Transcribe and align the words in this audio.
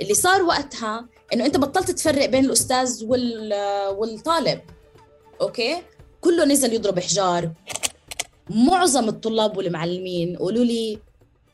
اللي 0.00 0.14
صار 0.14 0.42
وقتها 0.42 1.06
إنه 1.32 1.46
أنت 1.46 1.56
بطلت 1.56 1.90
تفرق 1.90 2.26
بين 2.26 2.44
الأستاذ 2.44 3.04
وال 3.04 3.54
والطالب. 3.98 4.60
Okay؟ 5.40 5.82
كله 6.20 6.44
نزل 6.44 6.72
يضرب 6.72 7.00
حجار 7.00 7.52
معظم 8.50 9.08
الطلاب 9.08 9.56
والمعلمين 9.56 10.36
قولوا 10.36 10.64
لي 10.64 10.98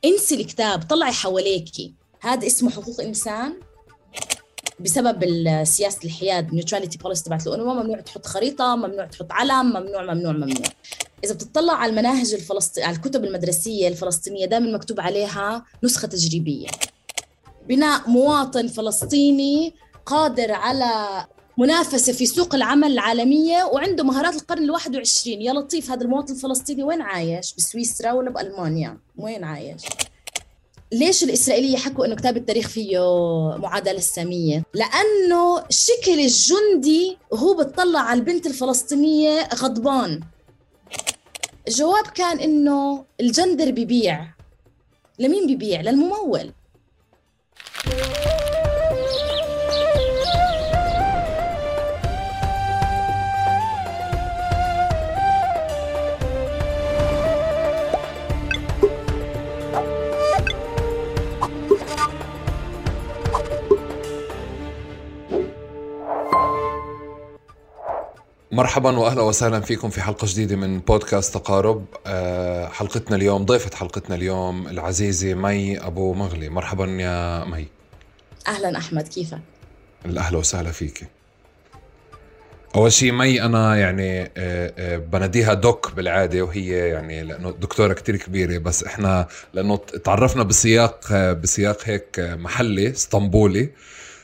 انسي 0.04 0.34
الكتاب 0.34 0.82
طلعي 0.82 1.12
حواليكي 1.12 1.94
هذا 2.20 2.46
اسمه 2.46 2.70
حقوق 2.70 3.00
إنسان 3.00 3.60
بسبب 4.80 5.24
سياسة 5.64 5.98
الحياد 6.04 6.54
neutrality 6.54 6.98
policy 6.98 7.24
تبعت 7.24 7.46
الأمم. 7.46 7.82
ممنوع 7.82 8.00
تحط 8.00 8.26
خريطة 8.26 8.76
ممنوع 8.76 9.06
تحط 9.06 9.26
علم 9.30 9.66
ممنوع 9.66 10.14
ممنوع 10.14 10.32
ممنوع. 10.32 10.66
إذا 11.24 11.34
بتطلع 11.34 11.72
على 11.72 11.90
المناهج 11.90 12.34
الفلسطينيه 12.34 12.86
على 12.86 12.96
الكتب 12.96 13.24
المدرسية 13.24 13.88
الفلسطينية 13.88 14.46
دائما 14.46 14.72
مكتوب 14.72 15.00
عليها 15.00 15.64
نسخة 15.84 16.08
تجريبية. 16.08 16.68
بناء 17.68 18.10
مواطن 18.10 18.68
فلسطيني 18.68 19.74
قادر 20.06 20.52
على 20.52 21.26
منافسة 21.58 22.12
في 22.12 22.26
سوق 22.26 22.54
العمل 22.54 22.92
العالمية 22.92 23.64
وعنده 23.64 24.04
مهارات 24.04 24.34
القرن 24.34 24.64
الواحد 24.64 24.96
وعشرين 24.96 25.42
يا 25.42 25.52
لطيف 25.52 25.90
هذا 25.90 26.02
المواطن 26.02 26.34
الفلسطيني 26.34 26.82
وين 26.82 27.02
عايش؟ 27.02 27.54
بسويسرا 27.54 28.12
ولا 28.12 28.30
بألمانيا 28.30 28.98
وين 29.16 29.44
عايش؟ 29.44 29.82
ليش 30.92 31.24
الإسرائيلية 31.24 31.76
حكوا 31.76 32.06
إنه 32.06 32.14
كتاب 32.16 32.36
التاريخ 32.36 32.68
فيه 32.68 32.98
معادلة 33.56 33.98
السامية؟ 33.98 34.62
لأنه 34.74 35.64
شكل 35.70 36.20
الجندي 36.20 37.18
وهو 37.30 37.54
بتطلع 37.54 38.00
على 38.00 38.20
البنت 38.20 38.46
الفلسطينية 38.46 39.48
غضبان. 39.54 40.20
الجواب 41.68 42.06
كان 42.06 42.38
إنه 42.38 43.04
الجندر 43.20 43.70
ببيع 43.70 44.26
لمين 45.18 45.54
ببيع؟ 45.54 45.80
للممول. 45.80 46.52
Thank 47.84 48.16
you. 48.16 48.21
مرحبا 68.52 68.98
واهلا 68.98 69.22
وسهلا 69.22 69.60
فيكم 69.60 69.90
في 69.90 70.00
حلقة 70.02 70.26
جديدة 70.30 70.56
من 70.56 70.80
بودكاست 70.80 71.34
تقارب. 71.34 71.84
آه، 72.06 72.68
حلقتنا 72.68 73.16
اليوم 73.16 73.44
ضيفة 73.44 73.76
حلقتنا 73.76 74.16
اليوم 74.16 74.68
العزيزة 74.68 75.34
مي 75.34 75.78
أبو 75.78 76.14
مغلي. 76.14 76.48
مرحبا 76.48 76.84
يا 76.86 77.44
مي. 77.44 77.68
أهلا 78.48 78.78
أحمد 78.78 79.08
كيفك؟ 79.08 79.38
أهلا 80.06 80.38
وسهلا 80.38 80.70
فيك. 80.70 81.06
أول 82.76 82.92
شيء 82.92 83.12
مي 83.12 83.42
أنا 83.42 83.76
يعني 83.76 84.22
آه، 84.22 84.30
آه، 84.36 84.96
بناديها 84.96 85.54
دوك 85.54 85.92
بالعادة 85.96 86.42
وهي 86.42 86.88
يعني 86.88 87.22
لأنه 87.22 87.50
دكتورة 87.50 87.92
كتير 87.92 88.16
كبيرة 88.16 88.58
بس 88.58 88.84
إحنا 88.84 89.26
لأنه 89.54 89.76
تعرفنا 89.76 90.42
بسياق 90.42 91.12
بسياق 91.32 91.78
هيك 91.84 92.20
محلي 92.20 92.90
اسطنبولي. 92.90 93.70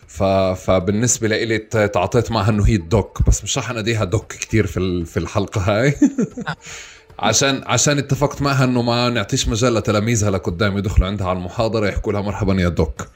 فبالنسبة 0.09 1.29
لإلي 1.29 1.59
تعاطيت 1.59 2.31
معها 2.31 2.51
إنه 2.51 2.67
هي 2.67 2.75
الدوك 2.75 3.23
بس 3.27 3.45
مش 3.45 3.59
رح 3.59 3.71
أناديها 3.71 4.05
دوك 4.05 4.33
كتير 4.33 4.67
في 4.67 5.05
في 5.05 5.17
الحلقة 5.17 5.61
هاي. 5.61 5.95
عشان 7.19 7.63
عشان 7.67 7.99
اتفقت 7.99 8.43
معها 8.43 8.65
إنه 8.65 8.83
ما 8.83 9.09
نعطيش 9.09 9.49
مجال 9.49 9.75
لتلاميذها 9.75 10.31
لقدام 10.31 10.79
يدخلوا 10.79 11.09
عندها 11.09 11.27
على 11.29 11.39
المحاضرة 11.39 11.87
يحكوا 11.89 12.13
لها 12.13 12.21
مرحبا 12.21 12.55
يا 12.63 12.69
دوك. 12.69 13.09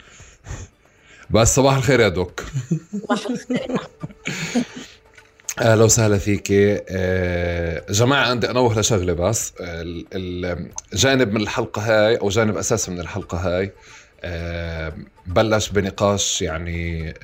بس 1.30 1.54
صباح 1.54 1.76
الخير 1.76 2.00
يا 2.00 2.08
دوك. 2.08 2.44
أهلا 5.60 5.84
وسهلا 5.84 6.18
فيك. 6.18 6.48
آه، 6.52 7.84
جماعة 7.90 8.26
عندي 8.30 8.50
أنوه 8.50 8.78
لشغلة 8.78 9.12
بس. 9.12 9.52
الجانب 9.60 11.32
من 11.32 11.40
الحلقة 11.40 11.82
هاي 11.82 12.16
أو 12.16 12.28
جانب 12.28 12.56
أساسي 12.56 12.90
من 12.90 13.00
الحلقة 13.00 13.38
هاي. 13.38 13.72
بلش 15.26 15.68
بنقاش 15.68 16.42
يعني 16.42 17.08
آه، 17.10 17.14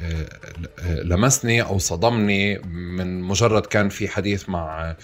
آه، 0.78 1.02
لمسني 1.02 1.62
أو 1.62 1.78
صدمني 1.78 2.58
من 2.58 3.22
مجرد 3.22 3.66
كان 3.66 3.88
في 3.88 4.08
حديث 4.08 4.48
مع 4.48 4.96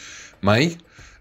مي 0.42 0.76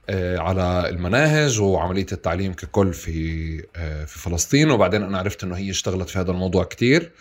آه، 0.10 0.38
على 0.38 0.90
المناهج 0.90 1.62
وعملية 1.62 2.06
التعليم 2.12 2.54
ككل 2.54 2.94
في 2.94 3.58
في 4.06 4.20
فلسطين. 4.20 4.72
وبعدين 4.72 5.04
أنا 5.04 5.18
عرفت 5.18 5.44
إنه 5.44 5.56
هي 5.56 5.70
اشتغلت 5.70 6.10
في 6.10 6.20
هذا 6.20 6.32
الموضوع 6.32 6.64
كتير. 6.64 7.12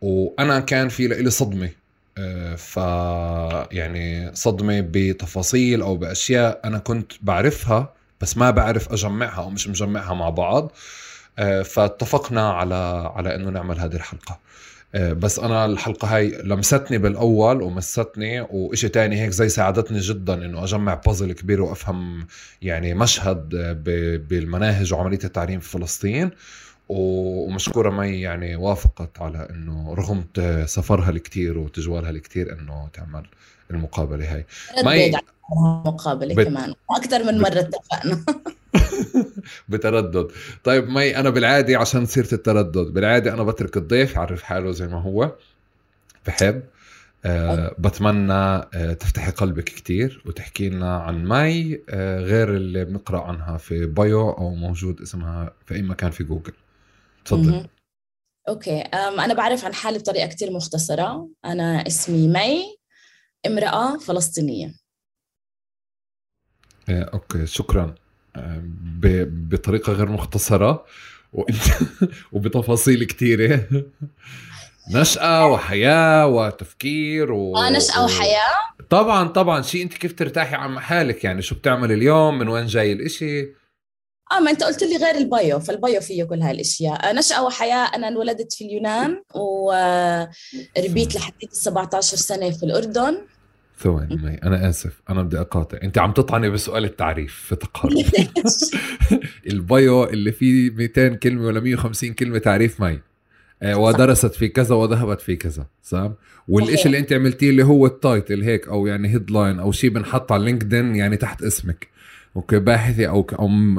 وأنا 0.00 0.60
كان 0.60 0.88
في 0.88 1.06
لي 1.08 1.30
صدمة 1.30 1.70
ف 2.56 2.76
يعني 3.72 4.34
صدمة 4.34 4.80
بتفاصيل 4.80 5.82
أو 5.82 5.96
بأشياء 5.96 6.60
أنا 6.64 6.78
كنت 6.78 7.12
بعرفها 7.22 7.94
بس 8.20 8.36
ما 8.36 8.50
بعرف 8.50 8.92
أجمعها 8.92 9.42
أو 9.42 9.50
مش 9.50 9.68
مجمعها 9.68 10.14
مع 10.14 10.28
بعض. 10.28 10.64
آه، 10.64 11.01
فاتفقنا 11.64 12.50
على 12.52 13.10
على 13.14 13.34
إنه 13.34 13.50
نعمل 13.50 13.78
هذه 13.78 13.94
الحلقة. 13.94 14.38
آه، 14.94 15.12
بس 15.12 15.38
أنا 15.38 15.66
الحلقة 15.66 16.16
هاي 16.16 16.42
لمستني 16.44 16.98
بالأول 16.98 17.62
ومستني 17.62 18.40
وإشي 18.40 18.88
تاني 18.88 19.22
هيك 19.22 19.30
زي 19.30 19.48
ساعدتني 19.48 19.98
جدا 19.98 20.34
إنه 20.34 20.64
أجمع 20.64 20.94
بازل 20.94 21.32
كبير 21.32 21.62
وأفهم 21.62 22.26
يعني 22.62 22.94
مشهد 22.94 23.48
بالمناهج 24.28 24.94
وعملية 24.94 25.18
التعليم 25.24 25.60
في 25.60 25.68
فلسطين. 25.68 26.30
ومشكورة 26.88 27.90
مي 27.90 28.20
يعني 28.20 28.56
وافقت 28.56 29.20
على 29.20 29.48
إنه 29.50 29.94
رغم 29.94 30.24
سفرها 30.66 31.10
الكتير 31.10 31.58
وتجوالها 31.58 32.10
الكتير 32.10 32.52
إنه 32.52 32.88
تعمل 32.92 33.26
المقابلة 33.70 34.34
هاي. 34.34 34.46
مي 34.84 35.12
مقابلة 35.86 36.34
بت... 36.34 36.46
كمان 36.46 36.74
أكثر 36.90 37.24
من 37.24 37.38
مرة 37.38 37.60
اتفقنا. 37.60 38.24
بتردد. 39.68 40.28
طيب 40.64 40.88
مي 40.88 41.16
أنا 41.16 41.30
بالعادي 41.30 41.76
عشان 41.76 42.06
سيره 42.06 42.28
التردد 42.34 42.92
بالعادي 42.94 43.32
أنا 43.32 43.42
بترك 43.42 43.76
الضيف 43.76 44.14
يعرف 44.14 44.42
حاله 44.42 44.72
زي 44.72 44.86
ما 44.86 45.02
هو. 45.02 45.32
بحب. 46.26 46.62
أه 47.24 47.74
بتمنى 47.78 48.32
أه 48.32 48.92
تفتحي 49.00 49.30
قلبك 49.30 49.64
كتير 49.64 50.22
وتحكي 50.26 50.68
لنا 50.68 50.96
عن 50.96 51.24
مي 51.28 51.80
أه 51.88 52.20
غير 52.20 52.56
اللي 52.56 52.84
بنقرأ 52.84 53.22
عنها 53.22 53.56
في 53.56 53.86
bio 53.86 54.30
أو 54.30 54.54
موجود 54.54 55.00
اسمها 55.00 55.52
في 55.66 55.74
أي 55.74 55.82
مكان 55.82 56.10
في 56.10 56.24
جوجل. 56.24 56.52
تفضل. 57.24 57.66
okay. 58.48 58.80
أنا 58.80 59.34
بعرف 59.34 59.64
عن 59.64 59.74
حالي 59.74 59.98
بطريقة 59.98 60.26
كتير 60.26 60.50
مختصرة. 60.50 61.28
أنا 61.44 61.86
اسمي 61.86 62.28
مي 62.28 62.76
امرأة 63.46 63.98
فلسطينية. 63.98 64.81
okay 66.88 67.46
شكرا. 67.46 67.94
بطريقة 69.04 69.92
غير 69.92 70.08
مختصرة 70.08 70.84
وانت 71.32 71.62
وبتفاصيل 72.32 73.04
كثيره 73.04 73.66
نشأة 74.90 75.46
وحياة 75.46 76.26
وتفكير 76.26 77.32
و... 77.32 77.56
آه 77.56 77.70
نشأة 77.70 78.04
وحياة؟ 78.04 78.54
طبعا 78.90 79.28
طبعا. 79.28 79.62
شيء 79.62 79.82
أنت 79.82 79.94
كيف 79.94 80.12
ترتاحي 80.18 80.54
عن 80.54 80.80
حالك؟ 80.80 81.24
يعني 81.24 81.42
شو 81.42 81.54
بتعمل 81.54 81.92
اليوم؟ 81.92 82.38
من 82.38 82.48
وين 82.48 82.66
جاي 82.66 82.92
الإشي؟ 82.92 83.40
آه 84.32 84.40
ما 84.40 84.50
أنت 84.50 84.62
قلت 84.64 84.82
لي 84.82 84.96
غير 84.96 85.14
ال 85.14 85.25
bio 85.25 85.60
فال 85.60 85.76
bio 85.76 86.00
فيه 86.00 86.24
كل 86.24 86.42
هاي 86.42 86.50
الاشياء 86.50 87.10
آه، 87.10 87.12
نشأة 87.12 87.44
وحياة. 87.44 87.84
أنا 87.94 88.08
انولدت 88.08 88.52
في 88.52 88.64
اليونان 88.64 89.22
وربيت 89.34 91.14
لحد 91.14 91.32
17 91.52 92.16
سنة 92.16 92.50
في 92.50 92.62
الأردن. 92.62 93.18
ثواني 93.82 94.16
مي 94.16 94.34
أنا 94.34 94.68
آسف 94.68 95.02
أنا 95.10 95.22
بدي 95.22 95.40
أقاطع. 95.40 95.78
أنت 95.82 95.98
عم 95.98 96.12
تطعني 96.12 96.50
بسؤال 96.50 96.84
التعريف 96.84 97.34
في 97.34 97.56
تقارب 97.56 97.92
ال 99.50 99.63
bio 99.63 100.04
اللي 100.04 100.32
فيه 100.32 100.70
200 100.70 101.08
كلمة 101.08 101.46
ولا 101.46 101.60
150 101.60 102.12
كلمة 102.12 102.38
تعريف 102.38 102.80
مي 102.80 102.98
آه، 103.62 103.78
ودرست 103.78 104.34
في 104.34 104.48
كذا 104.48 104.74
وذهبت 104.74 105.20
في 105.20 105.36
كذا 105.36 105.66
صح 105.82 106.10
والشيء 106.48 106.86
اللي 106.86 106.98
أنت 106.98 107.12
عملتيه 107.12 107.50
اللي 107.50 107.64
هو 107.64 107.86
ال 107.86 107.95
title 107.95 108.42
هيك 108.42 108.68
أو 108.68 108.86
يعني 108.86 109.08
headline 109.08 109.58
أو 109.58 109.72
شيء 109.72 109.90
بنحط 109.90 110.32
على 110.32 110.44
LinkedIn 110.44 110.96
يعني 110.96 111.16
تحت 111.16 111.42
اسمك. 111.42 111.88
okay 112.36 112.58
باحثة 112.58 113.06
أو 113.06 113.26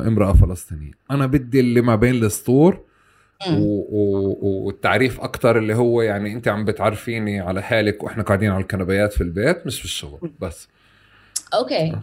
امرأة 0.08 0.34
فلسطينية. 0.34 0.92
أنا 1.12 1.26
بدي 1.26 1.60
اللي 1.60 1.82
ما 1.82 1.96
بين 1.96 2.16
السطور 2.16 2.80
والتعريف 3.48 5.22
أكثر 5.22 5.58
اللي 5.58 5.76
هو 5.76 6.02
يعني 6.02 6.34
أنت 6.34 6.48
عم 6.48 6.66
بتعرفيني 6.66 7.40
على 7.40 7.64
حالك 7.64 8.04
وإحنا 8.04 8.24
قاعدين 8.24 8.52
على 8.52 8.62
الكنبيات 8.62 9.14
في 9.14 9.22
البيت 9.22 9.66
مش 9.68 9.80
في 9.80 9.86
الشغل 9.86 10.34
بس. 10.40 10.68
okay. 11.54 12.00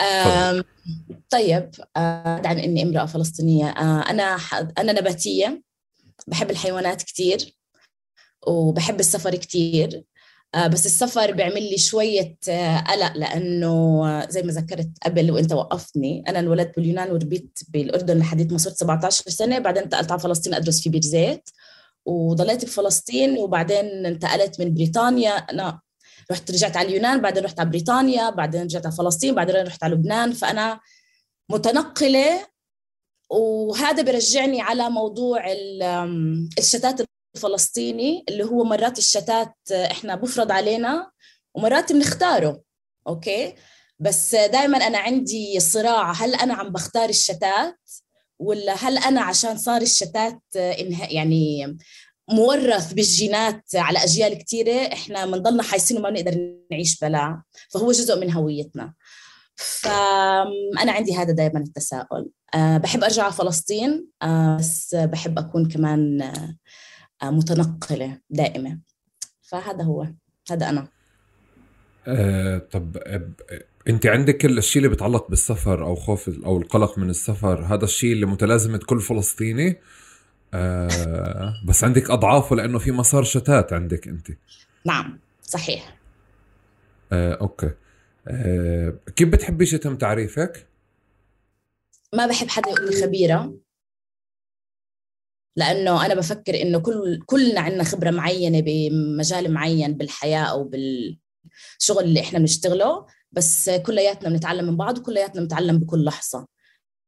آه. 0.00 0.64
طيب 1.30 1.70
آه 1.96 2.42
عن 2.44 2.58
إني 2.58 2.82
امرأة 2.82 3.06
فلسطينية 3.06 3.68
آه 3.68 4.10
أنا 4.10 4.38
أنا 4.78 4.92
نباتية 4.92 5.62
بحب 6.26 6.50
الحيوانات 6.50 7.02
كثير 7.02 7.38
وبحب 8.46 9.00
السفر 9.00 9.34
كثير 9.34 10.04
بس 10.54 10.86
السفر 10.86 11.32
بيعمل 11.32 11.62
لي 11.70 11.78
شوية 11.78 12.36
آه، 12.48 12.78
قلق 12.78 13.16
لأنه 13.16 14.26
زي 14.28 14.42
ما 14.42 14.52
ذكرت 14.52 14.90
قبل 15.04 15.30
وأنت 15.30 15.52
وقفتني 15.52 16.24
أنا 16.28 16.38
انولدت 16.38 16.76
باليونان 16.76 17.12
وربيت 17.12 17.58
بالأردن 17.68 18.18
لحد 18.18 18.52
ما 18.52 18.58
صرت 18.58 18.76
17 18.76 19.30
سنة 19.30 19.58
بعدين 19.58 19.82
انتقلت 19.82 20.12
على 20.12 20.20
فلسطين 20.20 20.54
أدرس 20.54 20.80
في 20.80 20.88
بير 20.88 21.00
زيت 21.00 21.50
وضليت 22.06 22.64
بفلسطين 22.64 23.38
وبعدين 23.38 24.06
انتقلت 24.06 24.60
من 24.60 24.74
بريطانيا 24.74 25.30
أنا 25.30 25.80
رحت 26.30 26.50
رجعت 26.50 26.76
على 26.76 26.88
اليونان 26.88 27.20
بعدين 27.20 27.44
رحت 27.44 27.60
على 27.60 27.70
بريطانيا 27.70 28.30
بعدين 28.30 28.62
رجعت 28.62 28.86
على 28.86 28.94
فلسطين 28.94 29.34
بعدين 29.34 29.56
رحت 29.66 29.84
على 29.84 29.94
لبنان 29.94 30.32
فأنا 30.32 30.80
متنقلة 31.50 32.46
وهذا 33.30 34.02
برجعني 34.02 34.60
على 34.60 34.90
موضوع 34.90 35.44
الشتات 36.58 37.00
الفلسطيني 37.34 38.24
اللي 38.28 38.44
هو 38.44 38.64
مرات 38.64 38.98
الشتات 38.98 39.54
إحنا 39.72 40.14
بفرض 40.14 40.52
علينا 40.52 41.10
ومرات 41.54 41.92
بنختاره 41.92 42.62
أوكي؟ 43.06 43.54
بس 43.98 44.34
دائما 44.34 44.78
أنا 44.78 44.98
عندي 44.98 45.60
صراع 45.60 46.12
هل 46.12 46.34
أنا 46.34 46.54
عم 46.54 46.68
بختار 46.68 47.08
الشتات 47.08 47.78
ولا 48.38 48.74
هل 48.74 48.98
أنا 48.98 49.20
عشان 49.20 49.56
صار 49.56 49.82
الشتات 49.82 50.40
يعني 51.10 51.76
مورث 52.30 52.92
بالجينات 52.92 53.62
على 53.74 54.04
أجيال 54.04 54.38
كثيره 54.38 54.92
إحنا 54.92 55.26
بنضلنا 55.26 55.62
حايسين 55.62 55.96
وما 55.98 56.10
بنقدر 56.10 56.54
نعيش 56.70 56.98
بلا 57.00 57.42
فهو 57.70 57.92
جزء 57.92 58.20
من 58.20 58.32
هويتنا. 58.32 58.94
فأنا 59.56 60.92
عندي 60.92 61.16
هذا 61.16 61.32
دائما 61.32 61.60
التساؤل. 61.60 62.30
أه 62.54 62.76
بحب 62.76 63.04
أرجع 63.04 63.22
على 63.22 63.32
فلسطين 63.32 64.06
أه 64.22 64.56
بس 64.56 64.94
بحب 64.94 65.38
أكون 65.38 65.68
كمان 65.68 66.32
متنقلة 67.30 68.20
دائمة 68.30 68.78
فهذا 69.42 69.82
هو 69.84 70.06
هذا 70.50 70.68
أنا. 70.68 70.88
أه 72.06 72.58
طب 72.58 72.96
أنت 73.88 74.06
عندك 74.06 74.44
الشيء 74.44 74.82
اللي 74.82 74.88
بيتعلق 74.88 75.30
بالسفر 75.30 75.84
أو 75.84 75.94
خوف 75.94 76.28
أو 76.28 76.58
القلق 76.58 76.98
من 76.98 77.10
السفر 77.10 77.64
هذا 77.64 77.84
الشيء 77.84 78.12
اللي 78.12 78.26
متلازمة 78.26 78.78
كل 78.78 79.00
فلسطيني؟ 79.00 79.80
آه 80.54 81.54
بس 81.66 81.84
عندك 81.84 82.10
أضعافه 82.10 82.56
لأنه 82.56 82.78
في 82.78 82.92
مسار 82.92 83.22
شتات 83.24 83.72
عندك 83.72 84.08
أنت. 84.08 84.30
نعم 84.86 85.18
صحيح. 85.42 85.96
آه 87.12 87.34
أوكي. 87.34 87.70
آه 88.28 88.94
كيف 89.16 89.28
بتحبي 89.28 89.64
يتم 89.64 89.96
تعريفك؟ 89.96 90.66
ما 92.14 92.26
بحب 92.26 92.48
حدا 92.48 92.70
يقول 92.70 92.90
لي 92.90 93.02
خبيرة. 93.02 93.54
لأنه 95.56 96.06
أنا 96.06 96.14
بفكر 96.14 96.62
إنه 96.62 96.78
كل 96.78 97.20
كلنا 97.26 97.60
عندنا 97.60 97.84
خبرة 97.84 98.10
معينة 98.10 98.60
بمجال 98.60 99.52
معين 99.52 99.94
بالحياة 99.94 100.44
أو 100.44 100.64
بالشغل 100.64 102.04
اللي 102.04 102.20
إحنا 102.20 102.38
بنشتغله 102.38 103.06
بس 103.32 103.70
كلياتنا 103.70 104.28
بنتعلم 104.28 104.64
من 104.64 104.76
بعض 104.76 104.98
وكلياتنا 104.98 105.40
بنتعلم 105.40 105.78
بكل 105.78 106.04
لحظة. 106.04 106.46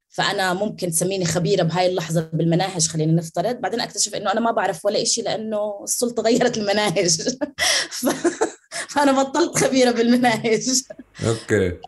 فأنا 0.08 0.54
ممكن 0.54 0.90
تسميني 0.90 1.25
خبيرة 1.25 1.62
بهاي 1.62 1.87
اللحظة 1.87 2.31
بالمناهج 2.32 2.88
خلينا 2.88 3.12
نفترض. 3.12 3.56
بعدين 3.56 3.81
أكتشف 3.81 4.14
إنه 4.14 4.32
أنا 4.32 4.40
ما 4.40 4.50
بعرف 4.50 4.84
ولا 4.84 5.04
شيء 5.04 5.25
لأنه 5.25 5.81
السلطة 5.84 6.22
غيرت 6.22 6.58
المناهج. 6.58 7.37
فأنا 8.90 9.22
بطلت 9.22 9.58
خبيرة 9.58 9.90
بالمناهج. 9.90 10.82
okay. 11.26 11.79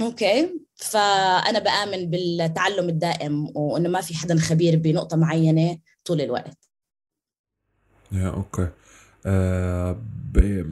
okay. 0.00 0.63
فأنا 0.76 1.58
بآمن 1.58 2.10
بالتعلم 2.10 2.88
الدائم 2.88 3.56
وإنه 3.56 3.88
ما 3.88 4.00
في 4.00 4.14
حدا 4.14 4.38
خبير 4.38 4.76
بنقطة 4.76 5.16
معينة 5.16 5.78
طول 6.04 6.20
الوقت. 6.20 6.58
يا 8.12 8.28
okay. 8.28 8.68
آه 9.26 10.00
ب... 10.32 10.64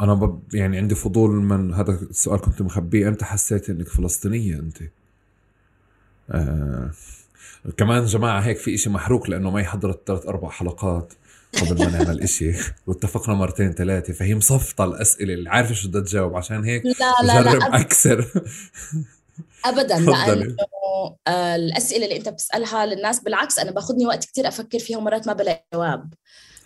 أنا 0.00 0.14
ب... 0.14 0.54
يعني 0.54 0.78
عندي 0.78 0.94
فضول 0.94 1.30
من 1.30 1.74
هذا 1.74 1.92
السؤال 1.92 2.40
كنت 2.40 2.62
مخبيه 2.62 3.08
إمتى 3.08 3.24
حسيت 3.24 3.70
إنك 3.70 3.88
فلسطينية 3.88 4.54
أنت؟ 4.54 4.78
آه 6.30 6.90
كمان 7.76 8.04
جماعة 8.04 8.40
هيك 8.40 8.56
في 8.56 8.74
إشي 8.74 8.90
محروق 8.90 9.30
لأنه 9.30 9.50
ما 9.50 9.64
حضرت 9.64 10.06
ثلاث 10.06 10.26
أربع 10.26 10.50
حلقات. 10.50 11.12
قبل 11.60 11.78
ما 11.84 11.90
نعمل 11.90 12.22
إشي 12.22 12.52
واتفقنا 12.86 13.34
مرتين 13.34 13.72
ثلاثة 13.72 14.12
فهي 14.12 14.34
مصفطة 14.34 14.84
الأسئلة 14.84 15.34
اللي 15.34 15.50
عارفة 15.50 15.74
شو 15.74 15.88
بدها 15.88 16.02
تجاوب 16.02 16.36
عشان 16.36 16.64
هيك 16.64 16.82
لا 16.86 16.92
لا 17.22 17.42
لا 17.42 17.66
أب... 17.66 17.74
أكثر. 17.74 18.44
ابدا 19.64 19.98
لأنه 19.98 20.56
آه، 21.26 21.56
الأسئلة 21.56 22.04
اللي 22.04 22.16
أنت 22.16 22.28
بتسألها 22.28 22.86
للناس 22.86 23.20
بالعكس 23.20 23.58
أنا 23.58 23.70
باخذني 23.70 24.06
وقت 24.06 24.24
كتير 24.24 24.48
أفكر 24.48 24.78
فيها 24.78 24.98
ومرات 24.98 25.26
ما 25.26 25.32
بلاقي 25.32 25.64
جواب. 25.74 26.14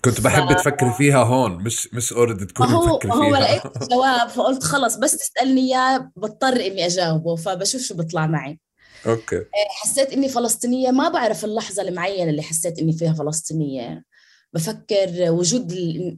كنت 0.05 0.21
بحب 0.21 0.53
ف... 0.53 0.57
تفكري 0.57 0.93
فيها 0.93 1.23
هون 1.25 1.53
مش 1.53 1.95
مش 1.95 2.13
already 2.13 2.45
تكوني 2.45 2.73
مفكري 2.73 3.13
فيها 3.13 3.21
هو 3.21 3.37
لقيت 3.37 3.63
جواب 3.93 4.29
فقلت 4.29 4.63
خلص 4.63 4.97
بس 4.97 5.17
تسألني 5.17 5.61
إياه 5.61 6.11
بضطر 6.17 6.53
إني 6.53 6.87
أجاوبه 6.87 7.37
فبشوف 7.37 7.83
شو 7.83 7.95
بيطلع 7.97 8.27
معي. 8.27 8.61
okay. 9.07 9.37
آه، 9.37 9.45
حسيت 9.83 10.13
إني 10.13 10.29
فلسطينية 10.29 10.91
ما 10.91 11.09
بعرف 11.09 11.45
اللحظة 11.45 11.83
المعينة 11.83 12.31
اللي 12.31 12.43
حسيت 12.43 12.79
إني 12.79 12.93
فيها 12.93 13.13
فلسطينية. 13.13 14.03
بفكر 14.53 15.31
وجود 15.31 15.73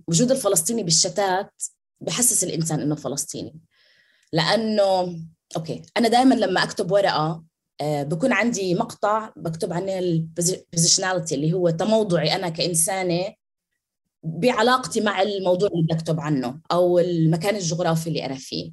وجود 0.08 0.30
الفلسطيني 0.30 0.82
بالشتات 0.82 1.62
بحسس 2.00 2.44
الإنسان 2.44 2.80
إنه 2.80 2.94
فلسطيني. 2.94 3.54
لأنه 4.32 5.20
okay 5.56 5.82
أنا 5.96 6.08
دائما 6.08 6.34
لما 6.34 6.62
أكتب 6.62 6.90
ورقة 6.90 7.44
آه، 7.80 8.02
بكون 8.02 8.32
عندي 8.32 8.75
مقطع 8.75 9.32
بكتب 9.36 9.72
عنه 9.72 9.98
ال 9.99 10.08
positionality 10.08 11.35
اللي 11.34 11.52
هو 11.52 11.70
تموضعي 11.70 12.34
أنا 12.34 12.48
كإنسانة 12.48 13.34
بعلاقتي 14.22 15.00
مع 15.00 15.22
الموضوع 15.22 15.69
اللي 15.69 15.86
بكتب 15.94 16.20
عنه 16.20 16.60
أو 16.72 16.98
المكان 16.98 17.56
الجغرافي 17.56 18.06
اللي 18.06 18.26
أنا 18.26 18.34
فيه. 18.34 18.72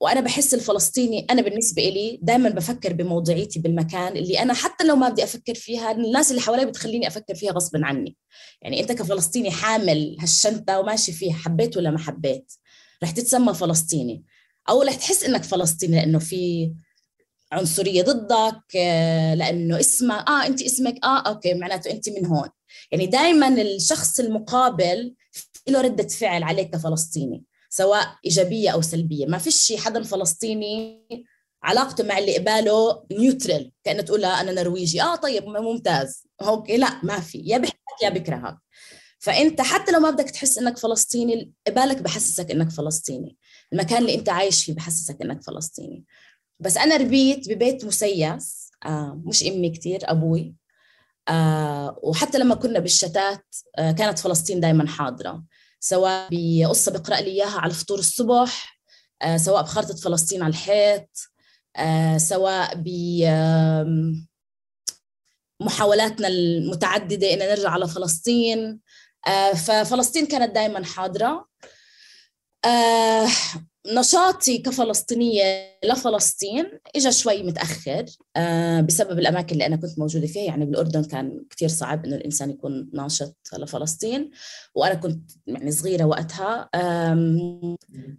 وأنا 0.00 0.20
بحس 0.20 0.54
الفلسطيني 0.54 1.26
أنا 1.30 1.42
بالنسبة 1.42 1.82
لي 1.82 2.18
دائما 2.22 2.48
بفكر 2.48 2.92
بموضوعيتي 2.92 3.58
بالمكان 3.58 4.16
اللي 4.16 4.42
أنا 4.42 4.54
حتى 4.54 4.84
لو 4.84 4.96
ما 4.96 5.08
بدي 5.08 5.24
أفكر 5.24 5.54
فيها 5.54 5.92
الناس 5.92 6.30
اللي 6.30 6.42
حوالي 6.42 6.66
بتخليني 6.66 7.08
أفكر 7.08 7.34
فيها 7.34 7.52
غصبا 7.52 7.86
عني. 7.86 8.16
يعني 8.62 8.80
أنت 8.80 8.92
كفلسطيني 8.92 9.50
حامل 9.50 10.16
هالشنطة 10.20 10.80
وماشي 10.80 11.12
فيها 11.12 11.34
حبيت 11.34 11.76
ولا 11.76 11.90
ما 11.90 11.98
حبيت؟ 11.98 12.52
رح 13.02 13.10
تتسمى 13.10 13.54
فلسطيني. 13.54 14.24
أو 14.68 14.82
رح 14.82 14.94
تحس 14.94 15.24
إنك 15.24 15.44
فلسطيني 15.44 15.96
لأنه 15.96 16.18
في 16.18 16.72
عنصرية 17.52 18.02
ضدك 18.02 18.74
لأنه 19.36 19.80
اسمك 19.80 20.28
آه 20.28 20.46
أنت 20.46 20.62
اسمك 20.62 21.04
آه 21.04 21.18
أوكي 21.20 21.54
معناته 21.54 21.90
أنت 21.90 22.08
من 22.08 22.26
هون. 22.26 22.48
يعني 22.92 23.06
دائما 23.06 23.62
الشخص 23.62 24.20
المقابل 24.20 25.14
له 25.68 25.80
ردة 25.80 26.08
فعل 26.08 26.42
عليك 26.42 26.70
كفلسطيني. 26.70 27.44
سواء 27.68 28.16
إيجابية 28.24 28.70
أو 28.70 28.80
سلبية. 28.80 29.26
ما 29.26 29.38
فيش 29.38 29.72
حدا 29.76 30.02
فلسطيني 30.02 31.06
علاقته 31.62 32.04
مع 32.04 32.18
اللي 32.18 32.38
قباله 32.38 33.04
neutral 33.12 33.72
كأنه 33.84 34.02
تقول 34.02 34.24
أنا 34.24 34.52
نرويجي. 34.52 35.02
آه 35.02 35.16
طيب 35.16 35.44
ممتاز. 35.44 36.26
okay 36.42 36.76
لا 36.76 37.04
ما 37.04 37.20
في. 37.20 37.38
يا 37.38 37.58
بحبك 37.58 38.02
يا 38.02 38.08
بكرهك 38.08 38.58
فأنت 39.20 39.60
حتى 39.60 39.92
لو 39.92 40.00
ما 40.00 40.10
بدك 40.10 40.30
تحس 40.30 40.58
إنك 40.58 40.78
فلسطيني 40.78 41.52
قبالك 41.66 42.02
بحسسك 42.02 42.50
إنك 42.50 42.70
فلسطيني. 42.70 43.36
المكان 43.72 43.98
اللي 43.98 44.14
أنت 44.14 44.28
عايش 44.28 44.64
فيه 44.64 44.74
بحسسك 44.74 45.22
إنك 45.22 45.42
فلسطيني. 45.42 46.04
بس 46.60 46.76
أنا 46.76 46.96
ربيت 46.96 47.48
ببيت 47.48 47.84
مسيس 47.84 48.70
آه 48.86 49.22
مش 49.24 49.42
أمي 49.42 49.70
كتير 49.70 50.00
أبوي. 50.04 50.54
آه 51.28 51.98
وحتى 52.02 52.38
لما 52.38 52.54
كنا 52.54 52.78
بالشتات 52.78 53.44
آه 53.78 53.92
كانت 53.92 54.18
فلسطين 54.18 54.60
دائما 54.60 54.86
حاضرة. 54.88 55.44
سواء 55.80 56.28
بقصة 56.32 56.92
بقرأ 56.92 57.20
لي 57.20 57.30
إياها 57.30 57.58
على 57.58 57.70
الفطور 57.70 57.98
الصبح 57.98 58.80
آه، 59.22 59.36
سواء 59.36 59.62
بخارطة 59.62 59.96
فلسطين 59.96 60.42
على 60.42 60.50
الحيط 60.50 61.08
آه، 61.76 62.18
سواء 62.18 62.74
ب 62.76 62.88
محاولاتنا 65.60 66.28
المتعددة 66.28 67.32
إن 67.34 67.38
نرجع 67.38 67.70
على 67.70 67.88
فلسطين. 67.88 68.80
آه، 69.26 69.52
ففلسطين 69.52 70.26
كانت 70.26 70.54
دائما 70.54 70.84
حاضرة. 70.84 71.48
نشاطي 73.88 74.58
كفلسطينية 74.58 75.42
لفلسطين 75.84 76.64
إجا 76.96 77.10
شوي 77.10 77.42
متأخر 77.42 78.04
آه، 78.36 78.80
بسبب 78.80 79.18
الأماكن 79.18 79.52
اللي 79.52 79.66
أنا 79.66 79.76
كنت 79.76 79.98
موجودة 79.98 80.26
فيها. 80.26 80.42
يعني 80.42 80.64
بالأردن 80.66 81.04
كان 81.04 81.44
كتير 81.50 81.68
صعب 81.68 82.04
إنه 82.04 82.16
الإنسان 82.16 82.50
يكون 82.50 82.90
ناشط 82.92 83.36
لفلسطين 83.58 84.30
وأنا 84.74 84.94
كنت 84.94 85.30
يعني 85.46 85.70
صغيرة 85.70 86.04
وقتها 86.04 86.70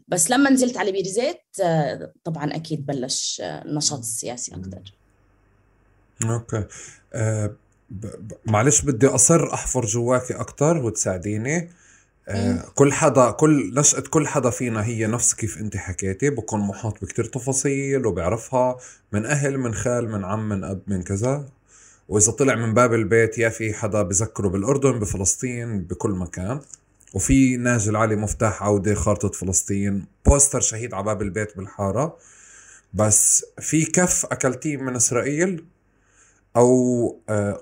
بس 0.08 0.32
لما 0.32 0.50
نزلت 0.50 0.78
على 0.78 0.92
بير 0.92 1.04
زيت 1.04 1.42
آه، 1.64 2.14
طبعا 2.24 2.56
أكيد 2.56 2.86
بلش 2.86 3.42
النشاط 3.44 4.00
السياسي 4.00 4.56
أكثر 4.56 4.94
okay. 6.24 6.66
أه 7.14 7.56
معلش 8.46 8.82
بدي 8.82 9.08
أصر 9.08 9.54
أحفر 9.54 9.86
جواكي 9.86 10.34
أكثر 10.34 10.78
وتساعديني. 10.78 11.58
آه، 11.58 11.70
كل 12.76 12.94
حدا 12.94 13.32
كل 13.32 13.74
نشأة 13.76 14.04
كل 14.10 14.28
حدا 14.28 14.50
فينا 14.50 14.84
هي 14.86 15.08
نفس 15.08 15.34
كيف 15.34 15.58
أنت 15.58 15.78
حكيتي 15.78 16.30
بكون 16.30 16.60
محاط 16.60 17.02
بكتير 17.02 17.26
تفاصيل 17.26 18.06
وبيعرفها 18.06 18.78
من 19.12 19.26
أهل 19.26 19.58
من 19.58 19.74
خال 19.74 20.12
من 20.12 20.26
عم 20.26 20.50
من 20.50 20.64
أب 20.64 20.82
من 20.88 21.04
كذا. 21.04 21.46
وإذا 22.10 22.32
طلع 22.32 22.56
من 22.56 22.74
باب 22.74 22.94
البيت 22.94 23.38
يا 23.38 23.50
في 23.50 23.74
حدا 23.74 24.02
بذكره 24.02 24.48
بالأردن 24.48 25.00
بفلسطين 25.00 25.82
بكل 25.82 26.12
مكان. 26.12 26.60
وفي 27.14 27.58
ناجل 27.58 27.96
علي 27.96 28.16
مفتاح 28.16 28.64
عودة 28.64 28.94
خارطة 28.94 29.30
فلسطين 29.30 30.06
بوستر 30.26 30.60
شهيد 30.60 30.94
على 30.94 31.04
باب 31.04 31.22
البيت 31.22 31.58
بالحارة. 31.58 32.18
بس 32.94 33.46
في 33.60 33.86
كف 33.86 34.26
أكلتيه 34.26 34.78
من 34.78 34.96
إسرائيل 34.96 35.66
أو 36.56 37.16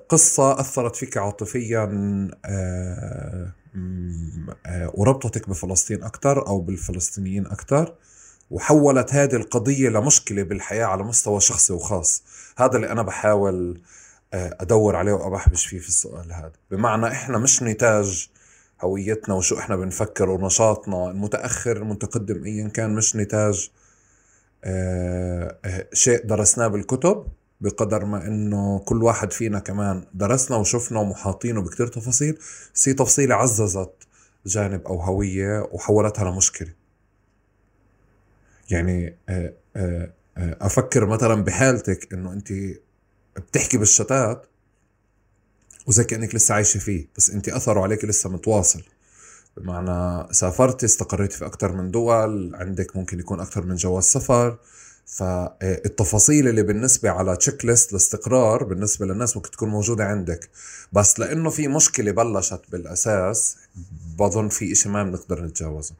قصة 0.09 0.59
أثرت 0.59 0.95
فيك 0.95 1.17
عاطفيا 1.17 1.85
وربطتك 4.93 5.49
بفلسطين 5.49 6.03
أكثر 6.03 6.47
أو 6.47 6.59
بالفلسطينيين 6.59 7.47
أكثر 7.47 7.93
وحولت 8.51 9.13
هذه 9.13 9.35
القضية 9.35 9.89
لمشكلة 9.89 10.43
بالحياة 10.43 10.85
على 10.85 11.03
مستوى 11.03 11.39
شخصي 11.39 11.73
وخاص. 11.73 12.23
هذا 12.57 12.75
اللي 12.75 12.91
أنا 12.91 13.01
بحاول 13.01 13.81
أدور 14.33 14.95
عليه 14.95 15.13
وأبحبش 15.13 15.65
فيه 15.65 15.79
في 15.79 15.87
السؤال 15.87 16.33
هذا. 16.33 16.51
بمعنى 16.71 17.07
إحنا 17.07 17.37
مش 17.37 17.63
نتاج 17.63 18.29
هويتنا 18.81 19.35
وشو 19.35 19.59
إحنا 19.59 19.75
بنفكر 19.75 20.29
ونشاطنا 20.29 21.11
المتأخر 21.11 21.77
المتقدم 21.77 22.43
ايا 22.43 22.67
كان 22.67 22.95
مش 22.95 23.15
نتاج 23.15 23.69
آه، 24.63 25.57
آه، 25.65 25.87
شيء 25.93 26.25
درسناه 26.25 26.67
بالكتب. 26.67 27.27
بقدر 27.61 28.05
ما 28.05 28.27
إنه 28.27 28.79
كل 28.79 29.03
واحد 29.03 29.33
فينا 29.33 29.59
كمان 29.59 30.05
درسنا 30.13 30.57
وشفنا 30.57 30.99
ومحاطينه 30.99 31.61
بكتير 31.61 31.87
تفاصيل 31.87 32.39
بس 32.75 32.89
هي 32.89 32.93
تفصيلة 32.93 33.35
عززت 33.35 33.93
جانب 34.45 34.87
أو 34.87 35.01
هوية 35.01 35.69
وحولتها 35.71 36.31
لمشكلة. 36.31 36.73
يعني 38.69 39.17
آه، 39.29 39.53
أفكر 40.37 41.05
مثلا 41.05 41.43
بحالتك 41.43 42.13
إنه 42.13 42.33
أنت 42.33 42.53
بتحكي 43.37 43.77
بالشتات 43.77 44.47
وزي 45.87 46.03
كانك 46.03 46.35
لسه 46.35 46.55
عايشة 46.55 46.77
فيه 46.77 47.07
بس 47.17 47.29
أنت 47.29 47.49
أثره 47.49 47.81
عليك 47.81 48.05
لسه 48.05 48.29
متواصل. 48.29 48.83
بمعنى 49.57 50.27
سافرتي 50.33 50.85
استقريتي 50.85 51.37
في 51.37 51.45
أكثر 51.45 51.71
من 51.71 51.91
دول 51.91 52.55
عندك 52.55 52.95
ممكن 52.95 53.19
يكون 53.19 53.39
أكثر 53.39 53.65
من 53.65 53.75
جواز 53.75 54.03
سفر 54.03 54.57
فالتفاصيل 55.07 56.47
اللي 56.47 56.63
بالنسبة 56.63 57.09
على 57.09 57.37
تشيك 57.37 57.65
ليست 57.65 57.91
الاستقرار 57.91 58.63
بالنسبة 58.63 59.05
للناس 59.05 59.35
ممكن 59.37 59.51
تكون 59.51 59.69
موجودة 59.69 60.03
عندك. 60.03 60.49
بس 60.91 61.19
لأنه 61.19 61.49
في 61.49 61.67
مشكلة 61.67 62.11
بلشت 62.11 62.61
بالأساس 62.71 63.57
بظن 64.19 64.49
في 64.49 64.71
إشي 64.71 64.89
ما 64.89 65.03
بنقدر 65.03 65.45
نتجاوزه. 65.45 65.95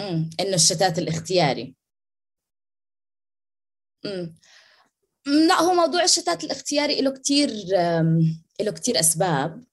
امم 0.00 0.30
إنه 0.40 0.54
الشتات 0.54 0.98
الاختياري. 0.98 1.74
امم 4.06 4.34
لا 5.26 5.60
هو 5.62 5.74
موضوع 5.74 6.02
الشتات 6.02 6.44
الاختياري 6.44 7.00
له 7.00 7.10
كتير 7.10 7.50
له 8.60 8.70
كتير 8.72 9.00
أسباب. 9.00 9.64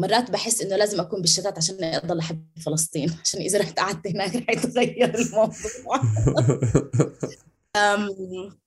مرات 0.00 0.30
بحس 0.30 0.62
إنه 0.62 0.76
لازم 0.76 1.00
أكون 1.00 1.20
بالشتات 1.20 1.58
عشان 1.58 1.84
اضل 1.84 2.18
احب 2.18 2.46
فلسطين 2.66 3.16
عشان 3.24 3.40
إذا 3.40 3.58
رحت 3.58 3.78
قعدت 3.78 4.06
هناك 4.06 4.36
رح 4.36 4.50
يتغير 4.50 5.14
الموضوع. 5.14 6.02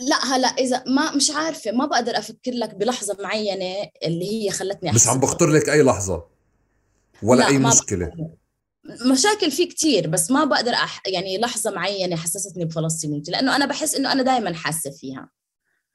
لا 0.00 0.24
هلا 0.24 0.48
إذا 0.48 0.84
ما 0.86 1.16
مش 1.16 1.30
عارفة 1.30 1.72
ما 1.72 1.86
بقدر 1.86 2.18
أفكر 2.18 2.52
لك 2.52 2.74
بلحظة 2.74 3.16
معينة 3.20 3.90
اللي 4.04 4.32
هي 4.32 4.50
خلتني 4.50 4.92
بس 4.92 5.08
عم 5.08 5.20
بخطر 5.20 5.50
لك 5.50 5.68
أي 5.68 5.82
لحظة؟ 5.82 6.24
ولا 7.22 7.46
أي 7.46 7.58
مشكلة؟ 7.58 8.12
مشاكل 9.10 9.50
في 9.50 9.66
كتير 9.66 10.08
بس 10.08 10.30
ما 10.30 10.44
بقدر 10.44 10.72
أح... 10.72 11.02
يعني 11.06 11.38
لحظة 11.38 11.70
معينة 11.70 12.16
حسستني 12.16 12.64
بفلسطينيتي 12.64 13.30
لأنه 13.30 13.56
أنا 13.56 13.66
بحس 13.66 13.94
إنه 13.94 14.12
أنا 14.12 14.22
دائما 14.22 14.54
حاسة 14.54 14.90
فيها. 14.90 15.30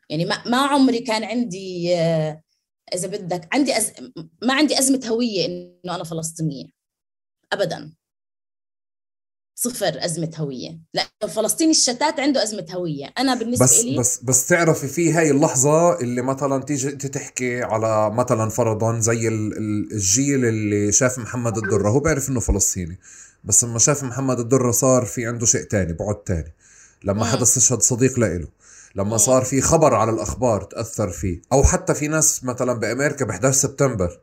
يعني 0.09 0.25
ما, 0.25 0.43
ما 0.45 0.57
عمري 0.57 0.99
كان 0.99 1.23
عندي 1.23 1.95
آه، 1.95 2.41
إذا 2.93 3.07
بدك 3.07 3.47
عندي 3.53 3.77
أز... 3.77 3.91
ما 4.43 4.53
عندي 4.53 4.79
أزمة 4.79 5.01
هوية 5.07 5.45
إنه 5.45 5.95
أنا 5.95 6.03
فلسطينية. 6.03 6.65
ابدا. 7.53 7.93
صفر 9.59 10.05
أزمة 10.05 10.31
هوية. 10.37 10.79
لأنه 10.93 11.33
فلسطيني 11.33 11.71
الشتات 11.71 12.19
عنده 12.19 12.43
أزمة 12.43 12.65
هوية. 12.71 13.13
أنا 13.17 13.35
بالنسبة 13.35 13.65
بس 13.65 13.83
لي 13.83 13.97
بس 13.97 14.23
بس 14.23 14.47
تعرفي 14.47 14.87
في 14.87 15.11
هاي 15.11 15.31
اللحظة 15.31 15.99
اللي 15.99 16.21
مثلا 16.21 16.63
تيجي 16.63 16.89
أنت 16.89 17.05
تحكي 17.05 17.63
على 17.63 18.09
مثلا 18.09 18.49
فرضا 18.49 18.99
زي 18.99 19.27
الجيل 19.27 20.45
اللي 20.45 20.91
شاف 20.91 21.19
محمد 21.19 21.57
الدرة. 21.57 21.89
هو 21.89 21.99
بيعرف 21.99 22.29
إنه 22.29 22.39
فلسطيني. 22.39 22.99
بس 23.43 23.63
لما 23.63 23.79
شاف 23.79 24.03
محمد 24.03 24.39
الدرة 24.39 24.71
صار 24.71 25.05
في 25.05 25.25
عنده 25.25 25.45
شيء 25.45 25.63
تاني 25.63 25.93
بعد 25.93 26.23
تاني. 26.23 26.53
لما 27.03 27.25
حدا 27.25 27.43
استشهد 27.43 27.81
صديق 27.81 28.19
لإله. 28.19 28.47
لما 28.97 29.17
صار 29.17 29.43
في 29.43 29.61
خبر 29.61 29.95
على 29.95 30.11
الأخبار 30.11 30.63
تأثر 30.63 31.09
فيه. 31.09 31.41
أو 31.53 31.63
حتى 31.63 31.93
في 31.93 32.07
ناس 32.07 32.43
مثلا 32.43 32.73
بأمريكا 32.73 33.25
ب 33.25 33.29
11 33.29 33.57
سبتمبر 33.57 34.19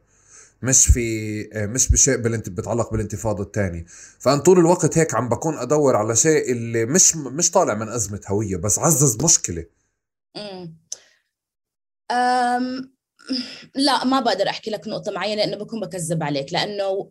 مش 0.62 0.86
في 0.86 1.48
مش 1.54 1.92
بشيء 1.92 2.16
بالانت 2.16 2.48
بتعلق 2.48 2.92
بالانتفاضة 2.92 3.42
الثانية 3.42 3.84
فأنا 4.18 4.40
طول 4.40 4.58
الوقت 4.58 4.98
هيك 4.98 5.14
عم 5.14 5.28
بكون 5.28 5.58
أدور 5.58 5.96
على 5.96 6.16
شيء 6.16 6.52
اللي 6.52 6.86
مش 6.86 7.16
مش 7.16 7.50
طالع 7.50 7.74
من 7.74 7.88
أزمة 7.88 8.20
هوية 8.28 8.56
بس 8.56 8.78
عزز 8.78 9.24
مشكلة. 9.24 9.64
امم 10.36 10.76
أم... 12.10 12.94
لا 13.74 14.04
ما 14.04 14.20
بقدر 14.20 14.48
أحكي 14.48 14.70
لك 14.70 14.88
نقطة 14.88 15.12
معينة 15.12 15.44
انه 15.44 15.56
بكون 15.56 15.80
بكذب 15.80 16.22
عليك. 16.22 16.52
لأنه 16.52 17.10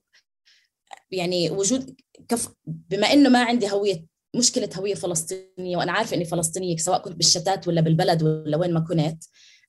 يعني 1.11 1.49
وجود 1.51 1.95
كف 2.29 2.47
بما 2.65 3.07
إنه 3.13 3.29
ما 3.29 3.43
عندي 3.43 3.71
هوية 3.71 4.12
مشكلة 4.35 4.69
هوية 4.77 4.95
فلسطينية 4.95 5.77
وأنا 5.77 5.91
عارفة 5.91 6.15
إني 6.15 6.25
فلسطينية 6.25 6.77
سواء 6.77 7.01
كنت 7.01 7.15
بالشتات 7.15 7.67
ولا 7.67 7.81
بالبلد 7.81 8.23
ولا 8.23 8.57
وين 8.57 8.73
ما 8.73 8.79
كنت 8.79 9.23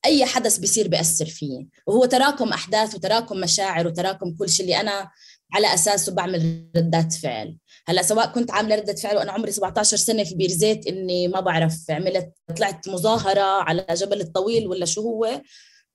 أي 0.04 0.24
حدث 0.24 0.58
بيصير 0.58 0.88
بيأثر 0.88 1.26
فيي. 1.26 1.68
وهو 1.86 2.04
تراكم 2.04 2.48
أحداث 2.48 2.94
وتراكم 2.94 3.40
مشاعر 3.40 3.86
وتراكم 3.86 4.34
كل 4.34 4.48
شيء 4.48 4.66
اللي 4.66 4.80
أنا 4.80 5.10
على 5.52 5.74
أساسه 5.74 6.12
بعمل 6.12 6.70
ردات 6.76 7.12
فعل. 7.12 7.56
هلأ 7.86 8.02
سواء 8.02 8.26
كنت 8.26 8.50
عاملة 8.50 8.76
ردة 8.76 8.94
فعل 8.94 9.16
وأنا 9.16 9.32
عمري 9.32 9.52
17 9.52 9.96
سنة 9.96 10.24
في 10.24 10.34
بيرزيت 10.34 10.86
إني 10.86 11.28
ما 11.28 11.40
بعرف 11.40 11.76
عملت 11.90 12.32
طلعت 12.56 12.88
مظاهرة 12.88 13.62
على 13.62 13.86
جبل 13.90 14.20
الطويل 14.20 14.66
ولا 14.66 14.84
شو 14.84 15.00
هو 15.00 15.42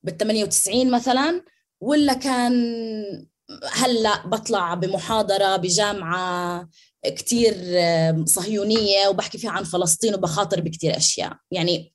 بال 0.04 0.18
98 0.18 0.92
مثلا 0.92 1.44
ولا 1.82 2.14
كان 2.14 2.54
هلأ 3.72 4.28
بطلع 4.28 4.74
بمحاضرة 4.74 5.56
بجامعة 5.56 6.70
كتير 7.06 7.54
صهيونية 8.26 9.08
وبحكي 9.08 9.38
فيها 9.38 9.52
عن 9.52 9.64
فلسطين 9.64 10.16
وبخاطر 10.16 10.62
بكتير 10.62 10.98
أشياء. 10.98 11.34
يعني 11.52 11.94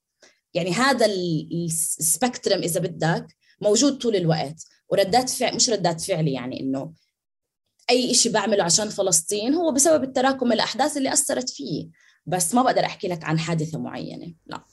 يعني 0.54 0.73
هذا 0.73 1.06
السبكترم 1.06 2.62
إذا 2.62 2.80
بدك 2.80 3.26
موجود 3.61 3.99
طول 3.99 4.16
الوقت. 4.16 4.64
وردات 4.88 5.30
فعل 5.30 5.54
مش 5.54 5.70
ردات 5.70 6.00
فعلي 6.00 6.32
يعني 6.32 6.61
إنه 6.61 6.92
أي 7.90 8.14
شيء 8.14 8.32
بعمله 8.32 8.64
عشان 8.64 8.88
فلسطين 8.88 9.54
هو 9.54 9.73
بسبب 9.73 10.04
التراكم 10.04 10.52
الأحداث 10.52 10.96
اللي 10.96 11.12
أثرت 11.12 11.50
فيه. 11.50 11.88
بس 12.26 12.54
ما 12.54 12.62
بقدر 12.62 12.84
أحكي 12.84 13.08
لك 13.08 13.25
عن 13.25 13.38
حادثة 13.38 13.78
معينة 13.78 14.34
لا. 14.46 14.64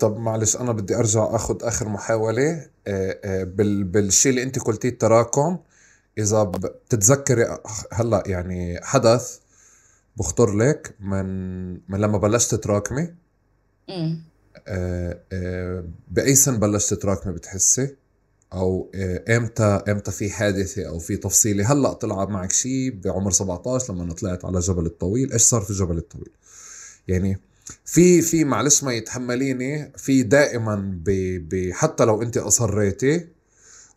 طب 0.00 0.16
معلش 0.16 0.56
أنا 0.56 0.72
بدي 0.72 0.96
أرجع 0.96 1.34
أخذ 1.36 1.56
آخر 1.62 1.88
محاولة. 1.88 2.70
بالشيء 3.84 4.30
اللي 4.30 4.42
أنت 4.42 4.58
قلتيه 4.58 4.88
التراكم. 4.88 5.58
إذا 6.18 6.42
بتتذكري 6.42 7.58
هلأ 7.92 8.22
يعني 8.26 8.80
حدث 8.82 9.38
بخطر 10.16 10.56
لك 10.56 10.94
من 11.00 11.24
من 11.72 11.98
لما 12.00 12.18
بلشت 12.18 12.54
تراكمي. 12.54 13.14
آه 14.68 15.20
آه 15.32 15.84
بأي 16.10 16.34
سن 16.34 16.58
بلشت 16.58 16.94
تراكمي 16.94 17.32
بتحسي؟ 17.32 17.96
أو 18.52 18.90
آه 18.94 19.36
إمتى 19.36 19.64
إمتى 19.64 20.10
في 20.12 20.30
حادثة 20.30 20.88
أو 20.88 20.98
في 20.98 21.16
تفصيلة؟ 21.16 21.72
هلأ 21.72 21.92
طلع 21.92 22.24
معك 22.24 22.52
شيء 22.52 23.00
بعمر 23.04 23.30
17 23.30 23.94
لما 23.94 24.14
طلعت 24.14 24.44
على 24.44 24.58
جبل 24.58 24.86
الطويل؟ 24.86 25.32
إيش 25.32 25.42
صار 25.42 25.60
في 25.60 25.72
جبل 25.72 25.96
الطويل؟ 25.98 26.30
يعني 27.08 27.38
في 27.84 28.22
في 28.22 28.44
معلش 28.44 28.84
ما 28.84 28.92
يتحمليني 28.92 29.92
في 29.96 30.22
دائما 30.22 31.00
ب 31.04 31.70
حتى 31.72 32.04
لو 32.04 32.22
أنت 32.22 32.36
أصريتي 32.36 33.28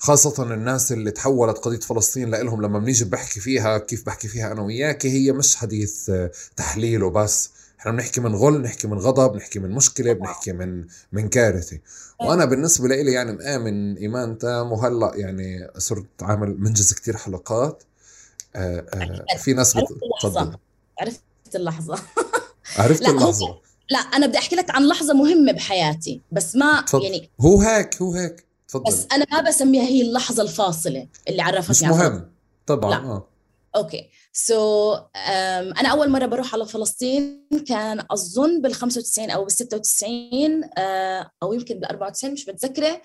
خاصة 0.05 0.53
الناس 0.53 0.91
اللي 0.91 1.11
تحولت 1.11 1.57
قضية 1.57 1.79
فلسطين 1.79 2.29
لإلهم 2.29 2.61
لما 2.61 2.79
بنيجي 2.79 3.05
بحكي 3.05 3.39
فيها 3.39 3.77
كيف 3.77 4.05
بحكي 4.05 4.27
فيها 4.27 4.51
أنا 4.51 4.61
وياك 4.61 5.05
هي 5.05 5.31
مش 5.31 5.55
حديث 5.55 6.11
تحليل 6.55 7.03
وبس. 7.03 7.49
إحنا 7.79 7.91
بنحكي 7.91 8.21
من 8.21 8.35
غل 8.35 8.61
نحكي 8.61 8.87
من 8.87 8.97
غضب 8.97 9.35
نحكي 9.35 9.59
من 9.59 9.71
مشكلة 9.71 10.13
بنحكي 10.13 10.51
من 10.51 10.85
من 11.11 11.29
كارثة. 11.29 11.79
وأنا 12.21 12.45
بالنسبة 12.45 12.87
لي 12.87 13.11
يعني 13.11 13.31
مآمن 13.31 13.97
إيمان 13.97 14.37
تام 14.37 14.71
وهلأ 14.71 15.11
يعني 15.15 15.67
صرت 15.77 16.05
عامل 16.21 16.59
منجز 16.59 16.93
كتير 16.93 17.17
حلقات. 17.17 17.83
آآ 18.55 18.85
آآ 18.93 19.37
في 19.37 19.53
ناس 19.53 19.77
بتفضل 19.77 20.57
عرفت 21.01 21.21
اللحظة. 21.55 21.99
عرفت 22.77 23.01
لا 23.01 23.09
هو 23.09 23.61
لا 23.89 23.99
أنا 23.99 24.27
بدي 24.27 24.37
أحكي 24.37 24.55
لك 24.55 24.69
عن 24.69 24.87
لحظة 24.87 25.13
مهمة 25.13 25.51
بحياتي 25.51 26.21
بس 26.31 26.55
ما 26.55 26.81
تفضل. 26.81 27.03
يعني 27.03 27.29
هو 27.41 27.61
هيك 27.61 28.01
هو 28.01 28.13
هيك. 28.13 28.45
تفضل. 28.77 28.91
بس 28.91 29.07
أنا 29.11 29.25
ما 29.31 29.41
بسميها 29.49 29.83
هي 29.83 30.01
اللحظة 30.01 30.43
الفاصلة 30.43 31.07
اللي 31.29 31.41
عرفتني 31.41 31.89
مش 31.89 31.97
مهم. 31.97 32.31
طبعا 32.67 32.91
لا. 32.91 32.97
آه. 32.97 33.29
okay. 33.75 34.09
so 34.33 34.95
so, 34.95 34.99
um, 34.99 35.79
أنا 35.79 35.89
أول 35.89 36.09
مرة 36.09 36.25
بروح 36.25 36.53
على 36.53 36.65
فلسطين 36.65 37.47
كان 37.67 38.05
أظن 38.11 38.61
بال 38.61 38.73
95 38.73 39.29
أو 39.31 39.43
بال 39.43 39.51
96 39.51 40.63
uh, 40.63 40.69
أو 41.43 41.53
يمكن 41.53 41.75
بال 41.75 41.85
94 41.85 42.33
مش 42.33 42.49
متذكرة. 42.49 43.01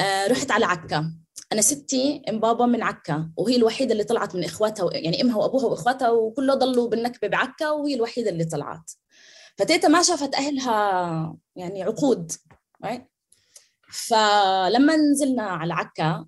uh, 0.00 0.30
رحت 0.30 0.50
على 0.50 0.64
عكا. 0.64 1.12
أنا 1.52 1.62
ستي 1.62 2.22
إم 2.28 2.40
بابا 2.40 2.66
من 2.66 2.82
عكا 2.82 3.30
وهي 3.36 3.56
الوحيدة 3.56 3.92
اللي 3.92 4.04
طلعت 4.04 4.34
من 4.34 4.44
إخواتها 4.44 4.90
يعني 4.92 5.22
إمها 5.22 5.36
وأبوها 5.36 5.66
وإخواتها 5.66 6.10
وكله 6.10 6.54
ضلوا 6.54 6.88
بالنكبة 6.88 7.28
بعكا 7.28 7.70
وهي 7.70 7.94
الوحيدة 7.94 8.30
اللي 8.30 8.44
طلعت. 8.44 8.90
فتيتا 9.58 9.88
ما 9.88 10.02
شافت 10.02 10.34
أهلها 10.34 11.36
يعني 11.56 11.82
عقود 11.82 12.32
right? 12.86 13.13
فلما 13.94 14.96
نزلنا 14.96 15.42
على 15.42 15.74
عكا 15.74 16.26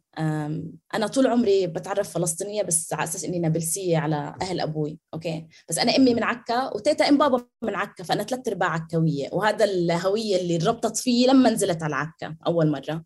أنا 0.94 1.06
طول 1.14 1.26
عمري 1.26 1.66
بتعرف 1.66 2.11
فلسطينية 2.11 2.62
بس 2.62 2.92
على 2.92 3.04
أساس 3.04 3.25
إني 3.25 3.38
نابلسية 3.38 3.99
على 3.99 4.35
أهل 4.42 4.61
أبوي 4.61 4.99
أوكي؟ 5.14 5.46
بس 5.68 5.78
أنا 5.78 5.96
أمي 5.96 6.14
من 6.14 6.23
عكا 6.23 6.75
وتيتا 6.75 7.08
أم 7.08 7.18
بابا 7.18 7.46
من 7.62 7.75
عكا 7.75 8.04
فأنا 8.04 8.23
ثلاث 8.23 8.49
أرباع 8.49 8.68
عكاوية 8.73 9.28
وهذا 9.32 9.64
الهوية 9.64 10.37
اللي 10.37 10.56
ربطت 10.56 10.96
فيه 10.96 11.28
لما 11.28 11.50
نزلت 11.50 11.82
على 11.82 11.96
عكا 11.96 12.37
أول 12.46 12.70
مرة. 12.70 13.04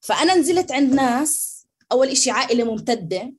فأنا 0.00 0.34
نزلت 0.34 0.72
عند 0.72 0.94
ناس 0.94 1.66
أول 1.92 2.08
إشي 2.08 2.30
عائلة 2.30 2.64
ممتدة 2.64 3.34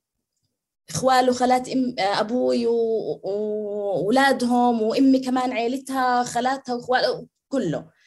إخوال 0.90 1.30
وخالات 1.30 1.70
أم 1.70 1.96
أبوي 2.00 2.66
واولادهم 3.24 4.82
وأمي 4.82 5.20
كمان 5.20 5.52
عيلتها 5.52 6.24
خالاتها 6.24 6.76
وإخوال 6.76 7.28
كله. 7.50 7.98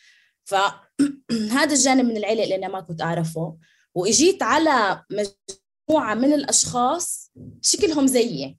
فهذا 1.50 1.74
الجانب 1.74 2.04
من 2.04 2.16
العيلة 2.16 2.44
اللي 2.44 2.54
أنا 2.54 2.68
ما 2.68 2.80
كنت 2.80 3.02
أعرفه. 3.02 3.56
وإجيت 3.94 4.42
على 4.42 5.04
مجموعة 5.10 6.14
من 6.14 6.32
الأشخاص 6.32 7.32
شكلهم 7.62 8.06
زيي. 8.06 8.58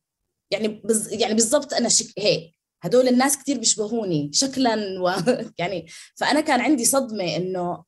يعني 0.52 0.68
بز 0.68 1.14
يعني 1.14 1.34
بالضبط 1.34 1.74
أنا 1.74 1.90
شك 1.90 2.20
هيك. 2.20 2.52
هدول 2.82 3.08
الناس 3.08 3.38
كثير 3.38 3.58
بيشبهوني 3.58 4.30
شكلا 4.34 5.02
و 5.02 5.14
يعني 5.60 5.88
فأنا 6.16 6.42
كان 6.42 6.62
عندي 6.62 6.86
صدمة 6.86 7.36
إنه 7.36 7.84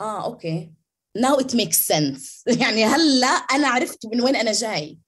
آه 0.00 0.24
أوكي. 0.24 0.72
Now 1.18 1.36
it 1.36 1.54
makes 1.54 1.78
sense. 1.78 2.42
يعني 2.62 2.84
هلأ 2.84 3.26
أنا 3.26 3.68
عرفت 3.68 4.06
من 4.06 4.20
وين 4.20 4.36
أنا 4.36 4.52
جاي. 4.52 4.98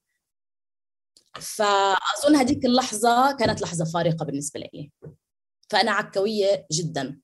فأظن 1.40 2.36
هذيك 2.36 2.64
اللحظة 2.64 3.36
كانت 3.36 3.62
لحظة 3.62 3.84
فارقة 3.84 4.24
بالنسبة 4.24 4.60
لي. 4.60 4.90
فأنا 5.70 5.90
عكويه 5.90 6.66
جدا. 6.72 7.20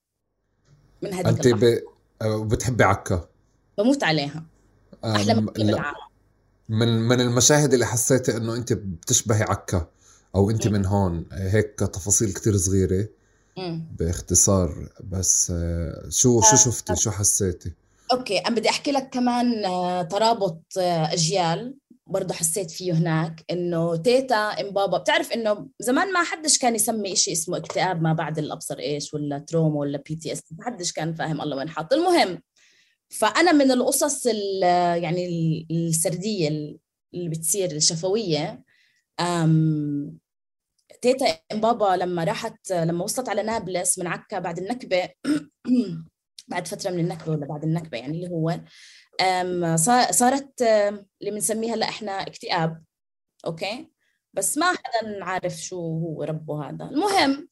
من 1.02 1.14
هذيك 1.14 1.26
أنت 1.26 1.49
ب... 1.49 1.82
بتحبي 2.25 2.85
عكا؟ 2.85 3.28
بموت 3.78 4.04
عليها. 4.04 4.44
أحلى 5.04 5.35
من 5.35 5.50
لا. 5.56 5.94
من 6.68 6.88
من 6.88 7.21
المشاهد 7.21 7.73
اللي 7.73 7.87
حسيتي 7.87 8.37
إنه 8.37 8.54
أنت 8.54 8.73
بتشبهي 8.73 9.42
عكا 9.42 9.88
أو 10.35 10.50
أنت 10.50 10.68
من 10.68 10.87
هون 10.87 11.26
هيك 11.32 11.78
تفاصيل 11.78 12.32
كتير 12.32 12.56
صغيرة. 12.56 13.09
باختصار 13.99 14.88
بس 15.04 15.52
آه، 15.54 16.06
شو 16.09 16.40
شو 16.40 16.56
آه، 16.56 16.56
شفتي 16.56 16.97
شو 16.97 17.11
حسيتي؟ 17.11 17.73
okay 18.12 18.38
أنا 18.38 18.56
بدي 18.56 18.68
أحكي 18.68 18.92
لك 18.92 19.09
كمان 19.12 19.64
آه، 19.64 20.02
ترابط 20.02 20.62
أجيال. 20.76 21.75
برضه 22.06 22.35
حسيت 22.35 22.71
فيه 22.71 22.92
هناك 22.92 23.44
إنه 23.50 23.97
تيتا 23.97 24.37
ام 24.37 24.71
بابا 24.71 24.99
بتعرف 24.99 25.32
إنه 25.32 25.68
زمان 25.80 26.12
ما 26.12 26.23
حدش 26.23 26.59
كان 26.59 26.75
يسمي 26.75 27.16
شيء 27.16 27.32
اسمه 27.32 27.56
اكتئاب 27.56 28.02
ما 28.02 28.12
بعد 28.12 28.38
الأبصر 28.38 28.78
إيش 28.78 29.14
ولا 29.14 29.38
trauma 29.38 29.76
ولا 29.76 30.02
PTS 30.08 30.42
ما 30.52 30.64
حدش 30.64 30.92
كان 30.92 31.14
فاهم 31.14 31.40
الله 31.40 31.56
وين 31.56 31.68
حاط. 31.68 31.92
المهم 31.92 32.42
فأنا 33.11 33.52
من 33.52 33.71
القصص 33.71 34.26
يعني 34.97 35.26
السردية 35.71 36.49
اللي 37.14 37.28
بتصير 37.28 37.71
الشفوية 37.71 38.64
تيتا 41.02 41.26
ام 41.52 41.61
بابا 41.61 41.97
لما 41.97 42.25
راحت 42.25 42.73
لما 42.73 43.04
وصلت 43.04 43.28
على 43.28 43.42
نابلس 43.42 43.99
من 43.99 44.06
عكا 44.06 44.38
بعد 44.38 44.59
النكبة 44.59 45.09
بعد 46.49 46.68
فترة 46.68 46.90
من 46.90 46.99
النكبة 46.99 47.32
ولا 47.32 47.47
بعد 47.47 47.64
النكبة 47.64 47.99
يعني 47.99 48.12
اللي 48.12 48.28
هو 48.28 48.61
صارت 50.10 50.62
اللي 50.62 51.30
بنسميها 51.30 51.74
هلا 51.74 51.88
إحنا 51.88 52.12
اكتئاب. 52.12 52.82
okay? 53.46 53.92
بس 54.34 54.58
ما 54.58 54.66
حدا 54.66 55.24
عارف 55.24 55.52
شو 55.56 55.76
هو 55.76 56.22
ربه 56.22 56.68
هذا. 56.68 56.84
المهم 56.84 57.48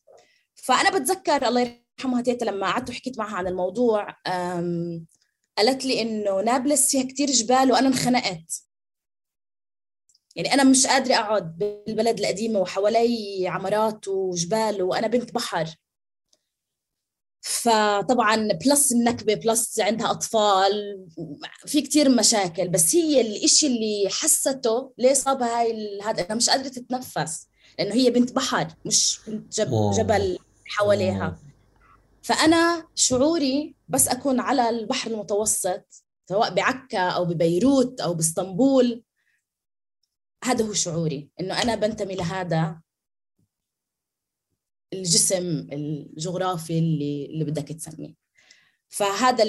فأنا 0.55 0.99
بتذكر 0.99 1.49
الله 1.49 1.81
يرحمها 1.99 2.23
تيتا 2.23 2.45
لما 2.45 2.67
قعدت 2.67 2.91
وحكيت 2.91 3.19
معها 3.19 3.37
عن 3.37 3.47
الموضوع 3.47 4.17
قالت 5.59 5.85
لي 5.85 6.03
إنه 6.03 6.41
نابلس 6.41 6.91
فيها 6.91 7.03
كتير 7.03 7.27
جبال 7.31 7.73
وأنا 7.73 7.89
انخنقت. 7.89 8.63
يعني 10.37 10.55
أنا 10.55 10.65
مش 10.65 10.87
قادرة 10.87 11.15
أقعد 11.15 11.59
بالبلد 11.59 12.21
القديمة 12.21 12.61
وحوالي 12.61 13.49
عمارات 13.49 14.09
وجبال 14.09 14.83
وأنا 14.83 15.07
بنت 15.07 15.35
بحر. 15.35 15.67
فطبعا 17.41 18.49
plus 18.53 18.93
النكبة 18.93 19.35
plus 19.35 19.81
عندها 19.81 20.11
أطفال 20.11 21.07
في 21.67 21.81
كتير 21.81 22.09
مشاكل. 22.09 22.69
بس 22.69 22.95
هي 22.95 23.21
الإشي 23.21 23.67
اللي 23.67 24.09
حسته 24.11 24.93
ليه 24.99 25.15
صابها 25.15 25.61
هاي 25.61 26.01
هذا 26.03 26.23
انها 26.25 26.35
مش 26.35 26.51
قادرة 26.51 26.69
تتنفس 26.69 27.47
لأنه 27.79 27.95
هي 27.95 28.11
بنت 28.11 28.33
بحر 28.33 28.69
مش 28.85 29.21
بنت 29.27 29.55
جب 29.55 29.91
جبل 29.99 30.39
حواليها. 30.67 31.39
فأنا 32.23 32.87
شعوري 32.95 33.75
بس 33.89 34.09
أكون 34.09 34.41
على 34.41 34.69
البحر 34.69 35.11
المتوسط 35.11 36.05
سواء 36.29 36.55
بعكا 36.55 37.09
أو 37.09 37.25
ببيروت 37.25 38.01
أو 38.01 38.15
بإسطنبول 38.15 39.03
هذا 40.45 40.65
هو 40.65 40.73
شعوري 40.73 41.31
إنه 41.41 41.63
أنا 41.63 41.75
بنتمي 41.75 42.15
لهذا 42.15 42.81
الجسم 44.93 45.67
الجغرافي 45.73 46.79
اللي 46.79 47.27
اللي 47.27 47.45
بدك 47.45 47.69
تسميه. 47.69 48.15
فهذا 48.89 49.45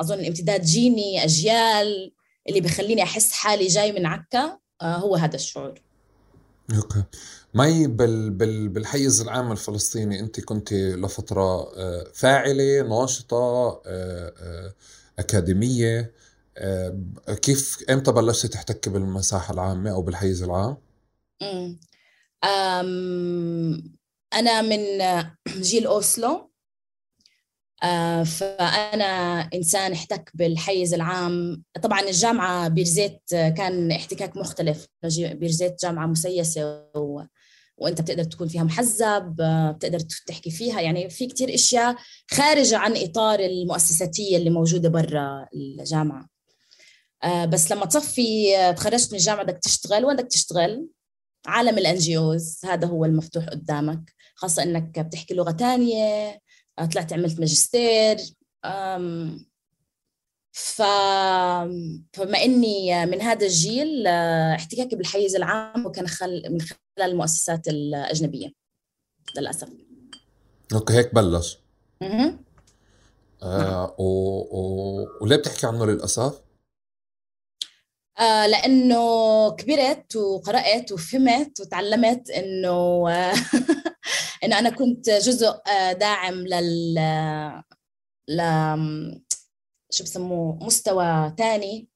أظن 0.00 0.24
امتداد 0.24 0.62
جيني 0.62 1.24
أجيال 1.24 2.12
اللي 2.48 2.60
بخليني 2.60 3.02
أحس 3.02 3.32
حالي 3.32 3.66
جاي 3.66 3.92
من 3.92 4.06
عكا 4.06 4.58
آه، 4.82 4.96
هو 4.96 5.16
هذا 5.16 5.34
الشعور. 5.34 5.74
okay. 6.76 7.02
مي 7.54 7.86
بال 7.86 8.30
بال 8.30 8.68
بالحيز 8.68 9.20
العام 9.20 9.52
الفلسطيني 9.52 10.20
أنت 10.20 10.40
كنت 10.40 10.72
لفترة 10.72 11.76
آه، 11.76 12.10
فاعلة 12.14 12.82
ناشطة 12.82 13.82
آه، 13.86 14.74
أكاديمية. 15.18 16.14
كيف 17.42 17.84
إمتى 17.90 18.12
بلشتي 18.12 18.48
تحتكي 18.48 18.90
بالمساحة 18.90 19.54
العامة 19.54 19.90
أو 19.90 20.02
بالحيز 20.02 20.42
العام؟ 20.42 20.76
امم 21.42 21.78
أنا 24.34 24.62
من 24.62 24.80
جيل 25.62 25.86
أوسلو. 25.86 26.50
آه، 27.82 28.22
فأنا 28.22 29.40
إنسان 29.54 29.92
احتك 29.92 30.30
بالحيز 30.34 30.94
العام. 30.94 31.62
طبعا 31.82 32.00
الجامعة 32.00 32.68
بيرزيت 32.68 33.22
كان 33.30 33.92
احتكاك 33.92 34.36
مختلف. 34.36 34.86
بيرزيت 35.18 35.82
جامعة 35.82 36.06
مسيسة 36.06 36.86
و... 36.96 37.22
وأنت 37.76 38.00
بتقدر 38.00 38.24
تكون 38.24 38.48
فيها 38.48 38.62
محزب 38.62 39.40
آه، 39.40 39.70
بتقدر 39.70 40.00
تحكي 40.00 40.50
فيها. 40.50 40.80
يعني 40.80 41.10
في 41.10 41.26
كتير 41.26 41.54
إشياء 41.54 41.96
خارجة 42.30 42.78
عن 42.78 42.96
إطار 42.96 43.40
المؤسساتية 43.40 44.36
اللي 44.36 44.50
موجودة 44.50 44.88
برا 44.88 45.46
الجامعة. 45.54 46.28
آه، 47.24 47.44
بس 47.44 47.72
لما 47.72 47.86
تصفي 47.86 48.52
تخرجت 48.76 49.12
من 49.12 49.18
الجامعة 49.18 49.44
بدك 49.44 49.58
تشتغل. 49.58 50.04
وين 50.04 50.16
بدك 50.16 50.26
تشتغل؟ 50.28 50.88
عالم 51.46 51.78
ال 51.78 51.96
NGOs 51.96 52.60
هذا 52.64 52.86
هو 52.86 53.04
المفتوح 53.04 53.44
قدامك. 53.44 54.13
خاصة 54.34 54.62
إنك 54.62 55.00
بتحكي 55.00 55.34
لغة 55.34 55.50
تانية 55.50 56.38
آه، 56.78 56.84
طلعت 56.84 57.12
عملت 57.12 57.40
ماجستير 57.40 58.16
ف... 60.52 60.82
فما 62.12 62.38
إني 62.44 63.06
من 63.06 63.22
هذا 63.22 63.46
الجيل 63.46 64.06
آه، 64.06 64.54
احتكاكي 64.54 64.96
بالحيز 64.96 65.36
العام 65.36 65.86
وكان 65.86 66.08
خل... 66.08 66.42
من 66.50 66.60
خلال 66.60 67.10
المؤسسات 67.10 67.68
الأجنبية 67.68 68.52
للأسف. 69.36 69.68
أوكي 70.74 70.92
هيك 70.92 71.14
بلش. 71.14 71.58
أها 72.02 72.38
آه 73.42 73.94
و... 73.98 74.04
و... 74.04 75.06
وليه 75.20 75.36
بتحكي 75.36 75.66
عنه 75.66 75.86
للأسف؟ 75.86 76.40
آه 78.18 78.46
لأنه 78.46 79.50
كبرت 79.50 80.16
وقرأت 80.16 80.92
وفهمت 80.92 81.60
وتعلمت 81.60 82.30
إنه 82.30 83.08
إنه 84.44 84.58
أنا 84.58 84.70
كنت 84.70 85.10
جزء 85.10 85.46
آه، 85.48 85.92
داعم 85.92 86.34
لل 86.34 86.94
ل 88.28 88.40
شو 89.90 90.04
بسموه 90.04 90.64
مستوى 90.64 91.34
ثاني 91.38 91.88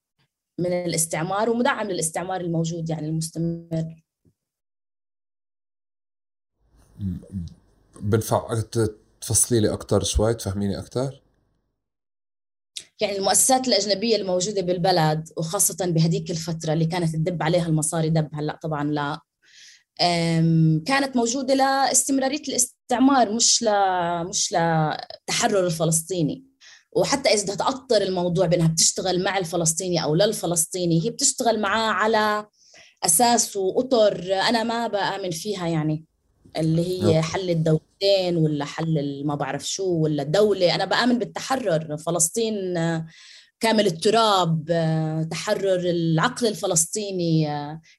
من 0.60 0.72
الاستعمار 0.72 1.50
ومدعم 1.50 1.90
للاستعمار 1.90 2.40
الموجود 2.40 2.90
يعني 2.90 3.06
المستمر. 3.06 4.02
بنفع 8.00 8.60
تفصلي 9.20 9.60
لي 9.60 9.72
أكثر 9.72 10.04
شوي 10.04 10.34
تفهميني 10.34 10.78
أكثر 10.78 11.22
يعني 13.00 13.18
المؤسسات 13.18 13.68
الأجنبية 13.68 14.16
الموجودة 14.16 14.62
بالبلد 14.62 15.28
وخاصة 15.36 15.86
بهديك 15.86 16.30
الفترة 16.30 16.72
اللي 16.72 16.86
كانت 16.86 17.16
تدب 17.16 17.42
عليها 17.42 17.66
المصاري 17.66 18.10
دب 18.10 18.28
هلأ 18.34 18.58
طبعا 18.62 18.84
لا. 18.84 19.20
كانت 20.86 21.16
موجودة 21.16 21.54
لاستمرارية 21.54 22.42
الاستعمار 22.48 23.32
مش 23.32 23.62
ل 23.62 23.68
مش 24.28 24.52
لتحرر 24.52 25.66
الفلسطيني. 25.66 26.44
وحتى 26.92 27.28
إذا 27.28 27.42
بدها 27.42 27.56
تأطر 27.56 28.02
الموضوع 28.02 28.46
بأنها 28.46 28.68
بتشتغل 28.68 29.24
مع 29.24 29.38
الفلسطيني 29.38 30.02
أو 30.04 30.14
للفلسطيني 30.14 31.04
هي 31.04 31.10
بتشتغل 31.10 31.60
معاه 31.60 31.92
على 31.92 32.46
أساس 33.04 33.56
وأطر 33.56 34.34
أنا 34.34 34.62
ما 34.62 34.86
بآمن 34.86 35.30
فيها 35.30 35.66
يعني. 35.68 36.07
اللي 36.58 37.02
هي 37.02 37.22
حل 37.22 37.50
الدولتين 37.50 38.36
ولا 38.36 38.64
حل 38.64 39.22
ما 39.24 39.34
بعرف 39.34 39.68
شو 39.68 39.84
ولا 39.84 40.22
الدولة. 40.22 40.74
أنا 40.74 40.84
بآمن 40.84 41.18
بالتحرر. 41.18 41.96
فلسطين 41.96 42.54
كامل 43.60 43.86
التراب 43.86 44.64
تحرر 45.30 45.80
العقل 45.80 46.46
الفلسطيني 46.46 47.48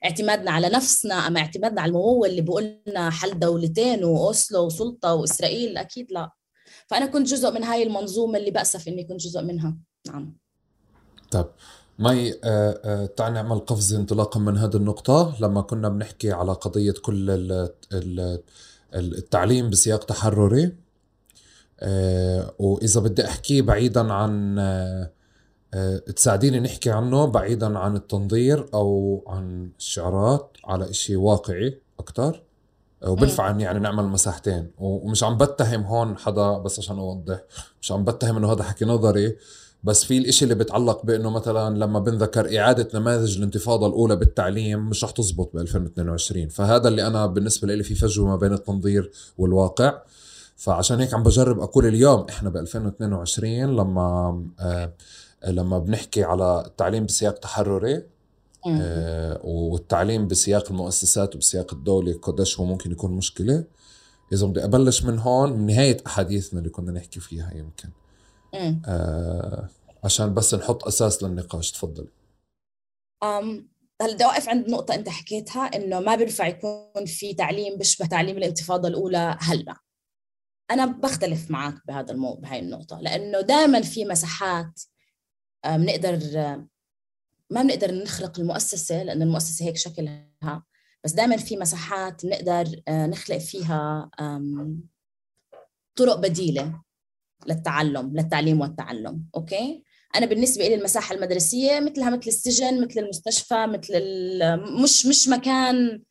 اعتمادنا 0.06 0.52
على 0.52 0.70
نفسنا 0.70 1.16
أما 1.16 1.40
اعتمادنا 1.40 1.82
على 1.82 1.90
الممول 1.90 2.30
اللي 2.30 2.42
بقول 2.42 2.80
لنا 2.88 3.10
حل 3.10 3.40
دولتين 3.40 4.04
وأوسلو 4.04 4.66
وسلطة 4.66 5.14
وإسرائيل؟ 5.14 5.78
أكيد 5.78 6.12
لا. 6.12 6.32
فأنا 6.88 7.06
كنت 7.06 7.28
جزء 7.28 7.52
من 7.52 7.64
هاي 7.64 7.84
المنظومة 7.84 8.38
اللي 8.38 8.52
بأسف 8.52 8.88
إني 8.88 9.04
كنت 9.04 9.22
جزء 9.22 9.42
منها. 9.42 9.78
نعم. 10.08 10.38
طب 11.32 11.52
مي 12.00 12.34
آه 12.34 12.36
آه 12.44 13.06
تعال 13.06 13.34
نعمل 13.34 13.60
قفزة 13.60 13.98
انطلاقا 13.98 14.40
من 14.40 14.58
هذه 14.58 14.76
النقطة. 14.76 15.36
لما 15.42 15.62
كنا 15.62 15.90
بنحكي 15.90 16.32
على 16.32 16.52
قضية 16.52 16.94
كل 17.02 17.30
ال 17.30 17.70
ال 17.94 18.40
التعليم 18.94 19.70
بسياق 19.70 20.04
تحرري 20.04 20.76
آه 21.80 22.54
وإذا 22.60 23.02
بدي 23.02 23.26
أحكيه 23.26 23.62
بعيدا 23.62 24.14
عن 24.14 24.56
تساعديني 26.16 26.60
نحكي 26.60 26.92
عنه 26.92 27.26
بعيدا 27.26 27.80
عن 27.80 27.96
التنظير 27.96 28.70
أو 28.74 29.24
عن 29.28 29.72
الشعارات 29.80 30.58
على 30.66 30.90
إشي 30.90 31.16
واقعي 31.16 31.82
أكتر. 32.00 32.44
وبرفع 33.08 33.44
عني 33.44 33.64
يعني 33.64 33.80
نعمل 33.80 34.06
مساحتين. 34.06 34.72
ومش 34.78 35.24
عم 35.24 35.38
بتهم 35.38 35.84
هون 35.84 36.18
حدا 36.18 36.58
بس 36.58 36.80
عشان 36.80 37.00
أوضح. 37.00 37.40
مش 37.82 37.92
عم 37.92 38.04
بتهم 38.04 38.38
إنه 38.38 38.52
هذا 38.52 38.64
حكي 38.64 38.86
نظري. 38.86 39.36
بس 39.84 40.04
في 40.04 40.18
الإشي 40.18 40.44
اللي 40.44 40.56
بتعلق 40.56 41.06
بإنه 41.06 41.30
مثلا 41.30 41.78
لما 41.78 42.00
بنذكر 42.00 42.60
إعادة 42.60 43.00
نماذج 43.00 43.38
الانتفاضة 43.38 43.88
الأولى 43.88 44.16
بالتعليم 44.16 44.90
مش 44.90 45.04
رح 45.04 45.12
تزبط 45.12 45.52
ب 45.54 45.58
2022 45.58 46.48
فهذا 46.50 46.88
اللي 46.88 47.08
أنا 47.08 47.26
بالنسبة 47.26 47.68
لي 47.76 47.84
في 47.84 47.96
فجوة 47.96 48.28
ما 48.28 48.36
بين 48.36 48.54
التنظير 48.54 49.12
والواقع. 49.38 50.02
فعشان 50.58 51.00
هيك 51.00 51.14
عم 51.14 51.24
بجرب 51.24 51.60
أقول 51.60 51.86
اليوم 51.86 52.26
إحنا 52.30 52.50
ب 52.50 52.58
2022 52.58 53.52
لما 53.76 54.44
آه 54.60 54.94
لما 55.48 55.80
بنحكي 55.80 56.24
على 56.24 56.64
التعليم 56.66 57.06
بسياق 57.06 57.34
تحرري 57.34 58.04
آه 58.68 59.40
والتعليم 59.44 60.28
بسياق 60.28 60.72
المؤسسات 60.72 61.36
وبسياق 61.36 61.74
الدولة 61.74 62.14
قديش 62.22 62.60
هو 62.60 62.66
ممكن 62.66 62.92
يكون 62.92 63.12
مشكلة. 63.12 63.64
إذا 64.34 64.46
بدي 64.48 64.64
أبلش 64.64 65.04
من 65.04 65.20
هون 65.20 65.54
من 65.54 65.66
نهاية 65.66 65.98
أحاديثنا 66.08 66.60
اللي 66.60 66.70
كنا 66.70 66.92
نحكي 66.92 67.20
فيها 67.20 67.52
يمكن. 67.56 67.90
آه 68.88 69.70
عشان 70.04 70.34
بس 70.34 70.54
نحط 70.54 70.88
أساس 70.88 71.24
للنقاش 71.24 71.72
تفضلي 71.72 72.10
أم 73.24 73.70
هلأ 74.02 74.14
بدي 74.14 74.26
أوقف 74.26 74.50
عند 74.50 74.70
نقطة 74.70 74.96
أنت 74.96 75.10
حكيتها 75.10 75.62
إنه 75.62 76.00
ما 76.00 76.16
بينفع 76.16 76.48
يكون 76.48 77.06
في 77.06 77.34
تعليم 77.34 77.78
بيشبه 77.78 78.06
تعليم 78.06 78.38
الإنتفاضة 78.38 78.88
الأولى 78.88 79.38
هلأ. 79.40 79.76
أنا 80.72 80.86
بختلف 80.86 81.52
معك 81.52 81.88
بهذا 81.88 82.12
المو... 82.12 82.34
بهاي 82.34 82.60
النقطة 82.60 83.00
لأنه 83.00 83.42
دائما 83.42 83.82
في 83.82 84.06
مساحات 84.06 84.82
بنقدر 85.66 86.20
ما 87.50 87.62
بنقدر 87.62 87.92
نخلق 87.92 88.40
المؤسسة 88.40 89.04
لأن 89.04 89.22
المؤسسة 89.22 89.66
هيك 89.66 89.78
شكلها 89.78 90.64
بس 91.04 91.12
دائما 91.12 91.38
في 91.38 91.58
مساحات 91.58 92.26
بنقدر 92.26 92.82
آه، 92.88 93.08
نخلق 93.08 93.38
فيها 93.38 94.10
طرق 95.96 96.16
بديلة. 96.16 96.82
للتعلم 97.48 98.14
للتعليم 98.16 98.62
والتعلم 98.62 99.24
أوكي؟ 99.36 99.84
أنا 100.16 100.26
بالنسبة 100.26 100.68
لي 100.68 100.76
المساحة 100.76 101.16
المدرسية 101.16 101.80
مثلها 101.80 102.10
مثل 102.10 102.28
السجن 102.28 102.82
مثل 102.82 103.00
المستشفى 103.00 103.66
مثل 103.68 104.02
مش 104.84 105.06
مش 105.06 105.28
مكان 105.28 106.02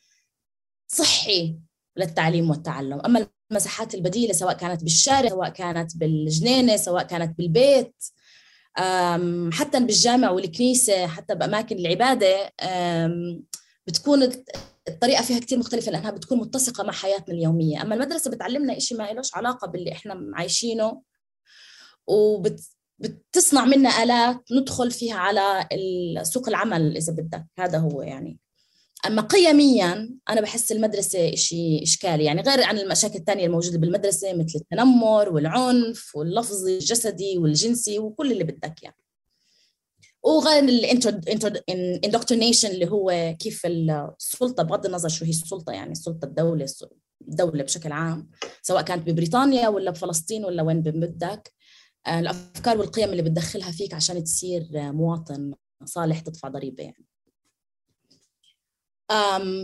صحي 0.88 1.59
للتعليم 1.97 2.51
والتعلم. 2.51 3.01
أما 3.01 3.27
المساحات 3.51 3.95
البديلة 3.95 4.33
سواء 4.33 4.55
كانت 4.57 4.83
بالشارع 4.85 5.29
سواء 5.29 5.49
كانت 5.49 5.97
بالجنينة 5.97 6.77
سواء 6.77 7.03
كانت 7.03 7.38
بالبيت 7.38 7.95
حتى 9.53 9.81
بالجامع 9.81 10.31
والكنيسة 10.31 11.07
حتى 11.07 11.35
بأماكن 11.35 11.77
العبادة 11.79 12.53
بتكون 13.87 14.33
الطريقة 14.88 15.23
فيها 15.23 15.38
كثير 15.38 15.59
مختلفة 15.59 15.93
لأنها 15.93 16.11
بتكون 16.11 16.38
متسقة 16.38 16.85
مع 16.85 16.93
حياتنا 16.93 17.35
اليومية. 17.35 17.83
أما 17.83 17.95
المدرسة 17.95 18.31
بتعلمنا 18.31 18.79
شيء 18.79 18.99
ما 18.99 19.12
لهش 19.12 19.35
علاقة 19.35 19.67
باللي 19.69 19.93
إحنا 19.93 20.31
عايشينه 20.35 21.03
وبتصنع 22.09 23.64
منا 23.64 24.03
آلات 24.03 24.42
ندخل 24.53 24.90
فيها 24.90 25.16
على 25.16 25.68
سوق 26.23 26.49
العمل 26.49 26.97
إذا 26.97 27.12
بدك. 27.12 27.47
هذا 27.59 27.79
هو 27.79 28.03
يعني. 28.03 28.38
أما 29.07 29.23
قيميا 29.23 30.18
أنا 30.29 30.40
بحس 30.40 30.73
المدرسة 30.73 31.35
شيء 31.35 31.83
إشكالي. 31.83 32.25
يعني 32.25 32.42
غير 32.42 32.62
عن 32.62 32.79
المشاكل 32.79 33.18
الثانية 33.18 33.47
الموجودة 33.47 33.79
بالمدرسة 33.79 34.33
مثل 34.33 34.59
التنمر 34.59 35.29
والعنف 35.29 36.16
واللفظي 36.16 36.75
الجسدي 36.75 37.38
والجنسي 37.38 37.99
وكل 37.99 38.33
اللي 38.33 38.44
بدك 38.44 38.83
يعني. 38.83 38.97
وغير 40.23 40.64
الاندوكترينيشن 41.68 42.71
اللي 42.71 42.90
هو 42.90 43.37
كيف 43.38 43.66
السلطة 43.66 44.62
بغض 44.62 44.87
النظر 44.87 45.09
شو 45.09 45.25
هي 45.25 45.31
السلطة 45.31 45.73
يعني 45.73 45.92
السلطه 45.92 46.25
الدولة 46.25 46.66
الدولة 47.29 47.62
بشكل 47.62 47.92
عام 47.92 48.31
سواء 48.62 48.83
كانت 48.83 49.11
ببريطانيا 49.11 49.68
ولا 49.68 49.90
بفلسطين 49.90 50.44
ولا 50.44 50.62
وين 50.62 50.81
بدك. 50.81 51.53
الأفكار 52.09 52.79
والقيم 52.79 53.11
اللي 53.11 53.23
بتدخلها 53.23 53.71
فيك 53.71 53.94
عشان 53.94 54.25
تصير 54.25 54.68
مواطن 54.73 55.55
صالح 55.85 56.21
تدفع 56.21 56.49
ضريبة 56.49 56.85
يعني. 56.85 57.05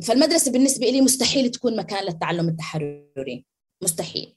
فالمدرسة 0.03 0.53
بالنسبة 0.53 0.87
لي 0.87 1.01
مستحيل 1.01 1.51
تكون 1.51 1.77
مكان 1.77 2.05
للتعلم 2.05 2.49
التحرري. 2.49 3.47
مستحيل. 3.83 4.37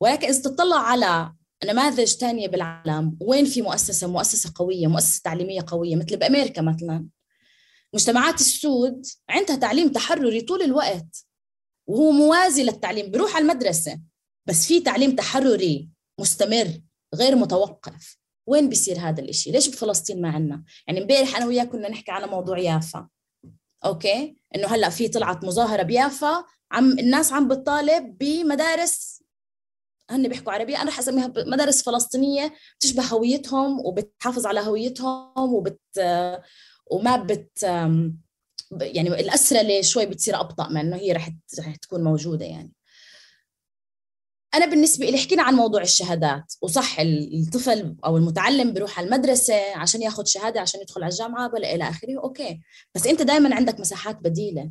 ولكن 0.00 0.28
إذا 0.28 0.40
تطلع 0.40 0.76
على 0.76 1.32
نماذج 1.64 2.14
تانية 2.14 2.48
بالعالم 2.48 3.16
وين 3.20 3.44
في 3.44 3.62
مؤسسة؟ 3.62 4.06
مؤسسة 4.06 4.52
قوية 4.54 4.86
مؤسسة 4.86 5.20
تعليمية 5.24 5.64
قوية 5.66 5.96
مثل 5.96 6.16
بأمريكا 6.16 6.62
مثلا. 6.62 7.06
مجتمعات 7.94 8.40
السود 8.40 9.06
عندها 9.28 9.56
تعليم 9.56 9.88
تحرري 9.88 10.40
طول 10.40 10.62
الوقت 10.62 11.26
وهو 11.86 12.10
موازي 12.10 12.62
للتعليم. 12.62 13.10
بروح 13.10 13.36
على 13.36 13.42
المدرسة 13.42 14.00
بس 14.46 14.66
في 14.66 14.80
تعليم 14.80 15.16
تحرري 15.16 15.88
مستمر. 16.20 16.80
غير 17.16 17.36
متوقف. 17.36 18.18
وين 18.46 18.68
بيصير 18.68 18.98
هذا 18.98 19.22
الإشي؟ 19.22 19.50
ليش 19.50 19.68
بفلسطين 19.68 20.22
ما 20.22 20.30
عنا 20.30 20.64
يعني 20.86 21.02
امبارح 21.02 21.36
أنا 21.36 21.46
وياك 21.46 21.68
كنا 21.68 21.88
نحكي 21.88 22.10
على 22.10 22.26
موضوع 22.26 22.58
يافا. 22.58 23.08
okay؟ 23.84 24.36
إنه 24.56 24.66
هلأ 24.66 24.88
في 24.88 25.08
طلعت 25.08 25.44
مظاهرة 25.44 25.82
بيافا 25.82 26.44
عم 26.70 26.98
الناس 26.98 27.32
عم 27.32 27.48
بتطالب 27.48 28.18
بمدارس 28.18 29.22
هن 30.10 30.28
بيحكوا 30.28 30.52
عربية 30.52 30.82
أنا 30.82 30.90
رح 30.90 30.98
أسميها 30.98 31.32
مدارس 31.36 31.82
فلسطينية 31.82 32.54
تشبه 32.80 33.02
هويتهم 33.02 33.80
وبتحافظ 33.86 34.46
على 34.46 34.60
هويتهم 34.60 35.54
وبت 35.54 35.80
وما 36.90 37.16
بت 37.16 37.62
يعني 38.80 39.08
الأسرة 39.08 39.80
شوي 39.80 40.06
بتصير 40.06 40.40
أبطأ 40.40 40.68
من 40.68 40.76
إنه 40.76 40.96
هي 40.96 41.12
رح 41.12 41.30
تكون 41.82 42.04
موجودة 42.04 42.44
يعني. 42.44 42.72
أنا 44.56 44.66
بالنسبة 44.66 45.06
لي 45.10 45.18
حكينا 45.18 45.42
عن 45.42 45.54
موضوع 45.54 45.82
الشهادات 45.82 46.54
وصح 46.62 46.96
الطفل 47.00 47.96
أو 48.04 48.16
المتعلم 48.16 48.72
بيروح 48.72 48.98
على 48.98 49.06
المدرسة 49.06 49.76
عشان 49.76 50.02
ياخذ 50.02 50.24
شهادة 50.24 50.60
عشان 50.60 50.80
يدخل 50.80 51.02
على 51.02 51.12
الجامعة 51.12 51.50
ولا 51.54 51.74
إلى 51.74 51.88
آخره 51.88 52.18
أوكي. 52.18 52.60
بس 52.94 53.06
أنت 53.06 53.22
دائما 53.22 53.54
عندك 53.54 53.80
مساحات 53.80 54.16
بديلة. 54.16 54.70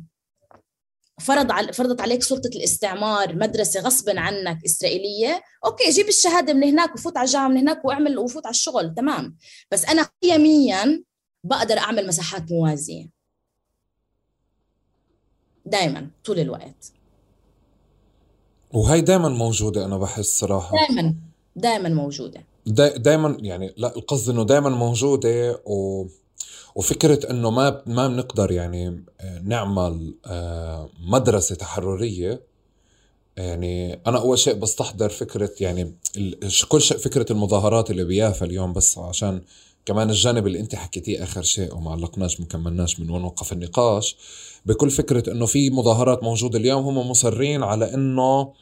فرض 1.20 1.52
على 1.52 1.72
فرضت 1.72 2.00
عليك 2.00 2.22
سلطة 2.22 2.50
الاستعمار 2.56 3.36
مدرسة 3.36 3.80
غصبا 3.80 4.20
عنك 4.20 4.64
إسرائيلية 4.64 5.42
أوكي 5.64 5.90
جيب 5.90 6.08
الشهادة 6.08 6.52
من 6.52 6.64
هناك 6.64 6.94
وفوت 6.94 7.16
على 7.16 7.26
الجامعة 7.26 7.48
من 7.48 7.56
هناك 7.56 7.84
واعمل 7.84 8.18
وفوت 8.18 8.46
على 8.46 8.52
الشغل 8.54 8.94
تمام. 8.94 9.36
بس 9.70 9.84
أنا 9.84 10.08
قيميا 10.22 11.04
بقدر 11.44 11.78
أعمل 11.78 12.06
مساحات 12.06 12.52
موازية. 12.52 13.10
دائما 15.66 16.10
طول 16.24 16.38
الوقت. 16.38 16.95
وهي 18.72 19.00
دائما 19.00 19.28
موجودة 19.28 19.84
أنا 19.84 19.98
بحس 19.98 20.38
صراحة. 20.38 20.72
دائما 20.76 21.14
دائما 21.56 21.88
موجودة. 21.88 22.44
دائما 22.96 23.36
يعني 23.40 23.74
لا 23.76 23.96
القصد 23.96 24.30
إنه 24.30 24.44
دائما 24.44 24.68
موجودة 24.68 25.60
و 25.66 26.06
وفكرة 26.74 27.30
إنه 27.30 27.50
ما 27.50 27.82
ما 27.86 28.08
بنقدر 28.08 28.50
يعني 28.52 29.04
آه، 29.20 29.38
نعمل 29.38 30.14
آه، 30.26 30.88
مدرسة 31.06 31.54
تحررية. 31.54 32.40
يعني 33.36 34.00
أنا 34.06 34.18
أول 34.18 34.38
شيء 34.38 34.54
بستحضر 34.54 35.08
فكرة 35.08 35.50
يعني 35.60 35.94
كل 36.68 36.80
شيء 36.80 36.96
فكرة 36.96 37.32
المظاهرات 37.32 37.90
اللي 37.90 38.04
بيافا 38.04 38.46
اليوم 38.46 38.72
بس 38.72 38.98
عشان 38.98 39.42
كمان 39.86 40.10
الجانب 40.10 40.46
اللي 40.46 40.60
أنت 40.60 40.74
حكيتيه 40.74 41.22
آخر 41.22 41.42
شيء 41.42 41.74
وما 41.74 41.90
علقناش 41.90 42.40
ما 42.40 42.46
كملناش 42.46 43.00
من 43.00 43.10
وين 43.10 43.24
وقف 43.24 43.52
النقاش. 43.52 44.16
بكل 44.66 44.90
فكرة 44.90 45.32
إنه 45.32 45.46
في 45.46 45.70
مظاهرات 45.70 46.22
موجودة 46.22 46.58
اليوم 46.58 46.84
هم 46.84 47.10
مصرين 47.10 47.62
على 47.62 47.94
إنه 47.94 48.52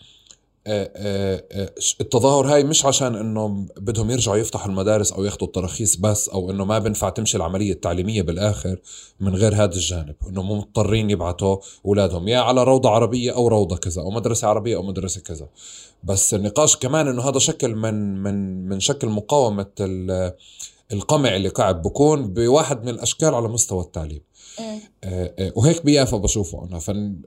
آه، 0.66 0.90
آه، 0.96 1.44
آه، 1.52 1.70
التظاهر 2.00 2.54
هاي 2.54 2.64
مش 2.64 2.86
عشان 2.86 3.14
إنه 3.14 3.66
بدهم 3.76 4.10
يرجعوا 4.10 4.36
يفتحوا 4.36 4.70
المدارس 4.70 5.12
أو 5.12 5.24
ياخذوا 5.24 5.46
التراخيص 5.46 5.96
بس 5.96 6.28
أو 6.28 6.50
إنه 6.50 6.64
ما 6.64 6.78
بنفع 6.78 7.08
تمشي 7.08 7.36
العملية 7.36 7.72
التعليمية 7.72 8.22
بالآخر 8.22 8.78
من 9.20 9.34
غير 9.34 9.54
هذا 9.54 9.74
الجانب 9.74 10.14
إنه 10.28 10.42
مضطرين 10.42 11.10
يبعثوا 11.10 11.56
أولادهم 11.86 12.28
يا 12.28 12.38
على 12.38 12.64
روضة 12.64 12.90
عربية 12.90 13.34
أو 13.34 13.48
روضة 13.48 13.76
كذا 13.76 14.02
أو 14.02 14.10
مدرسة 14.10 14.48
عربية 14.48 14.76
أو 14.76 14.82
مدرسة 14.82 15.20
كذا. 15.20 15.48
بس 16.04 16.34
النقاش 16.34 16.76
كمان 16.76 17.08
إنه 17.08 17.22
هذا 17.22 17.38
شكل 17.38 17.74
من 17.74 18.22
من 18.22 18.68
من 18.68 18.80
شكل 18.80 19.08
مقاومة 19.08 19.66
القمع 20.92 21.36
اللي 21.36 21.48
قاعد 21.48 21.82
بكون 21.82 22.32
بواحد 22.32 22.82
من 22.82 22.88
الأشكال 22.88 23.34
على 23.34 23.48
مستوى 23.48 23.80
التعليم. 23.80 24.20
وهيك 25.54 25.84
بيافا 25.84 26.16
بشوفه 26.16 26.68
أنا. 26.68 26.78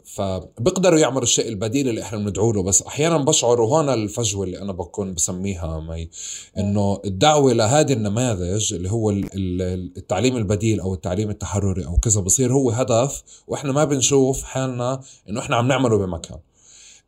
فبقدروا 0.05 0.99
يعملوا 0.99 1.23
الشيء 1.23 1.47
البديل 1.47 1.89
اللي 1.89 2.01
إحنا 2.01 2.17
بندعو 2.17 2.51
له. 2.51 2.63
بس 2.63 2.81
أحيانا 2.81 3.17
بشعر 3.17 3.61
وهون 3.61 3.89
الفجوة 3.89 4.43
اللي 4.45 4.61
أنا 4.61 4.71
بكون 4.71 5.13
بسميها 5.13 5.79
مي 5.79 6.09
إنه 6.57 7.01
الدعوة 7.05 7.53
لهذه 7.53 7.93
النماذج 7.93 8.73
اللي 8.73 8.91
هو 8.91 9.09
التعليم 9.09 10.37
البديل 10.37 10.79
أو 10.79 10.93
التعليم 10.93 11.29
التحرري 11.29 11.85
أو 11.85 11.97
كذا 11.97 12.21
بصير 12.21 12.53
هو 12.53 12.69
هدف 12.69 13.23
وإحنا 13.47 13.71
ما 13.71 13.83
بنشوف 13.83 14.43
حالنا 14.43 15.01
إنه 15.29 15.39
إحنا 15.39 15.55
عم 15.55 15.67
نعمله 15.67 15.97
بمكان. 15.97 16.37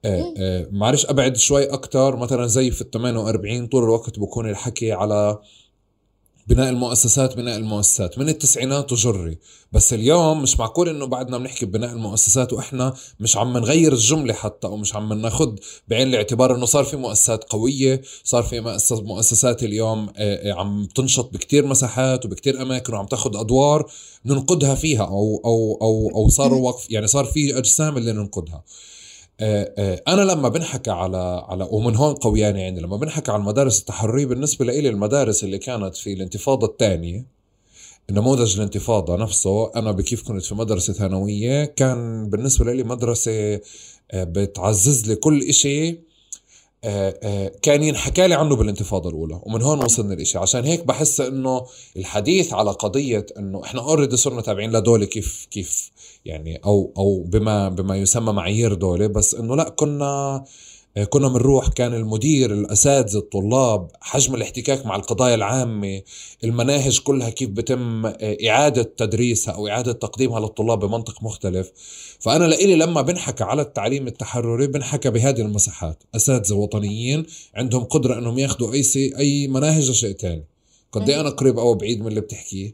آه 0.05 0.67
معلش 0.71 1.05
أبعد 1.05 1.37
شوي 1.37 1.63
أكثر 1.63 2.15
مثلا 2.15 2.47
زي 2.47 2.71
في 2.71 2.81
ال 2.81 2.91
48 2.91 3.67
طول 3.67 3.83
الوقت 3.83 4.19
بكون 4.19 4.49
الحكي 4.49 4.91
على 4.91 5.39
بناء 6.49 6.69
المؤسسات 6.69 7.37
بناء 7.37 7.57
المؤسسات. 7.57 8.17
من 8.17 8.29
التسعينات 8.29 8.91
وجري. 8.91 9.37
بس 9.71 9.93
اليوم 9.93 10.41
مش 10.41 10.59
معقول 10.59 10.89
إنه 10.89 11.05
بعدنا 11.05 11.37
بنحكي 11.37 11.65
ببناء 11.65 11.91
المؤسسات 11.91 12.53
وإحنا 12.53 12.93
مش 13.19 13.37
عم 13.37 13.57
نغير 13.57 13.93
الجملة 13.93 14.33
حتى 14.33 14.67
أو 14.67 14.77
مش 14.77 14.95
عم 14.95 15.13
ناخذ 15.13 15.55
بعين 15.87 16.07
الاعتبار 16.07 16.55
إنه 16.55 16.65
صار 16.65 16.83
في 16.83 16.97
مؤسسات 16.97 17.43
قوية 17.43 18.01
صار 18.23 18.43
في 18.43 18.79
مؤسسات 18.91 19.63
اليوم 19.63 20.09
آه، 20.17 20.51
آه، 20.51 20.53
عم 20.53 20.85
تنشط 20.95 21.33
بكتير 21.33 21.65
مساحات 21.65 22.25
وبكتير 22.25 22.61
أماكن 22.61 22.93
وعم 22.93 23.05
تاخذ 23.05 23.37
أدوار 23.37 23.91
ننقدها 24.25 24.75
فيها 24.75 25.03
أو 25.03 25.41
أو 25.45 25.77
أو 25.81 26.11
أو 26.15 26.29
صار 26.29 26.53
وقف 26.53 26.91
يعني 26.91 27.07
صار 27.07 27.25
في 27.25 27.57
أجسام 27.57 27.97
اللي 27.97 28.11
ننقدها. 28.11 28.63
أنا 29.41 30.21
لما 30.21 30.49
بنحكى 30.49 30.91
على 30.91 31.45
على 31.47 31.67
ومن 31.71 31.95
هون 31.95 32.13
قوياني 32.13 32.63
عندي 32.63 32.81
لما 32.81 32.97
بنحكى 32.97 33.31
على 33.31 33.39
المدارس 33.39 33.79
التحرريه 33.79 34.25
بالنسبة 34.25 34.65
لي 34.65 34.89
المدارس 34.89 35.43
اللي 35.43 35.57
كانت 35.57 35.95
في 35.95 36.13
الانتفاضة 36.13 36.67
الثانية 36.67 37.25
نموذج 38.11 38.55
الانتفاضة 38.55 39.15
نفسه 39.15 39.71
أنا 39.75 39.91
بكيف 39.91 40.27
كنت 40.27 40.43
في 40.43 40.55
مدرسة 40.55 40.93
ثانوية 40.93 41.65
كان 41.65 42.29
بالنسبة 42.29 42.73
لي 42.73 42.83
مدرسة 42.83 43.53
آه، 44.11 44.23
بتعزز 44.23 45.09
لي 45.09 45.15
كل 45.15 45.41
إشي 45.41 46.09
كان 47.61 47.83
ينحكى 47.83 48.27
لي 48.27 48.35
عنه 48.35 48.55
بالانتفاضة 48.55 49.09
الأولى 49.09 49.39
ومن 49.43 49.61
هون 49.61 49.83
وصلنا 49.83 50.13
الإشي. 50.13 50.37
عشان 50.37 50.65
هيك 50.65 50.85
بحس 50.85 51.21
إنه 51.21 51.65
الحديث 51.97 52.53
على 52.53 52.71
قضية 52.71 53.25
إنه 53.37 53.63
إحنا 53.63 53.81
أوريدي 53.81 54.17
صرنا 54.17 54.41
تابعين 54.41 54.71
لدول 54.71 55.05
كيف 55.05 55.47
كيف 55.51 55.91
يعني 56.25 56.55
أو 56.65 56.93
أو 56.97 57.23
بما 57.23 57.69
بما 57.69 57.97
يسمى 57.97 58.33
معايير 58.33 58.73
دولة 58.73 59.07
بس 59.07 59.35
إنه 59.35 59.55
لأ 59.55 59.69
كنا 59.69 60.43
كنا 61.09 61.27
بنروح 61.27 61.67
كان 61.67 61.93
المدير 61.93 62.53
الأساتذة 62.53 63.17
الطلاب 63.17 63.91
حجم 64.01 64.35
الاحتكاك 64.35 64.85
مع 64.85 64.95
القضايا 64.95 65.35
العامة 65.35 66.01
المناهج 66.43 66.99
كلها 66.99 67.29
كيف 67.29 67.49
بتم 67.49 68.05
إعادة 68.47 68.83
تدريسها 68.97 69.53
أو 69.53 69.67
إعادة 69.67 69.91
تقديمها 69.91 70.39
للطلاب 70.39 70.79
بمنطق 70.79 71.23
مختلف. 71.23 71.71
فأنا 72.19 72.45
لإلي 72.45 72.75
لما 72.75 73.01
بنحكى 73.01 73.43
على 73.43 73.61
التعليم 73.61 74.07
التحرري 74.07 74.67
بنحكى 74.67 75.09
بهذه 75.09 75.41
المساحات. 75.41 76.03
أساتذة 76.15 76.53
وطنيين 76.53 77.25
عندهم 77.55 77.83
قدرة 77.83 78.17
إنهم 78.17 78.39
ياخذوا 78.39 78.73
أي 78.73 78.83
سي 78.83 79.17
أي 79.17 79.47
مناهج 79.47 79.91
شيء 79.91 80.17
ثاني 80.17 80.43
قد 80.91 81.09
إيه 81.09 81.21
أنا 81.21 81.29
قريب 81.29 81.59
أو 81.59 81.73
بعيد 81.73 82.01
من 82.01 82.07
اللي 82.07 82.21
بتحكيه؟ 82.21 82.71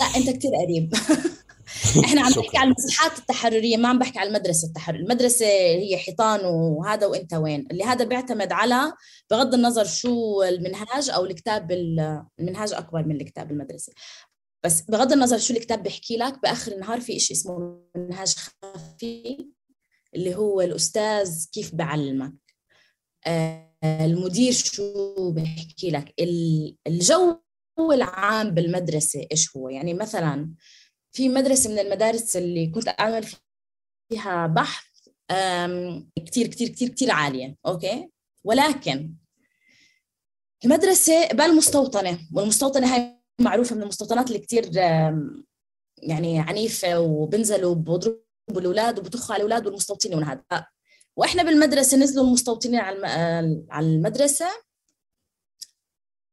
لأ 0.00 0.06
أنت 0.06 0.30
كثير 0.30 0.50
قريب. 0.66 0.94
إحنا 2.04 2.20
عم 2.20 2.28
نحكي 2.28 2.58
على 2.58 2.68
المساحات 2.68 3.18
التحررية 3.18 3.76
ما 3.76 3.88
عم 3.88 3.98
بحكي 3.98 4.18
على 4.18 4.28
المدرسة 4.28 4.68
التحرر 4.68 4.96
المدرسة 4.96 5.46
هي 5.46 5.96
حيطان 5.96 6.44
وهذا 6.44 7.06
وإنت 7.06 7.34
وين. 7.34 7.66
اللي 7.70 7.84
هذا 7.84 8.04
بيعتمد 8.04 8.52
على 8.52 8.92
بغض 9.30 9.54
النظر 9.54 9.84
شو 9.84 10.42
المنهاج 10.42 11.10
أو 11.10 11.24
الكتاب 11.24 11.72
المنهاج 11.72 12.72
أكبر 12.72 13.04
من 13.04 13.20
الكتاب 13.20 13.50
المدرسي. 13.50 13.92
بس 14.64 14.80
بغض 14.82 15.12
النظر 15.12 15.38
شو 15.38 15.54
الكتاب 15.54 15.82
بيحكي 15.82 16.16
لك 16.16 16.42
بآخر 16.42 16.72
النهار 16.72 17.00
في 17.00 17.18
شيء 17.18 17.36
اسمه 17.36 17.80
منهاج 17.96 18.34
خفي 18.36 19.48
اللي 20.14 20.34
هو 20.34 20.60
الأستاذ 20.60 21.46
كيف 21.52 21.74
بعلمك. 21.74 22.34
آه، 23.26 23.68
المدير 23.84 24.52
شو 24.52 25.30
بيحكي 25.30 25.90
لك. 25.90 26.14
الجو 26.86 27.38
العام 27.92 28.50
بالمدرسة 28.50 29.26
إيش 29.32 29.56
هو؟ 29.56 29.68
يعني 29.68 29.94
مثلا 29.94 30.50
في 31.18 31.28
مدرسة 31.28 31.70
من 31.70 31.78
المدارس 31.78 32.36
اللي 32.36 32.66
كنت 32.66 32.88
أعمل 32.88 33.24
فيها 34.08 34.46
بحث 34.46 34.84
كتير 36.26 36.46
كتير 36.46 36.68
كتير 36.68 36.88
كتير 36.88 37.10
عالية 37.10 37.56
أوكي؟ 37.66 38.10
ولكن 38.44 39.14
المدرسة 40.64 41.28
بالمستوطنة 41.28 42.18
والمستوطنة 42.34 42.94
هاي 42.94 43.18
معروفة 43.40 43.76
من 43.76 43.82
المستوطنات 43.82 44.26
اللي 44.26 44.38
كتير 44.38 44.76
يعني 46.02 46.40
عنيفة 46.40 47.00
وبنزلوا 47.00 47.74
بضربوا 47.74 48.20
الأولاد 48.50 48.98
وبطخوا 48.98 49.34
على 49.34 49.40
الأولاد 49.40 49.66
والمستوطنين 49.66 50.18
وهذا. 50.18 50.66
وإحنا 51.16 51.42
بالمدرسة 51.42 51.96
نزلوا 51.96 52.24
المستوطنين 52.26 52.80
على 53.70 53.86
المدرسة. 53.86 54.46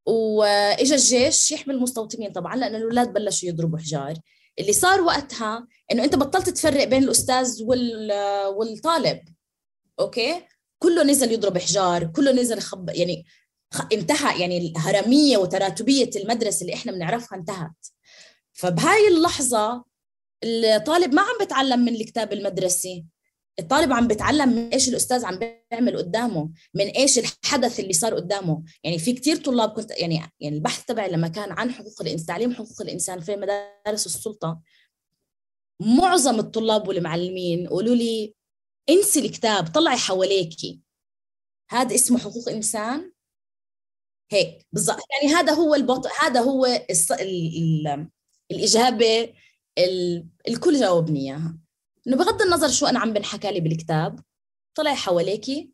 وإجا 0.06 0.95
الجيش 0.95 1.52
يحمي 1.52 1.74
المستوطنين 1.74 2.32
طبعا 2.32 2.56
لأن 2.56 2.76
الأولاد 2.76 3.13
بلشوا 3.13 3.50
يضربوا 3.50 3.80
حجار. 3.80 4.15
اللي 4.60 4.74
صار 4.74 5.02
وقتها 5.02 5.68
إنه 5.91 6.04
أنت 6.04 6.15
بطلت 6.15 6.50
تفرق 6.50 6.84
بين 6.84 7.04
الأستاذ 7.04 7.63
وال 7.63 8.12
والطالب. 8.48 9.22
أوكي؟ 10.00 10.41
كله 10.80 11.04
نزل 11.04 11.32
يضرب 11.32 11.58
حجار 11.58 12.06
كله 12.06 12.32
نزل 12.32 12.60
خب 12.60 12.89
يعني 12.89 13.26
انتهى 13.94 14.41
يعني 14.41 14.58
الهرمية 14.58 15.38
وتراتبية 15.38 16.10
المدرسة 16.15 16.62
اللي 16.62 16.74
إحنا 16.74 16.91
بنعرفها 16.91 17.38
انتهت. 17.38 17.88
فبهاي 18.54 19.08
اللحظة 19.08 19.84
الطالب 20.44 21.13
ما 21.13 21.22
عم 21.22 21.46
بتعلم 21.46 21.80
من 21.80 21.96
الكتاب 21.96 22.34
المدرسي. 22.34 23.06
الطالب 23.60 23.94
عم 23.94 24.08
بتعلم 24.08 24.50
من 24.50 24.70
إيش 24.70 24.89
الأستاذ 24.89 25.26
عم 25.26 25.39
بيعمل 25.72 25.98
قدامه 25.98 26.50
من 26.74 26.86
إيش 26.86 27.20
الحدث 27.20 27.80
اللي 27.80 27.94
صار 27.94 28.15
قدامه. 28.15 28.63
يعني 28.84 29.00
في 29.00 29.13
كتير 29.13 29.36
طلاب 29.36 29.70
كنت 29.70 29.91
يعني 29.91 30.15
يعني 30.39 30.56
البحث 30.56 30.86
تبعي 30.86 31.12
لما 31.12 31.28
كان 31.28 31.52
عن 31.52 31.72
حقوق 31.72 32.02
الانسان 32.02 32.28
تعليم 32.28 32.54
حقوق 32.54 32.82
الإنسان 32.82 33.20
في 33.20 33.36
مدارس 33.36 34.06
السلطة 34.06 34.62
معظم 35.80 36.39
الطلاب 36.39 36.88
والمعلمين 36.88 37.68
قولوا 37.68 37.96
لي 37.96 38.36
انسي 38.89 39.20
الكتاب 39.20 39.68
طلعي 39.68 39.98
حواليكي. 39.98 40.82
هذا 41.70 41.96
اسمه 41.96 42.20
حقوق 42.20 42.50
إنسان. 42.50 43.12
هيك 44.32 44.68
بالضبط. 44.74 45.00
يعني 45.12 45.34
هذا 45.34 45.54
هو 45.54 45.76
البط... 45.76 46.08
هذا 46.22 46.39
هو 46.39 46.65
الص... 46.89 47.12
ال... 47.12 47.58
ال... 47.58 48.10
الإجابة 48.52 49.34
ال... 49.78 50.28
الكل 50.48 50.80
جاوبني 50.80 51.20
إياها. 51.20 51.58
إنه 52.08 52.18
بغض 52.18 52.41
النظر 52.41 52.68
شو 52.68 52.86
أنا 52.86 53.00
عم 53.00 53.13
بنحكي 53.13 53.52
لي 53.52 53.60
بالكتاب 53.60 54.20
طلع 54.76 54.94
حواليكي 54.94 55.72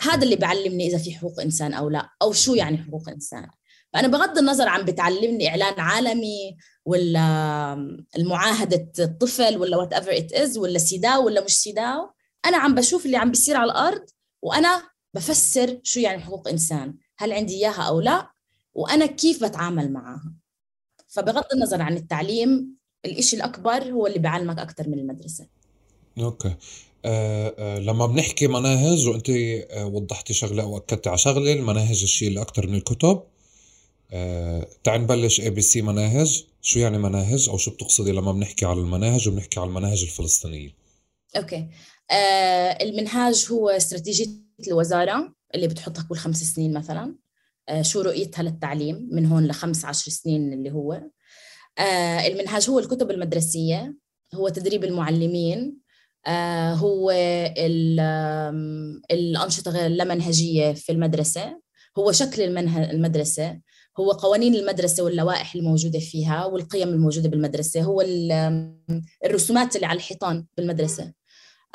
هذا 0.00 0.24
اللي 0.24 0.36
بعلمني 0.36 0.86
إذا 0.86 0.98
في 0.98 1.14
حقوق 1.14 1.40
إنسان 1.40 1.74
أو 1.74 1.88
لا 1.88 2.08
أو 2.22 2.32
شو 2.32 2.54
يعني 2.54 2.78
حقوق 2.78 3.08
إنسان. 3.08 3.50
فأنا 3.92 4.08
بغض 4.08 4.38
النظر 4.38 4.68
عم 4.68 4.84
بتعلمني 4.84 5.48
إعلان 5.48 5.80
عالمي 5.80 6.56
ولا 6.84 7.74
المعاهدة 8.16 8.92
الطفل 8.98 9.56
ولا 9.58 9.76
whatever 9.76 10.16
it 10.16 10.32
is 10.32 10.58
ولا 10.58 10.78
CEDAW 10.78 11.26
ولا 11.26 11.44
مش 11.44 11.52
CEDAW 11.52 12.10
أنا 12.44 12.56
عم 12.56 12.74
بشوف 12.74 13.06
اللي 13.06 13.16
عم 13.16 13.30
بيصير 13.30 13.56
على 13.56 13.72
الأرض 13.72 14.04
وأنا 14.42 14.82
بفسر 15.14 15.80
شو 15.82 16.00
يعني 16.00 16.22
حقوق 16.22 16.48
إنسان 16.48 16.94
هل 17.18 17.32
عندي 17.32 17.54
إياها 17.54 17.82
أو 17.82 18.00
لا 18.00 18.30
وأنا 18.74 19.06
كيف 19.06 19.44
بتعامل 19.44 19.92
معها. 19.92 20.34
فبغض 21.08 21.44
النظر 21.54 21.82
عن 21.82 21.96
التعليم 21.96 22.76
الإشي 23.04 23.36
الأكبر 23.36 23.92
هو 23.92 24.06
اللي 24.06 24.18
بعلمك 24.18 24.58
أكثر 24.58 24.88
من 24.88 24.98
المدرسة. 24.98 25.46
okay. 26.24 26.54
آه 27.04 27.54
آه 27.58 27.78
لما 27.78 28.06
بنحكي 28.06 28.46
مناهج 28.46 29.08
وأنت 29.08 29.30
آه 29.30 29.86
وضحتي 29.86 30.34
شغلة 30.34 30.62
أو 30.62 30.76
أكدتي 30.76 31.08
على 31.08 31.18
شغلة 31.18 31.52
المناهج 31.52 32.02
الشيء 32.02 32.28
اللي 32.28 32.40
أكثر 32.40 32.66
من 32.66 32.74
الكتب. 32.74 33.22
آه 34.12 34.68
تعال 34.84 35.02
نبلش 35.02 35.40
ABC 35.40 35.82
مناهج. 35.82 36.44
شو 36.62 36.78
يعني 36.78 36.98
مناهج؟ 36.98 37.48
أو 37.48 37.56
شو 37.56 37.70
بتقصدي 37.70 38.12
لما 38.12 38.32
بنحكي 38.32 38.66
على 38.66 38.80
المناهج 38.80 39.28
وبنحكي 39.28 39.60
على 39.60 39.68
المناهج 39.68 40.02
الفلسطينية؟ 40.02 40.70
أوكي. 41.36 41.66
آه 42.10 42.78
المنهاج 42.82 43.46
هو 43.50 43.68
استراتيجية 43.68 44.26
الوزارة 44.68 45.34
اللي 45.54 45.68
بتحطها 45.68 46.06
كل 46.08 46.16
خمس 46.16 46.44
سنين 46.44 46.72
مثلا. 46.72 47.14
آه 47.68 47.82
شو 47.82 48.00
رؤيتها 48.00 48.42
للتعليم 48.42 49.08
من 49.12 49.26
هون 49.26 49.46
لخمس 49.46 49.84
عشر 49.84 50.10
سنين 50.10 50.52
اللي 50.52 50.70
هو. 50.70 51.02
آه 51.78 52.26
المنهاج 52.26 52.70
هو 52.70 52.78
الكتب 52.78 53.10
المدرسية 53.10 53.94
هو 54.34 54.48
تدريب 54.48 54.84
المعلمين 54.84 55.87
هو 56.74 57.10
الأنشطة 59.10 59.70
غير 59.70 59.86
اللامنهجية 59.86 60.72
في 60.72 60.92
المدرسة. 60.92 61.60
هو 61.98 62.12
شكل 62.12 62.58
المدرسة. 62.68 63.60
هو 64.00 64.10
قوانين 64.10 64.54
المدرسة 64.54 65.02
واللوائح 65.04 65.54
الموجودة 65.54 65.98
فيها 65.98 66.44
والقيم 66.44 66.88
الموجودة 66.88 67.28
بالمدرسة. 67.28 67.82
هو 67.82 68.04
الرسومات 69.24 69.76
اللي 69.76 69.86
على 69.86 69.96
الحيطان 69.96 70.46
بالمدرسة. 70.56 71.12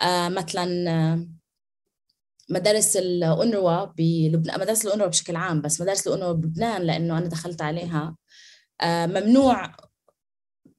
آه، 0.01 0.29
مثلا 0.29 1.27
مدارس 2.49 2.97
الأونروا 2.97 3.85
بلبنان 3.85 4.59
مدارس 4.59 4.85
الأونروا 4.85 5.07
بشكل 5.07 5.35
عام 5.35 5.61
بس 5.61 5.81
مدارس 5.81 6.07
الأونروا 6.07 6.33
بلبنان 6.33 6.81
لأنه 6.81 7.17
أنا 7.17 7.27
دخلت 7.27 7.61
عليها. 7.61 8.15
آه، 8.81 9.05
ممنوع 9.05 9.71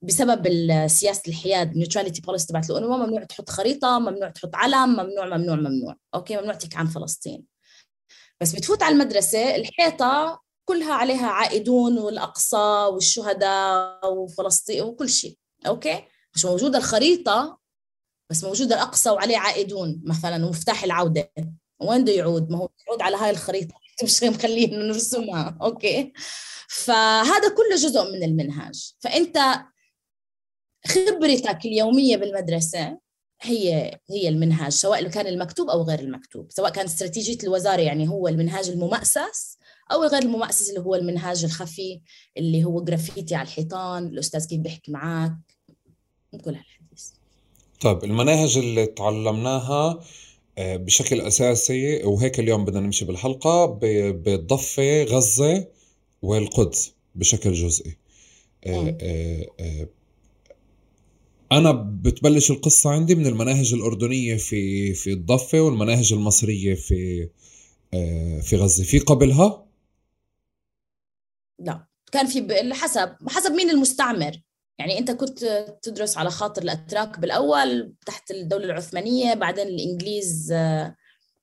بسبب 0.04 0.48
سياسة 0.86 1.22
الحياد 1.28 1.76
neutrality 1.76 2.20
policy 2.20 2.46
تبعت 2.46 2.70
الأونروا 2.70 2.96
ممنوع 2.96 3.24
تحط 3.24 3.50
خريطة 3.50 3.98
ممنوع 3.98 4.28
تحط 4.28 4.50
علم 4.54 4.88
ممنوع 4.88 5.36
ممنوع 5.36 5.56
ممنوع. 5.56 5.96
okay؟ 6.14 6.36
ممنوع 6.36 6.54
تحكي 6.54 6.76
عن 6.76 6.86
فلسطين. 6.86 7.44
بس 8.40 8.52
بتفوت 8.52 8.82
على 8.82 8.92
المدرسة 8.92 9.56
الحيطة 9.56 10.40
كلها 10.64 10.94
عليها 10.94 11.26
عائدون 11.26 11.98
والأقصى 11.98 12.88
والشهداء 12.92 14.12
وفلسطين 14.12 14.82
وكل 14.82 15.08
شيء. 15.08 15.38
okay؟ 15.66 16.04
مش 16.34 16.44
موجودة 16.44 16.78
الخريطة 16.78 17.58
بس 18.30 18.44
موجودة 18.44 18.74
الأقصى 18.74 19.10
وعليه 19.10 19.36
عائدون 19.38 20.02
مثلا 20.04 20.46
ومفتاح 20.46 20.84
العودة. 20.84 21.32
وين 21.80 22.02
بده 22.02 22.12
يعود؟ 22.12 22.50
ما 22.50 22.58
هو 22.58 22.68
يعود 22.88 23.02
على 23.02 23.16
هاي 23.16 23.30
الخريطة. 23.30 23.74
مش 24.04 24.22
مخلينا 24.22 24.76
نرسمها. 24.76 25.58
okay؟ 25.62 26.12
فهذا 26.68 27.48
كله 27.48 27.76
جزء 27.76 28.12
من 28.12 28.22
المنهاج. 28.22 28.94
فأنت 29.00 29.38
خبرتك 30.86 31.58
اليومية 31.64 32.16
بالمدرسة 32.16 32.98
هي 33.42 33.90
هي 34.10 34.28
المنهاج 34.28 34.72
سواء 34.72 35.08
كان 35.08 35.26
المكتوب 35.26 35.68
أو 35.68 35.82
غير 35.82 35.98
المكتوب 35.98 36.46
سواء 36.50 36.70
كان 36.70 36.84
استراتيجية 36.84 37.38
الوزارة 37.44 37.80
يعني 37.80 38.08
هو 38.08 38.28
المنهاج 38.28 38.68
المؤسس 38.68 39.58
أو 39.92 40.04
غير 40.04 40.22
المؤسس 40.22 40.68
اللي 40.68 40.80
هو 40.80 40.94
المنهاج 40.94 41.44
الخفي 41.44 42.00
اللي 42.36 42.64
هو 42.64 42.84
جرافيتي 42.84 43.34
على 43.34 43.48
الحيطان 43.48 44.06
الأستاذ 44.06 44.46
كيف 44.46 44.60
بيحكي 44.60 44.92
معك 44.92 45.32
كل 46.44 46.54
هالحديث. 46.54 47.08
طيب 47.80 48.04
المناهج 48.04 48.58
اللي 48.58 48.86
تعلمناها 48.86 50.00
آه، 50.58 50.76
بشكل 50.76 51.20
أساسي 51.20 52.04
وهيك 52.04 52.40
اليوم 52.40 52.64
بدنا 52.64 52.80
نمشي 52.80 53.04
بالحلقة 53.04 53.66
بالضفة 54.12 55.02
غزة 55.02 55.68
والقدس 56.22 56.92
بشكل 57.14 57.52
جزئي. 57.52 57.96
آه، 58.66 58.96
آه، 59.60 59.88
أنا 61.58 61.72
بتبلش 61.72 62.50
القصة 62.50 62.90
عندي 62.90 63.14
من 63.14 63.26
المناهج 63.26 63.74
الأردنية 63.74 64.36
في 64.36 64.94
في 64.94 65.12
الضفة 65.12 65.60
والمناهج 65.60 66.12
المصرية 66.12 66.74
في 66.74 67.28
في 68.42 68.56
غزة. 68.56 68.84
في 68.84 68.98
قبلها؟ 68.98 69.66
لا. 71.58 71.86
كان 72.12 72.26
في 72.26 72.72
حسب 72.74 73.16
حسب 73.28 73.52
مين 73.52 73.70
المستعمر. 73.70 74.40
يعني 74.78 74.98
أنت 74.98 75.10
كنت 75.10 75.44
تدرس 75.82 76.18
على 76.18 76.30
خاطر 76.30 76.62
الأتراك 76.62 77.18
بالأول 77.18 77.94
تحت 78.06 78.30
الدولة 78.30 78.64
العثمانية 78.64 79.34
بعدين 79.34 79.66
الإنجليز 79.66 80.52
آه، 80.52 80.96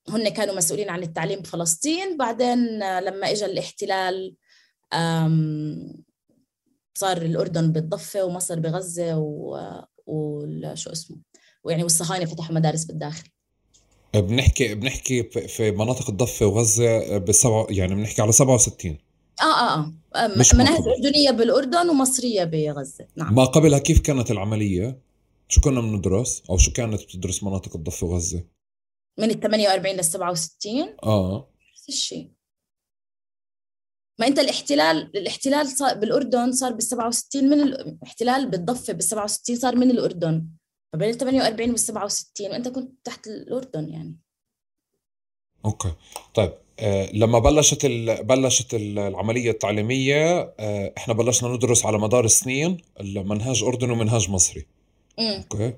هن 0.10 0.30
كانوا 0.30 0.56
مسؤولين 0.56 0.90
عن 0.90 1.04
التعليم 1.04 1.40
بفلسطين 1.40 2.18
بعدين 2.18 2.84
آه، 2.84 3.00
لما 3.00 3.32
اجى 3.32 3.46
الاحتلال 3.46 4.36
صار 6.98 7.18
الأردن 7.18 7.72
بالضفة 7.72 8.24
ومصر 8.24 8.60
بغزة 8.60 9.16
وشو 10.06 10.92
اسمه 10.92 11.18
ويعني 11.64 11.84
والصهاينة 11.84 12.26
فتحوا 12.26 12.56
مدارس 12.56 12.86
بالداخل. 12.86 13.24
بنحكي 14.16 14.76
بنحكي 14.76 15.24
في 15.24 15.72
مناطق 15.72 16.10
الضفة 16.10 16.46
وغزة 16.46 17.18
بالسبعه 17.18 17.68
يعني 17.70 17.96
بنحكي 17.96 18.22
على 18.22 18.32
67 18.32 18.98
آه 19.42 19.46
آه. 19.46 19.94
مش 20.40 20.54
مناهج 20.54 20.84
أردنية 20.88 21.32
بالأردن 21.32 21.90
ومصرية 21.90 22.44
بغزة. 22.44 23.08
نعم. 23.16 23.36
ما 23.36 23.46
قبلها 23.46 23.80
كيف 23.80 24.00
كانت 24.00 24.32
العملية؟ 24.32 25.02
شو 25.48 25.62
كنا 25.62 25.82
بندرس؟ 25.82 26.44
أو 26.50 26.58
شو 26.58 26.72
كانت 26.72 27.02
بتدرس 27.04 27.44
مناطق 27.44 27.76
الضفة 27.76 28.08
وغزة؟ 28.08 28.44
من 29.20 29.30
ال 29.32 29.40
48 29.40 29.96
لل 29.96 30.06
67 30.06 30.96
آه. 31.04 31.50
نفس 31.74 31.90
الشيء. 31.90 32.32
ما 34.22 34.28
انت 34.28 34.40
الاحتلال 34.40 35.18
الاحتلال 35.18 35.68
صار 35.68 35.94
بالأردن 35.94 36.52
صار 36.52 36.74
بال 36.74 36.84
67 36.84 37.50
من 37.50 37.62
الاحتلال 37.62 38.50
بالضفة 38.50 38.94
بال 38.94 39.04
67 39.04 39.56
صار 39.56 39.76
من 39.76 39.92
الأردن. 39.92 40.48
فبين 40.94 41.10
ال 41.10 41.18
48 41.18 41.70
وال 41.70 41.80
67 41.80 42.52
وانت 42.52 42.68
كنت 42.68 42.92
تحت 43.04 43.28
الأردن 43.28 43.90
يعني. 43.90 44.18
okay. 45.66 45.94
طيب 46.34 46.54
آه 46.80 47.10
لما 47.14 47.40
بلشت 47.40 47.86
بلشت 48.22 48.74
العملية 48.74 49.52
التعليمية 49.52 50.54
آه 50.60 50.94
إحنا 50.98 51.14
بلشنا 51.14 51.50
ندرس 51.50 51.86
على 51.86 51.98
مدار 51.98 52.28
سنين 52.28 52.78
المنهاج 53.00 53.64
أردني 53.64 53.92
ومنهاج 53.92 54.30
مصري. 54.30 54.66
امم 55.20 55.44
okay. 55.52 55.74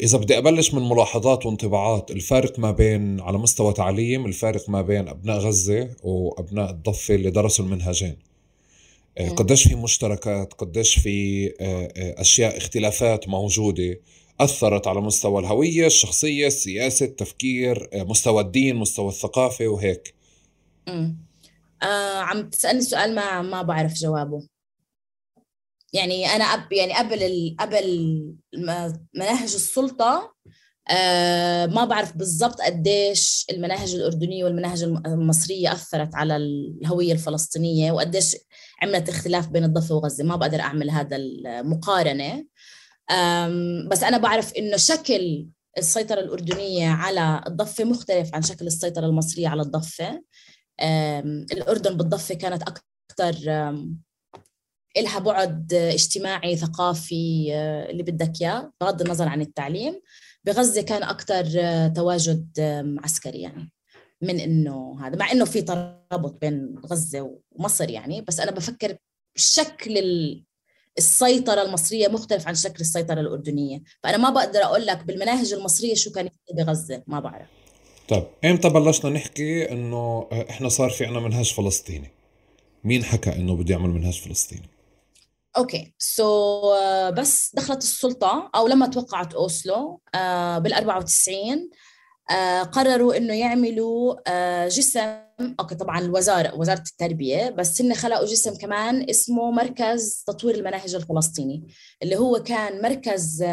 إذا 0.00 0.18
بدي 0.18 0.38
أبلش 0.38 0.74
من 0.74 0.88
ملاحظات 0.88 1.46
وانطباعات 1.46 2.10
الفارق 2.10 2.58
ما 2.58 2.70
بين 2.70 3.20
على 3.20 3.38
مستوى 3.38 3.72
تعليم 3.72 4.26
الفارق 4.26 4.70
ما 4.70 4.82
بين 4.82 5.08
أبناء 5.08 5.38
غزة 5.38 5.90
وأبناء 6.02 6.70
الضفة 6.70 7.14
اللي 7.14 7.30
درسوا 7.30 7.64
المنهجين. 7.64 8.16
آه، 9.18 9.28
قديش 9.28 9.68
في 9.68 9.74
مشتركات 9.74 10.52
قديش 10.52 10.98
في 10.98 11.50
أشياء 12.18 12.56
اختلافات 12.56 13.28
موجودة 13.28 14.00
أثرت 14.40 14.86
على 14.86 15.00
مستوى 15.00 15.40
الهوية 15.40 15.86
الشخصية 15.86 16.46
السياسة 16.46 17.06
التفكير 17.06 17.88
مستوى 17.94 18.42
الدين 18.42 18.76
مستوى 18.76 19.08
الثقافة 19.08 19.68
وهيك. 19.68 20.14
آه 21.82 22.18
عم 22.18 22.50
تسألني 22.50 22.80
سؤال 22.82 23.14
ما 23.14 23.42
ما 23.42 23.62
بعرف 23.62 23.94
جوابه. 23.94 24.42
يعني 25.92 26.26
أنا 26.26 26.44
أب 26.44 26.72
يعني 26.72 26.94
قبل 26.94 27.56
قبل 27.60 27.84
مناهج 29.14 29.54
السلطة 29.54 30.34
آه 30.90 31.66
ما 31.66 31.84
بعرف 31.84 32.16
بالضبط 32.16 32.60
قديش 32.60 33.46
المناهج 33.50 33.94
الأردنية 33.94 34.44
والمناهج 34.44 34.82
المصرية 34.82 35.72
أثرت 35.72 36.14
على 36.14 36.36
الهوية 36.36 37.12
الفلسطينية 37.12 37.92
وقديش 37.92 38.36
عملت 38.82 39.08
اختلاف 39.08 39.48
بين 39.48 39.64
الضفة 39.64 39.94
وغزة. 39.94 40.24
ما 40.24 40.36
بقدر 40.36 40.60
أعمل 40.60 40.90
هذا 40.90 41.16
المقارنة. 41.16 42.46
بس 43.90 44.02
أنا 44.02 44.18
بعرف 44.18 44.52
إنه 44.54 44.76
شكل 44.76 45.46
السيطرة 45.78 46.20
الأردنية 46.20 46.88
على 46.88 47.42
الضفة 47.46 47.84
مختلف 47.84 48.34
عن 48.34 48.42
شكل 48.42 48.66
السيطرة 48.66 49.06
المصرية 49.06 49.48
على 49.48 49.62
الضفة. 49.62 50.22
الأردن 51.52 51.96
بالضفة 51.96 52.34
كانت 52.34 52.62
أكثر 52.62 53.34
إلها 54.96 55.18
بعد 55.18 55.74
اجتماعي 55.74 56.56
ثقافي 56.56 57.48
آه، 57.54 57.90
اللي 57.90 58.02
بدك 58.02 58.32
إياه 58.42 58.72
بغض 58.80 59.02
النظر 59.02 59.28
عن 59.28 59.40
التعليم. 59.40 60.00
بغزة 60.44 60.82
كان 60.82 61.02
أكثر 61.02 61.46
آه، 61.58 61.88
تواجد 61.88 62.60
عسكري 63.04 63.40
يعني 63.40 63.72
من 64.22 64.40
إنه 64.40 65.06
هذا 65.06 65.16
مع 65.16 65.32
إنه 65.32 65.44
في 65.44 65.62
ترابط 65.62 66.40
بين 66.40 66.74
غزة 66.86 67.38
ومصر 67.52 67.90
يعني 67.90 68.20
بس 68.20 68.40
أنا 68.40 68.50
بفكر 68.50 68.96
شكل 69.36 69.98
السيطرة 70.98 71.62
المصرية 71.62 72.08
مختلف 72.08 72.48
عن 72.48 72.54
شكل 72.54 72.80
السيطرة 72.80 73.20
الأردنية. 73.20 73.82
فأنا 74.02 74.16
ما 74.16 74.30
بقدر 74.30 74.64
أقول 74.64 74.86
لك 74.86 75.04
بالمناهج 75.04 75.52
المصرية 75.52 75.94
شو 75.94 76.12
كان 76.12 76.28
بغزة 76.54 77.02
ما 77.06 77.20
بعرف. 77.20 77.48
طيب 78.08 78.24
إمتى 78.44 78.68
بلشنا 78.68 79.10
نحكي 79.10 79.72
إنه 79.72 80.28
إحنا 80.50 80.68
صار 80.68 80.90
في 80.90 81.06
عنا 81.06 81.20
منهج 81.20 81.52
فلسطيني؟ 81.54 82.10
مين 82.84 83.04
حكى 83.04 83.36
إنه 83.36 83.56
بده 83.56 83.74
يعمل 83.74 83.90
منهج 83.90 84.20
فلسطيني؟ 84.20 84.69
okay. 85.56 85.94
so 85.98 86.22
so, 86.22 86.64
uh, 86.64 87.14
بس 87.14 87.54
دخلت 87.54 87.82
السلطة 87.82 88.50
أو 88.54 88.66
لما 88.66 88.86
توقعت 88.86 89.34
أوسلو 89.34 90.00
uh, 90.16 90.18
بال 90.58 90.72
94 90.72 91.70
uh, 92.30 92.34
قرروا 92.68 93.16
إنه 93.16 93.34
يعملوا 93.34 94.16
جسم 94.68 95.20
أوكي 95.60 95.74
طبعا 95.74 95.98
الوزارة 95.98 96.54
وزارة 96.54 96.84
التربية 96.90 97.50
بس 97.50 97.82
هن 97.82 97.94
خلقوا 97.94 98.26
جسم 98.26 98.54
كمان 98.54 99.10
اسمه 99.10 99.50
مركز 99.50 100.24
تطوير 100.26 100.54
المناهج 100.54 100.94
الفلسطيني 100.94 101.66
اللي 102.02 102.16
هو 102.16 102.42
كان 102.42 102.82
مركز 102.82 103.44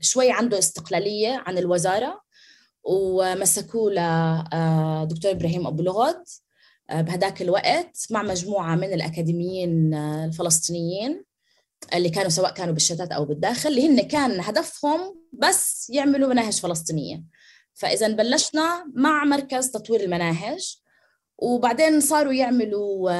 شوي 0.00 0.30
عنده 0.30 0.58
استقلالية 0.58 1.42
عن 1.46 1.58
الوزارة 1.58 2.20
ومسكوه 2.82 3.90
لدكتور 3.90 5.30
إبراهيم 5.30 5.66
أبو 5.66 5.82
لغد 5.82 6.24
بهداك 6.90 7.42
الوقت 7.42 8.06
مع 8.10 8.22
مجموعة 8.22 8.74
من 8.74 8.92
الأكاديميين 8.92 9.94
الفلسطينيين. 9.94 11.24
اللي 11.94 12.10
كانوا 12.10 12.30
سواء 12.30 12.54
كانوا 12.54 12.74
بالشتات 12.74 13.12
أو 13.12 13.24
بالداخل 13.24 13.68
اللي 13.68 13.88
هن 13.88 14.00
كان 14.00 14.40
هدفهم 14.40 15.16
بس 15.32 15.90
يعملوا 15.90 16.28
مناهج 16.28 16.52
فلسطينية. 16.60 17.24
فإذا 17.74 18.08
بلشنا 18.08 18.92
مع 18.94 19.24
مركز 19.24 19.70
تطوير 19.70 20.00
المناهج 20.00 20.76
وبعدين 21.38 22.00
صاروا 22.00 22.32
يعملوا 22.32 23.10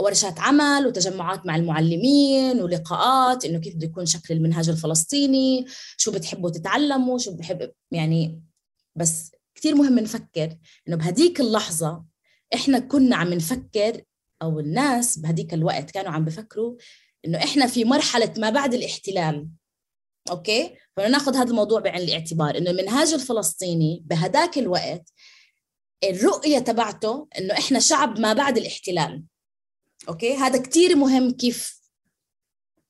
ورشات 0.00 0.38
عمل 0.38 0.86
وتجمعات 0.86 1.46
مع 1.46 1.56
المعلمين 1.56 2.60
ولقاءات 2.60 3.44
إنه 3.44 3.58
كيف 3.58 3.74
بده 3.74 3.86
يكون 3.86 4.06
شكل 4.06 4.34
المنهاج 4.34 4.68
الفلسطيني 4.68 5.66
شو 5.96 6.12
بتحبوا 6.12 6.50
تتعلموا 6.50 7.18
شو 7.18 7.36
بحب 7.36 7.72
يعني 7.90 8.42
بس 8.96 9.32
كثير 9.54 9.74
مهم 9.74 9.98
نفكر 9.98 10.56
إنه 10.88 10.96
بهديك 10.96 11.40
اللحظة 11.40 12.04
إحنا 12.54 12.78
كنا 12.78 13.16
عم 13.16 13.34
نفكر 13.34 14.02
أو 14.42 14.60
الناس 14.60 15.18
بهديك 15.18 15.54
الوقت 15.54 15.90
كانوا 15.90 16.10
عم 16.10 16.24
بفكروا 16.24 16.76
إنه 17.28 17.38
إحنا 17.44 17.66
في 17.66 17.84
مرحلة 17.84 18.34
ما 18.38 18.50
بعد 18.50 18.74
الاحتلال 18.74 19.48
okay؟ 20.30 20.74
فناخذ 20.96 21.36
هذا 21.36 21.50
الموضوع 21.50 21.80
بعين 21.80 22.02
الاعتبار 22.02 22.58
إنه 22.58 22.70
المنهاج 22.70 23.12
الفلسطيني 23.12 24.02
بهداك 24.06 24.58
الوقت 24.58 25.12
الرؤية 26.04 26.58
تبعته 26.58 27.28
إنه 27.38 27.54
إحنا 27.54 27.80
شعب 27.80 28.20
ما 28.20 28.32
بعد 28.32 28.58
الاحتلال 28.58 29.24
okay؟ 30.08 30.34
هذا 30.34 30.62
كتير 30.62 30.96
مهم 30.96 31.30
كيف 31.30 31.80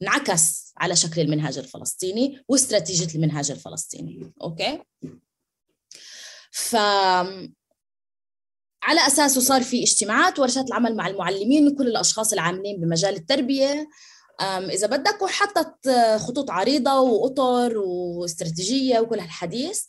انعكس 0.03 0.73
على 0.77 0.97
شكل 0.97 1.21
المنهاج 1.21 1.59
الفلسطيني 1.59 2.45
واستراتيجية 2.49 3.15
المنهاج 3.15 3.51
الفلسطيني 3.51 4.33
okay؟ 4.43 4.83
ف 6.51 6.77
على 8.83 9.07
أساسه 9.07 9.41
صار 9.41 9.63
في 9.63 9.83
اجتماعات 9.83 10.39
ورشات 10.39 10.67
العمل 10.69 10.97
مع 10.97 11.07
المعلمين 11.07 11.69
وكل 11.69 11.87
الأشخاص 11.87 12.33
العاملين 12.33 12.81
بمجال 12.81 13.17
التربية 13.17 13.89
إذا 14.41 14.87
بدك 14.87 15.23
وحطت 15.23 15.89
خطوط 16.17 16.51
عريضة 16.51 17.01
واطر 17.01 17.79
واستراتيجية 17.79 19.01
وكل 19.01 19.21
هالحديث 19.21 19.85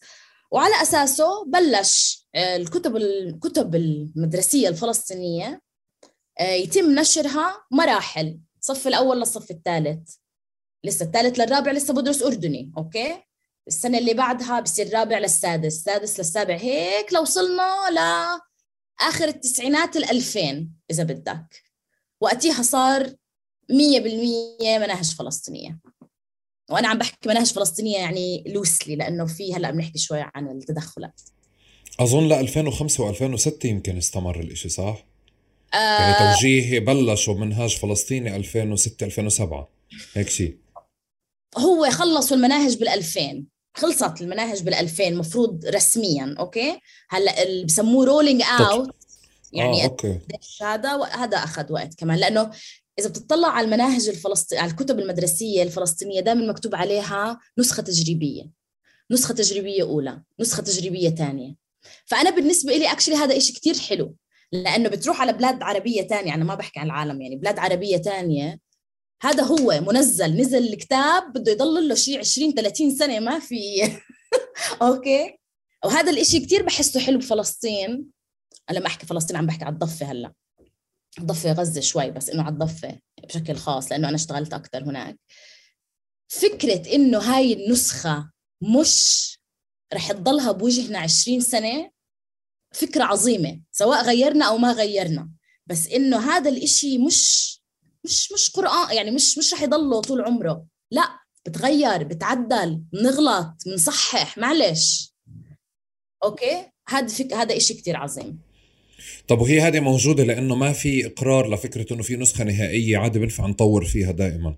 وعلى 0.51 0.81
أساسه 0.81 1.45
بلش 1.45 2.27
آه، 2.35 2.55
الكتب 2.55 2.97
الكتب 2.97 3.75
المدرسية 3.75 4.67
الفلسطينية 4.67 5.61
آه، 6.39 6.51
يتم 6.51 6.99
نشرها 6.99 7.65
مراحل 7.71 8.39
الصف 8.59 8.87
الأول 8.87 9.19
للصف 9.19 9.51
الثالث. 9.51 10.15
لسه 10.83 11.05
الثالث 11.05 11.39
للرابع 11.39 11.71
لسه 11.71 11.93
بدرس 11.93 12.23
أردني 12.23 12.71
أوكي؟ 12.77 13.23
السنة 13.67 13.97
اللي 13.97 14.13
بعدها 14.13 14.59
بصير 14.59 14.87
الرابع 14.87 15.17
للسادس 15.17 15.65
السادس 15.65 16.19
للسابع 16.19 16.55
هيك 16.55 17.13
لو 17.13 17.21
وصلنا 17.21 17.75
لاخر 17.91 19.27
التسعينات 19.27 19.97
ال2000 19.97 20.65
إذا 20.91 21.03
بدك. 21.03 21.63
وقتها 22.21 22.63
صار 22.63 23.13
100% 23.69 24.79
مناهج 24.79 25.15
فلسطينية. 25.15 25.79
وأنا 26.69 26.87
عم 26.87 26.97
بحكي 26.97 27.29
مناهج 27.29 27.53
فلسطينية 27.53 27.97
يعني 27.97 28.43
لوسلي 28.47 28.95
لأنه 28.95 29.25
في 29.25 29.55
هلأ 29.55 29.71
بنحكي 29.71 29.99
شوي 29.99 30.25
عن 30.35 30.47
التدخلات 30.51 31.21
أظن 31.99 32.27
ل 32.27 32.33
2005 32.33 33.13
و2006 33.13 33.65
يمكن 33.65 33.97
استمر 33.97 34.39
الإشي 34.39 34.69
صح؟ 34.69 35.05
آه. 35.73 35.77
يعني 35.77 36.33
توجيهي 36.33 36.79
بلشوا 36.79 37.33
منهاج 37.33 37.77
فلسطيني 37.77 38.35
2006 38.35 39.05
2007 39.05 39.69
هيك 40.13 40.29
شيء 40.29 40.57
هو 41.57 41.89
خلصوا 41.89 42.37
المناهج 42.37 42.77
بال 42.77 42.89
2000 42.89 43.43
خلصت 43.77 44.21
المناهج 44.21 44.63
بال 44.63 44.73
2000 44.73 45.09
مفروض 45.09 45.65
رسميا 45.65 46.35
أوكي؟ 46.39 46.79
هلأ 47.09 47.43
اللي 47.43 47.65
بسموه 47.65 48.05
rolling 48.05 48.41
out 48.59 48.95
يعني 49.53 49.83
آه، 49.83 49.85
okay. 49.85 50.19
هذا 50.61 51.03
هذا 51.03 51.37
أخذ 51.37 51.73
وقت 51.73 51.93
كمان. 51.95 52.17
لأنه 52.17 52.51
إذا 52.99 53.09
بتطلع 53.09 53.47
على 53.47 53.65
المناهج 53.65 54.09
الفلسطينيه 54.09 54.61
على 54.61 54.71
الكتب 54.71 54.99
المدرسية 54.99 55.63
الفلسطينية 55.63 56.21
دائما 56.21 56.47
مكتوب 56.47 56.75
عليها 56.75 57.39
نسخة 57.57 57.83
تجريبية. 57.83 58.51
نسخة 59.11 59.33
تجريبية 59.33 59.83
أولى 59.83 60.21
نسخة 60.39 60.63
تجريبية 60.63 61.09
ثانية. 61.09 61.55
فأنا 62.05 62.29
بالنسبة 62.29 62.77
لي 62.77 62.91
actually 62.91 63.15
هذا 63.15 63.37
إشي 63.37 63.53
كتير 63.53 63.79
حلو 63.79 64.15
لأنه 64.51 64.89
بتروح 64.89 65.21
على 65.21 65.33
بلاد 65.33 65.63
عربية 65.63 66.01
ثانية 66.07 66.33
أنا 66.33 66.43
ما 66.43 66.55
بحكي 66.55 66.79
عن 66.79 66.85
العالم 66.85 67.21
يعني 67.21 67.35
بلاد 67.35 67.59
عربية 67.59 67.97
ثانية 67.97 68.59
هذا 69.21 69.43
هو 69.43 69.81
منزل 69.81 70.41
نزل 70.41 70.73
الكتاب 70.73 71.33
بده 71.33 71.51
يضل 71.51 71.87
له 71.87 71.95
شيء 71.95 72.19
20 72.19 72.53
30 72.53 72.95
سنة 72.95 73.19
ما 73.19 73.39
في. 73.39 73.55
أوكي؟ 74.81 75.39
وهذا 75.85 76.11
الإشي 76.11 76.39
كتير 76.39 76.63
بحسه 76.63 76.99
حلو 76.99 77.19
بفلسطين. 77.19 78.05
لما 78.71 78.87
أحكي 78.87 79.05
فلسطين 79.05 79.35
عم 79.35 79.45
بحكي 79.45 79.65
على 79.65 79.73
الضفة 79.73 80.05
هلأ. 80.05 80.33
ضفة 81.23 81.51
غزة 81.51 81.81
شوي 81.81 82.11
بس 82.11 82.29
إنه 82.29 82.43
على 82.43 82.53
الضفة 82.53 82.99
بشكل 83.23 83.55
خاص 83.55 83.91
لأنه 83.91 84.07
أنا 84.07 84.15
اشتغلت 84.15 84.53
أكثر 84.53 84.83
هناك. 84.83 85.19
فكرة 86.31 86.95
إنه 86.95 87.17
هاي 87.17 87.53
النسخة 87.53 88.31
مش 88.61 89.29
رح 89.93 90.11
تضلها 90.11 90.51
بوجهنا 90.51 90.99
20 90.99 91.39
سنة 91.39 91.91
فكرة 92.73 93.03
عظيمة 93.03 93.61
سواء 93.71 94.03
غيرنا 94.03 94.45
أو 94.45 94.57
ما 94.57 94.71
غيرنا. 94.71 95.29
بس 95.67 95.87
إنه 95.87 96.17
هذا 96.31 96.49
الإشي 96.49 96.97
مش 96.97 97.49
مش 98.03 98.31
مش 98.31 98.49
قرآن 98.49 98.95
يعني 98.95 99.11
مش 99.11 99.37
مش 99.37 99.53
رح 99.53 99.61
يضله 99.61 100.01
طول 100.01 100.21
عمره. 100.21 100.65
لا 100.91 101.19
بتغير 101.45 102.03
بتعدل 102.03 102.75
بنغلط 102.93 103.53
بنصحح 103.65 104.37
معلش. 104.37 105.13
okay؟ 106.23 106.71
هذا 106.89 107.07
فك... 107.07 107.33
هذا 107.33 107.57
إشي 107.57 107.73
كتير 107.73 107.97
عظيم. 107.97 108.41
طب 109.27 109.41
وهي 109.41 109.61
هذه 109.61 109.79
موجودة 109.79 110.23
لأنه 110.23 110.55
ما 110.55 110.71
في 110.71 111.05
إقرار 111.05 111.53
لفكرة 111.53 111.93
إنه 111.93 112.03
في 112.03 112.15
نسخة 112.15 112.43
نهائية 112.43 112.97
عادي 112.97 113.19
بينفع 113.19 113.47
نطور 113.47 113.85
فيها 113.85 114.11
دائما. 114.11 114.55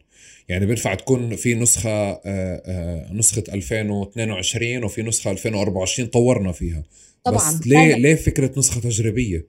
يعني 0.50 0.66
بينفع 0.66 0.94
تكون 0.94 1.36
في 1.36 1.56
نسخة 1.56 1.90
آه، 1.90 2.22
آه، 2.26 3.14
نسخة 3.14 3.44
2022 3.54 4.84
وفي 4.84 5.02
نسخة 5.02 5.32
2024 5.32 6.10
طورنا 6.10 6.52
فيها. 6.52 6.84
طبعا. 7.24 7.38
بس 7.38 7.68
ليه 7.68 7.96
ليه 7.96 8.16
فكرة 8.16 8.52
نسخة 8.58 8.82
تجريبية؟ 8.82 9.46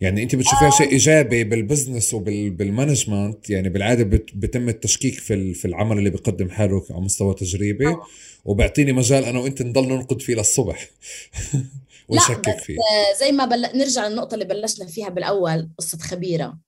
يعني 0.00 0.22
أنت 0.22 0.34
بتشوفيها 0.34 0.70
شيء 0.70 0.88
آه. 0.88 0.92
إيجابي 0.92 1.44
بال 1.44 1.58
business 1.58 2.14
وبال 2.14 2.45
management 2.45 3.50
يعني 3.50 3.68
بالعادة 3.68 4.04
بتم 4.34 4.68
التشكيك 4.68 5.14
في 5.14 5.54
في 5.54 5.64
العمل 5.64 5.98
اللي 5.98 6.10
بيقدم 6.10 6.50
حاله 6.50 6.84
على 6.90 7.00
مستوى 7.00 7.34
تجريبي. 7.34 7.96
وبعطيني 8.44 8.92
مجال 8.92 9.24
أنا 9.24 9.38
وأنت 9.38 9.62
نضل 9.62 9.88
ننقد 9.88 10.22
فيه 10.22 10.34
للصبح. 10.34 10.88
ونشكك 12.08 12.58
فيه. 12.58 12.76
زي 13.20 13.32
ما 13.32 13.44
بل... 13.44 13.60
نرجع 13.60 14.08
للنقطة 14.08 14.34
اللي 14.34 14.44
بلشنا 14.44 14.86
فيها 14.86 15.08
بالأول 15.08 15.70
قصة 15.78 15.98
خبيرة. 15.98 16.58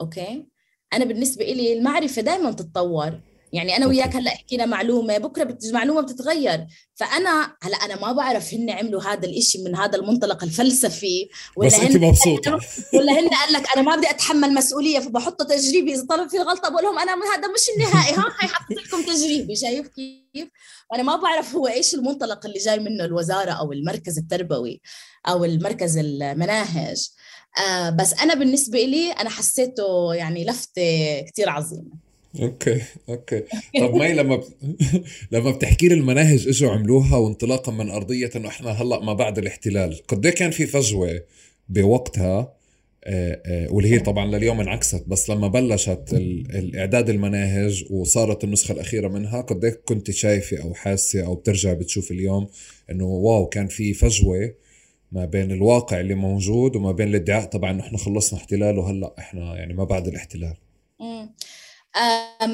أوكي؟ 0.00 0.46
أنا 0.92 1.04
بالنسبة 1.04 1.44
لي 1.44 1.72
المعرفة 1.72 2.22
دائما 2.22 2.52
تتطور. 2.52 3.20
يعني 3.54 3.76
أنا 3.76 3.86
وياك 3.86 4.16
هلأ 4.16 4.30
حكينا 4.30 4.66
معلومة 4.66 5.18
بكرة 5.18 5.44
بت... 5.44 5.66
معلومة 5.72 6.00
بتتغير. 6.00 6.66
فأنا 6.94 7.56
هلأ 7.62 7.76
أنا 7.76 8.00
ما 8.00 8.12
بعرف 8.12 8.54
هن 8.54 8.70
عملوا 8.70 9.02
هذا 9.02 9.26
الإشي 9.26 9.58
من 9.62 9.76
هذا 9.76 9.96
المنطلق 9.96 10.44
الفلسفي 10.44 11.28
ولا 11.56 11.68
بس 11.68 11.74
أنت 11.74 11.96
مبسوطة. 11.96 12.60
ولا 12.94 13.12
هن 13.12 13.28
قال 13.28 13.52
لك 13.52 13.66
أنا 13.76 13.82
ما 13.82 13.96
بدي 13.96 14.10
أتحمل 14.10 14.54
مسؤولية 14.54 14.98
فبحط 14.98 15.42
تجريبي. 15.42 15.94
إذا 15.94 16.06
طلب 16.06 16.30
في 16.30 16.38
غلطة 16.38 16.68
بقول 16.68 16.82
لهم 16.84 16.98
أنا 16.98 17.12
هذا 17.12 17.48
مش 17.48 17.68
النهائي 17.76 18.14
ها 18.14 18.24
هي 18.40 18.48
حطيت 18.48 18.78
لكم 18.78 19.02
تجريبي. 19.02 19.56
شايف 19.56 19.88
كيف؟ 19.88 20.48
وأنا 20.90 21.02
ما 21.02 21.16
بعرف 21.16 21.54
هو 21.54 21.66
إيش 21.66 21.94
المنطلق 21.94 22.46
اللي 22.46 22.58
جاي 22.58 22.78
منه 22.78 23.04
الوزارة 23.04 23.50
أو 23.50 23.72
المركز 23.72 24.18
التربوي 24.18 24.80
أو 25.28 25.44
المركز 25.44 25.98
المناهج. 25.98 27.08
آه 27.68 27.90
بس 27.90 28.12
أنا 28.12 28.34
بالنسبة 28.34 28.78
لي 28.78 29.12
أنا 29.12 29.30
حسيته 29.30 30.14
يعني 30.14 30.44
لفتة 30.44 31.20
كثير 31.20 31.50
عظيمة. 31.50 32.13
okay 32.42 32.80
okay. 33.08 33.42
طب 33.80 33.94
مي 33.94 34.12
لما 34.12 34.36
ب... 34.36 34.42
لما 35.32 35.50
بتحكي 35.50 35.88
لي 35.88 35.94
المناهج 35.94 36.48
إجوا 36.48 36.70
عملوها 36.70 37.16
وانطلاقا 37.16 37.72
من 37.72 37.90
أرضية 37.90 38.30
إنه 38.36 38.48
إحنا 38.48 38.70
هلأ 38.70 39.00
ما 39.00 39.12
بعد 39.12 39.38
الاحتلال 39.38 40.00
قد 40.08 40.26
إيه 40.26 40.34
كان 40.34 40.50
في 40.50 40.66
فجوة 40.66 41.22
بوقتها؟ 41.68 42.54
آه، 43.06 43.42
آه، 43.46 43.72
واللي 43.72 43.90
هي 43.90 43.98
طبعا 43.98 44.26
لليوم 44.26 44.60
انعكست 44.60 45.04
بس 45.08 45.30
لما 45.30 45.48
بلشت 45.48 46.08
الإعداد 46.54 47.10
المناهج 47.10 47.84
وصارت 47.90 48.44
النسخة 48.44 48.72
الأخيرة 48.72 49.08
منها 49.08 49.40
قد 49.40 49.64
إيه 49.64 49.80
كنت 49.84 50.10
شايفة 50.10 50.62
أو 50.62 50.74
حاسة 50.74 51.26
أو 51.26 51.34
بترجع 51.34 51.72
بتشوف 51.72 52.10
اليوم 52.10 52.48
إنه 52.90 53.04
wow 53.04 53.46
كان 53.46 53.68
في 53.68 53.94
فجوة 53.94 54.54
ما 55.12 55.24
بين 55.24 55.52
الواقع 55.52 56.00
اللي 56.00 56.14
موجود 56.14 56.76
وما 56.76 56.92
بين 56.92 57.08
الادعاء 57.08 57.44
طبعا 57.44 57.80
إحنا 57.80 57.98
خلصنا 57.98 58.38
احتلال 58.38 58.78
وهلأ 58.78 59.14
إحنا 59.18 59.56
يعني 59.56 59.74
ما 59.74 59.84
بعد 59.84 60.08
الاحتلال. 60.08 60.54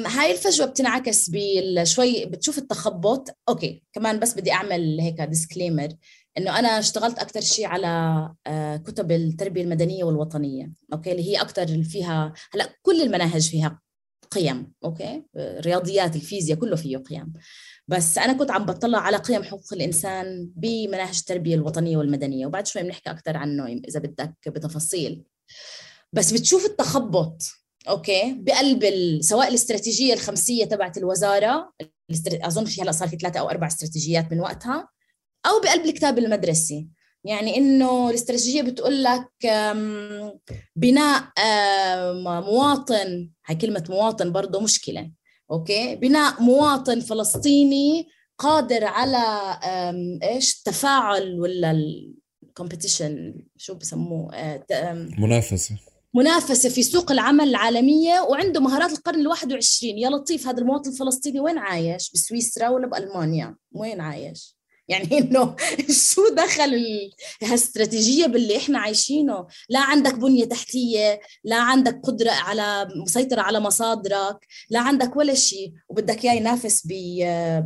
هاي 0.05 0.31
الفجوة 0.31 0.67
بتنعكس 0.67 1.29
بشوي 1.33 2.25
بتشوف 2.25 2.57
التخبط. 2.57 3.29
okay 3.49 3.83
كمان 3.93 4.19
بس 4.19 4.33
بدي 4.33 4.51
أعمل 4.51 4.99
هيك 5.01 5.21
disclaimer 5.21 5.89
إنه 6.37 6.59
أنا 6.59 6.79
اشتغلت 6.79 7.19
أكثر 7.19 7.41
شيء 7.41 7.65
على 7.65 7.87
آه، 8.47 8.77
كتب 8.77 9.11
التربية 9.11 9.61
المدنية 9.61 10.03
والوطنية. 10.03 10.71
okay 10.93 11.11
اللي 11.11 11.23
هي 11.23 11.41
أكثر 11.41 11.83
فيها 11.83 12.33
هلأ 12.53 12.69
كل 12.81 13.01
المناهج 13.01 13.49
فيها 13.49 13.81
قيم. 14.31 14.71
okay 14.83 15.23
رياضيات 15.37 16.15
الفيزياء 16.15 16.59
كله 16.59 16.75
فيه 16.75 16.97
قيم. 16.97 17.33
بس 17.87 18.17
أنا 18.17 18.33
كنت 18.33 18.51
عم 18.51 18.65
بطلع 18.65 18.99
على 18.99 19.17
قيم 19.17 19.43
حقوق 19.43 19.73
الإنسان 19.73 20.51
بمناهج 20.55 21.17
التربية 21.17 21.55
الوطنية 21.55 21.97
والمدنية. 21.97 22.45
وبعد 22.45 22.67
شوي 22.67 22.83
بنحكي 22.83 23.09
أكثر 23.09 23.37
عنه 23.37 23.67
إذا 23.67 23.99
بدك 23.99 24.35
بتفاصيل. 24.47 25.23
بس 26.13 26.31
بتشوف 26.31 26.65
التخبط. 26.65 27.60
okay. 27.89 28.35
بقلب 28.39 28.83
سواء 29.21 29.47
الاستراتيجية 29.47 30.13
الخمسية 30.13 30.65
تبعت 30.65 30.97
الوزارة 30.97 31.73
أظن 32.27 32.65
في 32.65 32.81
هلأ 32.81 32.91
صار 32.91 33.07
في 33.07 33.17
ثلاثة 33.17 33.39
أو 33.39 33.49
أربع 33.49 33.67
استراتيجيات 33.67 34.31
من 34.31 34.39
وقتها 34.39 34.87
أو 35.45 35.59
بقلب 35.63 35.85
الكتاب 35.85 36.17
المدرسي. 36.17 36.87
يعني 37.23 37.57
إنه 37.57 38.09
الاستراتيجية 38.09 38.61
بتقول 38.61 39.03
لك 39.03 39.29
بناء 40.75 41.23
مواطن 42.41 43.29
هاي 43.45 43.55
كلمة 43.55 43.83
مواطن 43.89 44.31
برضه 44.31 44.59
مشكلة. 44.59 45.11
okay. 45.51 45.95
بناء 45.95 46.41
مواطن 46.41 46.99
فلسطيني 46.99 48.07
قادر 48.37 48.83
على 48.85 49.23
إيش؟ 50.23 50.57
التفاعل 50.57 51.39
ولا 51.39 51.71
ال 52.43 52.51
competition 52.51 53.33
شو 53.57 53.73
بسموه؟ 53.73 54.35
آه، 54.35 54.93
منافسة. 55.17 55.75
منافسة 56.13 56.69
في 56.69 56.83
سوق 56.83 57.11
العمل 57.11 57.49
العالمية 57.49 58.21
وعنده 58.21 58.59
مهارات 58.59 58.91
القرن 58.91 59.33
ال21 59.33 59.83
يا 59.83 60.09
لطيف 60.09 60.47
هذا 60.47 60.57
المواطن 60.57 60.89
الفلسطيني 60.91 61.39
وين 61.39 61.57
عايش؟ 61.57 62.11
بسويسرا 62.13 62.69
ولا 62.69 62.87
بألمانيا؟ 62.87 63.55
وين 63.71 64.01
عايش؟ 64.01 64.57
يعني 64.87 65.17
إنه 65.19 65.55
شو 65.89 66.21
دخل 66.35 66.81
هالاستراتيجيه 67.43 68.25
باللي 68.25 68.57
إحنا 68.57 68.79
عايشينه؟ 68.79 69.47
لا 69.69 69.79
عندك 69.79 70.13
بنية 70.13 70.45
تحتية 70.45 71.21
لا 71.43 71.55
عندك 71.55 72.01
قدرة 72.03 72.31
على 72.31 72.87
مسيطرة 72.95 73.41
على 73.41 73.59
مصادرك 73.59 74.47
لا 74.69 74.79
عندك 74.79 75.15
ولا 75.15 75.33
شيء. 75.33 75.73
وبدك 75.89 76.25
اياه 76.25 76.33
ينافس 76.33 76.87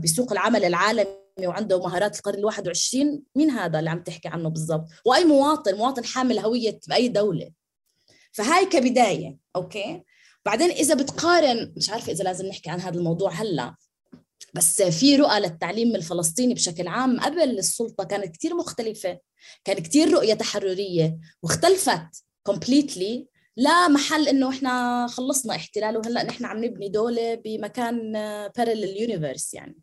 بسوق 0.04 0.32
العمل 0.32 0.66
العالمي 0.66 1.08
وعنده 1.44 1.80
مهارات 1.80 2.18
القرن 2.18 2.40
الواحد 2.40 2.68
وعشرين. 2.68 3.24
مين 3.36 3.50
هذا 3.50 3.80
اللي 3.80 3.90
عم 3.90 4.04
تحكي 4.04 4.28
عنه 4.28 4.50
بالضبط؟ 4.50 4.88
وأي 5.06 5.26
مواطن 5.26 5.76
مواطن 5.76 6.06
حامل 6.06 6.40
هوية 6.40 6.80
بأي 6.88 7.08
دولة. 7.08 7.65
فهاي 8.36 8.66
كبداية 8.66 9.38
أوكي؟ 9.56 10.04
بعدين 10.46 10.70
إذا 10.72 10.96
بتقارن 10.96 11.74
مش 11.78 11.90
عارفة 11.90 12.12
إذا 12.12 12.24
لازم 12.24 12.46
نحكي 12.46 12.70
عن 12.70 12.80
هذا 12.80 12.98
الموضوع 12.98 13.32
هلأ 13.32 13.76
بس 14.54 14.82
في 14.82 15.16
رؤى 15.16 15.40
للتعليم 15.40 15.96
الفلسطيني 15.96 16.54
بشكل 16.54 16.88
عام 16.88 17.20
قبل 17.20 17.60
السلطة 17.60 18.04
كانت 18.04 18.36
كتير 18.36 18.56
مختلفة 18.56 19.20
كان 19.64 19.80
كتير 19.80 20.12
رؤية 20.12 20.34
تحررية 20.34 21.18
واختلفت 21.44 22.24
completely 22.44 23.28
لمحل 23.58 24.28
إنه 24.28 24.50
إحنا 24.50 25.08
خلصنا 25.08 25.56
احتلال 25.56 25.98
وهلأ 25.98 26.24
نحن 26.24 26.46
عم 26.46 26.66
نبني 26.66 26.90
دولة 26.90 27.36
بمكان 27.36 28.12
parallel 28.58 29.02
universe 29.02 29.54
يعني. 29.54 29.78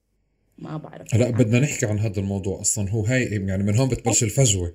ما 0.63 0.77
بعرف 0.77 1.15
لا 1.15 1.31
بدنا 1.31 1.61
نحكي 1.61 1.87
عن 1.87 1.99
هذا 1.99 2.21
الموضوع 2.21 2.61
أصلا. 2.61 2.91
هو 2.91 3.05
هاي 3.05 3.25
يعني 3.25 3.63
من 3.63 3.77
هون 3.77 3.89
بتبلش 3.89 4.23
الفجوة. 4.23 4.75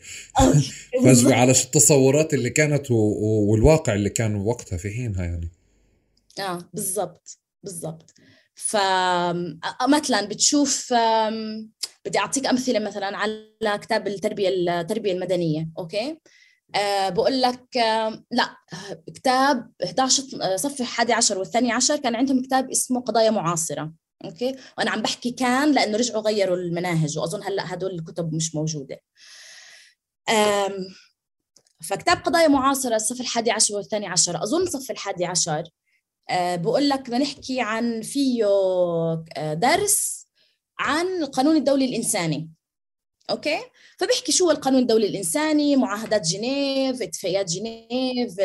فجوة 1.04 1.34
على 1.42 1.52
التصورات 1.52 2.34
اللي 2.34 2.50
كانت 2.50 2.92
والواقع 2.92 3.94
اللي 3.94 4.10
كان 4.10 4.36
وقتها 4.36 4.78
في 4.78 4.90
حينها 4.90 5.26
يعني. 5.26 5.52
آه 6.40 6.70
بالضبط 6.74 7.40
بالضبط. 7.64 8.14
فمثلا 8.56 10.26
بتشوف 10.30 10.94
بدي 12.06 12.20
أعطيك 12.20 12.46
أمثلة 12.46 12.80
مثلا 12.80 13.18
على 13.18 13.78
كتاب 13.78 14.08
التربية 14.08 14.50
التربية 14.50 15.12
المدنية 15.12 15.70
okay؟ 15.78 16.20
أه 16.76 17.10
بقول 17.10 17.42
لك 17.42 17.78
أه 17.78 18.24
لا 18.32 18.56
كتاب 19.16 19.72
11 19.84 20.24
صف 20.56 20.82
11 20.82 21.38
والثاني 21.38 21.72
عشر 21.72 21.98
كان 21.98 22.16
عندهم 22.16 22.42
كتاب 22.42 22.72
اسمه 22.72 23.02
قضايا 23.02 23.32
معاصرة. 23.32 23.94
okay؟ 24.26 24.55
وأنا 24.78 24.91
عم 24.91 25.01
بحكي 25.01 25.32
كان 25.32 25.72
لأنه 25.72 25.97
رجعوا 25.97 26.22
غيروا 26.22 26.57
المناهج 26.57 27.18
وأظن 27.18 27.43
هلأ 27.43 27.74
هدول 27.74 27.91
الكتب 27.91 28.34
مش 28.34 28.55
موجودة. 28.55 29.01
فكتاب 31.84 32.18
قضايا 32.18 32.47
معاصرة 32.47 32.95
الصف 32.95 33.22
الحادي 33.22 33.51
عشر 33.51 33.76
والثاني 33.76 34.07
عشر. 34.07 34.43
أظن 34.43 34.65
صف 34.65 34.91
الحادي 34.91 35.26
عشر 35.26 35.63
آه، 36.30 36.55
بقول 36.55 36.89
لك 36.89 36.99
بدنا 37.01 37.18
نحكي 37.18 37.61
عن 37.61 38.01
فيه 38.01 38.45
آه، 39.38 39.53
درس 39.53 40.28
عن 40.80 41.05
القانون 41.05 41.55
الدولي 41.55 41.86
الإنساني. 41.86 42.51
أوكي؟ 43.30 43.59
فبيحكي 43.99 44.32
شو 44.32 44.51
القانون 44.51 44.82
الدولي 44.82 45.07
الإنساني 45.07 45.75
معاهدات 45.75 46.28
جنيف 46.28 47.01
اتفاقيات 47.01 47.45
جنيف 47.51 48.36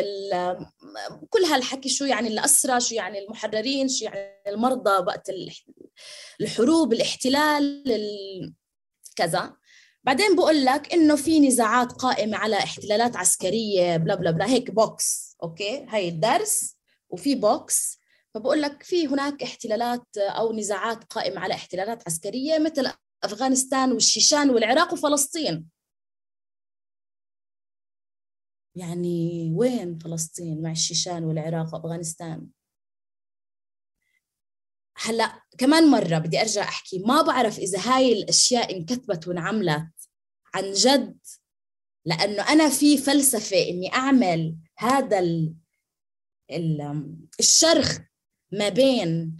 كل 1.29 1.43
هالحكي 1.43 1.89
شو 1.89 2.05
يعني 2.05 2.27
الاسرى 2.27 2.79
شو 2.79 2.95
يعني 2.95 3.19
المحررين 3.19 3.87
شو 3.89 4.05
يعني 4.05 4.33
المرضى 4.47 4.89
وقت 4.89 5.31
الحروب 6.41 6.93
الاحتلال 6.93 7.83
كذا. 9.15 9.53
بعدين 10.03 10.35
بقول 10.35 10.65
لك 10.65 10.93
إنه 10.93 11.15
في 11.15 11.39
نزاعات 11.39 11.91
قائمة 11.91 12.37
على 12.37 12.57
احتلالات 12.57 13.15
عسكرية 13.15 13.97
blah 13.97 14.15
blah 14.15 14.31
blah 14.31 14.49
هيك 14.49 14.71
box 14.71 15.37
okay؟ 15.43 15.85
هاي 15.89 16.09
الدرس 16.09 16.75
وفي 17.09 17.35
box 17.35 17.99
فبقول 18.33 18.61
لك 18.61 18.83
في 18.83 19.07
هناك 19.07 19.43
احتلالات 19.43 20.17
أو 20.17 20.53
نزاعات 20.53 21.03
قائمة 21.03 21.39
على 21.39 21.53
احتلالات 21.53 22.03
عسكرية 22.07 22.59
مثل 22.59 22.91
أفغانستان 23.23 23.91
والشيشان 23.91 24.49
والعراق 24.49 24.93
وفلسطين. 24.93 25.69
يعني 28.75 29.51
وين 29.55 29.99
فلسطين 29.99 30.61
مع 30.61 30.71
الشيشان 30.71 31.23
والعراق 31.23 31.75
وأفغانستان؟ 31.75 32.47
هلا 34.97 35.41
كمان 35.57 35.91
مرة 35.91 36.17
بدي 36.17 36.41
أرجع 36.41 36.61
أحكي 36.61 36.99
ما 36.99 37.21
بعرف 37.21 37.59
إذا 37.59 37.79
هاي 37.79 38.13
الأشياء 38.13 38.77
انكتبت 38.77 39.27
وانعملت 39.27 40.09
عن 40.53 40.71
جد 40.71 41.17
لأنه 42.05 42.49
أنا 42.49 42.69
في 42.69 42.97
فلسفة 42.97 43.57
إني 43.69 43.93
أعمل 43.93 44.55
هذا 44.77 45.19
الشرخ 47.39 47.97
ما 48.51 48.69
بين 48.69 49.37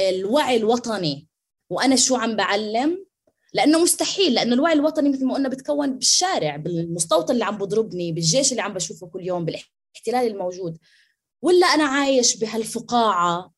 الوعي 0.00 0.56
الوطني 0.56 1.28
وأنا 1.70 1.96
شو 1.96 2.16
عم 2.16 2.36
بعلم 2.36 3.07
لأنه 3.52 3.82
مستحيل 3.82 4.34
لأنه 4.34 4.54
الوعي 4.54 4.72
الوطني 4.72 5.08
مثل 5.08 5.26
ما 5.26 5.34
قلنا 5.34 5.48
بتكون 5.48 5.94
بالشارع 5.94 6.56
بالمستوطن 6.56 7.34
اللي 7.34 7.44
عم 7.44 7.58
بضربني 7.58 8.12
بالجيش 8.12 8.50
اللي 8.50 8.62
عم 8.62 8.74
بشوفه 8.74 9.06
كل 9.06 9.26
يوم 9.26 9.44
بالاحتلال 9.44 10.26
الموجود. 10.26 10.78
ولا 11.42 11.66
أنا 11.66 11.84
عايش 11.84 12.36
بهالفقاعة 12.36 13.52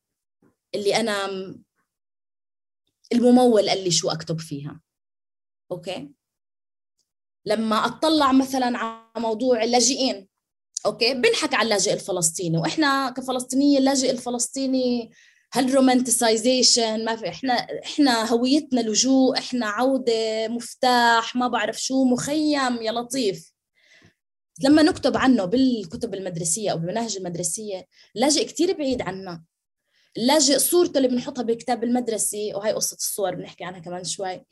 اللي 0.75 0.95
أنا 0.95 1.25
الممول 3.13 3.69
قال 3.69 3.83
لي 3.83 3.91
شو 3.91 4.09
أكتب 4.09 4.39
فيها. 4.39 4.81
okay؟ 5.71 6.11
لما 7.45 7.85
أطلع 7.85 8.31
مثلا 8.31 8.77
على 8.77 9.03
موضوع 9.17 9.63
اللاجئين 9.63 10.27
okay؟ 10.85 11.13
بنحكي 11.13 11.55
على 11.55 11.65
اللاجئ 11.65 11.93
الفلسطيني 11.93 12.57
وإحنا 12.57 13.09
كفلسطينية 13.09 13.77
اللاجئ 13.77 14.11
الفلسطيني 14.11 15.11
هال 15.53 15.71
romanticization 15.71 17.05
ما 17.05 17.15
في 17.15 17.29
إحنا 17.29 17.53
إحنا 17.83 18.31
هويتنا 18.31 18.81
لجوء 18.81 19.37
إحنا 19.37 19.65
عودة 19.65 20.47
مفتاح 20.47 21.35
ما 21.35 21.47
بعرف 21.47 21.81
شو 21.81 22.03
مخيم 22.03 22.81
يا 22.81 22.91
لطيف. 22.91 23.51
لما 24.63 24.81
نكتب 24.81 25.17
عنه 25.17 25.45
بالكتب 25.45 26.13
المدرسية 26.13 26.71
أو 26.71 26.77
بالمناهج 26.77 27.17
المدرسية 27.17 27.87
لاجئ 28.15 28.45
كثير 28.45 28.77
بعيد 28.77 29.01
عنا. 29.01 29.43
اللاجئ 30.17 30.59
صورته 30.59 30.97
اللي 30.97 31.07
بنحطها 31.07 31.41
بالكتاب 31.41 31.83
المدرسي 31.83 32.53
وهي 32.53 32.71
قصة 32.73 32.95
الصور 32.95 33.35
بنحكي 33.35 33.63
عنها 33.63 33.79
كمان 33.79 34.03
شوي. 34.03 34.45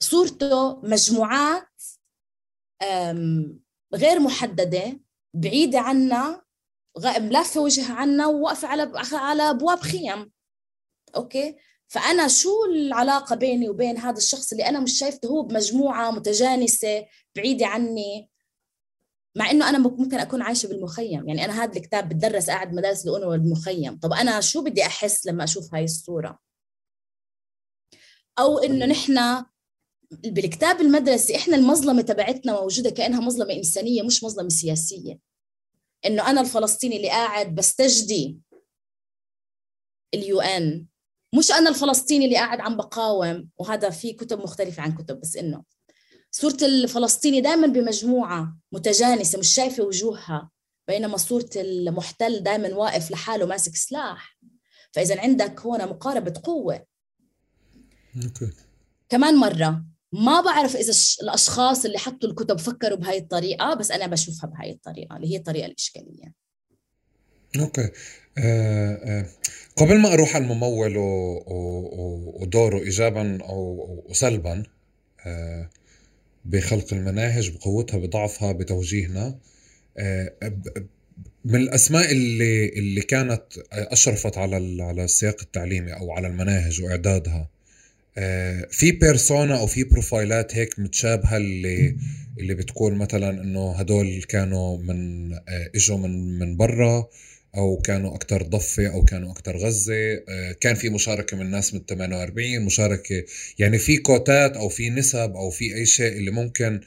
صورته 0.00 0.80
مجموعات 0.82 1.82
غير 3.94 4.20
محددة 4.20 5.00
بعيدة 5.34 5.80
عنا 5.80 6.43
ملافه 6.98 7.60
وجهها 7.60 7.94
عنا 7.94 8.26
وواقفه 8.26 8.68
على 8.68 8.92
على 9.12 9.42
أبواب 9.50 9.78
خيم. 9.78 10.32
أوكي؟ 11.16 11.56
فأنا 11.88 12.28
شو 12.28 12.64
العلاقة 12.64 13.36
بيني 13.36 13.68
وبين 13.68 13.98
هذا 13.98 14.16
الشخص 14.16 14.52
اللي 14.52 14.68
أنا 14.68 14.80
مش 14.80 14.98
شايفته؟ 14.98 15.28
هو 15.28 15.42
بمجموعة 15.42 16.10
متجانسة 16.10 17.06
بعيدة 17.36 17.66
عني. 17.66 18.30
مع 19.36 19.50
إنه 19.50 19.68
أنا 19.68 19.78
ممكن 19.78 20.18
أكون 20.18 20.42
عايشة 20.42 20.66
بالمخيم. 20.68 21.28
يعني 21.28 21.44
أنا 21.44 21.64
هذا 21.64 21.76
الكتاب 21.76 22.08
بتدرس 22.08 22.50
قاعد 22.50 22.74
مدارس 22.74 23.06
الأنوة 23.06 23.36
بالمخيم 23.36 23.98
طب 23.98 24.12
أنا 24.12 24.40
شو 24.40 24.62
بدي 24.64 24.82
أحس 24.86 25.26
لما 25.26 25.44
أشوف 25.44 25.74
هاي 25.74 25.84
الصورة؟ 25.84 26.38
أو 28.38 28.58
إنه 28.58 28.86
نحن 28.86 29.44
بالكتاب 30.10 30.80
المدرسي 30.80 31.36
إحنا 31.36 31.56
المظلمة 31.56 32.02
تبعتنا 32.02 32.60
موجودة 32.60 32.90
كأنها 32.90 33.20
مظلمة 33.20 33.52
إنسانية 33.52 34.02
مش 34.02 34.24
مظلمة 34.24 34.48
سياسية. 34.48 35.18
إنه 36.06 36.30
أنا 36.30 36.40
الفلسطيني 36.40 36.96
اللي 36.96 37.08
قاعد 37.08 37.54
بستجدي 37.54 38.38
اليو 40.14 40.40
إن. 40.40 40.86
مش 41.34 41.50
أنا 41.52 41.70
الفلسطيني 41.70 42.24
اللي 42.24 42.36
قاعد 42.36 42.60
عم 42.60 42.76
بقاوم 42.76 43.48
وهذا 43.56 43.90
في 43.90 44.12
كتب 44.12 44.38
مختلفة 44.38 44.82
عن 44.82 44.94
كتب 44.94 45.20
بس 45.20 45.36
إنه 45.36 45.64
صورة 46.30 46.56
الفلسطيني 46.62 47.40
دائما 47.40 47.66
بمجموعة 47.66 48.56
متجانسة 48.72 49.38
مش 49.38 49.54
شايفة 49.54 49.82
وجوهها 49.84 50.50
بينما 50.88 51.16
صورة 51.16 51.50
المحتل 51.56 52.42
دائما 52.42 52.74
واقف 52.74 53.10
لحاله 53.10 53.46
ماسك 53.46 53.76
سلاح. 53.76 54.38
فإذا 54.92 55.20
عندك 55.20 55.60
هون 55.60 55.88
مقاربة 55.88 56.40
قوة. 56.44 56.86
okay. 58.24 58.52
كمان 59.08 59.36
مرة 59.36 59.84
ما 60.14 60.40
بعرف 60.40 60.76
إذا 60.76 60.92
الأشخاص 61.22 61.84
اللي 61.84 61.98
حطوا 61.98 62.28
الكتب 62.28 62.58
فكروا 62.58 62.98
بهاي 62.98 63.18
الطريقة 63.18 63.74
بس 63.74 63.90
أنا 63.90 64.06
بشوفها 64.06 64.50
بهاي 64.50 64.70
الطريقة 64.70 65.16
اللي 65.16 65.32
هي 65.32 65.36
الطريقة 65.36 65.66
الإشكالية 65.66 66.32
okay 67.60 67.90
آه 68.38 68.94
آه. 68.94 69.26
قبل 69.76 69.98
ما 70.00 70.12
أروح 70.12 70.36
على 70.36 70.44
الممول 70.44 70.96
ودوره 72.40 72.78
ايجابا 72.78 73.38
أو 73.42 74.08
سلبا 74.12 74.62
آه 75.26 75.70
بخلق 76.44 76.94
المناهج 76.94 77.50
بقوتها 77.50 77.98
بضعفها 77.98 78.52
بتوجيهنا 78.52 79.38
آه، 79.98 80.32
من 81.44 81.56
الأسماء 81.56 82.12
اللي 82.12 82.68
اللي 82.68 83.00
كانت 83.00 83.42
أشرفت 83.72 84.38
على 84.38 84.82
على 84.82 85.04
السياق 85.04 85.36
التعليمي 85.42 85.92
أو 85.92 86.12
على 86.12 86.26
المناهج 86.26 86.82
وإعدادها 86.82 87.48
في 88.70 88.92
بيرسونا 88.92 89.58
أو 89.58 89.66
في 89.66 89.84
بروفايلات 89.84 90.56
هيك 90.56 90.78
متشابهة 90.78 91.36
اللي 91.36 91.96
اللي 92.38 92.54
بتقول 92.54 92.94
مثلا 92.94 93.30
إنه 93.30 93.72
هدول 93.72 94.22
كانوا 94.28 94.78
من 94.78 95.32
آه، 95.32 95.70
إجوا 95.74 95.98
من 95.98 96.38
من 96.38 96.56
برا 96.56 97.08
أو 97.56 97.76
كانوا 97.76 98.14
أكثر 98.14 98.42
ضفة 98.42 98.86
أو 98.86 99.04
كانوا 99.04 99.32
أكثر 99.32 99.56
غزة. 99.56 100.14
آه، 100.28 100.52
كان 100.60 100.74
في 100.74 100.88
مشاركة 100.88 101.36
من 101.36 101.50
ناس 101.50 101.74
من 101.74 101.80
48 101.86 102.60
مشاركة 102.64 103.24
يعني 103.58 103.78
في 103.78 103.96
كوتات 103.96 104.56
أو 104.56 104.68
في 104.68 104.90
نسب 104.90 105.32
أو 105.36 105.50
في 105.50 105.74
أي 105.74 105.86
شيء 105.86 106.12
اللي 106.12 106.30
ممكن 106.30 106.80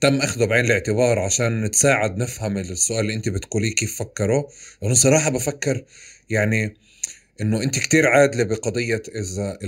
تم 0.00 0.16
أخذه 0.16 0.44
بعين 0.44 0.64
الاعتبار 0.64 1.18
عشان 1.18 1.64
نتساعد 1.64 2.16
نفهم 2.18 2.58
السؤال 2.58 3.00
اللي 3.00 3.14
أنت 3.14 3.28
بتقوليه 3.28 3.74
كيف 3.74 3.96
فكروا. 3.98 4.44
لأنه 4.82 4.94
صراحة 4.94 5.30
بفكر 5.30 5.84
يعني 6.30 6.74
إنه 7.40 7.62
أنت 7.62 7.78
كتير 7.78 8.08
عادلة 8.08 8.44
بقضية 8.44 9.02
إذا 9.14 9.58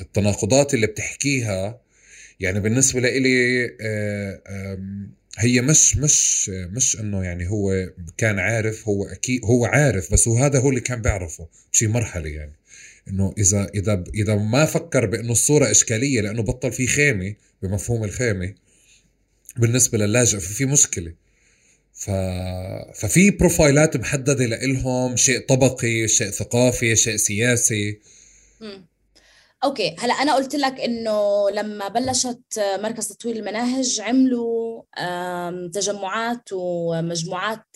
التناقضات 0.00 0.74
اللي 0.74 0.86
بتحكيها. 0.86 1.80
يعني 2.40 2.60
بالنسبة 2.60 3.00
لإلي 3.00 3.64
آه، 3.80 4.78
هي 5.38 5.60
مش 5.60 5.96
مش 5.96 6.48
مش 6.48 7.00
إنه 7.00 7.24
يعني 7.24 7.50
هو 7.50 7.90
كان 8.16 8.38
عارف 8.38 8.88
هو 8.88 9.04
أكيد 9.04 9.44
هو 9.44 9.64
عارف 9.64 10.12
بس 10.12 10.28
هو 10.28 10.38
هذا 10.38 10.58
هو 10.58 10.68
اللي 10.70 10.80
كان 10.80 11.02
بيعرفه 11.02 11.48
بشي 11.72 11.86
مرحلة 11.86 12.28
يعني. 12.28 12.52
إنه 13.08 13.34
إذا 13.38 13.70
إذا 13.74 14.04
إذا 14.14 14.34
ما 14.34 14.64
فكر 14.64 15.06
بإنه 15.06 15.32
الصورة 15.32 15.70
إشكالية 15.70 16.20
لأنه 16.20 16.42
بطل 16.42 16.72
في 16.72 16.86
خيمة 16.86 17.34
بمفهوم 17.62 18.04
الخيمة 18.04 18.54
بالنسبة 19.56 19.98
للاجئ 19.98 20.38
ففي 20.38 20.66
مشكلة. 20.66 21.12
ف... 21.96 22.10
ففي 22.94 23.30
بروفايلات 23.30 23.96
محددة 23.96 24.46
لإلهم 24.46 25.16
شيء 25.16 25.46
طبقي 25.46 26.08
شيء 26.08 26.30
ثقافي 26.30 26.96
شيء 26.96 27.16
سياسي. 27.16 28.00
م. 28.60 28.86
okay 29.64 29.96
هلا 29.98 30.14
أنا 30.14 30.34
قلت 30.34 30.54
لك 30.54 30.80
إنه 30.80 31.50
لما 31.50 31.88
بلشت 31.88 32.40
مركز 32.58 33.08
تطوير 33.08 33.36
المناهج 33.36 34.00
عملوا 34.00 34.82
تجمعات 35.68 36.48
ومجموعات 36.52 37.66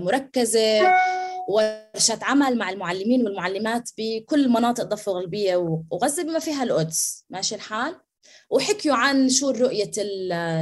مركزة 0.00 0.82
ورشات 1.48 2.24
عمل 2.24 2.58
مع 2.58 2.70
المعلمين 2.70 3.24
والمعلمات 3.24 3.90
بكل 3.98 4.48
مناطق 4.48 4.82
الضفه 4.82 5.12
الغربيه 5.12 5.56
وغزة 5.90 6.22
بما 6.22 6.38
فيها 6.38 6.62
القدس. 6.62 7.24
ماشي 7.30 7.54
الحال؟ 7.54 7.96
وحكيوا 8.50 8.96
عن 8.96 9.28
شو 9.28 9.50
رؤية 9.50 9.90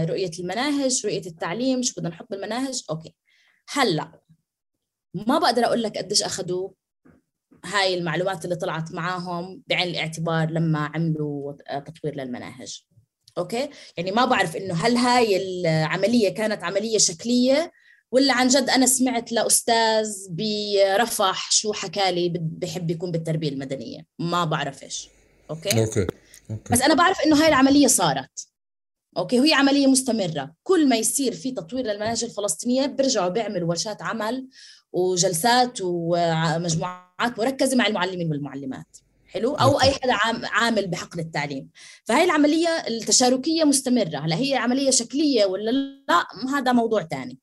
رؤية 0.04 0.30
المناهج 0.38 1.06
رؤية 1.06 1.26
التعليم 1.26 1.82
شو 1.82 1.94
بدنا 1.96 2.08
نحط 2.08 2.26
بالمناهج؟ 2.30 2.82
أوكي. 2.90 3.14
هلأ 3.68 4.20
ما 5.14 5.38
بقدر 5.38 5.64
أقول 5.64 5.82
لك 5.82 5.98
قديش 5.98 6.22
اخذوا 6.22 6.70
هاي 7.64 7.94
المعلومات 7.94 8.44
اللي 8.44 8.56
طلعت 8.56 8.92
معاهم 8.92 9.62
بعين 9.66 9.88
الاعتبار 9.88 10.50
لما 10.50 10.90
عملوا 10.94 11.52
تطوير 11.86 12.16
للمناهج. 12.16 12.84
okay؟ 13.38 13.68
يعني 13.96 14.10
ما 14.10 14.24
بعرف 14.24 14.56
إنه 14.56 14.74
هل 14.74 14.96
هاي 14.96 15.36
العملية 15.36 16.28
كانت 16.28 16.62
عملية 16.64 16.98
شكلية 16.98 17.72
ولا 18.12 18.34
عن 18.34 18.48
جد 18.48 18.70
أنا 18.70 18.86
سمعت 18.86 19.32
لأستاذ 19.32 20.08
برفح 20.30 21.50
شو 21.50 21.72
حكى 21.72 22.12
لي 22.12 22.32
بحب 22.36 22.90
يكون 22.90 23.10
بالتربية 23.10 23.48
المدنية. 23.48 24.06
ما 24.18 24.44
بعرفش 24.44 25.08
okay؟ 25.50 25.80
okay. 25.80 26.06
okay. 26.50 26.72
بس 26.72 26.82
أنا 26.82 26.94
بعرف 26.94 27.20
إنه 27.26 27.42
هاي 27.42 27.48
العملية 27.48 27.86
صارت. 27.86 28.48
okay 29.16 29.40
وهي 29.40 29.52
عملية 29.52 29.86
مستمرة. 29.86 30.54
كل 30.62 30.88
ما 30.88 30.96
يصير 30.96 31.34
في 31.34 31.50
تطوير 31.50 31.84
للمناهج 31.84 32.24
الفلسطينية 32.24 32.86
بيرجعوا 32.86 33.28
بيعملوا 33.28 33.68
ورشات 33.68 34.02
عمل 34.02 34.48
وجلسات 34.92 35.78
ومجموعات 35.82 37.38
مركزة 37.38 37.76
مع 37.76 37.86
المعلمين 37.86 38.30
والمعلمات. 38.30 38.96
حلو؟ 39.26 39.54
أو 39.54 39.80
أي 39.80 39.90
حدا 39.90 40.12
عامل 40.44 40.86
بحقل 40.86 41.20
التعليم. 41.20 41.70
فهي 42.04 42.24
العملية 42.24 42.68
التشاركية 42.68 43.64
مستمرة. 43.64 44.18
هلا 44.18 44.36
هي 44.36 44.54
عملية 44.56 44.90
شكلية 44.90 45.44
ولا 45.44 45.70
لا؟ 45.70 46.26
هذا 46.54 46.72
موضوع 46.72 47.02
ثاني 47.02 47.38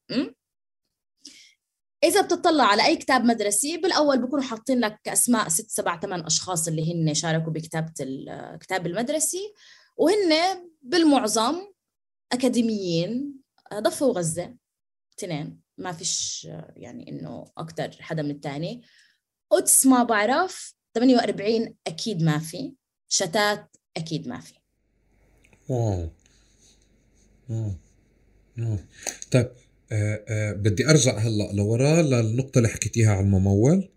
إذا 2.03 2.21
بتطلع 2.21 2.63
على 2.63 2.85
أي 2.85 2.95
كتاب 2.97 3.23
مدرسي 3.23 3.77
بالأول 3.77 4.21
بكونوا 4.21 4.45
حاطين 4.45 4.79
لك 4.79 4.99
أسماء 5.07 5.49
ست 5.49 5.69
سبع 5.69 5.99
ثمان 5.99 6.25
أشخاص 6.25 6.67
اللي 6.67 6.93
هن 6.93 7.13
شاركوا 7.13 7.51
بكتابة 7.53 7.93
الكتاب 7.99 8.87
المدرسي. 8.87 9.53
وهن 9.97 10.33
بالمعظم 10.81 11.55
أكاديميين 12.31 13.33
ضفه 13.73 14.05
وغزه 14.05 14.55
اثنين. 15.19 15.61
ما 15.77 15.91
فيش 15.91 16.47
يعني 16.75 17.09
إنه 17.09 17.45
أكثر 17.57 17.91
حدا 17.99 18.21
من 18.21 18.31
الثاني 18.31 18.81
قدس 19.49 19.85
ما 19.85 20.03
بعرف 20.03 20.75
48 20.95 21.75
أكيد 21.87 22.23
ما 22.23 22.39
في. 22.39 22.75
شتات 23.09 23.75
أكيد 23.97 24.27
ما 24.27 24.39
في. 24.39 24.53
wow. 25.69 26.09
wow. 27.49 27.71
طيب 29.31 29.45
آه 29.45 29.49
آه 29.49 29.51
بدي 30.55 30.89
أرجع 30.89 31.17
هلأ 31.17 31.51
لورا 31.53 32.01
للنقطة 32.01 32.57
اللي 32.57 32.69
حكيتيها 32.69 33.11
عن 33.13 33.23
الممول 33.23 33.89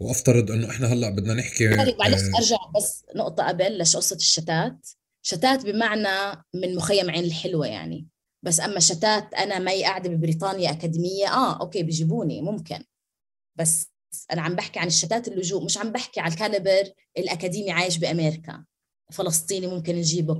وأفترض 0.00 0.50
إنه 0.50 0.70
إحنا 0.70 0.92
هلأ 0.92 1.10
بدنا 1.10 1.34
نحكي 1.34 1.68
معلش 1.68 2.22
آه 2.22 2.38
أرجع 2.38 2.56
بس 2.76 3.04
نقطة 3.16 3.48
قبل 3.48 3.78
لش 3.78 3.96
قصه 3.96 4.16
الشتات. 4.16 4.88
شتات 5.22 5.66
بمعنى 5.66 6.42
من 6.54 6.74
مخيم 6.76 7.10
عين 7.10 7.24
الحلوة 7.24 7.66
يعني. 7.66 8.08
بس 8.42 8.60
أما 8.60 8.80
شتات 8.80 9.34
أنا 9.34 9.58
مي 9.58 9.84
قاعدة 9.84 10.10
ببريطانيا 10.10 10.70
أكاديمية 10.70 11.26
آه 11.26 11.60
okay 11.60 11.82
بيجيبوني 11.82 12.42
ممكن. 12.42 12.84
بس 13.58 13.86
أنا 14.32 14.42
عم 14.42 14.54
بحكي 14.54 14.78
عن 14.78 14.86
الشتات 14.86 15.28
اللجوء 15.28 15.64
مش 15.64 15.78
عم 15.78 15.92
بحكي 15.92 16.20
على 16.20 16.32
ال 16.32 16.39
caliber 16.39 16.92
الأكاديمي 17.18 17.70
عايش 17.70 17.98
بأمريكا. 17.98 18.64
فلسطيني 19.12 19.66
ممكن 19.66 19.96
نجيبه 19.96 20.38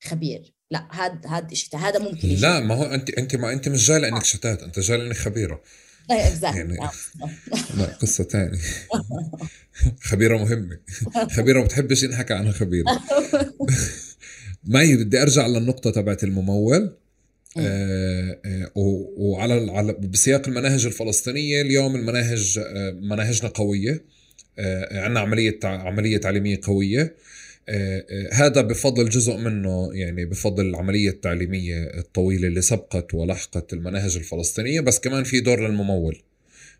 كخبير. 0.00 0.55
لا 0.70 0.88
هذا 0.90 1.20
هذا 1.28 1.54
شتات 1.54 1.80
هذا 1.80 1.98
ممكن 1.98 2.28
يجيب. 2.28 2.40
لا 2.40 2.60
ما 2.60 2.74
هو 2.74 2.84
انت 2.84 3.10
أنت 3.10 3.36
ما 3.36 3.52
أنت 3.52 3.68
مش 3.68 3.86
جاي 3.88 3.98
لأنك 3.98 4.24
شتات 4.24 4.62
أنت 4.62 4.78
جاي 4.78 4.98
لأنك 4.98 5.16
خبيرة. 5.16 5.62
إيه 6.10 6.38
يعني 6.42 6.76
لا 7.76 7.84
قصة 7.84 8.24
ثانية 8.24 8.58
خبيرة 10.00 10.38
مهمة. 10.38 10.78
خبيرة 11.30 11.58
ما 11.58 11.64
بتحبش 11.64 12.02
ينحكى 12.02 12.34
عنها 12.34 12.52
خبيرة. 12.52 13.00
مي 14.64 14.96
بدي 14.96 15.22
أرجع 15.22 15.46
للنقطة 15.46 15.90
تبعت 15.90 16.24
الممول. 16.24 16.96
آه 17.58 18.38
آه 18.44 18.70
وعلى 19.16 19.72
على 19.72 19.92
بسياق 19.92 20.48
المناهج 20.48 20.86
الفلسطينية 20.86 21.60
اليوم 21.60 21.96
المناهج 21.96 22.58
آه 22.58 22.90
مناهجنا 22.90 23.48
قوية. 23.48 24.04
آه 24.58 25.00
عندنا 25.00 25.20
عملية 25.20 25.58
عملية 25.64 26.18
تعليمية 26.18 26.60
قوية. 26.62 27.00
آه 27.00 27.04
آه 27.04 27.35
هذا 28.32 28.60
بفضل 28.60 29.08
جزء 29.08 29.36
منه 29.36 29.90
يعني 29.92 30.24
بفضل 30.24 30.66
العملية 30.66 31.10
التعليمية 31.10 31.82
الطويلة 31.82 32.48
اللي 32.48 32.62
سبقت 32.62 33.14
ولحقت 33.14 33.72
المناهج 33.72 34.16
الفلسطينية 34.16 34.80
بس 34.80 35.00
كمان 35.00 35.24
في 35.24 35.40
دور 35.40 35.68
للممول 35.68 36.22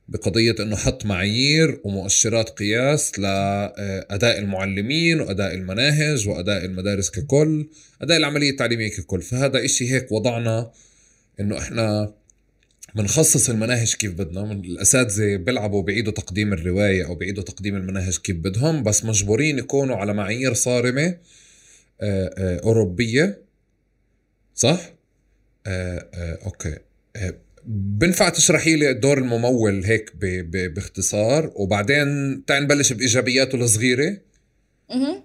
بقضية 0.09 0.55
أنه 0.61 0.77
حط 0.77 1.07
معايير 1.07 1.81
ومؤشرات 1.85 2.51
قياس 2.51 3.19
لأداء 3.19 4.39
المعلمين 4.39 5.21
وأداء 5.21 5.55
المناهج 5.55 6.29
وأداء 6.29 6.65
المدارس 6.65 7.11
ككل 7.11 7.69
أداء 8.03 8.17
العملية 8.17 8.51
التعليمية 8.51 8.91
ككل. 8.91 9.23
فهذا 9.23 9.65
إشي 9.65 9.93
هيك 9.93 10.13
وضعنا 10.13 10.71
أنه 11.41 11.59
إحنا 11.59 12.15
بنخصص 12.97 13.51
المناهج 13.51 13.95
كيف 13.95 14.13
بدنا. 14.13 14.45
من 14.45 14.65
الأساتذة 14.65 15.37
بيلعبوا 15.37 15.83
بعيدوا 15.83 16.13
تقديم 16.13 16.53
الرواية 16.53 17.07
أو 17.07 17.15
بعيدوا 17.15 17.43
تقديم 17.43 17.77
المناهج 17.77 18.19
كيف 18.19 18.37
بدهم 18.37 18.83
بس 18.83 19.05
مجبورين 19.05 19.59
يكونوا 19.59 19.97
على 19.97 20.15
معايير 20.15 20.55
صارمة 20.55 21.17
أوروبية. 22.03 23.43
صح؟ 24.55 24.81
آه 25.67 26.09
آه 26.15 26.39
أوكي. 26.47 26.79
آه 27.17 27.35
بنفع 27.69 28.29
تشرحي 28.29 28.77
لي 28.77 28.95
دور 28.95 29.19
الممول 29.19 29.85
هيك 29.85 30.13
ب 30.15 30.27
ب 30.51 30.75
باختصار 30.75 31.53
وبعدين 31.55 32.07
تعال 32.45 32.63
نبلش 32.63 32.93
بإيجابياته 32.93 33.57
الصغيرة؟ 33.57 34.17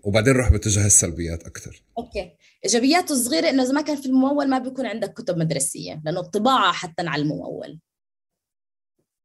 وبعدين 0.04 0.34
نروح 0.34 0.52
باتجاه 0.52 0.86
السلبيات 0.86 1.44
أكثر 1.44 1.82
okay. 1.98 2.32
ايجابياته 2.66 3.14
الصغيرة 3.14 3.50
إنه 3.50 3.64
إذا 3.64 3.72
ما 3.72 3.82
كان 3.82 3.96
في 3.96 4.06
الممول 4.06 4.50
ما 4.50 4.60
بيكون 4.60 4.86
عندك 4.86 5.14
كتب 5.14 5.38
مدرسية 5.38 6.02
لأنه 6.06 6.20
الطباعة 6.20 6.72
حتى 6.72 7.02
على 7.08 7.22
الممول. 7.22 7.80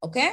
okay؟ 0.04 0.30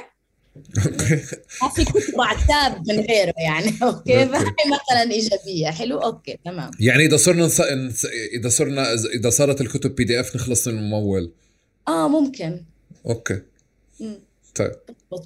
ما 1.62 1.68
في 1.74 1.84
كتب 1.84 2.20
على 2.20 2.38
كتاب 2.38 2.88
من 2.88 3.00
غيره 3.00 3.34
يعني 3.38 3.78
okay؟ 3.82 4.26
فهي 4.26 4.52
مثلا 4.66 5.10
إيجابية. 5.10 5.70
حلو؟ 5.70 5.98
okay 5.98 6.38
تمام. 6.44 6.70
يعني 6.80 7.06
إذا 7.06 7.16
صرنا 7.16 7.46
نص... 7.46 7.60
إذا 8.32 8.48
صرنا 8.48 8.92
اذا 8.92 9.30
صارت 9.30 9.60
الكتب 9.60 9.94
PDF 9.94 10.36
نخلص 10.36 10.68
من 10.68 10.78
الممول. 10.78 11.32
آه 11.88 12.08
ممكن. 12.08 12.64
okay. 13.06 13.42
طيب. 14.54 14.72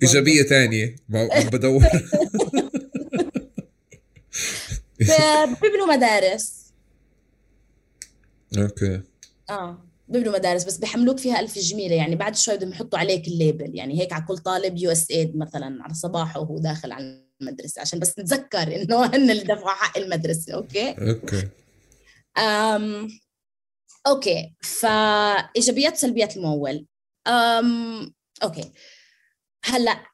إيجابية 0.02 0.42
ثانية. 0.42 0.96
بدور. 1.52 1.82
بيبنوا 5.62 5.86
مدارس. 5.96 6.57
okay. 8.58 9.00
آه. 9.50 9.84
بيبنوا 10.08 10.32
مدارس 10.32 10.64
بس 10.64 10.76
بيحملوك 10.76 11.18
فيها 11.18 11.40
ألف 11.40 11.58
جميلة. 11.58 11.94
يعني 11.94 12.16
بعد 12.16 12.36
شوي 12.36 12.56
بدهم 12.56 12.70
يحطوا 12.70 12.98
عليك 12.98 13.28
ال 13.28 13.35
label. 13.35 13.76
يعني 13.76 14.00
هيك 14.00 14.12
على 14.12 14.24
كل 14.28 14.38
طالب 14.38 14.76
USAID 14.76 15.36
مثلا 15.36 15.82
على 15.82 15.94
صباحه 15.94 16.40
وهو 16.40 16.58
داخل 16.58 16.92
على 16.92 17.24
المدرسة. 17.40 17.80
عشان 17.80 17.98
بس 17.98 18.18
نتذكر 18.18 18.82
إنه 18.82 19.04
هن 19.14 19.30
اللي 19.30 19.44
دفعوا 19.44 19.68
حق 19.68 19.98
المدرسة. 19.98 20.54
okay؟ 20.54 20.90
okay. 20.90 21.48
أم 22.38 23.08
okay. 24.06 24.54
فايجابيات 24.60 25.96
سلبيات 25.96 26.36
الممول 26.36 26.86
أم 27.26 28.14
okay. 28.42 28.72
هلأ 29.64 30.04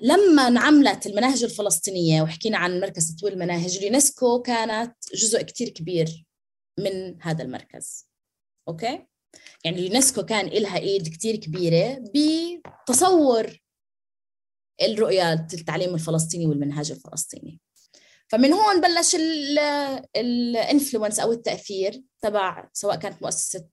لما 0.00 0.48
انعملت 0.48 1.06
المناهج 1.06 1.44
الفلسطينية 1.44 2.22
وحكينا 2.22 2.58
عن 2.58 2.80
مركز 2.80 3.16
تطوير 3.16 3.32
المناهج 3.32 3.76
اليونسكو 3.76 4.42
كانت 4.42 4.94
جزء 5.14 5.42
كتير 5.42 5.68
كبير 5.68 6.25
من 6.78 7.22
هذا 7.22 7.44
المركز. 7.44 8.10
okay؟ 8.68 9.06
يعني 9.64 9.78
اليونسكو 9.78 10.22
كان 10.22 10.46
لها 10.46 10.78
ايد 10.78 11.08
كتير 11.08 11.36
كبيرة 11.36 12.04
بتصور 12.14 13.60
الرؤية 14.82 15.32
التعليم 15.32 15.94
الفلسطيني 15.94 16.46
والمنهاج 16.46 16.90
الفلسطيني. 16.90 17.60
فمن 18.28 18.52
هون 18.52 18.80
بلش 18.80 19.16
ال 20.16 20.26
influence 20.26 21.20
أو 21.20 21.32
التأثير 21.32 22.02
تبع 22.22 22.70
سواء 22.72 22.96
كانت 22.96 23.22
مؤسسة 23.22 23.68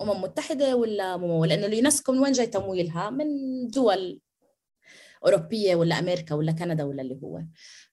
أمم 0.00 0.22
متحدة 0.22 0.76
ولا 0.76 1.16
ممول 1.16 1.48
لأنه 1.48 1.66
اليونسكو 1.66 2.12
من 2.12 2.18
وين 2.18 2.32
جاي 2.32 2.46
تمويلها؟ 2.46 3.10
من 3.10 3.26
دول 3.68 4.20
أوروبية 5.24 5.74
ولا 5.74 5.98
أمريكا 5.98 6.34
ولا 6.34 6.52
كندا 6.52 6.84
ولا 6.84 7.02
اللي 7.02 7.20
هو. 7.22 7.42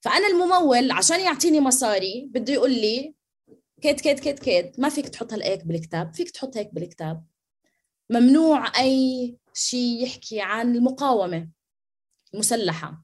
فأنا 0.04 0.28
الممول 0.28 0.92
عشان 0.92 1.20
يعطيني 1.22 1.60
مصاري 1.60 2.30
بده 2.32 2.54
يقول 2.54 2.72
لي 2.72 3.16
كيد 3.82 4.00
كيد 4.02 4.20
كيد 4.20 4.40
كيد 4.40 4.80
ما 4.80 4.90
فيك 4.90 5.10
تحط 5.10 5.34
هيك 5.34 5.66
بالكتاب 5.66 6.14
فيك 6.16 6.32
تحط 6.32 6.58
هيك 6.58 6.74
بالكتاب. 6.74 7.26
ممنوع 8.10 8.80
أي 8.80 9.38
شيء 9.54 10.04
يحكي 10.04 10.42
عن 10.42 10.76
المقاومة 10.76 11.50
المسلحة. 12.34 13.04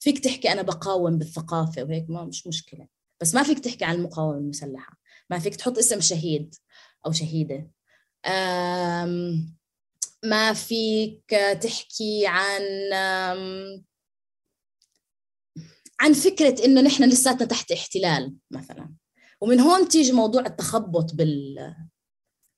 فيك 0.00 0.18
تحكي 0.18 0.52
أنا 0.52 0.62
بقاوم 0.62 1.18
بالثقافة 1.18 1.82
وهيك 1.82 2.10
ما 2.10 2.24
مش 2.24 2.46
مشكلة. 2.46 2.88
بس 3.20 3.34
ما 3.34 3.42
فيك 3.42 3.58
تحكي 3.58 3.84
عن 3.84 3.94
المقاومة 3.94 4.38
المسلحة. 4.38 4.98
ما 5.30 5.38
فيك 5.38 5.56
تحط 5.56 5.78
اسم 5.78 6.00
شهيد 6.00 6.54
أو 7.06 7.12
شهيدة. 7.12 7.70
ما 10.24 10.52
فيك 10.52 11.34
تحكي 11.62 12.26
عن 12.26 12.62
عن 16.00 16.12
فكرة 16.12 16.64
إنه 16.64 16.80
نحن 16.80 17.04
لساتنا 17.04 17.46
تحت 17.46 17.72
احتلال 17.72 18.34
مثلا. 18.50 18.94
ومن 19.40 19.60
هون 19.60 19.88
تيجي 19.88 20.12
موضوع 20.12 20.46
التخبط 20.46 21.14
بال 21.14 21.74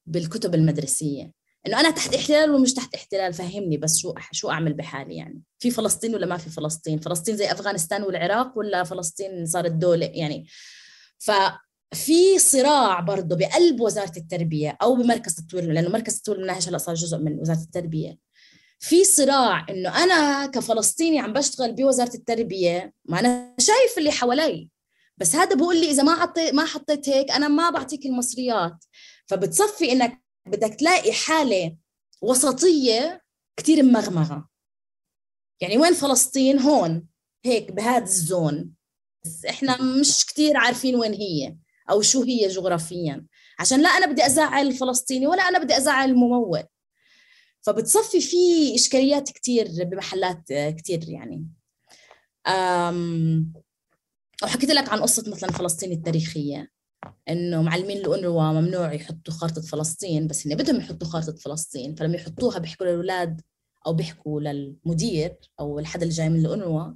بالكتب 0.06 0.54
المدرسية. 0.54 1.32
إنه 1.66 1.80
أنا 1.80 1.90
تحت 1.90 2.14
احتلال 2.14 2.50
ومش 2.50 2.74
تحت 2.74 2.94
احتلال 2.94 3.32
فهمني 3.32 3.76
بس 3.76 3.98
شو 3.98 4.14
شو 4.32 4.50
أعمل 4.50 4.74
بحالي 4.74 5.16
يعني. 5.16 5.42
في 5.58 5.70
فلسطين 5.70 6.14
ولا 6.14 6.26
ما 6.26 6.36
في 6.36 6.50
فلسطين؟ 6.50 6.98
فلسطين 6.98 7.36
زي 7.36 7.52
أفغانستان 7.52 8.02
والعراق 8.02 8.58
ولا 8.58 8.84
فلسطين 8.84 9.46
صارت 9.46 9.72
دوله 9.72 10.06
يعني. 10.06 10.46
ففي 11.18 12.38
صراع 12.38 13.00
برضه 13.00 13.36
بقلب 13.36 13.80
وزارة 13.80 14.12
التربية 14.16 14.78
أو 14.82 14.94
بمركز 14.96 15.34
تطوير 15.34 15.72
لأنه 15.72 15.88
مركز 15.88 16.20
تطوير 16.20 16.38
المناهج 16.38 16.68
هلا 16.68 16.78
صار 16.78 16.94
جزء 16.94 17.18
من 17.18 17.40
وزارة 17.40 17.60
التربية. 17.60 18.18
في 18.80 19.04
صراع 19.04 19.66
إنه 19.70 20.04
أنا 20.04 20.46
كفلسطيني 20.46 21.18
عم 21.18 21.32
بشتغل 21.32 21.72
بوزارة 21.72 22.14
التربية 22.14 22.92
ما 23.04 23.20
أنا 23.20 23.54
شايف 23.58 23.98
اللي 23.98 24.10
حوالي. 24.10 24.70
بس 25.18 25.34
هذا 25.34 25.54
بقول 25.54 25.80
لي 25.80 25.90
إذا 25.90 26.02
ما 26.02 26.14
حطيت 26.14 26.54
ما 26.54 26.64
حطيت 26.64 27.08
هيك 27.08 27.30
أنا 27.30 27.48
ما 27.48 27.70
بعطيك 27.70 28.06
المصريات. 28.06 28.84
فبتصفي 29.26 29.92
إنك 29.92 30.22
بدك 30.46 30.74
تلاقي 30.74 31.12
حالة 31.12 31.76
وسطية 32.22 33.22
كثير 33.56 33.82
مغمغة. 33.82 34.48
يعني 35.60 35.78
وين 35.78 35.92
فلسطين؟ 35.92 36.58
هون 36.58 37.06
هيك 37.44 37.72
بهذا 37.72 38.04
الزون. 38.04 38.74
بس 39.24 39.44
إحنا 39.44 39.82
مش 39.82 40.26
كثير 40.26 40.56
عارفين 40.56 40.96
وين 40.96 41.12
هي 41.12 41.56
أو 41.90 42.02
شو 42.02 42.22
هي 42.22 42.48
جغرافيا. 42.48 43.26
عشان 43.58 43.82
لا 43.82 43.88
أنا 43.88 44.06
بدي 44.06 44.26
أزعل 44.26 44.66
الفلسطيني 44.66 45.26
ولا 45.26 45.42
أنا 45.42 45.58
بدي 45.58 45.76
أزعل 45.76 46.10
الممول. 46.10 46.62
فبتصفي 47.62 48.20
في 48.20 48.74
إشكاليات 48.74 49.30
كثير 49.30 49.68
بمحلات 49.84 50.52
كثير 50.52 51.08
يعني. 51.08 51.46
وحكيت 54.42 54.70
لك 54.70 54.88
عن 54.88 55.00
قصة 55.00 55.30
مثلا 55.30 55.50
فلسطين 55.50 55.92
التاريخية 55.92 56.70
إنه 57.28 57.62
معلمين 57.62 57.96
الأونروا 57.96 58.42
ممنوع 58.42 58.92
يحطوا 58.92 59.34
خارطة 59.34 59.60
فلسطين 59.60 60.26
بس 60.26 60.46
هن 60.46 60.54
بدهم 60.54 60.76
يحطوا 60.76 61.08
خارطة 61.08 61.36
فلسطين. 61.36 61.94
فلما 61.94 62.16
يحطوها 62.16 62.58
بيحكوا 62.58 62.86
للأولاد 62.86 63.40
أو 63.86 63.92
بيحكوا 63.92 64.40
للمدير 64.40 65.36
أو 65.60 65.78
الحدا 65.78 66.02
اللي 66.02 66.14
جاي 66.14 66.28
من 66.28 66.40
الأونروا 66.40 66.94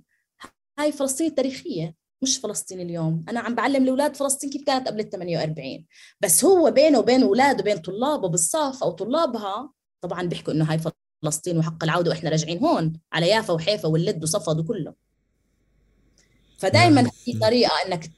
هاي 0.78 0.92
فلسطين 0.92 1.26
التاريخية 1.26 1.94
مش 2.22 2.38
فلسطين 2.38 2.80
اليوم. 2.80 3.24
أنا 3.28 3.40
عم 3.40 3.54
بعلم 3.54 3.82
الأولاد 3.82 4.16
فلسطين 4.16 4.50
كيف 4.50 4.62
كانت 4.62 4.88
قبل 4.88 5.00
ال 5.00 5.10
48 5.10 5.86
بس 6.20 6.44
هو 6.44 6.70
بينه 6.70 6.98
وبين 6.98 7.22
أولاده 7.22 7.58
وبين 7.60 7.76
طلابه 7.76 8.28
بالصف 8.28 8.82
أو 8.82 8.90
طلابها 8.90 9.72
طبعا 10.04 10.22
بيحكوا 10.22 10.52
إنه 10.52 10.64
هاي 10.64 10.80
فلسطين 11.22 11.58
وحق 11.58 11.84
العودة 11.84 12.10
وإحنا 12.10 12.30
راجعين 12.30 12.58
هون 12.58 13.00
على 13.12 13.28
يافا 13.28 13.52
وحيفا 13.52 13.88
واللد 13.88 14.22
وصفد 14.22 14.58
وكله. 14.58 14.94
فدائما 16.58 17.02
نعم. 17.02 17.10
في 17.10 17.38
طريقة 17.38 17.72
إنك 17.86 18.10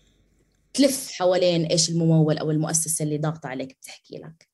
تلف 0.74 1.10
حوالين 1.12 1.66
إيش 1.66 1.90
الممول 1.90 2.38
أو 2.38 2.50
المؤسسة 2.50 3.02
اللي 3.02 3.18
ضاغطة 3.18 3.48
عليك 3.48 3.76
بتحكي 3.76 4.18
لك. 4.18 4.48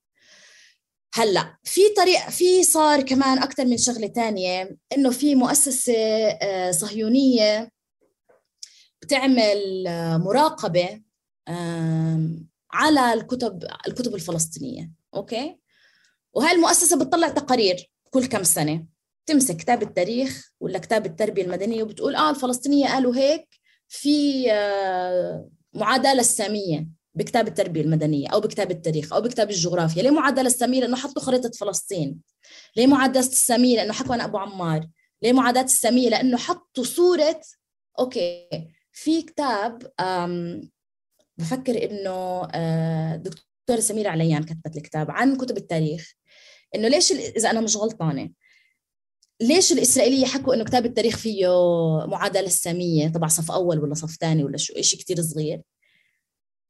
هلأ 1.13 1.57
في 1.63 1.81
طريقه 1.97 2.29
في 2.29 2.63
صار 2.63 3.01
كمان 3.01 3.43
أكثر 3.43 3.65
من 3.65 3.77
شغلة 3.77 4.07
تانية 4.07 4.77
إنه 4.97 5.11
في 5.11 5.35
مؤسسة 5.35 5.93
آه، 5.93 6.71
صهيونية 6.71 7.71
بتعمل 9.01 9.87
آه، 9.87 10.17
مراقبة 10.17 11.01
على 12.73 13.13
الكتب 13.13 13.63
الكتب 13.87 14.15
الفلسطينية. 14.15 14.91
أوكي؟ 15.15 15.62
وهي 16.33 16.51
المؤسسة 16.51 16.97
بتطلع 16.99 17.29
تقارير 17.29 17.91
كل 18.09 18.25
كم 18.25 18.43
سنة. 18.43 18.85
تمسك 19.25 19.57
كتاب 19.57 19.83
التاريخ 19.83 20.51
ولا 20.59 20.79
كتاب 20.79 21.05
التربية 21.05 21.43
المدنية 21.43 21.83
وبتقول 21.83 22.15
آه 22.15 22.29
الفلسطينية 22.29 22.87
قالوا 22.87 23.15
هيك 23.15 23.47
في 23.87 24.45
آه، 24.51 25.49
معادلة 25.73 26.19
السامية 26.19 26.87
بكتاب 27.15 27.47
التربية 27.47 27.81
المدنية 27.81 28.27
أو 28.29 28.39
بكتاب 28.39 28.71
التاريخ 28.71 29.13
أو 29.13 29.21
بكتاب 29.21 29.49
الجغرافيا. 29.49 30.03
ليه 30.03 30.11
معادلة 30.11 30.47
السامية؟ 30.47 30.79
لأنه 30.81 30.95
حطوا 30.95 31.21
خريطة 31.21 31.51
فلسطين. 31.51 32.19
ليه 32.75 32.87
معادلة 32.87 33.19
السامية؟ 33.19 33.75
لأنه 33.75 33.93
حكوا 33.93 34.13
عن 34.13 34.21
أبو 34.21 34.37
عمار. 34.37 34.87
ليه 35.21 35.33
معاداه 35.33 35.61
السامية؟ 35.61 36.09
لأنه 36.09 36.37
حطوا 36.37 36.83
صورة 36.83 37.41
أوكي 37.99 38.47
في 38.91 39.21
كتاب 39.21 39.91
بفكر 41.37 41.83
إنه 41.91 42.47
آه، 42.53 43.15
دكتورة 43.15 43.79
سميرة 43.79 44.09
عليان 44.09 44.43
كتبت 44.43 44.77
الكتاب 44.77 45.11
عن 45.11 45.35
كتب 45.35 45.57
التاريخ. 45.57 46.13
إنه 46.75 46.87
ليش 46.87 47.11
إذا 47.11 47.51
أنا 47.51 47.61
مش 47.61 47.77
غلطانة؟ 47.77 48.29
ليش 49.41 49.71
الإسرائيلية 49.71 50.25
حكوا 50.25 50.55
إنه 50.55 50.63
كتاب 50.63 50.85
التاريخ 50.85 51.17
فيه 51.17 51.47
معادلة 52.05 52.45
السامية؟ 52.45 53.07
تبع 53.07 53.27
صف 53.27 53.51
أول 53.51 53.79
ولا 53.79 53.93
صف 53.93 54.15
ثاني 54.15 54.43
ولا 54.43 54.57
شو 54.57 54.81
شيء 54.81 54.99
كتير 54.99 55.21
صغير. 55.21 55.61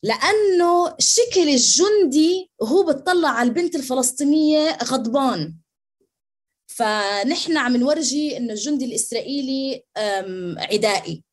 لأنه 0.03 0.95
شكل 0.99 1.49
الجندي 1.49 2.51
وهو 2.59 2.85
بتطلع 2.85 3.29
على 3.29 3.49
البنت 3.49 3.75
الفلسطينية 3.75 4.77
غضبان. 4.83 5.55
فنحن 6.67 7.57
عم 7.57 7.77
نورجي 7.77 8.37
إنه 8.37 8.53
الجندي 8.53 8.85
الإسرائيلي 8.85 9.83
عدائي. 10.57 11.23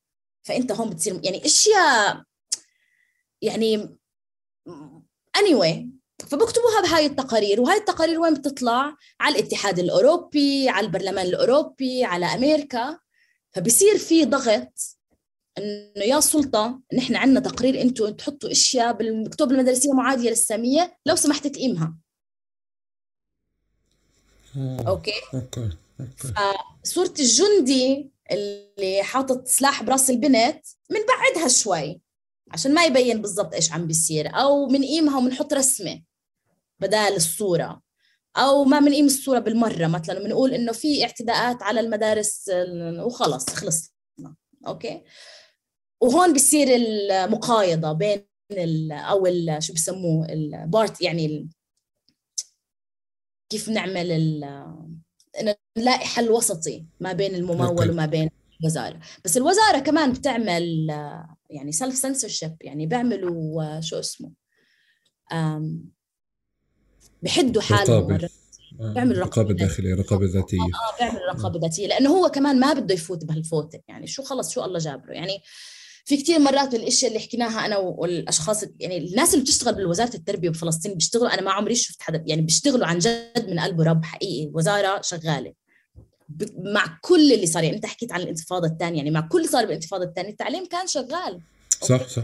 فأنت 0.43 0.71
هون 0.71 0.89
بتصير 0.89 1.21
يعني 1.23 1.45
أشياء 1.45 2.23
يعني 3.41 3.97
anyway 5.37 5.85
فبكتبوها 6.27 6.81
بهاي 6.81 7.05
التقارير 7.05 7.61
وهاي 7.61 7.77
التقارير 7.77 8.19
وين 8.19 8.33
بتطلع؟ 8.33 8.95
على 9.19 9.39
الاتحاد 9.39 9.79
الأوروبي 9.79 10.69
على 10.69 10.85
البرلمان 10.85 11.25
الأوروبي 11.25 12.03
على 12.03 12.25
أمريكا. 12.25 12.99
فبصير 13.51 13.97
في 13.97 14.25
ضغط 14.25 14.97
إنه 15.57 16.03
يا 16.05 16.19
سلطة 16.19 16.79
نحن 16.93 17.15
عندنا 17.15 17.39
تقرير 17.39 17.81
أنتم 17.81 18.09
تحطوا 18.09 18.51
أشياء 18.51 18.93
بالكتب 18.93 19.51
المدرسية 19.51 19.91
معادية 19.93 20.29
للسامية 20.29 20.97
لو 21.05 21.15
سمحت 21.15 21.47
تقيمها. 21.47 21.95
okay؟ 24.87 25.11
okay 25.33 25.69
فصوره 26.83 27.13
الجندي 27.19 28.11
اللي 28.31 29.03
حاطط 29.03 29.47
سلاح 29.47 29.83
برأس 29.83 30.09
البنت 30.09 30.65
بنبعدها 30.89 31.47
شوي 31.47 32.01
عشان 32.51 32.73
ما 32.73 32.85
يبين 32.85 33.21
بالضبط 33.21 33.53
إيش 33.53 33.71
عم 33.71 33.87
بيصير 33.87 34.35
أو 34.35 34.65
بنقيمها 34.65 35.17
وبنحط 35.17 35.53
رسمة. 35.53 36.01
بدال 36.81 37.15
الصورة. 37.15 37.81
أو 38.37 38.63
ما 38.63 38.79
بنقيم 38.79 39.05
الصورة 39.05 39.39
بالمرة 39.39 39.87
مثلا 39.87 40.23
بنقول 40.23 40.53
إنه 40.53 40.71
في 40.71 41.03
اعتداءات 41.03 41.63
على 41.63 41.79
المدارس 41.79 42.51
وخلص 42.99 43.49
خلصنا. 43.49 44.35
okay؟ 44.67 45.03
وهون 46.01 46.33
بصير 46.33 46.67
المقايضة 46.75 47.91
بين 47.91 48.25
ال 48.51 48.91
أو 48.91 49.25
ال 49.25 49.63
شو 49.63 49.73
بسموه 49.73 50.25
البارت 50.29 51.01
يعني 51.01 51.25
ال 51.25 51.49
كيف 53.49 53.69
نعمل 53.69 54.11
ال 54.11 54.65
نلاقي 55.77 56.05
حل 56.05 56.29
وسطي 56.29 56.85
ما 56.99 57.13
بين 57.13 57.35
الممول. 57.35 57.89
وما 57.89 58.05
بين 58.05 58.29
الوزارة. 58.61 58.99
بس 59.25 59.37
الوزارة 59.37 59.79
كمان 59.79 60.13
بتعمل 60.13 60.87
يعني 61.49 61.71
سيلف 61.71 61.95
سنسورشيب 61.95 62.55
يعني 62.61 62.85
بيعملوا 62.85 63.81
شو 63.81 63.99
اسمه 63.99 64.31
بحدوا 67.21 67.61
حالهم 67.61 68.19
آه، 68.81 68.93
بيعملوا 68.93 69.25
رقابة 69.25 69.53
داخلية 69.53 69.95
رقابة 69.95 70.25
ذاتية. 70.25 70.57
آه 70.57 70.97
بيعملوا 70.99 71.33
رقابة 71.33 71.59
ذاتية. 71.59 71.87
لأنه 71.87 72.09
هو 72.09 72.29
كمان 72.29 72.59
ما 72.59 72.73
بده 72.73 72.93
يفوت 72.93 73.25
بهالفوتة 73.25 73.79
يعني 73.87 74.07
شو 74.07 74.23
خلص 74.23 74.53
شو 74.53 74.63
الله 74.65 74.79
جابره. 74.79 75.13
يعني 75.13 75.41
في 76.05 76.17
كثير 76.17 76.39
مرات 76.39 76.75
من 76.75 76.81
الإشياء 76.81 77.11
اللي 77.11 77.23
حكيناها 77.23 77.65
أنا 77.65 77.77
والأشخاص 77.77 78.63
يعني 78.79 78.97
الناس 78.97 79.33
اللي 79.33 79.45
بتشتغل 79.45 79.85
بوزاره 79.85 80.15
التربية 80.15 80.49
بفلسطين 80.49 80.93
بيشتغلوا 80.93 81.33
أنا 81.33 81.41
ما 81.41 81.51
عمري 81.51 81.75
شفت 81.75 82.01
حدا 82.01 82.23
يعني 82.27 82.41
بيشتغلوا 82.41 82.85
عن 82.85 82.99
جد 82.99 83.45
من 83.49 83.59
قلب 83.59 83.81
رب 83.81 84.05
حقيقي 84.05 84.51
وزارة 84.53 85.01
شغالة. 85.01 85.53
مع 86.57 86.99
كل 87.01 87.33
اللي 87.33 87.45
صار 87.45 87.63
يعني 87.63 87.75
أنت 87.75 87.85
حكيت 87.85 88.11
عن 88.11 88.21
الانتفاضة 88.21 88.67
الثانية 88.67 88.97
يعني 88.97 89.11
مع 89.11 89.21
كل 89.21 89.37
اللي 89.37 89.51
صار 89.51 89.65
بالانتفاضة 89.65 90.03
الثانية 90.03 90.29
التعليم 90.29 90.65
كان 90.65 90.87
شغال. 90.87 91.41
صح 91.81 92.07
صح. 92.07 92.23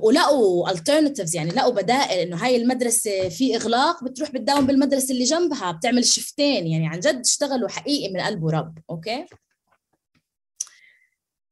ولقوا 0.00 0.70
alternatives 0.70 1.34
يعني 1.34 1.50
لقوا 1.50 1.72
بدائل 1.72 2.18
إنه 2.18 2.36
هاي 2.36 2.56
المدرسة 2.56 3.28
في 3.28 3.56
إغلاق 3.56 4.04
بتروح 4.04 4.30
بتداوم 4.30 4.66
بالمدرسة 4.66 5.12
اللي 5.14 5.24
جنبها 5.24 5.72
بتعمل 5.72 6.04
شفتين 6.04 6.66
يعني 6.66 6.88
عن 6.88 7.00
جد 7.00 7.20
اشتغلوا 7.20 7.68
حقيقي 7.68 8.12
من 8.12 8.20
قلب 8.20 8.42
ورب 8.42 8.78
okay؟ 8.90 9.26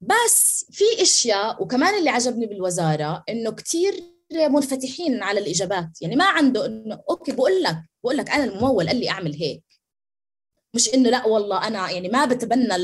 بس 0.01 0.66
في 0.70 0.84
أشياء 1.03 1.62
وكمان 1.62 1.99
اللي 1.99 2.11
عجبني 2.11 2.47
بالوزارة 2.47 3.24
إنه 3.28 3.51
كثير 3.51 3.95
منفتحين 4.32 5.22
على 5.22 5.40
الإجابات 5.40 6.03
يعني 6.03 6.16
ما 6.16 6.24
عنده 6.24 6.66
إنه 6.66 7.03
okay 7.11 7.32
بقول 7.32 7.62
لك 7.62 7.76
بقول 8.05 8.16
لك 8.16 8.30
أنا 8.30 8.45
الممول 8.45 8.88
قال 8.88 8.97
لي 9.01 9.11
أعمل 9.11 9.34
هيك. 9.34 9.64
مش 10.74 10.95
إنه 10.95 11.11
لأ 11.11 11.26
والله 11.26 11.66
أنا 11.66 11.90
يعني 11.90 12.09
ما 12.09 12.24
بتبنى 12.24 12.76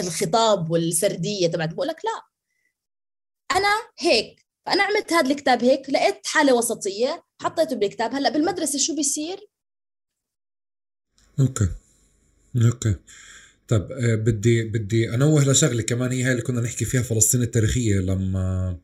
الخطاب 0.00 0.70
والسردية 0.70 1.46
تبعت 1.48 1.74
بقول 1.74 1.88
لك 1.88 2.04
لأ. 2.04 2.22
أنا 3.58 3.68
هيك 3.98 4.43
فأنا 4.66 4.82
عملت 4.82 5.12
هذا 5.12 5.30
الكتاب 5.30 5.64
هيك 5.64 5.90
لقيت 5.90 6.26
حالة 6.26 6.54
وسطية 6.54 7.24
حطيته 7.42 7.76
بالكتاب. 7.76 8.14
هلأ 8.14 8.30
بالمدرسة 8.30 8.78
شو 8.78 8.96
بيصير؟ 8.96 9.36
أوكي. 11.40 11.68
أوكي. 12.56 12.94
طيب 13.68 13.92
آه، 13.92 14.14
بدي 14.14 14.62
بدي 14.62 15.14
أنوه 15.14 15.44
لشغلة 15.44 15.82
كمان 15.82 16.12
هي 16.12 16.22
هاي 16.22 16.32
اللي 16.32 16.42
كنا 16.42 16.60
نحكي 16.60 16.84
فيها 16.84 17.02
فلسطين 17.02 17.42
التاريخية. 17.42 18.00
لما 18.00 18.76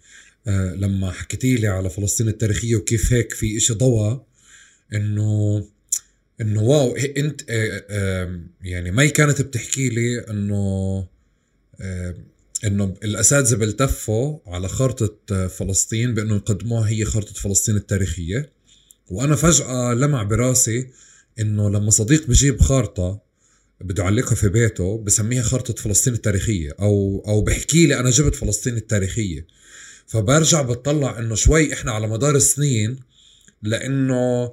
آه 0.46 0.74
لما 0.74 1.12
حكيتي 1.12 1.54
لي 1.54 1.66
على 1.68 1.90
فلسطين 1.90 2.28
التاريخية 2.28 2.76
وكيف 2.76 3.12
هيك 3.12 3.32
في 3.34 3.56
إشي 3.56 3.74
ضوى 3.74 4.24
إنه 4.94 5.64
إنه 6.40 6.62
wow 6.62 6.96
أنت 6.96 7.40
آه 7.50 8.40
يعني 8.62 8.90
مي 8.90 9.08
كانت 9.08 9.42
بتحكي 9.42 9.88
لي 9.88 10.18
إنه 10.18 11.06
إنه 12.64 12.94
الأساتذة 13.04 13.56
بيلتفوا 13.56 14.38
على 14.46 14.68
خارطه 14.68 15.48
فلسطين 15.48 16.14
بأنه 16.14 16.36
يقدموها 16.36 16.88
هي 16.88 17.04
خارطه 17.04 17.34
فلسطين 17.34 17.76
التاريخية. 17.76 18.52
وأنا 19.10 19.36
فجأة 19.36 19.94
لمع 19.94 20.22
براسي 20.22 20.90
إنه 21.40 21.70
لما 21.70 21.90
صديق 21.90 22.26
بجيب 22.26 22.60
خارطة 22.60 23.20
بده 23.80 24.02
يعلقها 24.02 24.34
في 24.34 24.48
بيته 24.48 24.98
بسميها 24.98 25.42
خارطة 25.42 25.74
فلسطين 25.74 26.14
التاريخية 26.14 26.74
أو 26.80 27.24
أو 27.28 27.40
بحكي 27.40 27.86
لي 27.86 28.00
أنا 28.00 28.10
جبت 28.10 28.34
فلسطين 28.34 28.76
التاريخية. 28.76 29.46
فبرجع 30.06 30.62
بتطلع 30.62 31.18
إنه 31.18 31.34
شوي 31.34 31.72
إحنا 31.72 31.92
على 31.92 32.08
مدار 32.08 32.36
السنين 32.36 32.98
لأنه 33.62 34.52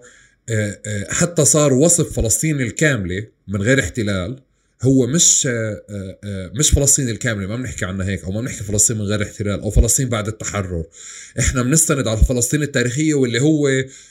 آه، 0.49 0.81
آه، 0.85 1.13
حتى 1.13 1.45
صار 1.45 1.73
وصف 1.73 2.13
فلسطين 2.13 2.61
الكاملة 2.61 3.27
من 3.47 3.61
غير 3.61 3.79
احتلال. 3.79 4.46
هو 4.81 5.07
مش 5.07 5.47
آه، 5.47 5.81
آه، 6.23 6.51
مش 6.55 6.69
فلسطين 6.69 7.09
الكامله 7.09 7.47
ما 7.47 7.55
بنحكي 7.55 7.85
عنها 7.85 8.07
هيك 8.07 8.23
أو 8.23 8.31
ما 8.31 8.41
بنحكي 8.41 8.63
فلسطين 8.63 8.97
من 8.97 9.03
غير 9.03 9.23
احتلال 9.23 9.61
أو 9.61 9.71
فلسطين 9.71 10.09
بعد 10.09 10.27
التحرر. 10.27 10.83
إحنا 11.39 11.63
بنستند 11.63 12.07
على 12.07 12.17
فلسطين 12.17 12.63
التاريخية 12.63 13.13
واللي 13.13 13.41
هو 13.41 13.67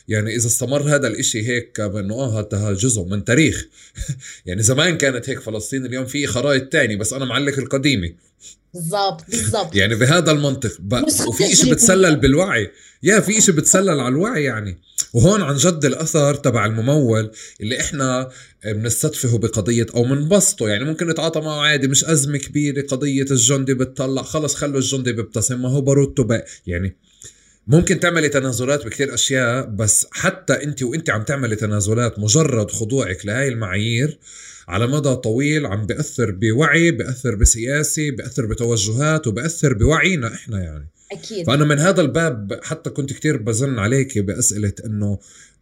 يعني 0.08 0.36
إذا 0.36 0.46
استمر 0.46 0.82
هذا 0.82 1.06
الإشي 1.06 1.48
هيك 1.48 1.80
بانه 1.80 2.14
آه 2.14 2.40
هذا 2.40 2.72
جزء 2.72 3.04
من 3.04 3.24
تاريخ. 3.24 3.66
يعني 4.46 4.62
زمان 4.62 4.98
كانت 4.98 5.30
هيك 5.30 5.40
فلسطين 5.40 5.86
اليوم 5.86 6.06
في 6.06 6.26
خرائط 6.26 6.72
تاني 6.72 6.96
بس 6.96 7.12
أنا 7.12 7.24
معلق 7.24 7.58
القديمة. 7.58 8.12
بالضبط 8.74 9.30
بالضبط. 9.30 9.76
يعني 9.76 9.94
بهذا 9.94 10.30
المنطق 10.30 10.80
وفي 11.28 11.56
شيء 11.56 11.72
بتسلل 11.72 12.16
بالوعي. 12.16 12.70
يا 13.02 13.20
في 13.20 13.40
شيء 13.40 13.54
بتسلل 13.54 14.00
على 14.00 14.08
الوعي 14.08 14.44
يعني. 14.44 14.78
وهون 15.16 15.42
عن 15.42 15.56
جد 15.56 15.84
الأثر 15.84 16.34
تبع 16.34 16.66
الممول 16.66 17.30
اللي 17.60 17.80
إحنا 17.80 18.28
بنستدفه 18.64 19.38
بقضية 19.38 19.86
أو 19.94 20.02
بنبسطه 20.02 20.68
يعني 20.68 20.84
ممكن 20.84 21.06
نتعاطى 21.08 21.40
معه 21.40 21.60
عادي 21.60 21.88
مش 21.88 22.04
أزمة 22.04 22.38
كبيرة 22.38 22.86
قضية 22.86 23.26
الجندي 23.30 23.74
بتطلع 23.74 24.22
خلص 24.22 24.54
خلوا 24.54 24.78
الجندي 24.78 25.12
بيبتسم 25.12 25.62
ما 25.62 25.68
هو 25.68 25.80
باروتو 25.80 26.24
بقى. 26.24 26.44
يعني 26.66 26.96
ممكن 27.66 28.00
تعملي 28.00 28.28
تنازلات 28.28 28.86
بكثير 28.86 29.14
أشياء 29.14 29.66
بس 29.66 30.06
حتى 30.12 30.52
أنت 30.52 30.82
وأنت 30.82 31.10
عم 31.10 31.22
تعملي 31.22 31.56
تنازلات 31.56 32.18
مجرد 32.18 32.70
خضوعك 32.70 33.26
لهاي 33.26 33.48
المعايير 33.48 34.18
على 34.68 34.86
مدى 34.86 35.14
طويل 35.14 35.66
عم 35.66 35.86
بيأثر 35.86 36.30
بوعي 36.30 36.90
بيأثر 36.90 37.34
بسياسي 37.34 38.10
بيأثر 38.10 38.46
بتوجهات 38.46 39.26
وبيأثر 39.26 39.74
بوعينا 39.74 40.34
إحنا 40.34 40.62
يعني. 40.62 40.88
أكيد. 41.12 41.46
فأنا 41.46 41.64
من 41.64 41.78
هذا 41.78 42.00
الباب 42.00 42.60
حتى 42.62 42.90
كنت 42.90 43.12
كتير 43.12 43.36
بزن 43.36 43.78
عليك 43.78 44.18
بأسئلة 44.18 44.72
إنه 44.84 45.18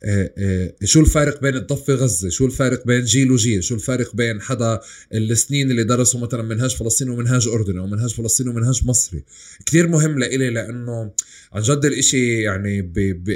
آه، 0.06 0.30
آه، 0.38 0.72
شو 0.84 1.00
الفارق 1.00 1.40
بين 1.40 1.56
الضفة 1.56 1.94
غزة؟ 1.94 2.28
شو 2.28 2.46
الفارق 2.46 2.86
بين 2.86 3.04
جيل 3.04 3.30
وجيل؟ 3.30 3.64
شو 3.64 3.74
الفارق 3.74 4.16
بين 4.16 4.40
حدا 4.40 4.80
السنين 5.14 5.70
اللي 5.70 5.84
درسوا 5.84 6.20
مثلا 6.20 6.42
منهاج 6.42 6.76
فلسطين 6.76 7.08
ومنهاج 7.08 7.48
أردني 7.48 7.78
أو 7.78 7.86
منهاج 7.86 8.14
فلسطين 8.14 8.48
ومنهاج 8.48 8.86
مصري؟ 8.86 9.24
كتير 9.66 9.88
مهم 9.88 10.18
لإلي 10.18 10.50
لأنه 10.50 11.10
عن 11.52 11.62
جد 11.62 11.84
الإشي 11.84 12.42
يعني 12.42 12.82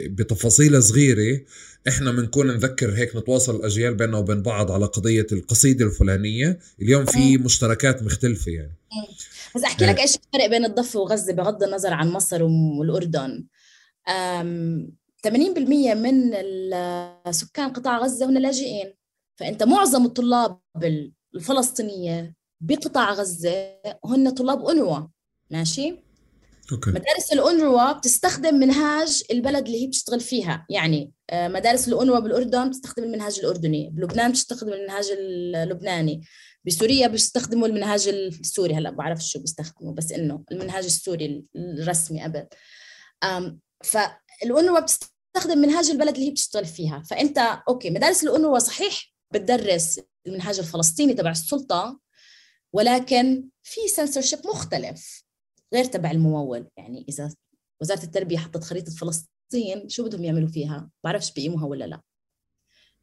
بتفاصيل 0.09 0.83
صغيرة 0.83 1.41
إحنا 1.89 2.13
بنكون 2.13 2.47
نذكر 2.47 2.95
هيك 2.95 3.17
نتواصل 3.17 3.57
الأجيال 3.57 3.95
بيننا 3.95 4.19
وبين 4.19 4.43
بعض 4.43 4.71
على 4.71 4.87
قضية 4.87 5.27
القصيدة 5.33 5.85
الفلانية. 5.85 6.59
اليوم 6.83 7.05
في 7.05 7.39
مشتركات 7.39 8.03
مختلفة 8.03 8.53
يعني. 8.53 8.73
بس 9.55 9.65
أحكي 9.65 9.87
لك 9.87 10.01
إيش 10.01 10.17
الفرق 10.17 10.47
بين 10.47 10.65
الضفة 10.65 11.01
وغزة 11.01 11.33
بغض 11.33 11.63
النظر 11.63 11.93
عن 11.93 12.11
مصر 12.11 12.43
والأردن. 12.43 13.47
80% 14.09 15.95
من 15.95 16.33
سكان 17.33 17.73
قطاع 17.73 17.99
غزة 17.99 18.27
هم 18.27 18.39
لاجئين. 18.39 18.95
فأنت 19.37 19.63
معظم 19.63 20.05
الطلاب 20.07 20.59
الفلسطينية 21.35 22.35
بقطاع 22.61 23.13
غزة 23.13 23.75
هن 24.05 24.31
طلاب 24.31 24.67
أنروا 24.67 25.01
ماشي؟ 25.51 25.97
أوكي. 26.73 26.91
مدارس 26.91 27.33
الأنروا 27.33 27.93
بتستخدم 27.93 28.55
منهاج 28.55 29.23
البلد 29.31 29.67
اللي 29.67 29.83
هي 29.83 29.87
بتشتغل 29.87 30.21
فيها. 30.21 30.67
يعني 30.71 31.13
آه، 31.31 31.49
مدارس 31.49 31.89
الأنروا 31.89 32.19
بالأردن 32.19 32.69
بتستخدم 32.69 33.05
المنهاج 33.05 33.39
الأردني 33.39 33.91
بلبنان 33.93 34.31
بتستخدم 34.31 34.73
المنهاج 34.73 35.11
اللبناني. 35.11 36.23
بسوريا 36.69 37.07
بيستخدموا 37.07 37.67
المنهاج 37.67 38.09
السوري 38.09 38.75
هلا 38.75 38.91
بعرف 38.91 39.21
شو 39.21 39.41
بيستخدموا 39.41 39.95
بس 39.95 40.13
إنه 40.13 40.45
المنهاج 40.53 40.85
السوري 40.85 41.47
الرسمي 41.57 42.23
قبل. 42.23 42.47
فالأنروا 43.85 44.81
بتستخدم 44.81 45.59
منهاج 45.59 45.91
البلد 45.91 46.15
اللي 46.15 46.27
هي 46.27 46.31
بتشتغل 46.31 46.65
فيها. 46.65 47.03
فأنت 47.11 47.39
okay 47.69 47.91
مدارس 47.91 48.25
الأنروا 48.25 48.59
صحيح 48.59 49.15
بتدرس 49.35 50.01
المنهاج 50.27 50.59
الفلسطيني 50.59 51.15
تبع 51.15 51.31
السلطة 51.31 52.01
ولكن 52.73 53.49
في 53.63 53.89
سنسورشيب 53.89 54.39
مختلف 54.47 55.25
غير 55.75 55.85
تبع 55.85 56.11
الممول. 56.11 56.69
يعني 56.77 57.05
إذا 57.09 57.35
وزارة 57.83 58.03
التربية 58.03 58.39
حطت 58.39 58.65
خريطة 58.65 58.93
فلسطين 58.93 59.89
شو 59.89 60.05
بدهم 60.05 60.25
يعملوا 60.25 60.49
فيها؟ 60.49 60.91
بعرفش 61.05 61.33
بيقيموها 61.33 61.67
ولا 61.67 61.85
لا. 61.85 62.01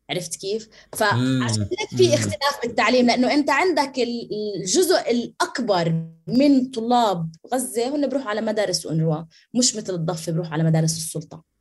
عرفت 0.10 0.36
كيف؟ 0.36 0.70
فعشان 0.94 1.70
في 1.98 2.14
اختلاف 2.14 2.60
بالتعليم 2.64 3.08
لأنه 3.08 3.34
أنت 3.34 3.50
عندك 3.50 3.94
الجزء 4.00 5.12
الأكبر 5.12 6.06
من 6.28 6.72
طلاب 6.72 7.32
غزة 7.54 7.96
هن 7.96 8.08
بيروحوا 8.08 8.30
على 8.30 8.42
مدارس 8.42 8.86
انروا 8.86 9.24
مش 9.54 9.76
مثل 9.76 9.94
الضفة 9.94 10.32
بيروحوا 10.32 10.54
على 10.54 10.64
مدارس 10.64 10.98
السلطة. 10.98 11.55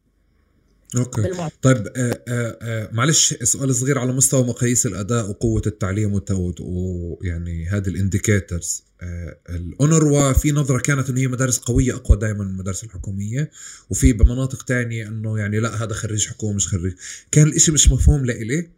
okay. 0.96 1.22
بالمعطى. 1.22 1.54
طيب 1.62 1.86
آه 1.96 2.22
آه 2.28 2.58
آه 2.62 2.88
معلش 2.92 3.34
سؤال 3.42 3.74
صغير 3.74 3.98
على 3.98 4.12
مستوى 4.12 4.44
مقاييس 4.44 4.86
الأداء 4.86 5.30
وقوة 5.30 5.62
التعليم 5.66 6.20
ويعني 6.60 7.68
هذه 7.68 7.88
ال 7.88 7.97
indicators 7.97 8.82
آه 9.00 9.36
الأونروا 9.50 10.32
في 10.32 10.52
نظرة 10.52 10.78
كانت 10.78 11.10
إنه 11.10 11.20
هي 11.20 11.26
مدارس 11.28 11.58
قوية 11.58 11.94
أقوى 11.94 12.18
دائما 12.18 12.44
من 12.44 12.50
المدارس 12.50 12.84
الحكومية 12.84 13.50
وفي 13.90 14.12
بمناطق 14.12 14.62
تانية 14.62 15.08
إنه 15.08 15.38
يعني 15.38 15.60
لا 15.60 15.84
هذا 15.84 15.94
خريج 15.94 16.26
حكومة 16.28 16.54
مش 16.56 16.68
خريج. 16.68 16.92
كان 17.32 17.46
الإشي 17.46 17.72
مش 17.72 17.90
مفهوم 17.92 18.24
لإلي 18.26 18.68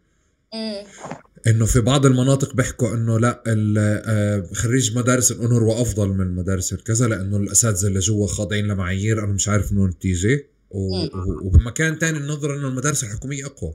إنه 1.47 1.65
في 1.65 1.81
بعض 1.81 2.05
المناطق 2.05 2.53
بيحكوا 2.55 2.93
إنه 2.95 3.19
لا 3.19 4.47
خريج 4.53 4.97
مدارس 4.97 5.31
الأونروا 5.31 5.81
أفضل 5.81 6.09
من 6.09 6.35
مدارس 6.35 6.73
الكذا 6.73 7.07
لأنه 7.07 7.37
الأساتذة 7.37 7.87
اللي 7.87 7.99
جوا 7.99 8.27
خاضعين 8.27 8.67
لمعايير 8.67 9.23
أنا 9.23 9.33
مش 9.33 9.47
عارف 9.47 9.73
منو 9.73 9.91
تيجي. 9.91 10.45
وبمكان 10.69 11.99
تاني 11.99 12.17
النظره 12.17 12.55
انه 12.55 12.67
المدارس 12.67 13.03
الحكومية 13.03 13.45
أقوى. 13.45 13.73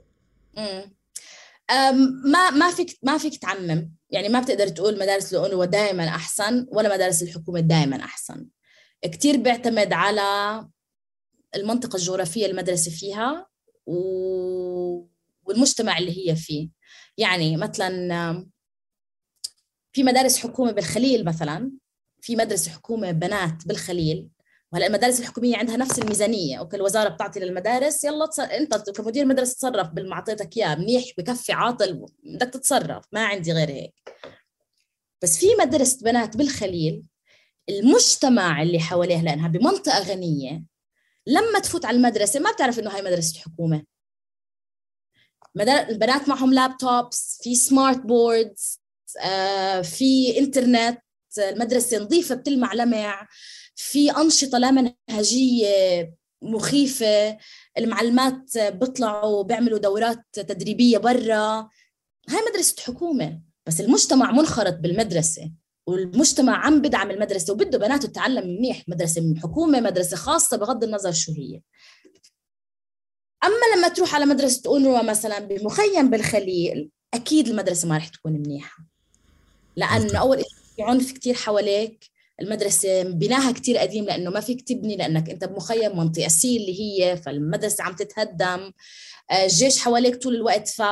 ما 2.25 2.51
ما 2.51 2.71
فيك 2.71 2.99
ما 3.03 3.19
فيك 3.19 3.37
تعمم. 3.37 3.93
يعني 4.11 4.29
ما 4.29 4.41
بتقدر 4.41 4.69
تقول 4.69 4.99
مدارس 4.99 5.35
الأونروا 5.35 5.65
دائما 5.65 6.09
أحسن 6.09 6.67
ولا 6.73 6.95
مدارس 6.95 7.23
الحكومة 7.23 7.61
دائما 7.61 7.97
أحسن. 7.97 8.47
كتير 9.05 9.37
بيعتمد 9.37 9.93
على 9.93 10.23
المنطقة 11.57 11.97
الجغرافية 11.97 12.47
المدرسة 12.47 12.91
فيها 12.91 13.47
و... 13.87 13.97
والمجتمع 15.45 15.99
اللي 15.99 16.31
هي 16.31 16.37
فيه. 16.37 16.69
يعني 17.19 17.57
مثلا 17.57 18.47
في 19.93 20.03
مدارس 20.03 20.39
حكومة 20.39 20.73
بالخليل 20.73 21.25
مثلا 21.25 21.71
في 22.21 22.37
مدرسة 22.37 22.71
حكومة 22.71 23.11
بنات 23.11 23.67
بالخليل 23.67 24.29
وهلا 24.73 24.87
المدارس 24.87 25.21
الحكومية 25.21 25.57
عندها 25.57 25.77
نفس 25.77 25.99
الميزانية 25.99 26.59
أوكي 26.59 26.77
الوزارة 26.77 27.09
بتعطي 27.09 27.41
للمدارس 27.41 28.05
يلا 28.05 28.27
تص... 28.27 28.41
أنت 28.41 28.91
كمدير 28.91 29.25
مدرسة 29.25 29.55
تصرف 29.55 29.89
بالما 29.89 30.15
اعطيتك 30.15 30.57
اياه 30.57 30.75
منيح 30.75 31.05
بكفي 31.19 31.53
عاطل 31.53 32.07
بدك 32.25 32.49
تتصرف 32.49 33.05
ما 33.13 33.25
عندي 33.27 33.53
غير 33.53 33.71
هيك. 33.71 33.95
بس 35.23 35.39
في 35.39 35.47
مدرسة 35.61 35.99
بنات 36.05 36.37
بالخليل 36.37 37.03
المجتمع 37.69 38.63
اللي 38.63 38.81
حواليها 38.81 39.23
لأنها 39.23 39.49
بمنطقة 39.49 40.03
غنية 40.03 40.65
لما 41.27 41.59
تفوت 41.59 41.85
على 41.85 41.97
المدرسة 41.97 42.41
ما 42.41 42.53
بتعرف 42.53 42.79
إنه 42.79 42.91
هاي 42.91 43.03
مدرسة 43.03 43.41
حكومة. 43.41 43.85
البنات 45.61 46.29
معهم 46.29 46.55
لابتوبس 46.55 47.41
في 47.43 47.55
سمارت 47.55 47.99
بوردز 47.99 48.81
آه، 49.21 49.81
في 49.81 50.39
انترنت 50.39 50.99
المدرسة 51.39 51.99
نظيفة 51.99 52.35
بتلمع 52.35 52.75
لمع. 52.75 53.29
في 53.83 54.11
أنشطة 54.11 54.59
لا 54.59 54.71
منهجية 54.71 56.15
مخيفة 56.43 57.39
المعلمات 57.79 58.59
بيطلعوا 58.59 59.43
بيعملوا 59.43 59.79
دورات 59.79 60.25
تدريبية 60.33 60.99
برا. 60.99 61.69
هاي 62.29 62.41
مدرسة 62.51 62.75
حكومة 62.83 63.41
بس 63.67 63.81
المجتمع 63.81 64.33
منخرط 64.33 64.75
بالمدرسة 64.75 65.53
والمجتمع 65.87 66.67
عم 66.67 66.83
بدعم 66.83 67.11
المدرسة 67.11 67.53
وبده 67.53 67.79
بناته 67.79 68.09
تتعلم 68.09 68.47
منيح. 68.47 68.83
مدرسة 68.89 69.35
حكومة 69.43 69.81
مدرسة 69.81 70.17
خاصة 70.17 70.57
بغض 70.57 70.85
النظر 70.85 71.13
شو 71.13 71.33
هي. 71.33 71.61
أما 73.45 73.77
لما 73.77 73.89
تروح 73.89 74.15
على 74.15 74.27
مدرسة 74.27 74.63
اونروا 74.67 75.03
مثلا 75.03 75.39
بمخيم 75.39 76.11
بالخليل 76.11 76.91
أكيد 77.15 77.49
المدرسة 77.49 77.89
ما 77.89 77.97
رح 77.97 78.09
تكون 78.09 78.33
منيحة. 78.33 78.87
لأنه 79.77 80.19
أول 80.19 80.39
شيء 80.39 80.47
في 80.77 80.83
عنف 80.83 81.13
كثير 81.13 81.35
حواليك. 81.35 82.12
المدرسة 82.43 83.03
بناها 83.03 83.53
كتير 83.53 83.79
قديم 83.79 84.05
لأنه 84.05 84.31
ما 84.31 84.41
فيك 84.41 84.69
تبني 84.69 84.97
لأنك 84.97 85.31
أنت 85.31 85.45
بمخيم 85.45 85.99
منطقة 85.99 86.29
سي 86.29 86.57
اللي 86.57 86.81
هي 86.81 87.17
فالمدرسة 87.17 87.85
عم 87.85 87.95
تتهدم 87.95 88.73
آه، 89.31 89.45
الجيش 89.45 89.79
حواليك 89.79 90.17
طول 90.17 90.35
الوقت 90.35 90.69
ف 90.69 90.83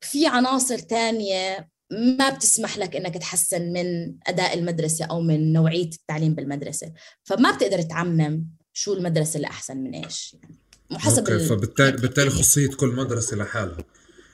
في 0.00 0.26
عناصر 0.26 0.78
تانية 0.78 1.70
ما 1.90 2.30
بتسمح 2.30 2.78
لك 2.78 2.96
إنك 2.96 3.14
تحسن 3.14 3.72
من 3.72 4.14
أداء 4.26 4.54
المدرسة 4.58 5.04
أو 5.04 5.20
من 5.20 5.52
نوعية 5.52 5.90
التعليم 5.90 6.34
بالمدرسة 6.34 6.92
فما 7.24 7.56
بتقدر 7.56 7.82
تعمم 7.82 8.46
شو 8.72 8.94
المدرسة 8.94 9.36
اللي 9.36 9.46
احسن 9.46 9.76
من 9.76 9.94
إيش 9.94 10.36
يعني 10.42 10.58
حسب 11.02 11.28
okay. 11.28 11.46
فبالتالي 11.46 11.96
بالتالي 11.96 12.30
خصوصية 12.30 12.68
كل 12.68 12.88
مدرسة 12.88 13.36
لحالها 13.36 13.84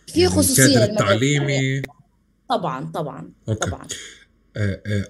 في 0.07 0.21
يعني 0.21 0.33
خصوصية 0.33 0.85
التعليمي 0.85 1.83
طبعا 2.49 2.91
طبعا 2.95 3.33
okay. 3.49 3.71
طبعا 3.71 3.87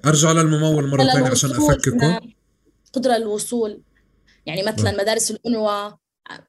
أرجع 0.06 0.32
للممول 0.32 0.88
مرة 0.88 1.04
ثانية 1.04 1.30
عشان 1.30 1.50
افككه 1.50 2.20
قدرة 2.92 3.16
الوصول 3.16 3.82
يعني 4.46 4.62
مثلا 4.62 4.92
م. 4.92 4.96
مدارس 4.96 5.30
الأنوة 5.30 5.98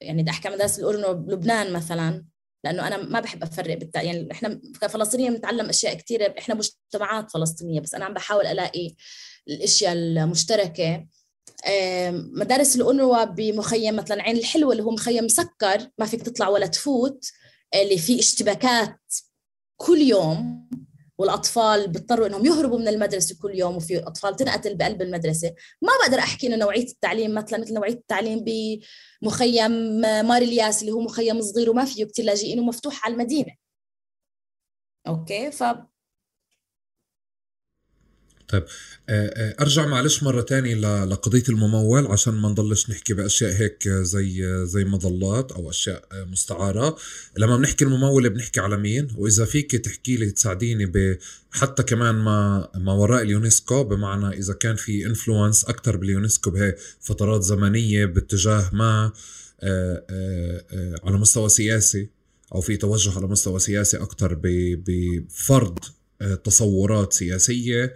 يعني 0.00 0.22
بدي 0.22 0.30
أحكي 0.30 0.48
مدارس 0.48 0.78
الأنوة 0.78 1.12
بلبنان 1.12 1.72
مثلا 1.72 2.24
لأنه 2.64 2.86
أنا 2.86 2.96
ما 2.96 3.20
بحب 3.20 3.42
أفرق 3.42 3.78
بالتع... 3.78 4.02
يعني 4.02 4.32
إحنا 4.32 4.60
كفلسطينيين 4.80 5.34
بنتعلم 5.34 5.68
أشياء 5.68 5.94
كثيره 5.94 6.34
إحنا 6.38 6.54
مجتمعات 6.54 7.30
فلسطينية 7.30 7.80
بس 7.80 7.94
أنا 7.94 8.04
عم 8.04 8.14
بحاول 8.14 8.46
ألاقي 8.46 8.94
الأشياء 9.48 9.92
المشتركة. 9.92 11.06
مدارس 12.12 12.76
الأنوة 12.76 13.24
بمخيم 13.24 13.96
مثلا 13.96 14.22
عين 14.22 14.36
الحلوة 14.36 14.72
اللي 14.72 14.82
هو 14.82 14.90
مخيم 14.90 15.24
مسكر 15.24 15.90
ما 15.98 16.06
فيك 16.06 16.22
تطلع 16.22 16.48
ولا 16.48 16.66
تفوت 16.66 17.30
اللي 17.74 17.98
فيه 17.98 18.18
اشتباكات 18.18 19.00
كل 19.76 19.98
يوم. 19.98 20.68
والأطفال 21.18 21.88
بيضطروا 21.88 22.26
إنهم 22.26 22.46
يهربوا 22.46 22.78
من 22.78 22.88
المدرسة 22.88 23.36
كل 23.42 23.54
يوم 23.54 23.76
وفي 23.76 23.98
أطفال 23.98 24.36
تنقتل 24.36 24.74
بقلب 24.76 25.02
المدرسة. 25.02 25.54
ما 25.82 25.92
بقدر 26.02 26.18
أحكي 26.18 26.46
إنه 26.46 26.56
نوعية 26.56 26.86
التعليم 26.86 27.34
مثلا 27.34 27.60
مثل 27.60 27.74
نوعية 27.74 27.92
التعليم 27.92 28.44
بمخيم 29.22 29.70
مار 30.00 30.42
الياس 30.42 30.80
اللي 30.82 30.92
هو 30.92 31.00
مخيم 31.00 31.40
صغير 31.40 31.70
وما 31.70 31.84
فيه 31.84 32.04
كثير 32.04 32.24
لاجئين 32.24 32.60
ومفتوح 32.60 33.04
على 33.04 33.12
المدينة. 33.14 33.54
أوكي؟ 35.06 35.50
ف 35.50 35.64
طيب 38.48 38.64
آه، 39.08 39.26
آه، 39.26 39.62
أرجع 39.62 39.86
معلش 39.86 40.22
مرة 40.22 40.40
تانية 40.40 41.04
لقضية 41.04 41.42
الممول 41.48 42.06
عشان 42.06 42.34
ما 42.34 42.48
نضلش 42.48 42.90
نحكي 42.90 43.14
بأشياء 43.14 43.52
هيك 43.52 43.88
زي 43.88 44.64
زي 44.66 44.84
مظلات 44.84 45.52
أو 45.52 45.70
أشياء 45.70 46.08
مستعارة. 46.14 46.96
لما 47.36 47.56
بنحكي 47.56 47.84
الممول 47.84 48.30
بنحكي 48.30 48.60
على 48.60 48.76
مين؟ 48.76 49.08
وإذا 49.16 49.44
فيك 49.44 49.76
تحكي 49.76 50.16
لي 50.16 50.30
تساعديني 50.30 51.18
حتى 51.50 51.82
كمان 51.82 52.14
ما 52.14 52.68
ما 52.74 52.92
وراء 52.92 53.22
اليونسكو 53.22 53.84
بمعنى 53.84 54.38
إذا 54.38 54.54
كان 54.54 54.76
في 54.76 55.06
influence 55.06 55.64
أكثر 55.64 55.96
باليونسكو 55.96 56.50
بهي 56.50 56.74
فترات 57.00 57.42
زمنية 57.42 58.04
باتجاه 58.06 58.70
ما 58.72 59.12
آه، 59.60 60.94
على 61.04 61.18
مستوى 61.18 61.48
سياسي 61.48 62.08
أو 62.54 62.60
في 62.60 62.76
توجه 62.76 63.16
على 63.16 63.26
مستوى 63.26 63.58
سياسي 63.58 63.96
أكثر 63.96 64.38
بفرض 64.42 65.78
تصورات 66.44 67.12
سياسية. 67.12 67.94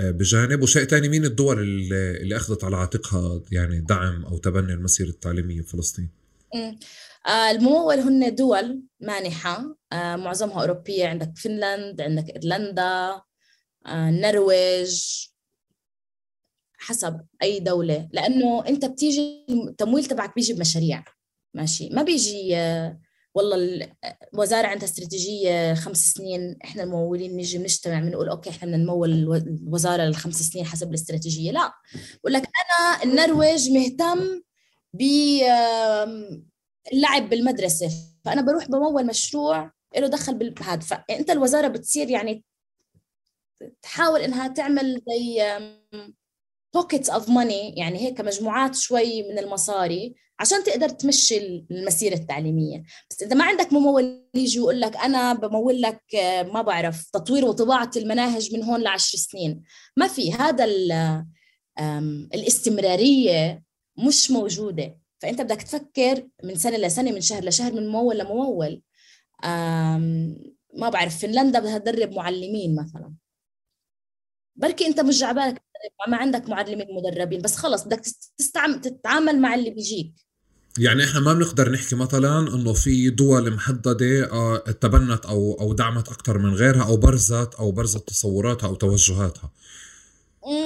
بجانب 0.00 0.62
وشيء 0.62 0.84
ثاني 0.84 1.08
مين 1.08 1.24
الدول 1.24 1.58
اللي, 1.62 2.36
أخذت 2.36 2.64
على 2.64 2.76
عاتقها 2.76 3.42
يعني 3.52 3.80
دعم 3.80 4.24
أو 4.24 4.38
تبني 4.38 4.72
المسيره 4.72 5.08
التعليميه 5.08 5.60
بفلسطين؟ 5.60 6.10
آه 7.26 7.50
الممول 7.50 7.98
هن 7.98 8.34
دول 8.34 8.82
مانحة. 9.00 9.76
آه 9.92 10.16
معظمها 10.16 10.60
أوروبية. 10.60 11.06
عندك 11.06 11.32
فنلند 11.36 12.00
عندك 12.00 12.30
إيرلندا 12.30 13.20
آه 13.86 14.08
النرويج 14.08 15.04
حسب 16.78 17.20
أي 17.42 17.60
دولة. 17.60 18.08
لأنه 18.12 18.64
أنت 18.68 18.84
بتيجي 18.84 19.46
التمويل 19.50 20.04
تبعك 20.04 20.34
بيجي 20.34 20.52
بمشاريع. 20.52 21.04
ماشي؟ 21.54 21.88
ما 21.88 22.02
بيجي 22.02 22.56
آه 22.56 23.00
والله 23.34 23.92
الوزاره 24.34 24.66
عندها 24.66 24.84
استراتيجية 24.84 25.74
خمس 25.74 25.98
سنين 25.98 26.56
إحنا 26.64 26.82
الممولين 26.82 27.36
نيجي 27.36 27.58
نجتمع 27.58 28.00
بنقول 28.00 28.28
أوكي 28.28 28.50
إحنا 28.50 28.68
بدنا 28.68 28.76
نمول 28.76 29.12
الوزارة 29.12 30.02
للخمس 30.02 30.42
سنين 30.42 30.64
حسب 30.64 30.88
الاستراتيجية. 30.88 31.50
لا 31.50 31.72
بقول 32.20 32.32
لك 32.32 32.42
أنا 32.42 33.02
النرويج 33.04 33.70
مهتم 33.70 34.42
ب 34.94 35.02
اللعب 36.92 37.28
بالمدرسة. 37.30 37.90
فأنا 38.24 38.42
بروح 38.42 38.68
بمول 38.68 39.06
مشروع 39.06 39.72
له 39.96 40.06
دخل 40.06 40.50
بهذا 40.50 40.80
فأنت 40.80 41.30
الوزارة 41.30 41.68
بتصير 41.68 42.10
يعني 42.10 42.44
تحاول 43.82 44.20
إنها 44.20 44.48
تعمل 44.48 45.02
زي 45.08 45.42
pockets 46.74 47.10
of 47.10 47.28
money 47.28 47.74
يعني 47.76 47.98
هيك 47.98 48.20
مجموعات 48.20 48.74
شوي 48.74 49.22
من 49.22 49.38
المصاري 49.38 50.14
عشان 50.38 50.64
تقدر 50.64 50.88
تمشي 50.88 51.64
المسيرة 51.70 52.14
التعليمية. 52.14 52.82
بس 53.10 53.22
إذا 53.22 53.34
ما 53.34 53.44
عندك 53.44 53.72
ممول 53.72 54.24
يجي 54.34 54.58
يقول 54.58 54.80
لك 54.80 54.96
أنا 54.96 55.32
بمول 55.32 55.80
لك 55.80 56.02
ما 56.52 56.62
بعرف 56.62 57.10
تطوير 57.10 57.44
وطباعة 57.44 57.90
المناهج 57.96 58.54
من 58.54 58.64
هون 58.64 58.80
لعشر 58.80 59.18
سنين. 59.18 59.62
ما 59.96 60.08
في 60.08 60.32
هذا 60.32 60.68
الاستمرارية 62.34 63.62
مش 64.06 64.30
موجودة. 64.30 64.98
فأنت 65.18 65.40
بدك 65.40 65.62
تفكر 65.62 66.28
من 66.44 66.56
سنة 66.56 66.76
لسنة 66.76 67.12
من 67.12 67.20
شهر 67.20 67.44
لشهر 67.44 67.72
من 67.72 67.88
ممول 67.88 68.18
لممول 68.18 68.82
ما 70.74 70.88
بعرف 70.92 71.18
فنلندا 71.18 71.58
بدها 71.58 71.78
تدرب 71.78 72.12
معلمين 72.12 72.74
مثلا. 72.74 73.14
بركي 74.60 74.86
انت 74.86 75.00
مش 75.00 75.20
جعبالك 75.20 75.62
ما 76.08 76.16
عندك 76.16 76.48
معلمين 76.48 76.86
مدربين 76.90 77.40
بس 77.42 77.56
خلص 77.56 77.84
بدك 77.84 78.02
تستعمل 78.38 78.80
تتعامل 78.80 79.40
مع 79.40 79.54
اللي 79.54 79.70
بيجيك. 79.70 80.12
يعني 80.78 81.04
إحنا 81.04 81.20
ما 81.20 81.32
بنقدر 81.32 81.72
نحكي 81.72 81.96
مثلا 81.96 82.38
إنه 82.54 82.72
في 82.72 83.10
دول 83.10 83.54
محددة 83.54 84.30
آه، 84.32 84.56
تبنت 84.56 85.26
أو 85.26 85.56
أو 85.60 85.72
دعمت 85.72 86.08
أكثر 86.08 86.38
من 86.38 86.54
غيرها 86.54 86.82
أو 86.88 86.96
برزت 86.96 87.54
أو 87.54 87.70
برزت 87.72 88.08
تصوراتها 88.08 88.66
أو 88.66 88.74
توجهاتها. 88.74 89.50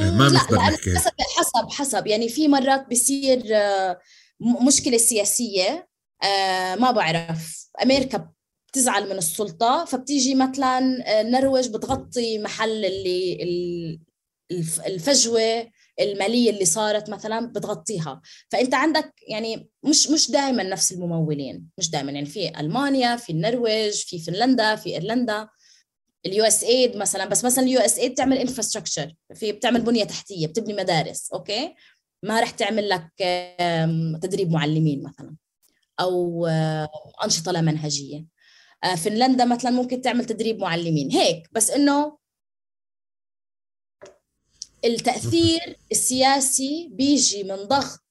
ما 0.00 0.28
بنقدر 0.28 0.56
نحكي. 0.56 0.94
حسب 0.98 1.12
حسب 1.38 1.70
حسب. 1.70 2.06
يعني 2.06 2.28
في 2.28 2.48
مرات 2.48 2.90
بصير 2.90 3.42
آه، 3.54 4.00
مشكلة 4.66 4.98
سياسية 4.98 5.88
آه، 6.24 6.74
ما 6.74 6.90
بعرف. 6.90 7.68
أمريكا 7.82 8.28
بتزعل 8.74 9.10
من 9.10 9.18
السلطة 9.18 9.84
فبتيجي 9.84 10.34
مثلا 10.34 10.80
النرويج 11.20 11.68
بتغطي 11.68 12.38
محل 12.38 12.84
اللي 12.84 14.00
الفجوة 14.86 15.68
المالية 16.00 16.50
اللي 16.50 16.64
صارت 16.64 17.10
مثلا 17.10 17.46
بتغطيها. 17.46 18.22
فأنت 18.48 18.74
عندك 18.74 19.14
يعني 19.28 19.68
مش 19.84 20.10
مش 20.10 20.30
دائما 20.30 20.62
نفس 20.62 20.92
الممولين 20.92 21.68
مش 21.78 21.90
دائما 21.90 22.12
يعني 22.12 22.26
في 22.26 22.60
ألمانيا 22.60 23.16
في 23.16 23.30
النرويج 23.32 23.94
في 23.94 24.18
فنلندا 24.18 24.76
في 24.76 24.90
إيرلندا. 24.90 25.48
ال 26.26 26.44
USAID 26.44 26.96
مثلا 26.96 27.24
بس 27.24 27.44
مثلا 27.44 27.64
ال 27.64 27.80
USAID 27.80 28.12
بتعمل 28.12 28.38
infrastructure 28.38 29.14
في 29.34 29.52
بتعمل 29.52 29.80
بنية 29.80 30.04
تحتية 30.04 30.46
بتبني 30.46 30.74
مدارس 30.74 31.32
okay؟ 31.32 31.74
ما 32.22 32.40
رح 32.40 32.50
تعمل 32.50 32.88
لك 32.88 33.08
تدريب 34.22 34.50
معلمين 34.50 35.02
مثلا 35.02 35.36
أو 36.00 36.46
آه، 36.46 36.88
أنشطة 37.24 37.52
لا 37.52 37.60
منهجية. 37.60 38.18
آه، 38.18 38.33
فنلندا 38.84 39.44
مثلا 39.44 39.70
ممكن 39.70 40.00
تعمل 40.02 40.24
تدريب 40.24 40.58
معلمين. 40.58 41.10
هيك. 41.10 41.48
بس 41.52 41.70
إنه 41.70 42.18
التأثير 44.84 45.78
السياسي 45.92 46.88
بيجي 46.92 47.44
من 47.44 47.56
ضغط 47.56 48.04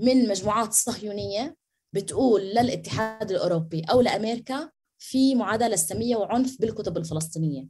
من 0.00 0.28
مجموعات 0.28 0.72
صهيونيه 0.72 1.56
بتقول 1.92 2.40
للاتحاد 2.42 3.30
الأوروبي 3.30 3.82
أو 3.90 4.00
لأمريكا 4.00 4.70
في 4.98 5.34
معادلة 5.34 5.76
ساميه 5.76 6.16
وعنف 6.16 6.60
بالكتب 6.60 6.96
الفلسطينية. 6.96 7.68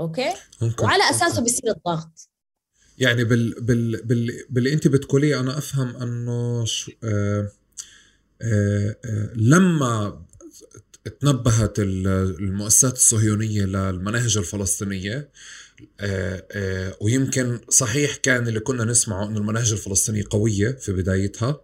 أوكي؟ 0.00 0.34
ممكن. 0.62 0.84
وعلى 0.84 1.02
أساسه 1.10 1.42
بيصير 1.42 1.70
الضغط. 1.70 2.30
يعني 2.98 3.24
بال 3.24 3.60
بال 3.60 4.02
بال 4.06 4.46
باللي 4.50 4.72
أنت 4.72 4.88
بتقوليه 4.88 5.40
أنا 5.40 5.58
أفهم 5.58 5.96
إنه 5.96 6.64
شو 6.64 6.92
آه 7.04 7.50
آه 8.42 8.96
آه 9.04 9.32
لما 9.36 10.23
تنبهت 11.20 11.78
المؤسسات 11.78 12.92
الصهيونية 12.92 13.64
للمناهج 13.64 14.36
الفلسطينية. 14.36 15.28
آه 16.00 16.46
آه 16.50 16.96
ويمكن 17.00 17.60
صحيح 17.68 18.16
كان 18.16 18.48
اللي 18.48 18.60
كنا 18.60 18.84
نسمعه 18.84 19.26
إنه 19.28 19.38
المناهج 19.38 19.72
الفلسطينية 19.72 20.24
قوية 20.30 20.70
في 20.70 20.92
بدايتها 20.92 21.60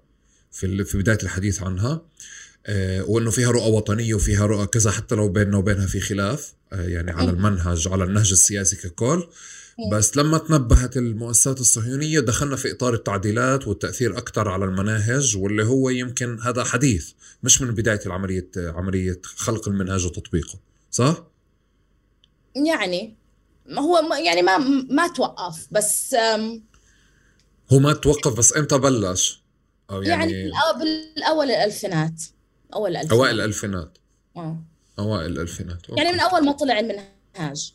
في 0.53 0.84
في 0.84 0.99
بداية 0.99 1.18
الحديث 1.22 1.62
عنها. 1.62 2.03
آه، 2.66 3.03
وإنه 3.03 3.30
فيها 3.30 3.51
رؤى 3.51 3.70
وطنية 3.70 4.14
وفيها 4.14 4.47
رؤى 4.47 4.66
كذا 4.66 4.91
حتى 4.91 5.14
لو 5.14 5.28
بيننا 5.28 5.57
وبينها 5.57 5.86
في 5.86 6.01
خلاف 6.01 6.55
يعني 6.72 7.11
على 7.11 7.30
المنهج 7.30 7.88
على 7.88 8.05
النهج 8.05 8.30
السياسي 8.30 8.76
ككل. 8.76 9.26
بس 9.93 10.16
لما 10.16 10.39
تنبهت 10.39 10.97
المؤسسات 10.97 11.61
الصهيونية 11.61 12.20
دخلنا 12.20 12.57
في 12.57 12.72
إطار 12.72 12.95
التعديلات 12.95 13.68
والتأثير 13.68 14.18
أكثر 14.18 14.49
على 14.49 14.64
المناهج 14.64 15.37
واللي 15.37 15.64
هو 15.64 15.91
يمكن 15.91 16.41
هذا 16.41 16.64
حديث 16.64 17.11
مش 17.43 17.62
من 17.62 17.74
بداية 17.74 18.01
العملية 18.07 18.51
عملية 18.57 19.20
خلق 19.24 19.68
المنهج 19.68 20.07
وتطبيقه 20.07 20.59
صح؟ 20.91 21.22
يعني 22.57 23.16
هو 23.78 24.14
يعني 24.24 24.43
ما 24.43 24.59
ما 24.91 25.09
توقف 25.09 25.66
بس 25.70 26.16
هو 27.72 27.78
ما 27.78 27.93
توقف 27.93 28.39
بس 28.39 28.57
إمتى 28.57 28.78
بلش؟ 28.78 29.43
أو 29.91 30.03
يعني, 30.03 30.33
يعني 30.33 30.51
بالأول 30.78 31.51
الألفينات 31.51 32.22
أول 32.74 32.91
الألفينات. 32.91 33.12
أوائل 33.12 33.35
الألفينات. 33.35 33.99
آه. 34.37 34.62
أوائل 34.99 35.33
الألفينات 35.33 35.89
يعني 35.89 36.12
من 36.12 36.20
أول 36.20 36.45
ما 36.45 36.53
طلع 36.53 36.78
المنهاج 36.78 37.74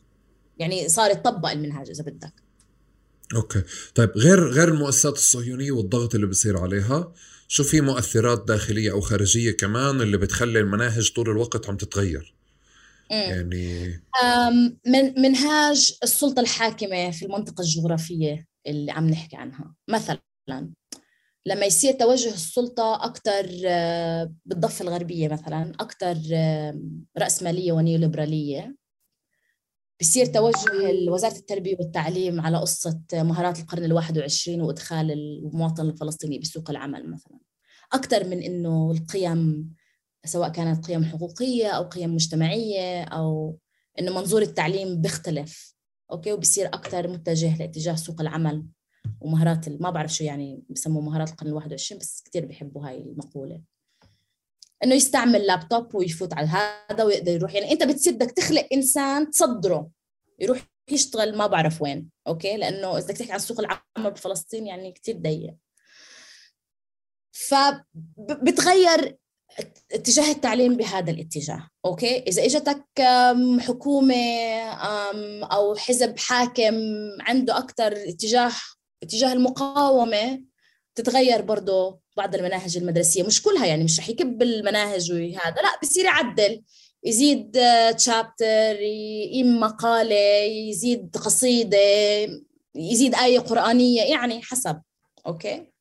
يعني 0.58 0.90
صار 0.90 1.12
يطبق 1.12 1.50
المنهاج 1.50 1.90
إذا 1.90 2.04
بدك. 2.04 2.34
أوكي. 3.36 3.62
طيب 3.96 4.10
غير 4.16 4.48
غير 4.50 4.68
المؤسسات 4.68 5.14
الصهيونية 5.14 5.72
والضغط 5.72 6.16
اللي 6.16 6.28
بصير 6.28 6.58
عليها 6.58 7.14
شو 7.48 7.64
في 7.64 7.82
مؤثرات 7.82 8.48
داخلية 8.48 8.92
أو 8.92 9.02
خارجية 9.02 9.52
كمان 9.52 10.02
اللي 10.02 10.18
بتخلي 10.18 10.60
المناهج 10.60 11.14
طول 11.14 11.30
الوقت 11.30 11.70
عم 11.70 11.78
تتغير؟ 11.78 12.36
يعني 13.10 14.02
من 14.86 15.22
منهاج 15.22 15.98
السلطة 16.04 16.40
الحاكمة 16.40 17.12
في 17.12 17.26
المنطقة 17.26 17.62
الجغرافية 17.62 18.48
اللي 18.68 18.92
عم 18.92 19.10
نحكي 19.10 19.36
عنها. 19.36 19.76
مثلا 19.90 20.20
لما 21.46 21.66
يصير 21.66 21.94
توجه 21.94 22.34
السلطة 22.34 23.06
أكثر 23.06 23.46
آه، 23.66 24.34
بالضفة 24.46 24.84
الغربية 24.84 25.28
مثلا 25.28 25.72
أكثر 25.80 26.18
آه، 26.34 26.80
رأسمالية 27.18 27.72
ونيوليبرالية 27.72 28.76
بصير 30.02 30.26
توجه 30.26 31.10
وزارة 31.10 31.36
التربية 31.38 31.76
والتعليم 31.80 32.42
على 32.42 32.58
قصة 32.58 33.02
مهارات 33.14 33.60
القرن 33.60 33.84
الواحد 33.84 34.18
وعشرين 34.18 34.62
وإدخال 34.62 35.12
المواطن 35.12 35.90
الفلسطيني 35.90 36.40
بسوق 36.40 36.70
العمل 36.70 37.10
مثلا. 37.12 37.40
أكثر 37.94 38.28
من 38.28 38.44
إنه 38.44 38.92
القيم 38.92 39.74
سواء 40.26 40.50
كانت 40.50 40.86
قيم 40.88 41.04
حقوقية 41.04 41.68
أو 41.68 41.84
قيم 41.84 42.16
مجتمعية 42.16 43.04
أو 43.04 43.58
إنه 44.00 44.12
منظور 44.14 44.42
التعليم 44.42 45.02
بيختلف 45.02 45.76
أوكي؟ 46.12 46.34
وبصير 46.34 46.68
أكثر 46.68 47.08
متجه 47.08 47.58
لاتجاه 47.58 47.96
سوق 47.96 48.22
العمل 48.22 48.66
ومهارات 49.22 49.70
ما 49.70 49.90
بعرف 49.90 50.14
شو 50.14 50.24
يعني 50.24 50.64
بسموه 50.70 51.02
مهارات 51.02 51.30
القرن 51.30 51.50
الواحد 51.50 51.72
وعشرين 51.72 52.00
بس 52.00 52.24
كثير 52.26 52.46
بيحبوا 52.46 52.88
هاي 52.88 53.02
المقولة. 53.02 53.62
إنه 54.84 54.96
يستعمل 54.96 55.46
لابتوب 55.46 55.96
ويفوت 55.96 56.34
على 56.34 56.48
هذا 56.48 57.04
ويقدر 57.04 57.32
يروح. 57.32 57.54
يعني 57.54 57.72
أنت 57.72 57.84
بتصير 57.84 58.14
بدك 58.14 58.32
تخلق 58.32 58.68
إنسان 58.74 59.32
تصدره. 59.32 59.90
يروح 60.40 60.60
يشتغل 60.92 61.38
ما 61.38 61.48
بعرف 61.48 61.82
وين. 61.82 62.10
okay؟ 62.28 62.58
لأنه 62.58 62.98
إذا 62.98 63.06
بدك 63.06 63.18
تحكي 63.18 63.32
عن 63.32 63.40
سوق 63.40 63.60
العمل 63.60 64.12
بفلسطين 64.12 64.68
يعني 64.68 64.92
كثير 64.92 65.18
ضيق. 65.18 65.56
فبتغير 67.32 69.18
اتجاه 69.92 70.32
التعليم 70.32 70.78
بهذا 70.78 71.12
الاتجاه. 71.12 71.70
okay؟ 71.86 72.18
إذا 72.18 72.46
إجتك 72.46 72.86
حكومة 73.60 74.16
أو 75.44 75.76
حزب 75.76 76.20
حاكم 76.20 76.76
عنده 77.22 77.58
أكثر 77.58 77.92
اتجاه 77.92 78.52
اتجاه 79.04 79.34
المقاومة 79.34 80.44
تتغير 80.96 81.42
برضه 81.42 82.00
بعض 82.18 82.36
المناهج 82.36 82.78
المدرسية 82.78 83.24
مش 83.24 83.42
كلها 83.42 83.66
يعني 83.66 83.84
مش 83.84 84.00
رح 84.00 84.10
يكب 84.10 84.42
المناهج 84.42 85.12
وهذا 85.12 85.62
لا 85.62 85.80
بصير 85.84 86.06
يعدل 86.06 86.62
يزيد 87.04 87.58
تشابتر 87.98 88.76
يقيم 88.82 89.60
مقالة 89.60 90.44
يزيد 90.70 91.18
قصيدة 91.18 91.78
يزيد 92.76 93.16
آية 93.16 93.40
قرآنية 93.40 94.02
يعني 94.02 94.42
حسب 94.42 94.82
أوكي؟ 95.28 95.72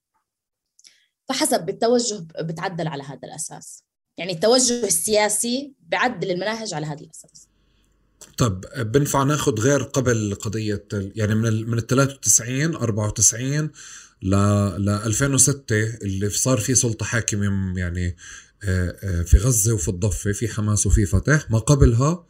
فحسب 1.28 1.68
التوجه 1.68 2.26
بتعدل 2.40 2.88
على 2.88 3.02
هذا 3.02 3.18
الأساس. 3.24 3.84
يعني 4.18 4.32
التوجه 4.32 4.86
السياسي 4.86 5.74
بعدل 5.80 6.30
المناهج 6.30 6.74
على 6.74 6.86
هذا 6.86 7.00
الأساس. 7.00 7.48
طب 8.38 8.64
بنفع 8.78 9.22
ناخذ 9.22 9.60
غير 9.60 9.82
قبل 9.82 10.34
قضية 10.34 10.86
يعني 10.92 11.34
من 11.34 11.70
من 11.70 11.78
ال 11.78 11.86
93 11.86 12.74
94 12.74 13.70
ل 14.24 14.30
ل 14.84 14.88
2006 14.88 15.76
اللي 16.02 16.30
صار 16.30 16.58
في 16.58 16.74
سلطة 16.74 17.04
حاكمة 17.04 17.78
يعني 17.78 18.16
آه، 18.64 18.96
آه، 19.02 19.22
في 19.22 19.38
غزة 19.38 19.74
وفي 19.74 19.88
الضفة 19.88 20.32
في 20.32 20.48
حماس 20.48 20.86
وفي 20.86 21.06
فتح. 21.06 21.50
ما 21.50 21.58
قبلها 21.58 22.26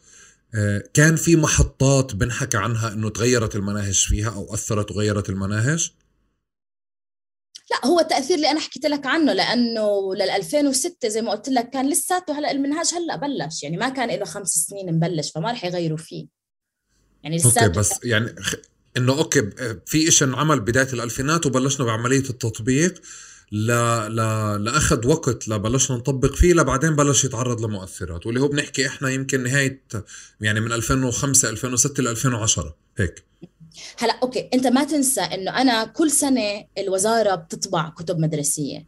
آه، 0.55 0.83
كان 0.93 1.15
في 1.15 1.35
محطات 1.35 2.15
بنحكى 2.15 2.57
عنها 2.57 2.93
إنه 2.93 3.09
تغيرت 3.09 3.55
المناهج 3.55 4.07
فيها 4.07 4.29
أو 4.29 4.53
أثرت 4.53 4.91
وغيرت 4.91 5.29
المناهج؟ 5.29 5.91
لا 7.71 7.89
هو 7.89 7.99
التاثير 7.99 8.35
اللي 8.35 8.51
أنا 8.51 8.59
حكيت 8.59 8.85
لك 8.85 9.05
عنه 9.05 9.33
لأنه 9.33 10.15
لل 10.15 10.29
2006 10.29 11.07
زي 11.07 11.21
ما 11.21 11.31
قلت 11.31 11.49
لك 11.49 11.69
كان 11.69 11.89
لساته. 11.89 12.39
هلأ 12.39 12.51
المنهاج 12.51 12.93
هلأ 12.93 13.15
بلش 13.15 13.63
يعني 13.63 13.77
ما 13.77 13.89
كان 13.89 14.09
له 14.09 14.25
خمس 14.25 14.49
سنين 14.49 14.95
مبلش 14.95 15.31
فما 15.31 15.51
رح 15.51 15.65
يغيروا 15.65 15.97
فيه. 15.97 16.27
يعني 17.23 17.35
لساته 17.37 17.65
okay 17.65 17.79
بس 17.79 17.99
يعني 18.03 18.35
إنه 18.97 19.17
okay 19.17 19.49
في 19.85 20.11
شيء 20.11 20.27
انعمل 20.27 20.59
بداية 20.59 20.93
الألفينات 20.93 21.45
وبلشنا 21.45 21.85
بعملية 21.85 22.29
التطبيق 22.29 23.01
ل... 23.51 23.71
ل... 24.07 24.15
لأخذ 24.63 25.07
وقت 25.07 25.47
لبلشنا 25.47 25.97
نطبق 25.97 26.33
فيه 26.35 26.53
لبعدين 26.53 26.95
بلش 26.95 27.25
يتعرض 27.25 27.61
لمؤثرات 27.61 28.25
واللي 28.25 28.41
هو 28.41 28.47
بنحكي 28.47 28.87
إحنا 28.87 29.09
يمكن 29.09 29.43
نهاية 29.43 29.83
يعني 30.41 30.59
من 30.59 30.71
2005 30.71 31.49
2006 31.49 32.03
ل 32.03 32.07
2010 32.07 32.75
هيك. 32.97 33.23
هلا 33.97 34.19
okay 34.23 34.49
أنت 34.53 34.67
ما 34.67 34.83
تنسى 34.83 35.21
إنه 35.21 35.61
أنا 35.61 35.85
كل 35.85 36.11
سنة 36.11 36.65
الوزارة 36.77 37.35
بتطبع 37.35 37.89
كتب 37.89 38.19
مدرسية. 38.19 38.87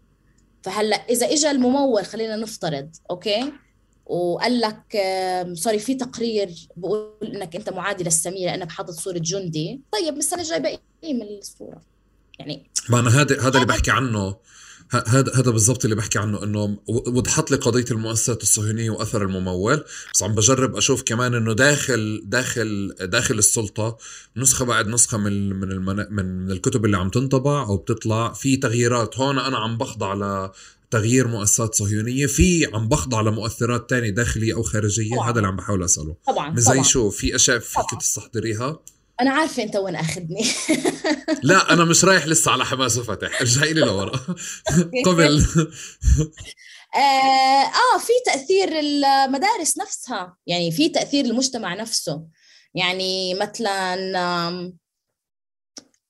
فهلا 0.63 0.95
إذا 0.95 1.25
اجى 1.33 1.51
الممول 1.51 2.05
خلينا 2.05 2.35
نفترض 2.35 2.89
okay؟ 3.11 3.53
وقال 4.09 4.61
لك 4.61 4.97
سوري 5.53 5.79
في 5.79 5.95
تقرير 5.95 6.49
بقول 6.77 7.11
إنك 7.23 7.55
أنت 7.55 7.69
معادي 7.69 8.03
للسميه 8.03 8.45
لأنك 8.45 8.71
حاطط 8.71 8.93
صورة 8.93 9.17
جندي. 9.17 9.81
طيب 9.91 10.13
من 10.13 10.19
السنة 10.19 10.41
الجايه 10.41 10.59
بقي 10.59 10.79
من 11.13 11.37
الصورة. 11.39 11.81
يعني 12.39 12.69
ما 12.89 12.99
أنا 12.99 13.09
هذا 13.21 13.41
هذا 13.41 13.55
اللي 13.55 13.65
بحكي 13.65 13.91
عنه. 13.91 14.35
هذا 14.91 15.31
هذا 15.35 15.51
بالضبط 15.51 15.83
اللي 15.83 15.95
بحكي 15.95 16.19
عنه 16.19 16.43
إنه 16.43 16.77
وضحت 16.87 17.51
لي 17.51 17.57
قضية 17.57 17.85
المؤسسات 17.91 18.43
الصهيونية 18.43 18.89
وأثر 18.89 19.21
الممول. 19.21 19.83
بس 20.13 20.23
عم 20.23 20.35
بجرب 20.35 20.75
أشوف 20.75 21.03
كمان 21.03 21.35
إنه 21.35 21.53
داخل 21.53 22.21
داخل 22.25 22.95
داخل 23.01 23.37
السلطة 23.37 23.97
نسخة 24.37 24.65
بعد 24.65 24.87
نسخة 24.87 25.17
من 25.17 25.49
من 25.49 25.85
من, 25.85 26.05
من 26.09 26.51
الكتب 26.51 26.85
اللي 26.85 26.97
عم 26.97 27.09
تنطبع 27.09 27.61
أو 27.61 27.77
بتطلع. 27.77 28.33
في 28.33 28.57
تغييرات. 28.57 29.19
هون 29.19 29.39
أنا 29.39 29.57
عم 29.57 29.77
بخضع 29.77 30.13
تغيير 30.91 31.27
مؤسسات 31.27 31.75
صهيونية. 31.75 32.27
في 32.27 32.69
عم 32.73 32.87
بخضع 32.87 33.21
لمؤثرات 33.21 33.89
تانية 33.89 34.09
داخلية 34.09 34.53
أو 34.53 34.63
خارجية 34.63 35.15
طبعاً. 35.15 35.29
هذا 35.29 35.37
اللي 35.37 35.47
عم 35.47 35.55
بحاول 35.55 35.83
أسأله. 35.83 36.15
طبعا 36.27 36.49
مش 36.49 36.59
زي 36.59 36.83
شو؟ 36.83 37.09
في 37.09 37.35
أشياء 37.35 37.59
فيك. 37.59 37.99
تستحضريها؟ 37.99 38.79
أنا 39.21 39.31
عارفة 39.31 39.63
أنت 39.63 39.75
وين 39.75 39.95
آخذني. 39.95 40.45
لا 41.43 41.57
أنا 41.73 41.85
مش 41.85 42.05
رايح 42.05 42.27
لسه 42.27 42.51
على 42.51 42.65
حماس 42.65 42.97
وفتح. 42.97 43.41
ارجعي 43.41 43.73
لي 43.73 43.81
لورا. 43.81 44.11
قبل. 45.05 45.45
آه, 46.95 47.65
آه 47.65 47.97
في 47.99 48.13
تأثير 48.25 48.79
المدارس 48.79 49.77
نفسها. 49.77 50.37
يعني 50.47 50.71
في 50.71 50.89
تأثير 50.89 51.25
المجتمع 51.25 51.73
نفسه. 51.73 52.23
يعني 52.75 53.33
مثلا 53.33 53.95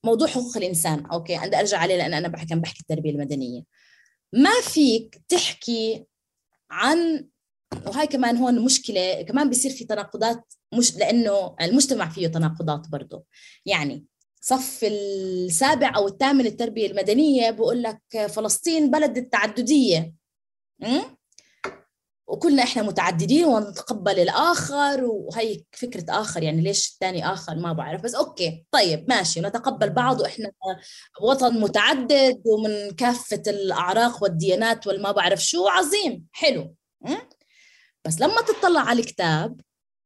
موضوع 0.03 0.27
حقوق 0.27 0.57
الإنسان. 0.57 1.05
okay 1.05 1.37
بدي 1.37 1.59
أرجع 1.59 1.77
عليه 1.77 1.97
لأن 1.97 2.13
أنا 2.13 2.27
بحكي 2.27 2.55
بحكي 2.55 2.79
التربية 2.79 3.11
المدنية. 3.11 3.61
ما 4.33 4.61
فيك 4.61 5.21
تحكي 5.29 6.05
عن 6.71 7.27
وهاي 7.87 8.07
كمان 8.07 8.37
هون 8.37 8.65
مشكلة 8.65 9.21
كمان 9.21 9.49
بيصير 9.49 9.71
في 9.71 9.85
تناقضات 9.85 10.53
مش 10.73 10.95
لأنه 10.95 11.55
المجتمع 11.61 12.09
فيه 12.09 12.27
تناقضات 12.27 12.87
برضه 12.89 13.25
يعني 13.65 14.05
صف 14.41 14.79
السابع 14.83 15.93
أو 15.95 16.07
الثامن 16.07 16.45
التربية 16.45 16.87
المدنية 16.87 17.51
بقول 17.51 17.83
لك 17.83 18.01
فلسطين 18.29 18.91
بلد 18.91 19.17
التعددية 19.17 20.13
م? 20.79 20.99
وكلنا 22.27 22.63
إحنا 22.63 22.83
متعددين 22.83 23.45
ونتقبل 23.45 24.19
الآخر 24.19 25.03
وهي 25.03 25.63
فكرة 25.71 26.05
آخر 26.09 26.43
يعني 26.43 26.61
ليش 26.61 26.89
الثاني 26.89 27.33
آخر 27.33 27.55
ما 27.55 27.73
بعرف 27.73 28.01
بس 28.01 28.15
okay 28.15 28.65
طيب 28.71 29.05
ماشي 29.09 29.41
نتقبل 29.41 29.89
بعض 29.89 30.21
وإحنا 30.21 30.51
وطن 31.21 31.59
متعدد 31.59 32.41
ومن 32.45 32.91
كافة 32.91 33.43
الأعراق 33.47 34.23
والديانات 34.23 34.87
والما 34.87 35.11
بعرف 35.11 35.45
شو 35.45 35.67
عظيم 35.67 36.25
حلو? 36.31 36.75
بس 38.05 38.21
لما 38.21 38.41
تطلع 38.41 38.81
على 38.81 38.99
الكتاب 38.99 39.61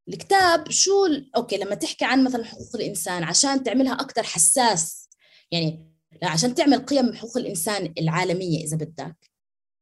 الكتاب 0.10 0.72
شو 0.72 1.08
okay 1.36 1.58
لما 1.58 1.76
تحكي 1.76 2.06
عن 2.06 2.24
مثلا 2.24 2.46
حقوق 2.46 2.76
الإنسان 2.76 3.24
عشان 3.24 3.64
تعملها 3.64 3.94
أكثر 3.94 4.24
حساس 4.24 5.10
يعني 5.52 5.92
عشان 6.24 6.56
تعمل 6.56 6.86
قيم 6.86 7.14
حقوق 7.14 7.38
الإنسان 7.38 7.94
العالمية 7.98 8.64
إذا 8.64 8.78
بدك 8.78 9.31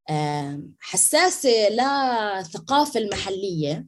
آم، 0.09 0.73
حساسة 0.79 1.49
للثقافه 1.69 2.99
المحلية. 2.99 3.87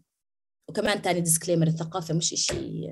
وكمان 0.69 1.01
تاني 1.01 1.21
disclaimer 1.21 1.67
الثقافة 1.67 2.13
مش 2.13 2.33
إشي 2.33 2.87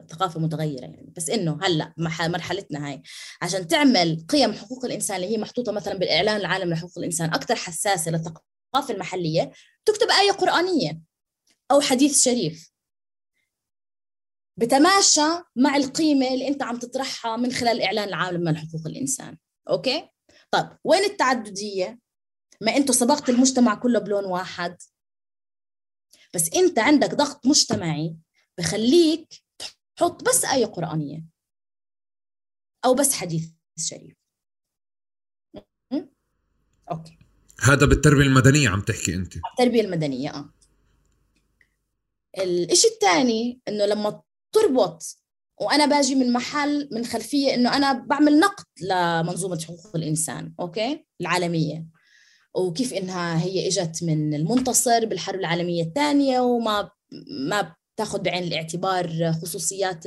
الثقافة 0.00 0.40
متغيرة 0.40 0.80
يعني. 0.84 1.12
بس 1.16 1.30
إنه 1.30 1.58
هلأ 1.62 1.92
مح- 1.96 2.22
مرحلتنا 2.22 2.88
هاي. 2.88 3.02
عشان 3.42 3.66
تعمل 3.68 4.26
قيم 4.28 4.52
حقوق 4.52 4.84
الإنسان 4.84 5.16
اللي 5.16 5.28
هي 5.28 5.38
محطوطة 5.38 5.72
مثلا 5.72 5.94
بالإعلان 5.98 6.36
العالمي 6.36 6.72
لحقوق 6.74 6.98
الإنسان 6.98 7.28
أكثر 7.34 7.54
حساسة 7.54 8.10
للثقافه 8.10 8.94
المحلية 8.94 9.52
تكتب 9.84 10.06
آية 10.20 10.30
قرآنية 10.32 11.00
أو 11.70 11.80
حديث 11.80 12.22
شريف. 12.24 12.72
بتماشى 14.56 15.20
مع 15.56 15.76
القيمة 15.76 16.28
اللي 16.34 16.48
أنت 16.48 16.62
عم 16.62 16.78
تطرحها 16.78 17.36
من 17.36 17.52
خلال 17.52 17.76
الاعلان 17.76 18.08
العالمي 18.08 18.50
لحقوق 18.52 18.86
الإنسان. 18.86 19.38
أوكي؟ 19.70 20.08
طيب 20.50 20.68
وين 20.84 21.04
التعددية؟ 21.04 21.98
ما 22.62 22.76
أنتوا 22.76 22.94
صبغت 22.94 23.28
المجتمع 23.28 23.74
كله 23.74 23.98
بلون 23.98 24.24
واحد. 24.24 24.76
بس 26.34 26.54
انت 26.54 26.78
عندك 26.78 27.14
ضغط 27.14 27.46
مجتمعي 27.46 28.16
بخليك 28.58 29.42
تحط 29.96 30.28
بس 30.28 30.44
آية 30.44 30.66
قرآنية 30.66 31.24
أو 32.84 32.94
بس 32.94 33.12
حديث 33.12 33.50
شريف. 33.78 34.16
م? 35.92 36.00
okay. 36.90 37.18
هذا 37.60 37.86
بالتربية 37.86 38.22
المدنية 38.24 38.68
عم 38.68 38.80
تحكي 38.80 39.14
أنت. 39.14 39.36
التربية 39.36 39.80
المدنية 39.80 40.30
آه. 40.30 40.52
الإشي 42.38 42.88
الثاني 42.88 43.60
إنه 43.68 43.86
لما 43.86 44.22
تربط 44.52 45.18
وأنا 45.60 45.86
باجي 45.86 46.14
من 46.14 46.32
محل 46.32 46.88
من 46.92 47.04
خلفية 47.04 47.54
إنه 47.54 47.76
أنا 47.76 47.92
بعمل 47.92 48.38
نقد 48.38 48.64
لمنظومة 48.80 49.60
حقوق 49.60 49.96
الإنسان 49.96 50.54
okay؟ 50.60 51.06
العالمية. 51.20 51.86
وكيف 52.54 52.92
إنها 52.94 53.42
هي 53.42 53.68
إجت 53.68 54.02
من 54.02 54.34
المنتصر 54.34 55.06
بالحرب 55.06 55.40
العالمية 55.40 55.82
الثانية 55.82 56.40
وما 56.40 56.90
ما 57.48 57.74
تاخذ 57.96 58.18
بعين 58.18 58.42
الاعتبار 58.42 59.32
خصوصيات 59.42 60.06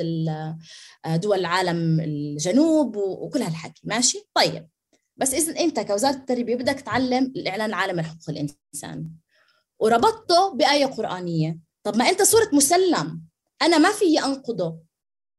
دول 1.16 1.40
العالم 1.40 2.00
الجنوب 2.00 2.96
وكل 2.98 3.42
هالحكي. 3.42 3.82
ماشي؟ 3.84 4.30
طيب. 4.34 4.68
بس 5.18 5.34
اذا 5.34 5.60
أنت 5.60 5.80
كوزارة 5.80 6.16
التربية 6.16 6.56
بدك 6.56 6.80
تعلم 6.80 7.34
الإعلان 7.36 7.70
العالمي 7.70 8.02
لحقوق 8.02 8.30
الإنسان. 8.30 9.10
وربطته 9.80 10.54
بآية 10.54 10.86
قرآنية. 10.86 11.60
طب 11.84 11.98
ما 11.98 12.10
أنت 12.10 12.22
صرت 12.22 12.54
مسلم. 12.54 13.22
أنا 13.62 13.78
ما 13.78 13.92
في 13.92 14.20
أنقضه. 14.20 14.80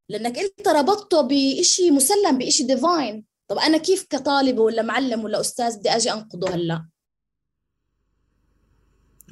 لأنك 0.09 0.39
أنت 0.39 0.69
ربطته 0.69 1.21
بشيء 1.21 1.93
مسلم 1.93 2.39
بشيء 2.39 2.67
ديفاين 2.67 3.25
طب 3.49 3.59
أنا 3.59 3.79
كيف 3.79 4.07
كطالب 4.11 4.59
ولا 4.59 4.83
معلم 4.83 5.25
ولا 5.25 5.41
أستاذ 5.41 5.79
بدي 5.79 5.91
أجي 5.91 6.13
أنقضه 6.13 6.55
هلأ؟ 6.55 6.89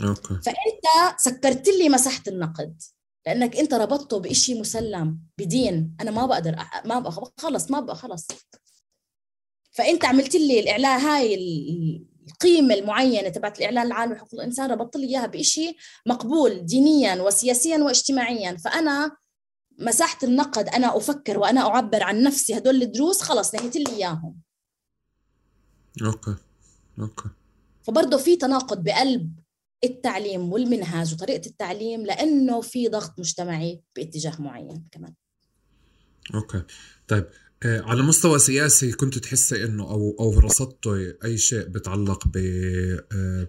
okay. 0.03 0.35
فأنت 0.35 1.19
سكرت 1.21 1.69
لي 1.69 1.89
مساحه 1.89 2.23
النقد 2.29 2.83
لأنك 3.27 3.57
أنت 3.57 3.75
ربطته 3.75 4.19
بشيء 4.21 4.61
مسلم 4.61 5.19
بدين. 5.39 5.97
أنا 6.01 6.11
ما 6.11 6.27
بقدر 6.27 6.57
أ- 6.57 6.87
ما 6.87 6.99
بقى 6.99 7.33
خلص 7.39 7.71
ما 7.71 7.81
بقى 7.81 7.97
خلص. 7.97 8.27
فأنت 9.73 10.05
عملت 10.05 10.37
لي 10.37 10.61
الإعلان 10.61 11.01
هاي 11.01 11.35
ال- 11.35 12.07
القيمة 12.29 12.75
المعينة 12.75 13.29
تبعت 13.29 13.59
الإعلان 13.59 13.87
العالمي 13.87 14.15
لحقوق 14.15 14.35
الإنسان 14.35 14.71
ربطت 14.71 14.97
لي 14.97 15.07
إياها 15.07 15.27
بشيء 15.27 15.77
مقبول 16.07 16.67
دينيا 16.67 17.23
وسياسيا 17.23 17.79
واجتماعيا. 17.79 18.57
فأنا 18.57 19.17
مساحه 19.79 20.19
النقد 20.23 20.69
أنا 20.69 20.97
أفكر 20.97 21.39
وأنا 21.39 21.61
أعبر 21.61 22.03
عن 22.03 22.23
نفسي 22.23 22.59
هدول 22.59 22.83
الدروس 22.83 23.23
خلص 23.23 23.55
نهيت 23.55 23.77
لي 23.77 23.97
إياهم. 23.97 24.41
okay 26.07 26.35
okay. 27.01 27.29
فبرضه 27.83 28.17
في 28.17 28.37
تناقض 28.37 28.85
بقلب 28.85 29.33
التعليم 29.85 30.53
والمنهاج 30.53 31.13
وطريقة 31.15 31.47
التعليم 31.47 32.07
لأنه 32.07 32.61
في 32.61 32.89
ضغط 32.89 33.19
مجتمعي 33.19 33.83
باتجاه 33.97 34.43
معين 34.43 34.85
كمان. 34.93 35.15
okay. 36.35 36.63
طيب 37.09 37.27
آه، 37.63 37.81
على 37.81 38.03
مستوى 38.03 38.39
سياسي 38.39 38.93
كنت 38.93 39.19
تحسي 39.19 39.65
إنه 39.65 39.83
أو 39.83 40.17
أو 40.21 40.39
رصدتي 40.39 41.15
أي 41.25 41.39
شيء 41.39 41.69
بتعلق 41.69 42.29
ب 42.29 42.37
آه، 43.13 43.49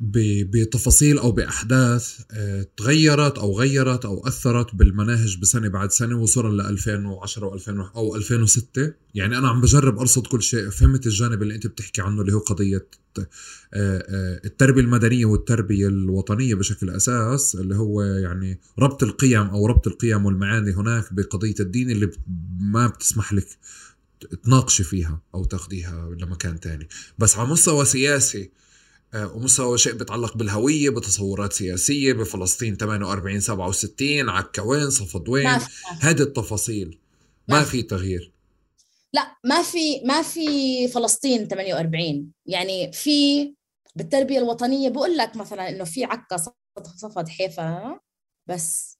بتفاصيل 0.00 1.18
أو 1.18 1.32
بأحداث 1.32 2.20
آه، 2.30 2.66
تغيرت 2.76 3.38
أو 3.38 3.58
غيرت 3.58 4.04
أو 4.04 4.26
أثرت 4.26 4.74
بالمناهج 4.74 5.38
بسنة 5.38 5.68
بعد 5.68 5.90
سنة 5.90 6.20
وصولا 6.22 6.62
ل 6.62 6.66
2010 6.66 7.58
و2000 7.58 7.96
أو 7.96 8.16
2006 8.16 8.92
يعني 9.14 9.38
أنا 9.38 9.48
عم 9.48 9.60
بجرب 9.60 9.98
أرصد 9.98 10.26
كل 10.26 10.42
شيء 10.42 10.70
فهمت 10.70 11.06
الجانب 11.06 11.42
اللي 11.42 11.54
أنت 11.54 11.66
بتحكي 11.66 12.02
عنه 12.02 12.20
اللي 12.20 12.32
هو 12.32 12.38
قضية 12.38 12.86
التربية 14.44 14.80
المدنية 14.80 15.24
والتربية 15.24 15.86
الوطنية 15.88 16.54
بشكل 16.54 16.90
أساس 16.90 17.54
اللي 17.54 17.76
هو 17.76 18.02
يعني 18.02 18.60
ربط 18.78 19.02
القيم 19.02 19.46
أو 19.46 19.66
ربط 19.66 19.86
القيم 19.86 20.26
والمعاني 20.26 20.72
هناك 20.72 21.12
بقضية 21.14 21.54
الدين 21.60 21.90
اللي 21.90 22.10
ما 22.60 22.86
بتسمح 22.86 23.32
لك 23.32 23.46
تناقشي 24.44 24.84
فيها 24.84 25.20
أو 25.34 25.44
تاخذيها 25.44 26.10
لمكان 26.20 26.60
تاني. 26.60 26.88
بس 27.18 27.38
على 27.38 27.48
مستوى 27.48 27.84
سياسي 27.84 28.50
آه، 29.14 29.32
ومستوى 29.32 29.78
شيء 29.78 29.92
بيتعلق 29.94 30.36
بالهوية 30.36 30.90
بتصورات 30.90 31.52
سياسية 31.52 32.12
بفلسطين 32.12 32.76
48 32.76 33.40
67 33.40 34.28
عكا 34.28 34.62
وين 34.62 34.90
صفد 34.90 35.28
وين 35.28 35.58
هذه 36.00 36.22
التفاصيل. 36.22 36.98
ما 37.48 37.62
في 37.62 37.82
تغيير. 37.82 38.32
لا 39.12 39.36
ما 39.44 39.62
في 39.62 40.00
ما 40.04 40.22
في 40.22 40.88
فلسطين 40.88 41.48
48 41.48 42.32
يعني 42.46 42.92
في 42.92 43.54
بالتربية 43.96 44.38
الوطنية 44.38 44.88
بقول 44.88 45.16
لك 45.16 45.36
مثلا 45.36 45.68
إنه 45.68 45.84
في 45.84 46.04
عكا 46.04 46.36
صفد 46.96 47.28
حيفا 47.28 48.00
بس 48.46 48.98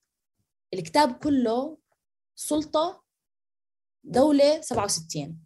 الكتاب 0.74 1.12
كله 1.18 1.78
سلطة 2.36 3.05
دولة 4.05 4.60
67 4.60 5.39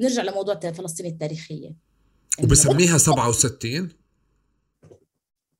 نرجع 0.00 0.22
لموضوع 0.22 0.54
فلسطين 0.54 1.06
التاريخية. 1.06 1.68
إنه 1.68 2.44
وبسميها 2.44 2.98
67 2.98 3.88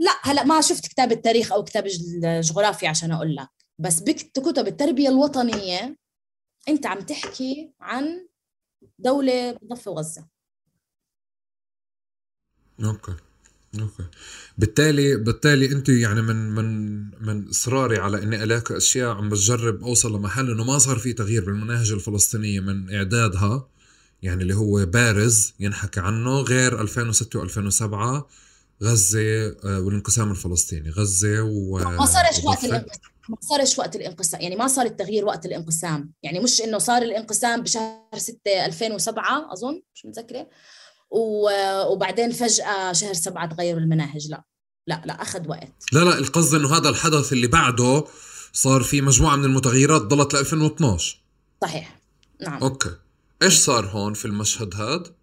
لا 0.01 0.11
هلا 0.23 0.45
ما 0.45 0.61
شفت 0.61 0.87
كتاب 0.89 1.13
التاريخ 1.13 1.53
أو 1.53 1.65
كتاب 1.65 1.87
الج- 1.87 2.25
الجغرافيا 2.25 2.89
عشان 2.89 3.13
أقول 3.13 3.37
لك. 3.37 3.49
بس 3.79 4.01
بكتب 4.01 4.67
التربية 4.67 5.09
الوطنية 5.09 5.97
انت 6.69 6.87
عم 6.87 7.01
تحكي 7.01 7.73
عن 7.81 8.29
دولة 8.99 9.53
بضفه 9.53 9.91
وغزه 9.91 10.27
okay 12.85 13.15
okay. 13.81 14.05
بالتالي 14.59 15.17
بالتالي 15.17 15.73
أنت 15.73 15.89
يعني 15.89 16.23
من 16.23 16.51
من 16.51 16.97
من 17.27 17.49
إصراري 17.49 17.99
على 17.99 18.23
إني 18.23 18.43
ألاقي 18.43 18.77
أشياء 18.77 19.17
عم 19.17 19.29
بجرب 19.29 19.83
أوصل 19.83 20.17
لمحل 20.17 20.51
إنه 20.51 20.65
ما 20.65 20.79
صار 20.79 20.99
في 20.99 21.13
تغيير 21.13 21.45
بالمناهج 21.45 21.93
الفلسطينية 21.93 22.61
من 22.61 22.95
إعدادها 22.95 23.69
يعني 24.23 24.43
اللي 24.43 24.55
هو 24.55 24.87
بارز 24.87 25.55
ينحكى 25.61 26.01
عنه 26.01 26.41
غير 26.41 26.81
2006 26.81 27.49
و2007 27.49 28.25
غزة 28.83 29.47
آه، 29.65 29.81
والانقسام 29.81 30.31
الفلسطيني. 30.31 30.91
غزة 30.91 31.43
و 31.43 31.79
ما 31.79 32.07
صارش 32.07 32.45
وقت 32.45 32.65
الانقسام 32.65 33.16
ما 33.29 33.37
صارش 33.41 33.79
وقت 33.79 33.97
الانقسام 33.97 34.41
يعني 34.41 34.57
ما 34.57 34.67
صار 34.67 34.87
التغيير 34.87 35.25
وقت 35.25 35.47
الانقسام. 35.47 36.13
يعني 36.23 36.41
مش 36.41 36.63
إنه 36.63 36.79
صار 36.79 37.03
الانقسام 37.03 37.63
بشهر 37.63 38.01
6 38.17 38.67
2007 38.67 39.53
أظن 39.53 39.83
مش 39.95 40.07
متذكرة. 40.07 40.49
وبعدين 41.91 42.33
فجأة 42.33 42.93
شهر 42.93 43.13
سبعة 43.13 43.47
تغيروا 43.47 43.81
المناهج. 43.81 44.31
لا 44.31 44.45
لا 44.87 45.03
لا 45.05 45.23
أخذ 45.23 45.49
وقت. 45.49 45.73
لا 45.93 46.01
لا 46.01 46.19
القصد 46.19 46.55
إنه 46.55 46.77
هذا 46.77 46.89
الحدث 46.89 47.33
اللي 47.33 47.47
بعده 47.47 48.05
صار 48.53 48.83
في 48.83 49.01
مجموعة 49.01 49.37
من 49.37 49.45
المتغيرات 49.45 50.03
ضلت 50.03 50.35
ل 50.35 50.37
2012 50.37 51.23
صحيح. 51.63 52.01
نعم. 52.41 52.63
okay. 52.63 52.91
إيش 53.43 53.59
صار 53.59 53.87
هون 53.87 54.15
في 54.15 54.25
المشهد 54.25 54.75
هذا؟ 54.75 55.15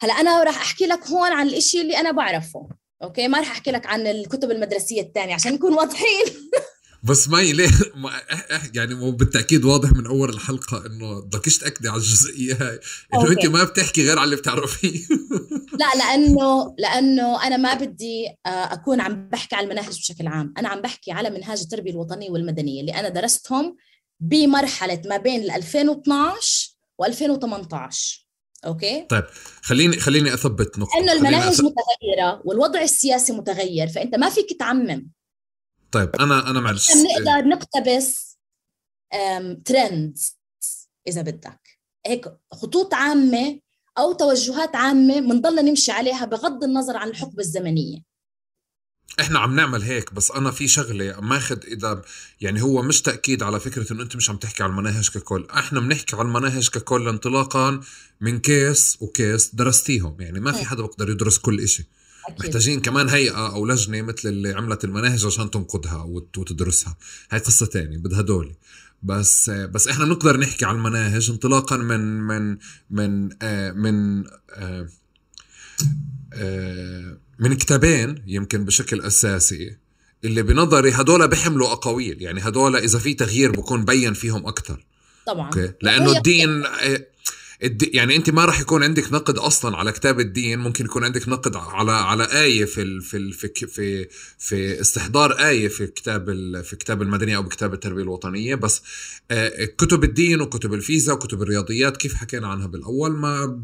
هلا 0.00 0.12
أنا 0.12 0.42
راح 0.42 0.60
أحكي 0.60 0.86
لك 0.86 1.06
هون 1.06 1.32
عن 1.32 1.48
الإشي 1.48 1.80
اللي 1.80 1.96
أنا 1.96 2.10
بعرفه. 2.10 2.68
okay؟ 3.02 3.28
ما 3.28 3.38
راح 3.38 3.50
أحكي 3.50 3.70
لك 3.70 3.86
عن 3.86 4.06
الكتب 4.06 4.50
المدرسية 4.50 5.00
الثانية 5.00 5.34
عشان 5.34 5.52
نكون 5.52 5.74
واضحين. 5.74 6.26
بس 7.02 7.28
مي 7.28 7.52
ليه 7.52 7.70
يعني 8.76 8.94
مو 8.94 9.10
بالتأكيد 9.10 9.64
واضح 9.64 9.92
من 9.92 10.06
أول 10.06 10.30
الحلقة 10.30 10.86
إنه 10.86 11.20
بدكش 11.20 11.58
تاكدي 11.58 11.88
على 11.88 11.96
الجزئية 11.96 12.54
هاي. 12.54 12.80
إنه 13.14 13.30
أنت 13.30 13.46
ما 13.46 13.64
بتحكي 13.64 14.06
غير 14.06 14.18
على 14.18 14.24
اللي 14.24 14.36
بتعرفيه. 14.36 15.00
لا 15.80 15.98
لأنه 15.98 16.74
لأنه 16.78 17.46
أنا 17.46 17.56
ما 17.56 17.74
بدي 17.74 18.26
آه، 18.46 18.48
أكون 18.48 19.00
عم 19.00 19.28
بحكي 19.28 19.56
على 19.56 19.64
المناهج 19.64 19.98
بشكل 19.98 20.26
عام. 20.26 20.54
أنا 20.58 20.68
عم 20.68 20.80
بحكي 20.80 21.12
على 21.12 21.30
منهاج 21.30 21.60
التربية 21.60 21.90
الوطنية 21.90 22.30
والمدنية 22.30 22.80
اللي 22.80 22.94
أنا 22.94 23.08
درستهم 23.08 23.76
بمرحلة 24.20 25.02
ما 25.06 25.16
بين 25.16 25.50
2012 25.50 26.68
و2018 27.02 28.28
أوكي؟ 28.66 29.06
طيب 29.10 29.24
خليني 29.62 29.96
خليني 29.96 30.34
أثبت 30.34 30.78
نقطة. 30.78 30.98
انه 30.98 31.12
المناهج 31.12 31.52
أث... 31.52 31.60
متغيرة 31.60 32.42
والوضع 32.44 32.82
السياسي 32.82 33.32
متغير 33.32 33.88
فأنت 33.88 34.14
ما 34.14 34.30
فيك 34.30 34.58
تعمم. 34.58 35.10
طيب 35.92 36.16
أنا 36.20 36.50
أنا 36.50 36.60
معلش 36.60 36.88
نقدر 36.90 37.48
نقتبس 37.48 38.38
trends 39.64 40.38
إذا 41.08 41.22
بدك. 41.22 41.78
هيك 42.06 42.24
خطوط 42.52 42.94
عامة 42.94 43.60
أو 43.98 44.12
توجهات 44.12 44.76
عامة 44.76 45.20
بنضلنا 45.20 45.62
نمشي 45.62 45.92
عليها 45.92 46.24
بغض 46.24 46.64
النظر 46.64 46.96
عن 46.96 47.08
الحقبة 47.08 47.38
الزمنية. 47.40 48.08
إحنا 49.20 49.38
عم 49.38 49.56
نعمل 49.56 49.82
هيك 49.82 50.14
بس 50.14 50.30
أنا 50.30 50.50
في 50.50 50.68
شغلة 50.68 51.20
ماخذ 51.20 51.58
إذا 51.64 52.02
يعني 52.40 52.62
هو 52.62 52.82
مش 52.82 53.02
تأكيد 53.02 53.42
على 53.42 53.60
فكرة 53.60 53.92
إنه 53.92 54.02
أنت 54.02 54.16
مش 54.16 54.30
عم 54.30 54.36
تحكي 54.36 54.62
على 54.62 54.70
المناهج 54.70 55.08
ككل. 55.10 55.46
إحنا 55.50 55.80
بنحكي 55.80 56.16
على 56.16 56.24
المناهج 56.28 56.68
ككل 56.68 57.08
انطلاقا 57.08 57.80
من 58.20 58.38
case 58.38 58.98
و 59.00 59.11
case 59.11 59.54
درستيهم 59.54 60.20
يعني 60.20 60.40
ما 60.40 60.52
في 60.52 60.64
حدا 60.64 60.82
بيقدر 60.82 61.10
يدرس 61.10 61.38
كل 61.38 61.60
إشي. 61.60 61.88
أكيد. 62.28 62.46
محتاجين 62.46 62.80
كمان 62.80 63.08
هيئة 63.08 63.52
أو 63.54 63.66
لجنة 63.66 64.02
مثل 64.02 64.28
اللي 64.28 64.52
عملت 64.52 64.84
المناهج 64.84 65.26
عشان 65.26 65.50
تنقدها 65.50 66.02
وتدرسها. 66.36 66.96
هاي 67.30 67.40
قصة 67.40 67.66
تانية 67.66 67.98
بدها 67.98 68.20
دولة. 68.20 68.54
بس 69.02 69.50
بس 69.50 69.88
إحنا 69.88 70.04
بنقدر 70.04 70.36
نحكي 70.36 70.64
على 70.64 70.76
المناهج 70.76 71.30
انطلاقا 71.30 71.76
من 71.76 72.00
من 72.20 72.58
من 72.90 73.28
آه 73.42 73.72
من 73.72 74.24
آه 74.50 74.88
آه 76.32 77.18
من 77.38 77.54
كتابين 77.54 78.22
يمكن 78.26 78.64
بشكل 78.64 79.00
أساسي 79.00 79.76
اللي 80.24 80.42
بنظري 80.42 80.90
هدول 80.90 81.28
بيحملوا 81.28 81.72
أقاويل. 81.72 82.22
يعني 82.22 82.40
هدول 82.40 82.76
إذا 82.76 82.98
في 82.98 83.14
تغيير 83.14 83.50
بكون 83.50 83.84
بين 83.84 84.14
فيهم 84.14 84.46
أكثر 84.46 84.84
طبعا. 85.26 85.46
أوكي؟ 85.46 85.72
لأنه 85.82 86.16
الدين 86.16 86.64
آه، 87.62 87.76
يعني 87.92 88.16
أنت 88.16 88.30
ما 88.30 88.44
راح 88.44 88.60
يكون 88.60 88.82
عندك 88.82 89.12
نقد 89.12 89.38
أصلا 89.38 89.76
على 89.76 89.92
كتاب 89.92 90.20
الدين 90.20 90.58
ممكن 90.58 90.84
يكون 90.84 91.04
عندك 91.04 91.28
نقد 91.28 91.56
على 91.56 91.92
على 91.92 92.24
آية 92.24 92.64
في 92.64 92.82
ال 92.82 93.02
في 93.02 93.16
ال 93.16 93.32
في 93.32 94.08
في, 94.38 94.80
استحضار 94.80 95.32
آية 95.32 95.68
في 95.68 95.86
كتاب 95.86 96.26
في 96.62 96.76
كتاب 96.76 97.02
المدنية 97.02 97.36
أو 97.36 97.42
بكتاب 97.42 97.74
التربية 97.74 98.02
الوطنية. 98.02 98.54
بس 98.54 98.82
آه، 99.30 99.64
كتب 99.64 100.04
الدين 100.04 100.40
وكتب 100.40 100.74
الفيزا 100.74 101.12
وكتب 101.12 101.42
الرياضيات 101.42 101.96
كيف 101.96 102.14
حكينا 102.14 102.48
عنها 102.48 102.66
بالأول؟ 102.66 103.10
ما 103.12 103.60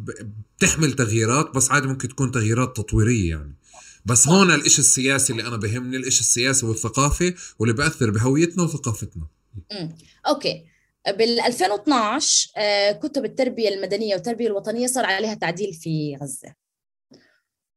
بتحمل 0.59 0.93
تغييرات 0.93 1.55
بس 1.55 1.71
عادي 1.71 1.87
ممكن 1.87 2.09
تكون 2.09 2.33
تغييرات 2.33 2.77
تطويرية 2.77 3.31
يعني. 3.31 3.55
بس 4.07 4.29
هون 4.29 4.51
الإشي 4.51 4.79
السياسي 4.79 5.33
اللي 5.33 5.47
أنا 5.47 5.57
بهمني 5.57 5.97
الإشي 5.97 6.21
السياسي 6.21 6.67
والثقافي 6.67 7.35
واللي 7.59 7.75
بأثر 7.75 8.11
بهويتنا 8.11 8.63
وثقافتنا. 8.63 9.27
امم 9.73 9.97
أوكي. 10.29 10.74
بال 11.09 11.41
2012 11.41 12.51
آه، 12.57 12.93
كتب 12.93 13.25
التربية 13.25 13.69
المدنية 13.69 14.15
والتربية 14.15 14.47
الوطنية 14.47 14.87
صار 14.87 15.05
عليها 15.07 15.35
تعديل 15.35 15.73
في 15.73 16.17
غزة. 16.23 16.55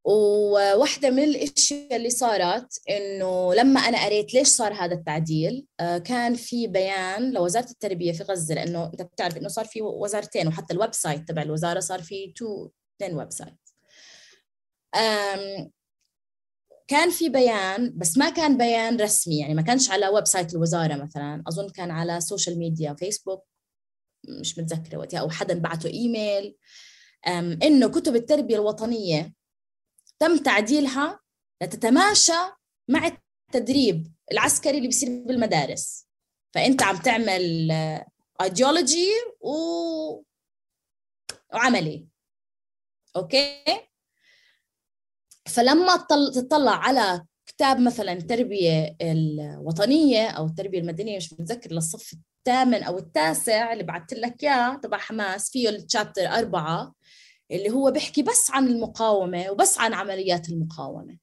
وواحدة 0.04 1.10
من 1.10 1.22
الأشياء 1.22 1.96
اللي 1.96 2.10
صارت 2.10 2.80
إنه 2.90 3.54
لما 3.54 3.80
أنا 3.80 4.04
قريت 4.04 4.34
ليش 4.34 4.48
صار 4.48 4.72
هذا 4.72 4.94
التعديل 4.94 5.66
آه، 5.80 5.98
كان 5.98 6.34
في 6.34 6.66
بيان 6.66 7.32
لوزارة 7.32 7.70
التربية 7.70 8.12
في 8.12 8.22
غزة 8.22 8.54
لأنه 8.54 8.84
أنت 8.86 9.02
بتعرف 9.02 9.36
إنه 9.36 9.48
صار 9.48 9.64
في 9.64 9.82
وزارتين 9.82 10.48
وحتى 10.48 10.74
ال 10.74 10.94
website 10.94 11.28
تبع 11.28 11.42
الوزارة 11.42 11.80
صار 11.80 12.02
في 12.02 12.32
two 12.36 12.68
اثنين 12.96 13.16
website. 13.18 13.58
كان 16.88 17.10
في 17.10 17.28
بيان 17.28 17.98
بس 17.98 18.18
ما 18.18 18.30
كان 18.30 18.58
بيان 18.58 19.00
رسمي 19.00 19.38
يعني 19.38 19.54
ما 19.54 19.62
كانش 19.62 19.90
على 19.90 20.08
website 20.08 20.54
الوزارة 20.54 20.94
مثلا. 21.04 21.42
أظن 21.48 21.70
كان 21.70 21.90
على 21.90 22.20
social 22.20 22.58
media 22.58 22.94
فيسبوك 22.94 23.46
مش 24.40 24.58
متذكرة 24.58 24.98
وقتها 24.98 25.20
أو 25.20 25.30
حدا 25.30 25.58
بعته 25.58 25.86
إيميل. 25.86 26.56
إنه 27.62 27.88
كتب 27.88 28.16
التربية 28.16 28.54
الوطنية 28.54 29.34
تم 30.18 30.38
تعديلها 30.38 31.20
لتتماشى 31.62 32.32
مع 32.88 33.18
التدريب 33.48 34.12
العسكري 34.32 34.76
اللي 34.76 34.88
بيصير 34.88 35.24
بالمدارس. 35.24 36.08
فأنت 36.54 36.82
عم 36.82 36.96
تعمل 36.96 37.70
ايديولوجي 38.42 39.08
و... 39.40 39.52
وعملي. 41.54 42.08
okay؟ 43.16 43.64
فلما 45.48 45.96
تطلع 46.34 46.72
على 46.72 47.24
كتاب 47.46 47.80
مثلا 47.80 48.12
التربية 48.12 48.96
الوطنية 49.02 50.28
أو 50.28 50.46
التربية 50.46 50.80
المدنية 50.80 51.16
مش 51.16 51.32
متذكر 51.32 51.72
للصف 51.72 52.12
الثامن 52.12 52.82
أو 52.82 52.98
التاسع 52.98 53.72
اللي 53.72 53.84
بعثت 53.84 54.14
لك 54.14 54.44
إياه 54.44 54.74
تبع 54.74 54.98
حماس 54.98 55.50
فيه 55.50 55.68
ال 55.68 55.75
chapter 55.75 56.26
أربعة 56.26 56.94
اللي 57.50 57.70
هو 57.70 57.90
بيحكي 57.90 58.22
بس 58.22 58.50
عن 58.50 58.68
المقاومة 58.68 59.50
وبس 59.50 59.78
عن 59.78 59.94
عمليات 59.94 60.48
المقاومة. 60.48 61.18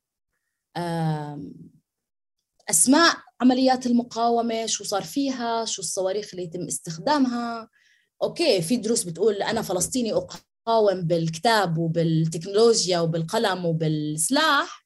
أسماء 2.70 3.16
عمليات 3.42 3.86
المقاومة 3.86 4.66
شو 4.66 4.84
صار 4.84 5.04
فيها 5.04 5.66
شو 5.66 5.82
الصواريخ 5.82 6.30
اللي 6.34 6.44
يتم 6.44 6.66
استخدامها. 6.66 7.70
أوكي 8.24 8.62
في 8.62 8.78
دروس 8.78 9.04
بتقول 9.04 9.36
أنا 9.36 9.62
فلسطيني 9.62 10.14
قاوم 10.66 11.02
بالكتاب 11.02 11.78
وبالتكنولوجيا 11.78 13.00
وبالقلم 13.00 13.66
وبالسلاح 13.66 14.86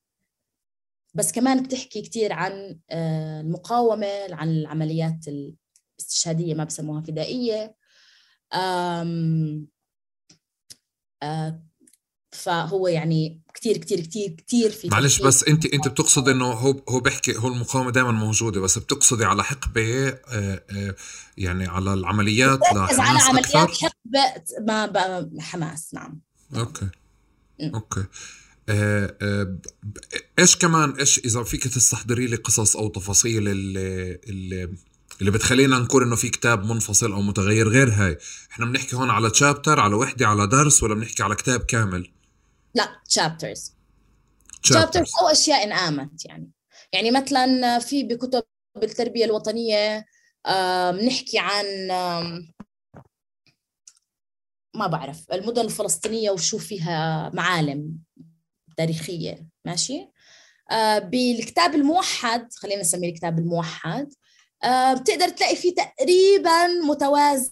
بس 1.13 1.31
كمان 1.31 1.63
بتحكي 1.63 2.01
كثير 2.01 2.33
عن 2.33 2.79
آه، 2.89 3.41
المقاومة 3.41 4.07
عن 4.31 4.49
العمليات 4.49 5.25
الاستشهادية 5.27 6.53
ما 6.53 6.63
بسموها 6.63 7.01
فدائية. 7.01 7.75
فهو 12.31 12.87
يعني 12.87 13.41
كثير 13.53 13.77
كثير 13.77 13.99
كثير 13.99 14.35
كثير 14.47 14.69
في 14.69 14.87
معلش 14.87 15.21
بس 15.21 15.43
انت 15.43 15.65
انت 15.65 15.87
بتقصد 15.87 16.29
إنه 16.29 16.45
هو 16.45 16.83
هو 16.89 16.99
بيحكي 16.99 17.37
هو 17.37 17.47
المقاومة 17.47 17.91
دائما 17.91 18.11
موجودة 18.11 18.61
بس 18.61 18.77
بتقصدي 18.77 19.25
على 19.25 19.43
حقبة 19.43 20.07
آه، 20.07 20.63
آه، 20.71 20.95
يعني 21.37 21.67
على 21.67 21.93
العمليات 21.93 22.59
لحماس 22.61 22.99
على 22.99 23.19
عمليات 23.19 23.77
حقبة 23.77 24.43
ما 24.61 25.29
حماس 25.39 25.93
نعم. 25.93 26.21
okay. 26.55 26.89
okay. 27.61 28.03
آه 28.69 29.15
آه 29.21 29.57
إيش 30.39 30.55
كمان 30.55 30.91
إيش 30.91 31.19
إذا 31.19 31.43
فيك 31.43 31.67
تستحضري 31.67 32.27
لي 32.27 32.35
قصص 32.35 32.75
أو 32.75 32.87
تفاصيل 32.87 33.47
اللي 33.47 34.19
اللي 34.29 34.69
اللي 35.19 35.31
بتخلينا 35.31 35.79
نقول 35.79 36.03
إنه 36.03 36.15
في 36.15 36.29
كتاب 36.29 36.65
منفصل 36.65 37.11
أو 37.11 37.21
متغير 37.21 37.69
غير 37.69 37.89
هاي؟ 37.89 38.17
إحنا 38.51 38.65
بنحكي 38.65 38.95
هون 38.95 39.09
على 39.09 39.29
تشابتر 39.29 39.79
على 39.79 39.95
وحدة 39.95 40.27
على 40.27 40.47
درس 40.47 40.83
ولا 40.83 40.93
بنحكي 40.93 41.23
على 41.23 41.35
كتاب 41.35 41.59
كامل؟ 41.59 42.09
لا 42.75 43.01
تشابترز 43.05 43.75
تشابترز 44.63 45.11
أو 45.21 45.27
أشياء 45.27 45.63
انقامت 45.63 46.25
يعني. 46.25 46.51
يعني 46.93 47.11
مثلا 47.11 47.79
في 47.79 48.03
بكتب 48.03 48.43
التربية 48.83 49.25
الوطنية 49.25 50.05
بنحكي 50.91 51.39
عن 51.39 51.65
ما 54.75 54.87
بعرف 54.87 55.31
المدن 55.31 55.61
الفلسطينية 55.61 56.31
وشو 56.31 56.57
فيها 56.57 57.31
معالم 57.33 57.99
تاريخية 58.77 59.47
ماشي؟ 59.65 60.09
آه، 60.71 60.99
بالكتاب 60.99 61.75
الموحد 61.75 62.53
خلينا 62.53 62.81
نسميه 62.81 63.09
الكتاب 63.09 63.39
الموحد 63.39 64.13
آه، 64.63 64.93
بتقدر 64.93 65.29
تلاقي 65.29 65.55
فيه 65.55 65.73
تقريبا 65.75 66.67
متوازي 66.67 67.51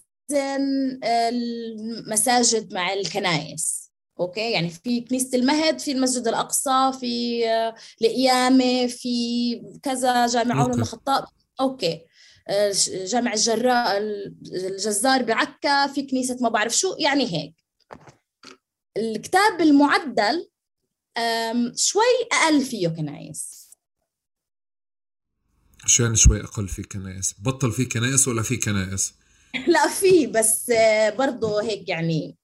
المساجد 1.04 2.74
مع 2.74 2.92
الكنائس. 2.92 3.87
okay؟ 4.20 4.52
يعني 4.52 4.70
في 4.70 5.00
كنيسة 5.00 5.38
المهد 5.38 5.78
في 5.78 5.92
المسجد 5.92 6.28
الأقصى 6.28 6.92
في 7.00 7.44
القيامه 8.02 8.86
في 8.86 9.54
كذا 9.82 10.26
جامع 10.26 10.54
عمر 10.54 10.72
بن 10.72 10.80
الخطاب. 10.80 11.24
okay. 11.60 12.04
جامع 12.90 13.32
الجراء 13.32 13.98
الجزار 14.52 15.22
بعكا 15.22 15.86
في 15.86 16.02
كنيسة 16.02 16.38
ما 16.40 16.48
بعرف 16.48 16.76
شو. 16.76 16.96
يعني 16.98 17.32
هيك. 17.32 17.54
الكتاب 18.96 19.60
المعدل 19.60 20.48
شوي 21.74 22.02
أقل 22.32 22.60
فيه 22.60 22.88
كنايس. 22.88 23.58
شو 25.86 26.02
يعني 26.02 26.16
شوي 26.16 26.40
أقل 26.40 26.68
في 26.68 26.82
كنائس 26.82 27.34
بطل 27.38 27.72
في 27.72 27.84
كنائس 27.84 28.28
ولا 28.28 28.42
في 28.42 28.56
كنائس 28.56 29.14
لا 29.74 29.88
في 29.88 30.26
بس 30.26 30.72
برضه 31.18 31.62
هيك 31.62 31.88
يعني 31.88 32.37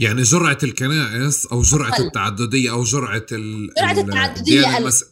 يعني 0.00 0.22
جرعة 0.22 0.58
الكنائس 0.62 1.46
أو 1.46 1.62
جرعة 1.62 1.88
أقل. 1.88 2.06
التعددية 2.06 2.70
أو 2.70 2.82
جرعة 2.82 3.26
ال 3.32 3.70
جرعة 3.78 4.00
التعددية 4.00 4.78
المس... 4.78 5.04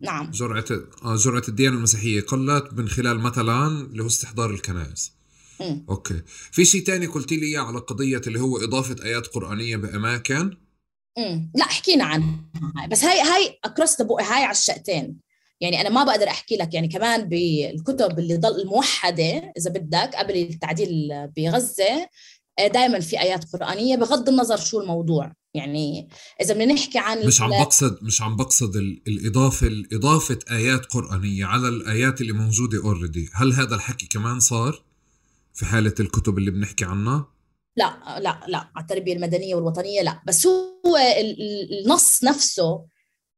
نعم. 0.00 0.30
جرعة 0.30 0.64
آه 1.04 1.16
جرعة 1.16 1.42
الديانة 1.48 1.76
المسيحية 1.76 2.20
قلت 2.20 2.72
من 2.72 2.88
خلال 2.88 3.18
مثلا 3.18 3.66
اللي 3.66 4.02
هو 4.02 4.06
استحضار 4.06 4.50
الكنائس. 4.50 5.12
م. 5.60 5.76
أوكي. 5.88 6.22
في 6.52 6.64
شيء 6.64 6.84
تاني 6.84 7.06
قلت 7.06 7.32
لي 7.32 7.46
إياه 7.46 7.60
على 7.60 7.78
قضية 7.78 8.20
اللي 8.26 8.40
هو 8.40 8.56
إضافة 8.56 8.96
آيات 9.04 9.26
قرآنية 9.26 9.76
بأماكن؟ 9.76 10.56
امم 11.18 11.52
لا 11.54 11.64
حكينا 11.64 12.04
عنها. 12.04 12.40
بس 12.90 13.04
هاي 13.04 13.20
هاي 13.20 13.58
across 13.64 14.00
هاي 14.00 14.44
على 14.44 14.50
الشقتين. 14.50 15.24
يعني 15.60 15.80
أنا 15.80 15.90
ما 15.90 16.04
بقدر 16.04 16.28
أحكي 16.28 16.56
لك 16.56 16.74
يعني 16.74 16.88
كمان 16.88 17.28
بالكتب 17.28 18.18
اللي 18.18 18.36
ضل 18.36 18.60
الموحده 18.60 19.52
إذا 19.58 19.70
بدك 19.70 20.10
قبل 20.14 20.36
التعديل 20.36 21.08
بغزة 21.36 22.08
دائما 22.58 23.00
في 23.00 23.20
آيات 23.20 23.52
قرآنية 23.52 23.96
بغض 23.96 24.28
النظر 24.28 24.56
شو 24.56 24.80
الموضوع. 24.80 25.32
يعني 25.54 26.08
إذا 26.40 26.54
بدنا 26.54 26.72
نحكي 26.74 26.98
عن 26.98 27.26
مش 27.26 27.40
عم 27.40 27.50
بقصد 27.50 27.98
مش 28.02 28.22
عم 28.22 28.36
بقصد 28.36 28.76
الاضافه 29.06 29.84
اضافه 29.92 30.38
آيات 30.50 30.86
قرآنية 30.86 31.44
على 31.44 31.68
الآيات 31.68 32.20
اللي 32.20 32.32
موجودة 32.32 32.82
already 32.84 33.30
هل 33.34 33.52
هذا 33.52 33.74
الحكي 33.74 34.06
كمان 34.06 34.40
صار 34.40 34.82
في 35.54 35.66
حالة 35.66 35.94
الكتب 36.00 36.38
اللي 36.38 36.50
بنحكي 36.50 36.84
عنها؟ 36.84 37.26
لا 37.76 38.18
لا 38.20 38.40
لا. 38.48 38.68
التربية 38.78 39.12
المدنية 39.12 39.54
والوطنية 39.54 40.02
لا. 40.02 40.22
بس 40.26 40.46
هو 40.46 40.96
النص 41.76 42.24
نفسه 42.24 42.86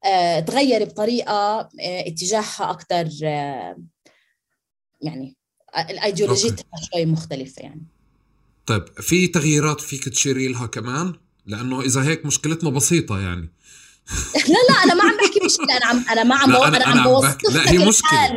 آه، 0.05 0.40
تغير 0.40 0.84
بطريقة 0.84 1.59
آه، 1.60 1.70
اتجاهها 1.80 2.70
أكثر 2.70 3.09
يعني 5.01 5.36
الأيديولوجيتها 5.90 6.64
شوي 6.93 7.06
مختلفة 7.06 7.62
يعني. 7.62 7.86
طيب 8.66 8.84
في 9.01 9.26
تغييرات 9.26 9.80
فيك 9.80 10.09
تشيري 10.09 10.48
لها 10.48 10.66
كمان؟ 10.66 11.12
لأنه 11.47 11.80
إذا 11.80 12.02
هيك 12.02 12.26
مشكلتنا 12.26 12.70
بسيطة 12.70 13.20
يعني. 13.20 13.52
لا 14.34 14.59
لا 14.68 14.84
أنا 14.84 14.94
ما 14.94 15.02
عم 15.02 15.16
بحكي 15.16 15.40
مشكلة 15.44 15.76
أنا 15.76 15.86
عم 15.86 16.05
أنا 16.10 16.24
ما 16.24 16.34
عم 16.34 16.56
أنا, 16.56 16.93
أنا, 16.93 17.01
عم 17.01 17.20
بحكي 17.20 17.47
لا 17.47 17.70
هي 17.70 17.88
مشكلة. 17.88 18.34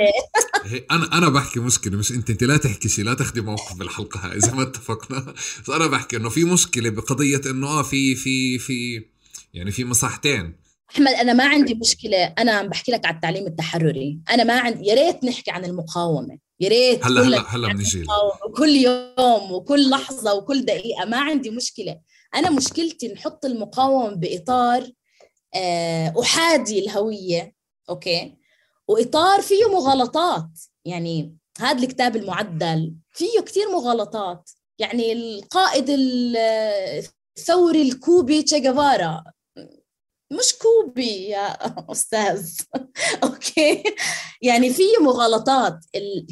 هي 0.63 0.85
أنا 0.91 1.17
أنا 1.17 1.29
بحكي 1.29 1.59
مشكلة 1.59 1.97
مش 1.97 2.11
أنت 2.11 2.29
أنت 2.29 2.43
لا 2.43 2.57
تحكي 2.57 2.89
شيء 2.89 3.05
لا 3.05 3.13
تاخذي 3.13 3.41
موقف 3.41 3.75
بالحلقة 3.75 4.19
هاي 4.19 4.37
إذا 4.37 4.53
ما 4.53 4.61
اتفقنا. 4.61 5.33
بس 5.63 5.69
أنا 5.69 5.87
بحكي 5.87 6.17
إنه 6.17 6.29
في 6.29 6.43
مشكلة 6.43 6.89
بقضية 6.89 7.41
إنه 7.45 7.67
آه 7.67 7.83
في 7.83 8.15
في 8.15 8.59
في 8.59 9.05
يعني 9.53 9.71
في 9.71 9.83
مساحتين. 9.83 10.55
أحمد 10.91 11.07
أنا 11.07 11.33
ما 11.33 11.43
عندي 11.43 11.73
مشكلة. 11.73 12.33
أنا 12.37 12.51
عم 12.51 12.67
بحكي 12.67 12.91
لك 12.91 13.05
على 13.05 13.15
التعليم 13.15 13.47
التحرري. 13.47 14.19
أنا 14.29 14.43
ما 14.43 14.59
عندي 14.59 14.85
يا 14.85 14.93
ريت 14.93 15.23
نحكي 15.23 15.51
عن 15.51 15.65
المقاومة. 15.65 16.37
يا 16.59 16.69
ريت 16.69 17.05
هلا 17.05 17.21
هلا 17.21 17.55
هلا 17.55 17.67
بنجي 17.67 18.05
وكل 18.49 18.69
يوم 18.69 19.51
وكل 19.51 19.89
لحظة 19.89 20.33
وكل 20.33 20.65
دقيقة. 20.65 21.05
ما 21.05 21.17
عندي 21.17 21.49
مشكلة. 21.49 21.99
أنا 22.35 22.49
مشكلتي 22.49 23.07
نحط 23.07 23.45
المقاومة 23.45 24.15
بإطار 24.15 24.91
آه، 25.55 26.13
أحادي 26.21 26.79
الهوية 26.79 27.53
أوكي؟ 27.89 28.35
وإطار 28.87 29.41
فيه 29.41 29.65
مغالطات. 29.73 30.49
يعني 30.85 31.35
هذا 31.59 31.83
الكتاب 31.83 32.15
المعدل 32.15 32.93
فيه 33.13 33.39
كثير 33.45 33.69
مغالطات. 33.71 34.49
يعني 34.79 35.13
القائد 35.13 35.85
الثوري 37.37 37.81
الكوبي 37.81 38.43
تشي 38.43 38.59
مش 40.31 40.53
كوبي 40.61 41.23
يا 41.23 41.47
أستاذ. 41.91 42.51
okay. 43.23 43.83
يعني 44.41 44.73
في 44.73 44.83
مغالطات. 45.01 45.79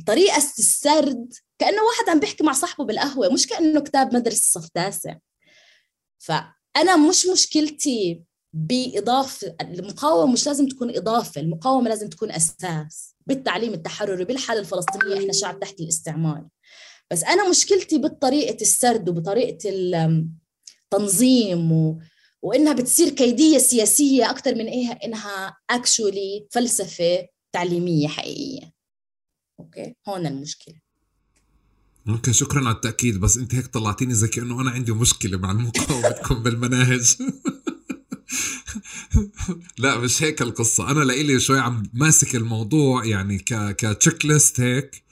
طريقه 0.08 0.38
السرد 0.38 1.34
كأنه 1.60 1.82
واحد 1.84 2.10
عم 2.10 2.20
بيحكي 2.20 2.44
مع 2.44 2.54
صاحبه 2.54 2.86
بالقهوة 2.86 3.34
مش 3.34 3.48
كأنه 3.48 3.82
كتاب 3.82 4.16
مدرسة 4.16 4.60
صف 4.62 4.70
تاسع. 4.70 5.16
فأنا 6.18 6.98
مش 7.10 7.26
مشكلتي 7.28 8.24
بإضافة 8.54 9.56
المقاومة 9.62 10.34
مش 10.34 10.48
لازم 10.48 10.68
تكون 10.68 10.96
إضافة 10.96 11.42
المقاومة 11.42 11.90
لازم 11.90 12.10
تكون 12.10 12.32
أساس 12.32 13.16
بالتعليم 13.26 13.74
التحرري 13.74 14.26
بالحالة 14.26 14.60
الفلسطينية 14.60 15.18
إحنا 15.20 15.34
شعب 15.34 15.60
تحت 15.60 15.80
الاستعمار. 15.80 16.48
بس 17.12 17.24
أنا 17.24 17.50
مشكلتي 17.50 17.98
بطريقه 17.98 18.58
السرد 18.62 19.10
وبطريقة 19.10 19.70
التنظيم. 20.94 21.98
وإنها 22.42 22.74
بتصير 22.74 23.10
كيدية 23.10 23.58
سياسية 23.58 24.30
أكثر 24.30 24.56
من 24.56 24.66
إيه 24.66 24.92
إنها 24.92 25.58
actually 25.70 26.48
فلسفة 26.52 27.28
تعليمية 27.52 28.08
حقيقية. 28.08 28.72
okay؟ 29.60 29.96
هون 30.08 30.26
المشكلة. 30.26 30.76
okay 32.10 32.34
شكرا 32.34 32.60
على 32.60 32.76
التأكيد 32.76 33.20
بس 33.20 33.38
أنت 33.38 33.56
هيك 33.56 33.68
طلعتيني 33.68 34.14
زي 34.14 34.28
كأنه 34.28 34.62
أنا 34.62 34.72
عندي 34.72 34.92
مشكلة 34.92 35.38
مع 35.38 35.52
المقاومتكم 35.52 36.36
بالمناهج. 36.44 37.16
لا 39.78 39.98
مش 39.98 40.24
هيك 40.24 40.42
القصة. 40.42 40.92
أنا 40.92 41.00
لإلي 41.04 41.40
شوي 41.40 41.60
عم 41.60 41.84
ماسك 41.94 42.36
الموضوع 42.36 43.06
يعني 43.06 43.38
ك 43.38 43.76
ك 43.76 44.26
checklist 44.26 44.60
هيك. 44.60 45.07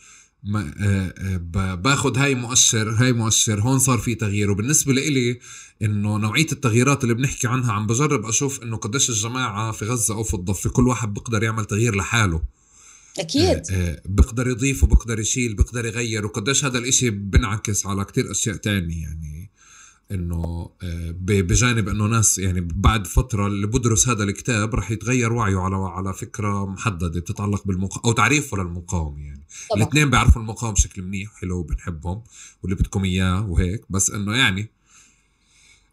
باخذ 1.76 2.17
هاي 2.17 2.35
مؤشر 2.35 2.89
هاي 2.89 3.13
مؤشر 3.13 3.61
هون 3.61 3.80
صار 3.80 3.97
في 3.97 4.15
تغيير. 4.15 4.51
وبالنسبة 4.51 4.93
لإلي 4.93 5.39
إنه 5.81 6.17
نوعية 6.17 6.47
التغييرات 6.51 7.03
اللي 7.03 7.13
بنحكي 7.13 7.47
عنها 7.47 7.72
عم 7.73 7.88
بجرب 7.88 8.26
أشوف 8.26 8.63
إنه 8.63 8.77
قديش 8.77 9.09
الجماعة 9.09 9.72
في 9.72 9.85
غزة 9.85 10.15
أو 10.15 10.23
في 10.23 10.34
الضفه 10.34 10.69
كل 10.69 10.88
واحد 10.88 11.13
بيقدر 11.13 11.43
يعمل 11.43 11.65
تغيير 11.65 11.95
لحاله. 11.95 12.41
أكيد. 13.19 13.41
آه 13.41 13.63
آه 13.72 14.01
بيقدر 14.05 14.47
يضيف 14.47 14.84
وبيقدر 14.84 15.19
يشيل 15.19 15.55
بيقدر 15.55 15.85
يغير 15.85 16.26
وقديش 16.26 16.65
هذا 16.65 16.77
الإشي 16.77 17.09
بنعكس 17.09 17.85
على 17.85 18.05
كتير 18.05 18.31
أشياء 18.31 18.55
تانية 18.55 19.01
يعني. 19.01 19.34
إنه 20.11 20.69
آه 20.84 21.15
بجانب 21.19 21.90
إنه 21.90 22.06
ناس 22.06 22.38
يعني 22.38 22.61
بعد 22.61 23.07
فترة 23.07 23.48
اللي 23.48 23.68
بدرس 23.68 24.10
هذا 24.10 24.23
الكتاب 24.23 24.76
رح 24.76 24.91
يتغير 24.91 25.34
وعيه 25.34 25.60
على 25.60 25.76
على 25.76 26.14
فكرة 26.14 26.65
محددة 26.65 27.19
بتتعلق 27.19 27.68
بالمقاومه 27.68 28.06
أو 28.06 28.11
تعريفه 28.11 28.57
للمقاومه 28.57 29.26
يعني. 29.26 29.44
الاثنين 29.76 30.10
بيعرفوا 30.10 30.41
المقاومه 30.41 30.73
بشكل 30.73 31.02
منيح 31.02 31.34
حلو 31.34 31.57
وبنحبهم 31.57 32.23
واللي 32.64 32.76
بدكم 32.76 33.03
إياه 33.03 33.49
وهيك. 33.49 33.82
بس 33.90 34.11
إنه 34.11 34.36
يعني 34.36 34.69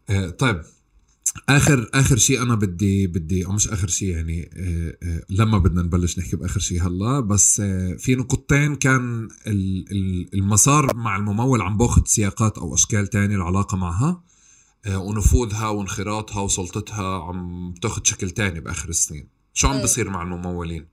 آه 0.09 0.29
طيب 0.29 0.61
آخر 1.49 1.89
آخر 1.93 2.17
شيء 2.17 2.41
أنا 2.41 2.55
بدي 2.55 3.07
بدي 3.07 3.45
أو 3.45 3.51
مش 3.51 3.67
آخر 3.67 3.87
شيء 3.87 4.09
يعني 4.09 4.49
آه 4.57 4.97
آه 5.03 5.23
لما 5.29 5.57
بدنا 5.57 5.81
نبلش 5.81 6.19
نحكي 6.19 6.35
بآخر 6.35 6.59
شيء 6.59 6.87
هلا 6.87 7.19
بس 7.19 7.59
آه 7.59 7.93
في 7.99 8.15
نقطتين 8.15 8.75
كان 8.75 9.27
المسار 10.33 10.95
مع 10.95 11.15
الممول 11.15 11.61
عم 11.61 11.77
باخذ 11.77 12.01
سياقات 12.05 12.57
أو 12.57 12.73
أشكال 12.73 13.07
تانية 13.07 13.35
العلاقة 13.35 13.77
معها 13.77 14.23
آه، 14.85 14.97
ونفوذها 14.97 15.69
وانخراطها 15.69 16.41
وسلطتها 16.41 17.23
عم 17.23 17.71
بتاخذ 17.71 18.01
شكل 18.03 18.29
تاني 18.29 18.59
بآخر 18.59 18.89
السنين. 18.89 19.29
شو 19.53 19.67
عم 19.67 19.81
بصير 19.81 20.09
مع 20.09 20.21
الممولين؟ 20.21 20.87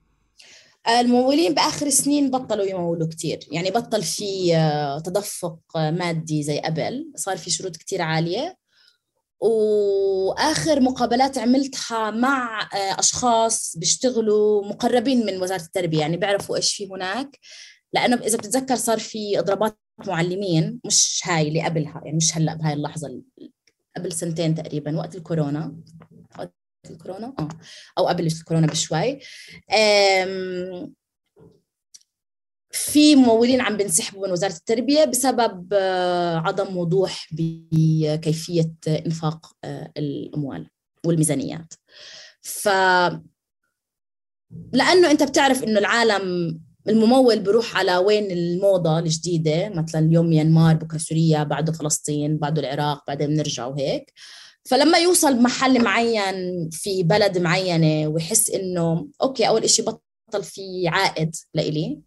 الممولين 0.87 1.53
بآخر 1.53 1.85
السنين 1.85 2.31
بطلوا 2.31 2.65
يمولوا 2.65 3.07
كثير 3.07 3.39
يعني 3.51 3.71
بطل 3.71 4.03
في 4.03 4.55
آه، 4.55 4.99
تدفق 4.99 5.59
مادي 5.75 6.43
زي 6.43 6.59
قبل 6.59 7.11
صار 7.15 7.37
في 7.37 7.49
شروط 7.49 7.77
كثير 7.77 8.01
عالية. 8.01 8.60
وآخر 9.41 10.79
مقابلات 10.79 11.37
عملتها 11.37 12.11
مع 12.11 12.61
آه، 12.61 12.99
أشخاص 12.99 13.75
بيشتغلوا 13.77 14.65
مقربين 14.65 15.25
من 15.25 15.41
وزارة 15.41 15.61
التربية 15.61 15.99
يعني 15.99 16.17
بيعرفوا 16.17 16.55
إيش 16.55 16.75
في 16.75 16.87
هناك. 16.87 17.39
لأنه 17.93 18.15
إذا 18.15 18.37
بتتذكر 18.37 18.75
صار 18.75 18.99
في 18.99 19.39
إضرابات 19.39 19.77
معلمين 20.07 20.79
مش 20.85 21.21
هاي 21.25 21.47
اللي 21.47 21.63
قبلها 21.63 22.01
يعني 22.05 22.17
مش 22.17 22.37
هلأ 22.37 22.53
بهاي 22.53 22.73
اللحظة 22.73 23.21
قبل 23.97 24.13
سنتين 24.13 24.55
تقريبا 24.55 24.97
وقت 24.97 25.15
الكورونا. 25.15 25.75
وقت 26.39 26.53
الكورونا؟ 26.89 27.33
آه 27.39 27.49
أو 27.97 28.07
قبل 28.07 28.25
الكورونا 28.25 28.67
بشوي. 28.67 29.19
في 32.71 33.15
ممولين 33.15 33.61
عم 33.61 33.77
بنسحبوا 33.77 34.27
من 34.27 34.31
وزارة 34.31 34.53
التربية 34.53 35.05
بسبب 35.05 35.67
آه، 35.73 36.37
عدم 36.37 36.77
وضوح 36.77 37.27
بكيفية 37.31 38.71
إنفاق 38.87 39.51
آه، 39.63 39.91
الأموال 39.97 40.69
والميزانيات. 41.05 41.73
ف 42.41 42.69
لأنه 44.73 45.11
أنت 45.11 45.23
بتعرف 45.23 45.63
إنه 45.63 45.79
العالم 45.79 46.59
الممول 46.87 47.39
بروح 47.39 47.77
على 47.77 47.97
وين 47.97 48.31
الموضة 48.31 48.99
الجديدة 48.99 49.69
مثلا 49.69 50.05
اليوم 50.05 50.29
ميانمار 50.29 50.75
بكرة 50.75 50.97
سوريا 50.97 51.43
بعده 51.43 51.71
فلسطين 51.71 52.37
بعده 52.37 52.61
العراق 52.61 53.03
بعدين 53.07 53.27
بنرجع 53.27 53.65
وهيك. 53.65 54.13
فلما 54.65 54.97
يوصل 54.97 55.41
محل 55.41 55.83
معين 55.83 56.69
في 56.71 57.03
بلد 57.03 57.37
معينة 57.37 58.07
ويحس 58.07 58.49
إنه 58.49 59.07
okay 59.21 59.47
أول 59.47 59.63
إشي 59.63 59.81
بطل 59.81 60.43
في 60.43 60.87
عائد 60.87 61.35
لإلي. 61.53 62.01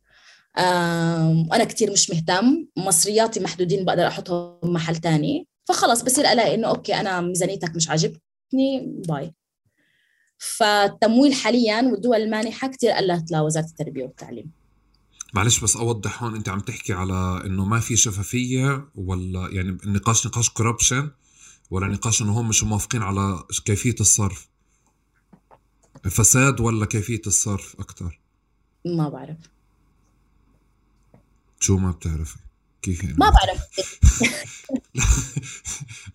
أنا 0.57 1.65
كتير 1.65 1.93
مش 1.93 2.11
مهتم. 2.11 2.67
مصرياتي 2.77 3.41
محدودين 3.41 3.85
بقدر 3.85 4.07
أحطهم 4.07 4.73
محل 4.73 4.97
تاني. 4.97 5.47
فخلص 5.69 6.03
بصير 6.03 6.33
ألاقي 6.33 6.55
إنه 6.55 6.69
okay 6.69 6.95
أنا 6.95 7.21
ميزانيتك 7.21 7.77
مش 7.77 7.89
عاجبني. 7.89 8.21
bye. 9.09 9.35
فالتمويل 10.39 11.35
حاليا 11.35 11.83
والدول 11.83 12.17
المانحة 12.17 12.69
كتير 12.69 12.91
قلت 12.91 13.33
لوزارة 13.33 13.65
التربية 13.65 14.05
والتعليم. 14.05 14.51
معلش 15.35 15.61
بس 15.61 15.77
أوضح 15.77 16.23
هون 16.23 16.35
أنت 16.35 16.49
عم 16.49 16.61
تحكي 16.61 16.93
على 16.93 17.43
إنه 17.47 17.65
ما 17.65 17.81
في 17.81 17.97
شفافية 17.97 18.89
ولا 18.95 19.49
يعني 19.53 19.79
النقاش 19.85 20.27
نقاش 20.27 20.51
corruption 20.51 21.11
ولا 21.71 21.87
نقاش 21.87 22.23
إنه 22.23 22.41
هم 22.41 22.49
مش 22.49 22.65
موافقين 22.65 23.03
على 23.03 23.43
كيفية 23.65 23.95
الصرف؟ 24.01 24.49
فساد 26.05 26.61
ولا 26.61 26.87
كيفية 26.87 27.23
الصرف 27.27 27.77
أكثر 27.81 28.21
ما 28.85 29.09
بعرف. 29.09 29.37
شو 31.65 31.77
ما 31.77 31.91
بتعرفي. 31.91 32.37
كيف 32.83 33.05
يعني؟ 33.05 33.17
ما 33.19 33.31
بعرف. 33.31 33.61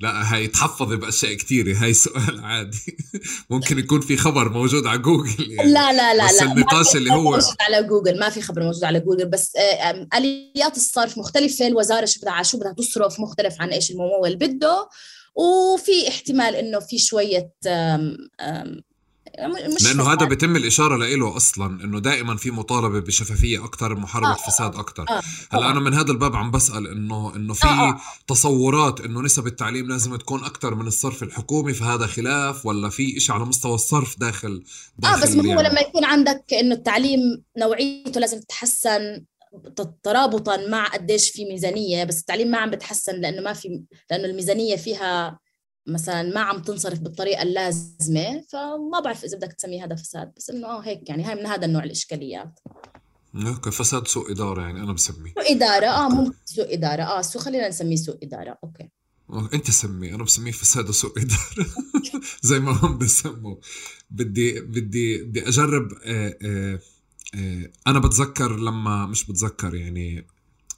لا 0.01 0.33
هاي 0.33 0.47
تحفظي 0.47 0.95
باشياء 0.95 1.33
كثيره 1.33 1.77
هاي 1.77 1.93
سؤال 1.93 2.45
عادي. 2.45 2.97
ممكن 3.49 3.79
يكون 3.79 4.01
في 4.01 4.17
خبر 4.17 4.49
موجود 4.49 4.85
على 4.85 4.99
جوجل 4.99 5.51
يعني. 5.51 5.71
لا 5.71 5.93
لا 5.93 6.13
لا 6.13 6.25
بس 6.25 6.41
لا 6.41 6.51
النقاش 6.51 6.95
اللي 6.95 7.11
هو 7.11 7.21
موجود 7.21 7.55
على 7.59 7.83
جوجل. 7.83 8.19
ما 8.19 8.29
في 8.29 8.41
خبر 8.41 8.63
موجود 8.63 8.83
على 8.83 8.99
جوجل. 8.99 9.29
بس 9.29 9.55
آه، 9.55 10.07
آليات 10.17 10.77
الصرف 10.77 11.17
مختلفة. 11.17 11.67
الوزارة 11.67 12.05
شو 12.05 12.19
بدها 12.21 12.43
شو 12.43 12.57
بدها 12.57 12.73
تصرف 12.73 13.19
مختلف 13.19 13.61
عن 13.61 13.69
إيش 13.69 13.91
الممول 13.91 14.35
بده. 14.35 14.89
وفي 15.35 16.07
احتمال 16.07 16.55
إنه 16.55 16.79
في 16.79 16.97
شوية 16.97 17.51
مش 19.47 19.83
لأنه 19.83 20.13
هذا 20.13 20.25
بيتم 20.25 20.55
الإشارة 20.55 20.97
له 20.97 21.37
أصلا 21.37 21.83
إنه 21.83 21.99
دائما 21.99 22.37
في 22.37 22.51
مطالبة 22.51 22.99
بشفافية 22.99 23.65
أكثر 23.65 23.95
محاربة 23.95 24.31
آه 24.31 24.35
فساد 24.35 24.75
أكثر 24.75 25.05
آه 25.09 25.21
هلأ 25.51 25.71
أنا 25.71 25.79
من 25.79 25.93
هذا 25.93 26.11
الباب 26.11 26.35
عم 26.35 26.51
بسأل 26.51 26.87
إنه 26.87 27.35
إنه 27.35 27.53
في 27.53 27.67
آه, 27.67 27.89
آه. 27.89 28.01
تصورات 28.27 29.01
إنه 29.01 29.21
نسب 29.21 29.47
التعليم 29.47 29.87
لازم 29.87 30.15
تكون 30.15 30.43
أكثر 30.43 30.75
من 30.75 30.87
الصرف 30.87 31.23
الحكومي 31.23 31.73
فهذا 31.73 32.07
خلاف 32.07 32.65
ولا 32.65 32.89
في 32.89 33.19
شيء 33.19 33.35
على 33.35 33.45
مستوى 33.45 33.75
الصرف 33.75 34.19
داخل, 34.19 34.63
داخل 34.97 35.21
آه 35.21 35.23
بس 35.23 35.35
ما 35.35 35.43
هو 35.43 35.47
يعني؟ 35.47 35.69
لما 35.69 35.79
يكون 35.81 36.05
عندك 36.05 36.53
إنه 36.53 36.75
التعليم 36.75 37.43
نوعيته 37.57 38.19
لازم 38.19 38.39
تتحسن 38.39 39.25
ترابطا 40.03 40.67
مع 40.67 40.87
قديش 40.87 41.31
في 41.31 41.45
ميزانية 41.45 42.03
بس 42.03 42.19
التعليم 42.19 42.47
ما 42.47 42.57
عم 42.57 42.69
بتحسن 42.69 43.15
لأنه 43.15 43.41
ما 43.41 43.53
في 43.53 43.83
لأنه 44.11 44.25
الميزانية 44.25 44.75
فيها 44.75 45.39
مثلا 45.87 46.23
ما 46.23 46.39
عم 46.39 46.61
تنصرف 46.61 46.99
بالطريقة 46.99 47.43
اللازمة 47.43 48.43
فما 48.51 48.99
بعرف 49.03 49.23
إذا 49.23 49.37
بدك 49.37 49.53
تسميه 49.53 49.85
هذا 49.85 49.95
فساد 49.95 50.33
بس 50.37 50.49
إنه 50.49 50.67
آه 50.67 50.79
هيك 50.79 51.09
يعني 51.09 51.23
هاي 51.23 51.35
من 51.35 51.45
هذا 51.45 51.65
النوع 51.65 51.83
الإشكاليات. 51.83 52.59
okay 53.35 53.71
فساد 53.71 54.07
سوء 54.07 54.31
إدارة 54.31 54.61
يعني 54.61 54.83
أنا 54.83 54.93
بسميه. 54.93 55.33
سوء 55.33 55.51
إدارة؟ 55.51 55.87
آه 55.87 56.09
ممكن 56.09 56.37
سوء 56.45 56.73
إدارة. 56.73 57.03
آه 57.03 57.21
so 57.21 57.39
خلينا 57.39 57.69
نسميه 57.69 57.95
سوء 57.95 58.17
إدارة. 58.23 58.57
أوكي. 58.63 58.89
أنت 59.53 59.71
سمي. 59.71 60.15
أنا 60.15 60.23
بسميه 60.23 60.51
فساد 60.51 60.89
وسوء 60.89 61.11
إدارة. 61.19 61.69
زي 62.41 62.59
ما 62.59 62.71
هم 62.71 62.97
بسموا 62.97 63.55
بدي 64.11 64.59
بدي 64.59 65.23
بدي 65.23 65.47
أجرب 65.47 65.93
آآ 66.03 66.37
آآ 66.43 66.79
آآ 67.35 67.71
أنا 67.87 67.99
بتذكر 67.99 68.59
لما 68.59 69.05
مش 69.05 69.25
بتذكر 69.25 69.75
يعني 69.75 70.27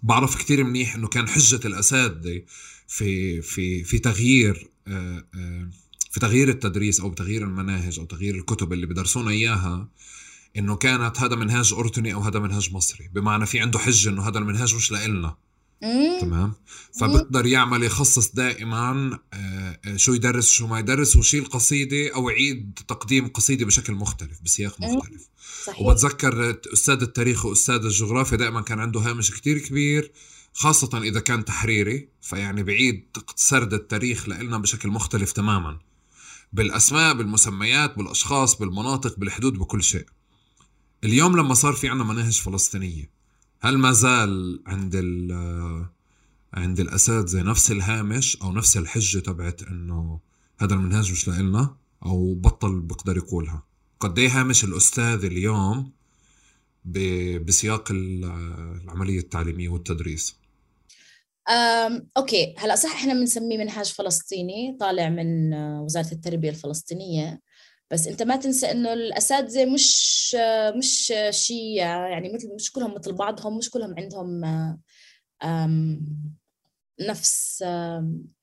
بعرف 0.03 0.37
كتير 0.37 0.63
منيح 0.63 0.95
إنه 0.95 1.07
كان 1.07 1.27
حجة 1.27 1.67
الأساتذة 1.67 2.41
في 2.87 3.41
في 3.41 3.83
في 3.83 3.99
تغيير 3.99 4.55
آه، 4.55 4.65
آه، 4.65 4.70
في 6.11 6.19
تغيير 6.19 6.49
التدريس 6.49 6.99
أو 6.99 7.13
تغيير 7.13 7.43
المناهج 7.43 7.99
أو 7.99 8.05
تغيير 8.05 8.35
الكتب 8.35 8.73
اللي 8.73 8.85
بدرسونا 8.85 9.31
إياها 9.31 9.87
إنه 10.57 10.75
كانت 10.75 11.19
هذا 11.19 11.35
منهاج 11.35 11.73
أردني 11.73 12.13
أو 12.13 12.19
هذا 12.19 12.39
منهاج 12.39 12.73
مصري 12.73 13.09
بمعنى 13.13 13.45
في 13.45 13.59
عنده 13.59 13.79
حجة 13.79 14.09
إنه 14.09 14.27
هذا 14.27 14.39
المنهاج 14.39 14.75
مش 14.75 14.91
لإلنا. 14.91 15.35
تمام؟ 16.21 16.53
فبقدر 16.99 17.45
يعمل 17.45 17.83
يخصص 17.83 18.31
دائما 18.31 19.19
آه، 19.33 19.95
شو 19.95 20.13
يدرس 20.13 20.49
شو 20.49 20.67
ما 20.67 20.79
يدرس 20.79 21.15
وشيل 21.15 21.45
قصيدة 21.45 22.15
أو 22.15 22.29
يعيد 22.29 22.79
تقديم 22.87 23.27
قصيدة 23.27 23.65
بشكل 23.65 23.93
مختلف 23.93 24.41
بسياق 24.41 24.81
مختلف. 24.81 25.27
صحيح. 25.65 25.81
وبتذكر 25.81 26.59
أستاذ 26.73 27.01
التاريخ 27.01 27.45
وأستاذ 27.45 27.85
الجغرافيا 27.85 28.37
دائما 28.37 28.61
كان 28.61 28.79
عنده 28.79 28.99
هامش 28.99 29.31
كتير 29.31 29.57
كبير. 29.57 30.11
خاصة 30.53 30.97
إذا 30.97 31.19
كان 31.19 31.45
تحريري 31.45 32.09
فيعني 32.21 32.63
بعيد 32.63 33.17
سرد 33.35 33.73
التاريخ 33.73 34.29
لنا 34.29 34.57
بشكل 34.57 34.89
مختلف 34.89 35.31
تماما. 35.31 35.79
بالأسماء 36.53 37.13
بالمسميات 37.13 37.97
بالأشخاص 37.97 38.57
بالمناطق 38.57 39.19
بالحدود 39.19 39.53
بكل 39.53 39.83
شيء. 39.83 40.05
اليوم 41.03 41.37
لما 41.37 41.53
صار 41.53 41.73
في 41.73 41.87
عنا 41.87 42.03
مناهج 42.03 42.41
فلسطينية 42.41 43.09
هل 43.61 43.77
ما 43.77 43.91
زال 43.91 44.63
عند 44.67 44.95
عند 46.53 46.79
الأساتذة 46.79 47.41
نفس 47.41 47.71
الهامش 47.71 48.35
أو 48.35 48.53
نفس 48.53 48.77
الحجة 48.77 49.19
تبعت 49.19 49.63
إنه 49.63 50.19
هذا 50.59 50.73
المنهاج 50.73 51.11
مش 51.11 51.27
لإلنا 51.27 51.75
أو 52.05 52.33
بطل 52.33 52.79
بقدر 52.79 53.17
يقولها؟ 53.17 53.63
قد 53.99 54.19
إيه 54.19 54.39
هامش 54.39 54.63
الأستاذ 54.63 55.25
اليوم 55.25 55.91
بسياق 57.45 57.87
العملية 57.91 59.19
التعليمية 59.19 59.69
والتدريس؟ 59.69 60.35
أوكي. 62.17 62.55
هلا 62.57 62.75
صح 62.75 62.91
إحنا 62.95 63.13
بنسميه 63.13 63.57
منهاج 63.57 63.85
فلسطيني 63.85 64.77
طالع 64.79 65.09
من 65.09 65.53
آه، 65.53 65.81
وزارة 65.81 66.11
التربية 66.11 66.49
الفلسطينية. 66.49 67.41
بس 67.91 68.07
أنت 68.07 68.23
ما 68.23 68.35
تنسى 68.35 68.71
إنه 68.71 68.93
الأساتذة 68.93 69.65
مش 69.65 70.35
آه، 70.39 70.71
مش 70.71 71.13
شيء 71.29 71.75
يعني 71.75 72.33
مثل 72.33 72.55
مش 72.55 72.71
كلهم 72.71 72.95
مثل 72.95 73.13
بعضهم 73.13 73.57
مش 73.57 73.69
كلهم 73.69 73.95
عندهم 73.97 74.41
نفس 77.01 77.63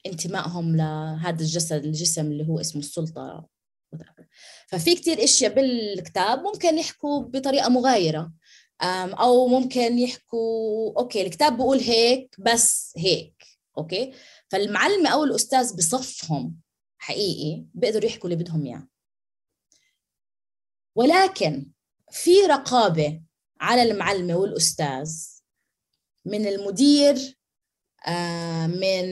انتمائهم 0.06 0.76
لهذا 0.76 1.40
الجسد 1.40 1.84
الجسم 1.84 2.26
اللي 2.26 2.48
هو 2.48 2.60
اسمه 2.60 2.80
السلطة. 2.80 3.48
ففي 4.68 4.94
كتير 4.94 5.24
إشياء 5.24 5.54
بالكتاب 5.54 6.42
ممكن 6.42 6.78
يحكوا 6.78 7.22
بطريقة 7.22 7.68
مغايرة. 7.68 8.32
أو 8.82 9.48
ممكن 9.48 9.98
يحكوا 9.98 11.00
okay 11.00 11.22
الكتاب 11.22 11.56
بيقول 11.56 11.78
هيك 11.78 12.36
بس 12.38 12.94
هيك 12.96 13.44
okay؟ 13.78 14.12
فالمعلمه 14.48 15.10
أو 15.10 15.24
الأستاذ 15.24 15.76
بصفهم 15.76 16.56
حقيقي 16.98 17.64
بيقدروا 17.74 18.04
يحكوا 18.04 18.30
اللي 18.30 18.44
بدهم 18.44 18.66
إياه. 18.66 18.88
ولكن 20.94 21.70
في 22.10 22.40
رقابة 22.40 23.22
على 23.60 23.82
المعلمه 23.82 24.36
والأستاذ 24.36 25.12
من 26.24 26.46
المدير 26.46 27.38
من 28.66 29.06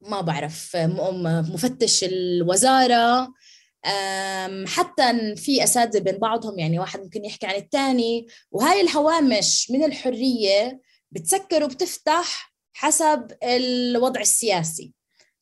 ما 0.00 0.20
بعرف 0.20 0.76
مفتش 0.76 2.04
الوزارة 2.04 3.34
حتى 4.66 5.36
في 5.36 5.64
أساتذة 5.64 5.98
بين 6.02 6.18
بعضهم 6.18 6.58
يعني 6.58 6.78
واحد 6.78 7.00
ممكن 7.00 7.24
يحكي 7.24 7.46
عن 7.46 7.54
الثاني 7.54 8.26
وهاي 8.50 8.80
الهوامش 8.80 9.70
من 9.70 9.84
الحرية 9.84 10.80
بتسكر 11.10 11.64
وبتفتح 11.64 12.54
حسب 12.72 13.32
الوضع 13.42 14.20
السياسي. 14.20 14.92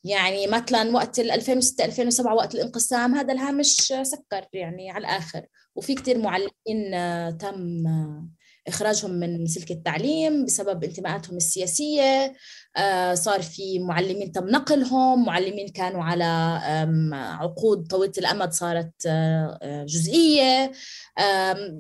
يعني 0.05 0.47
مثلا 0.47 0.95
وقت 0.95 1.19
2006 1.19 1.85
2007 1.85 2.35
وقت 2.35 2.55
الانقسام 2.55 3.15
هذا 3.15 3.33
الهامش 3.33 3.77
سكر 4.03 4.47
يعني 4.53 4.91
على 4.91 5.01
الآخر. 5.01 5.47
وفي 5.77 5.95
كثير 5.95 6.19
معلمين 6.19 6.95
آه، 6.95 7.31
تم 7.31 7.87
آه، 7.87 8.29
إخراجهم 8.69 9.11
من 9.11 9.47
سلك 9.47 9.71
التعليم 9.71 10.45
بسبب 10.45 10.85
انتماءاتهم 10.85 11.37
السياسية. 11.37 12.03
آه، 12.03 12.35
صار 13.15 13.43
في 13.43 13.79
معلمين 13.79 14.33
تم 14.33 14.49
نقلهم 14.49 15.25
معلمين 15.25 15.69
كانوا 15.69 16.03
على 16.03 16.25
عقود 17.41 17.87
طويلة 17.87 18.13
الأمد 18.19 18.53
صارت 18.53 18.93
آه، 19.07 19.59
آه، 19.63 19.85
جزئية. 19.85 20.73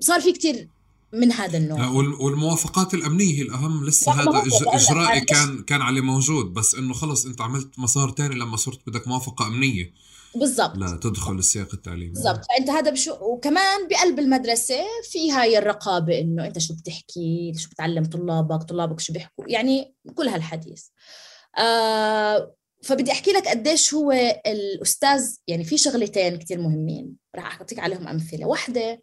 صار 0.01 0.20
في 0.20 0.32
كتير 0.32 0.68
من 1.12 1.32
هذا 1.32 1.59
النوع. 1.59 1.89
والموافقات 2.20 2.94
الأمنية 2.94 3.35
هي 3.35 3.43
الأهم. 3.43 3.86
لسه 3.86 4.12
هذا 4.12 4.43
اجرائي 4.66 5.20
كان 5.20 5.62
كان 5.62 5.82
عليه 5.82 6.01
موجود 6.01 6.47
بس 6.47 6.74
إنه 6.74 6.94
خلص 6.94 7.27
أنت 7.27 7.40
عملت 7.40 7.78
مسار 7.78 8.09
تاني 8.10 8.35
لما 8.35 8.56
صرت 8.56 8.81
بدك 8.86 9.09
موافقة 9.09 9.47
أمنية. 9.47 10.05
بالضبط. 10.38 10.76
لا 10.76 11.00
تدخل 11.02 11.32
السياق 11.32 11.74
التعليمي. 11.74 12.12
بالضبط. 12.12 12.40
فأنت 12.48 12.70
هذا 12.70 12.90
بشو 12.90 13.12
وكمان 13.20 13.88
بقلب 13.88 14.18
المدرسة 14.18 14.84
في 15.02 15.32
هاي 15.32 15.58
الرقابة 15.58 16.18
إنه 16.18 16.46
أنت 16.46 16.58
شو 16.58 16.74
بتحكي 16.74 17.52
شو 17.56 17.70
بتعلم 17.70 18.04
طلابك 18.04 18.62
طلابك 18.62 19.00
شو 19.00 19.12
بيحكوا 19.12 19.44
يعني 19.48 19.94
كل 20.14 20.28
هالحديث. 20.28 20.84
آه 21.58 22.54
فبدي 22.82 23.12
أحكي 23.12 23.32
لك 23.32 23.48
قديش 23.48 23.94
هو 23.94 24.12
الأستاذ 24.46 25.34
يعني 25.48 25.64
في 25.64 25.78
شغلتين 25.78 26.36
كثير 26.38 26.60
مهمين 26.60 27.12
راح 27.36 27.56
أعطيك 27.60 27.78
عليهم 27.78 28.08
أمثلة. 28.08 28.46
واحدة 28.46 29.00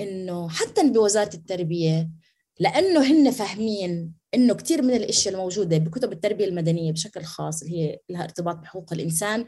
إنه 0.00 0.48
حتى 0.48 0.90
بوزارة 0.90 1.34
التربية 1.34 2.10
لأنه 2.60 3.00
هن 3.00 3.30
فاهمين 3.30 4.12
إنه 4.34 4.54
كثير 4.54 4.82
من 4.82 4.94
الإشياء 4.94 5.34
الموجودة 5.34 5.78
بكتب 5.78 6.12
التربية 6.12 6.44
المدنية 6.44 6.92
بشكل 6.92 7.24
خاص 7.24 7.62
اللي 7.62 7.78
هي 7.78 7.98
لها 8.10 8.24
ارتباط 8.24 8.56
بحقوق 8.56 8.92
الإنسان 8.92 9.44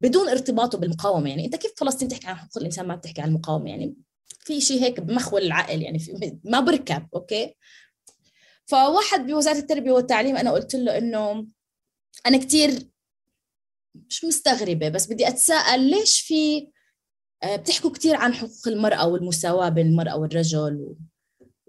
بدون 0.00 0.28
ارتباطه 0.28 0.78
بالمقاومة. 0.78 1.30
يعني 1.30 1.44
أنت 1.44 1.56
كيف 1.56 1.72
فلسطين 1.76 2.08
تحكي 2.08 2.26
عن 2.26 2.34
حقوق 2.34 2.58
الانسان 2.58 2.86
ما 2.86 2.94
بتحكي 2.94 3.20
عن 3.20 3.28
المقاومة؟ 3.28 3.70
يعني 3.70 3.94
في 4.40 4.60
شيء 4.60 4.82
هيك 4.82 5.00
بمخول 5.00 5.42
العقل 5.42 5.82
يعني 5.82 5.98
ما 6.44 6.60
بركب 6.60 7.08
okay؟ 7.14 7.56
فواحد 8.66 9.26
بوزارة 9.26 9.58
التربية 9.58 9.92
والتعليم 9.92 10.36
أنا 10.36 10.52
قلت 10.52 10.74
له 10.74 10.98
إنه 10.98 11.46
أنا 12.26 12.36
كثير 12.36 12.88
مش 13.94 14.24
مستغربة 14.24 14.88
بس 14.88 15.06
بدي 15.06 15.28
أتساءل 15.28 15.80
ليش 15.80 16.20
في 16.20 16.68
آه، 17.42 17.56
بتحكوا 17.56 17.90
كثير 17.90 18.16
عن 18.16 18.34
حقوق 18.34 18.68
المرأة 18.68 19.06
والمساواة 19.06 19.68
بين 19.68 19.86
المرأة 19.86 20.16
والرجل 20.16 20.96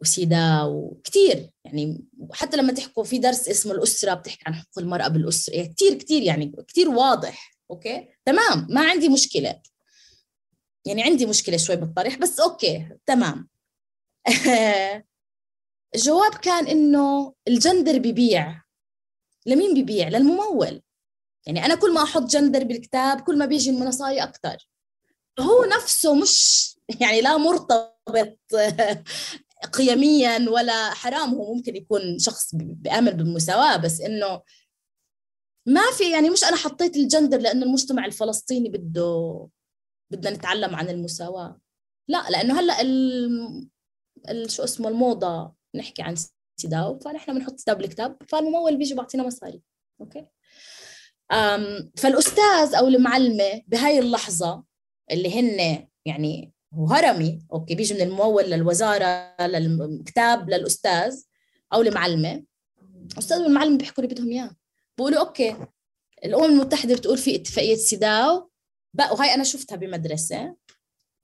و 0.02 0.12
CEDAW 0.12 0.64
كثير 0.64 1.50
يعني 1.66 2.06
حتى 2.32 2.58
لما 2.58 2.74
تحكوا 2.74 3.04
في 3.04 3.18
درس 3.18 3.50
اسمه 3.50 3.72
الأسرة 3.72 4.14
بتحكي 4.14 4.44
عن 4.48 4.54
حقوق 4.56 4.80
المرأة 4.80 5.08
بالأسرة. 5.08 5.54
يعني 5.54 5.74
كثير 5.74 5.94
كثير 5.94 6.22
يعني 6.22 6.54
كثير 6.68 6.90
واضح 6.90 7.58
okay؟ 7.72 8.08
تمام 8.28 8.68
ما 8.70 8.82
عندي 8.90 9.10
مشكلة. 9.10 9.62
يعني 10.86 11.04
عندي 11.04 11.26
مشكلة 11.26 11.58
شوي 11.58 11.76
بالطرح 11.76 12.18
بس 12.18 12.40
okay 12.40 12.90
تمام. 13.06 13.50
الجواب 15.96 16.34
كان 16.36 16.68
إنه 16.68 17.34
الجندر 17.48 17.98
ببيع 17.98 18.62
لمين 19.46 19.82
ببيع 19.82 20.08
للممول. 20.08 20.82
يعني 21.46 21.66
أنا 21.66 21.76
كل 21.76 21.94
ما 21.94 22.04
أحط 22.04 22.24
جندر 22.24 22.64
بالكتاب 22.64 23.22
كل 23.22 23.38
ما 23.38 23.46
بيجي 23.46 23.70
المصاري 23.70 24.24
أكثر 24.24 24.70
هو 25.40 25.66
نفسه 25.66 26.16
مش 26.16 26.68
يعني 27.02 27.22
لا 27.22 27.38
مرتبط 27.38 28.40
قيميا 29.78 30.50
ولا 30.50 30.94
حرام. 30.94 31.30
هو 31.30 31.54
ممكن 31.54 31.76
يكون 31.76 32.20
شخص 32.20 32.56
بيأمن 32.56 33.12
بالمساواة 33.12 33.78
بس 33.78 34.02
إنه 34.02 34.42
ما 35.68 35.92
في 35.98 36.12
يعني 36.12 36.30
مش 36.30 36.44
أنا 36.44 36.56
حطيت 36.56 36.98
الجندر 36.98 37.38
لأنه 37.38 37.66
المجتمع 37.66 38.06
الفلسطيني 38.06 38.70
بده 38.70 39.48
بدنا 40.12 40.30
نتعلم 40.30 40.76
عن 40.76 40.90
المساواة. 40.90 41.60
لا 42.08 42.30
لأنه 42.30 42.60
هلأ 42.60 42.82
ال... 42.82 43.70
ال... 44.30 44.52
شو 44.52 44.64
اسمه 44.64 44.90
الموضة 44.90 45.54
نحكي 45.76 46.02
عن 46.02 46.16
CEDAW 46.60 47.00
فنحن 47.00 47.34
بنحط 47.34 47.60
CEDAW 47.60 47.76
بالكتاب 47.76 48.18
فالممول 48.30 48.78
بيجي 48.78 48.94
بيعطينا 48.94 49.24
مصاري 49.24 49.62
okay؟ 50.02 50.26
أم 51.32 51.92
فالأستاذ 51.98 52.76
أو 52.76 52.88
المعلمة 52.88 53.62
بهاي 53.68 54.00
اللحظة 54.00 54.64
اللي 55.12 55.40
هن 55.40 55.88
يعني 56.06 56.54
وهرمي 56.78 57.40
okay 57.54 57.76
بيجي 57.76 57.94
من 57.94 58.02
الممول 58.02 58.44
للوزارة 58.44 59.36
للكتاب 59.42 60.50
للأستاذ 60.50 61.24
أو 61.74 61.82
المعلمة 61.82 62.44
الاستاذ 63.14 63.42
والمعلم 63.42 63.78
بيحكوا 63.78 64.04
اللي 64.04 64.16
بدهم 64.16 64.32
إياه. 64.32 64.52
بقولوا 64.98 65.20
okay 65.20 65.58
الأمم 66.26 66.46
المتحدة 66.46 66.96
بتقول 66.96 67.18
في 67.18 67.36
اتفاقية 67.36 67.76
سيداو. 67.76 68.50
بقى 68.94 69.14
وهي 69.14 69.34
أنا 69.34 69.44
شفتها 69.44 69.76
بمدرسة. 69.76 70.56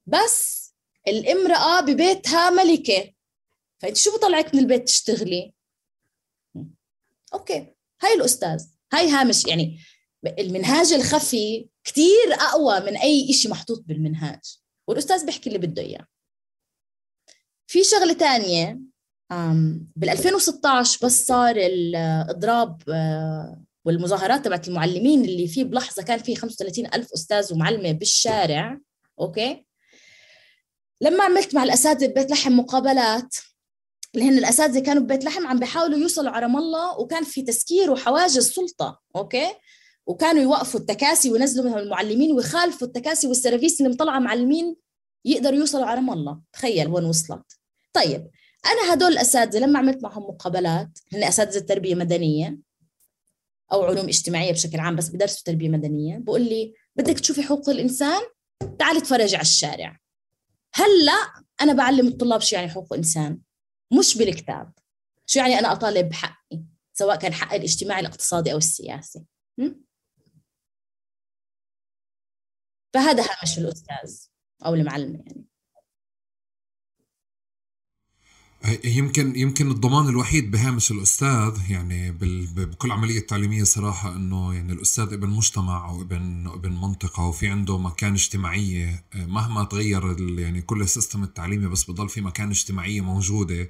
بس 0.05 0.73
الامرأة 1.07 1.81
ببيتها 1.81 2.49
ملكة. 2.49 3.13
فأنت 3.79 3.97
شو 3.97 4.17
بطلعك 4.17 4.55
من 4.55 4.59
البيت 4.61 4.83
تشتغلي؟ 4.83 5.53
أوكي 7.33 7.75
هاي 8.01 8.13
الأستاذ. 8.13 8.65
هاي 8.93 9.09
هامش 9.09 9.45
يعني 9.45 9.79
المنهاج 10.39 10.93
الخفي 10.93 11.69
كثير 11.83 12.33
أقوى 12.33 12.79
من 12.79 12.97
أي 12.97 13.33
شيء 13.33 13.51
محطوط 13.51 13.83
بالمنهاج. 13.87 14.57
والأستاذ 14.87 15.25
بيحكي 15.25 15.49
اللي 15.49 15.67
بده 15.67 15.81
إياه. 15.81 16.07
في 17.67 17.83
شغلة 17.83 18.13
ثانية 18.13 18.79
بال 19.95 20.09
2016 20.09 20.99
بس 21.05 21.25
صار 21.25 21.55
الإضراب 21.57 22.81
آه، 22.89 23.63
والمظاهرات 23.85 24.45
تبعت 24.45 24.67
المعلمين 24.67 25.25
اللي 25.25 25.47
فيه 25.47 25.63
بلحظة 25.63 26.03
كان 26.03 26.19
في 26.19 26.35
35 26.35 26.85
ألف 26.85 27.13
أستاذ 27.13 27.53
ومعلمة 27.53 27.91
بالشارع 27.91 28.79
okay؟ 29.19 29.65
لما 31.01 31.23
عملت 31.23 31.55
مع 31.55 31.63
الأساتذة 31.63 32.07
ببيت 32.07 32.31
لحم 32.31 32.51
مقابلات 32.59 33.35
هن 34.15 34.37
الأساتذة 34.37 34.79
كانوا 34.79 35.03
ببيت 35.03 35.25
لحم 35.25 35.47
عم 35.47 35.59
بيحاولوا 35.59 35.97
يوصلوا 35.97 36.31
على 36.31 36.45
رام 36.45 36.57
الله 36.57 36.99
وكان 36.99 37.23
في 37.23 37.41
تسكير 37.41 37.91
وحواجز 37.91 38.51
سلطه 38.51 38.99
okay؟ 39.15 39.47
وكانوا 40.05 40.41
يوقفوا 40.41 40.79
التكاسي 40.79 41.31
وينزلوا 41.31 41.65
منهم 41.65 41.77
المعلمين 41.77 42.31
ويخالفوا 42.31 42.87
التكاسي 42.87 43.27
والسيرفيس 43.27 43.81
اللي 43.81 43.93
مطلعة 43.93 44.19
معلمين 44.19 44.75
يقدروا 45.25 45.59
يوصلوا 45.59 45.85
على 45.85 45.95
رام 45.95 46.09
الله. 46.09 46.41
تخيل 46.53 46.87
وين 46.87 47.05
وصلت. 47.05 47.59
طيب 47.93 48.27
أنا 48.65 48.93
هدول 48.93 49.11
الأساتذة 49.11 49.59
لما 49.59 49.79
عملت 49.79 50.03
معهم 50.03 50.23
مقابلات 50.23 50.99
هن 51.13 51.23
أساتذة 51.23 51.59
تربية 51.59 51.95
مدنية 51.95 52.57
أو 53.71 53.83
علوم 53.83 54.07
اجتماعية 54.07 54.51
بشكل 54.51 54.79
عام 54.79 54.95
بس 54.95 55.09
بدرسوا 55.09 55.43
تربية 55.45 55.69
مدنية 55.69 56.17
بقول 56.17 56.41
لي 56.41 56.73
بدك 56.95 57.19
تشوفي 57.19 57.43
حقوق 57.43 57.69
الإنسان 57.69 58.21
تعالي 58.79 59.01
تفرجي 59.01 59.35
على 59.35 59.41
الشارع. 59.41 59.99
هلأ 60.73 61.43
أنا 61.61 61.73
بعلم 61.73 62.07
الطلاب 62.07 62.41
شو 62.41 62.55
يعني 62.55 62.69
حقوق 62.69 62.93
انسان 62.93 63.39
مش 63.99 64.17
بالكتاب. 64.17 64.73
شو 65.25 65.39
يعني 65.39 65.59
أنا 65.59 65.71
أطالب 65.71 66.09
بحقي 66.09 66.63
سواء 66.93 67.15
كان 67.15 67.33
حقي 67.33 67.57
الاجتماعي 67.57 68.01
الاقتصادي 68.01 68.53
أو 68.53 68.57
السياسي. 68.57 69.25
فهذا 72.93 73.23
هامش 73.23 73.57
الأستاذ 73.57 74.27
أو 74.65 74.73
المعلمه 74.73 75.23
يعني. 75.27 75.45
يمكن 78.83 79.35
يمكن 79.35 79.71
الضمان 79.71 80.07
الوحيد 80.09 80.51
بهامش 80.51 80.91
الأستاذ 80.91 81.57
يعني 81.69 82.11
بكل 82.55 82.91
عملية 82.91 83.19
تعليمية 83.19 83.63
صراحة 83.63 84.15
إنه 84.15 84.53
يعني 84.53 84.73
الأستاذ 84.73 85.13
ابن 85.13 85.29
مجتمع 85.29 85.89
أو 85.89 86.01
ابن 86.01 86.47
ابن 86.47 86.71
منطقة 86.71 87.23
وفي 87.23 87.47
عنده 87.47 87.77
مكان 87.77 88.13
اجتماعية 88.13 89.03
مهما 89.15 89.63
تغير 89.63 90.15
يعني 90.39 90.61
كل 90.61 90.81
السيستم 90.81 91.23
التعليمي 91.23 91.67
بس 91.67 91.91
بضل 91.91 92.09
في 92.09 92.21
مكان 92.21 92.49
اجتماعية 92.49 93.01
موجودة. 93.01 93.69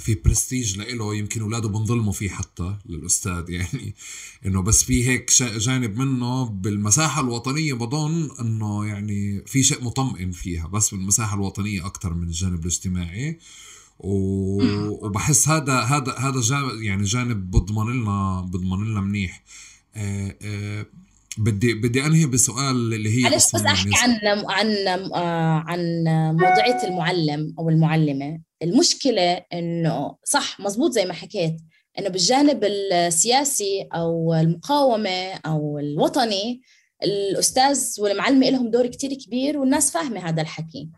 في 0.00 0.14
برستيج 0.24 0.78
لإله 0.78 1.14
يمكن 1.14 1.40
أولاده 1.40 1.68
بنظلموا 1.68 2.12
فيه 2.12 2.28
حتى 2.28 2.76
للأستاذ 2.86 3.50
يعني 3.50 3.94
إنه 4.46 4.62
بس 4.62 4.84
في 4.84 5.08
هيك 5.08 5.30
جانب 5.42 5.98
منه 5.98 6.44
بالمساحة 6.44 7.20
الوطنية 7.20 7.74
بظن 7.74 8.30
إنه 8.40 8.86
يعني 8.86 9.42
في 9.46 9.62
شيء 9.62 9.84
مطمئن 9.84 10.30
فيها 10.30 10.66
بس 10.66 10.94
بالمساحة 10.94 11.36
الوطنية 11.36 11.86
أكثر 11.86 12.14
من 12.14 12.22
الجانب 12.22 12.60
الاجتماعي. 12.60 13.38
وبحس 13.98 15.48
هذا 15.48 15.80
هذا 15.80 16.14
هذا 16.18 16.40
جانب 16.40 16.82
يعني 16.82 17.02
جانب 17.02 17.50
بضمن 17.50 17.92
لنا 17.92 18.40
بضمن 18.40 18.90
لنا 18.90 19.00
منيح. 19.00 19.42
آه، 19.94 20.36
آه، 20.42 20.86
بدي 21.38 21.74
بدي 21.74 22.06
أنهي 22.06 22.26
بسؤال 22.26 22.94
اللي 22.94 23.18
هي 23.18 23.22
معلش 23.22 23.34
بس 23.34 23.54
أحكي 23.54 23.90
عن 23.96 24.18
عن 24.48 24.88
عن 25.66 26.04
موضوعية 26.32 26.88
المعلم 26.88 27.54
أو 27.58 27.68
المعلمة. 27.68 28.40
المشكلة 28.62 29.44
إنه 29.52 30.16
صح 30.24 30.60
مزبوط 30.60 30.90
زي 30.90 31.04
ما 31.04 31.12
حكيت 31.12 31.56
إنه 31.98 32.08
بالجانب 32.08 32.64
السياسي 32.64 33.88
أو 33.94 34.34
المقاومة 34.34 35.32
أو 35.46 35.78
الوطني 35.78 36.62
الأستاذ 37.02 37.94
والمعلمة 37.98 38.50
لهم 38.50 38.70
دور 38.70 38.86
كتير 38.86 39.14
كبير 39.14 39.58
والناس 39.58 39.90
فاهمة 39.90 40.28
هذا 40.28 40.42
الحكي. 40.42 40.88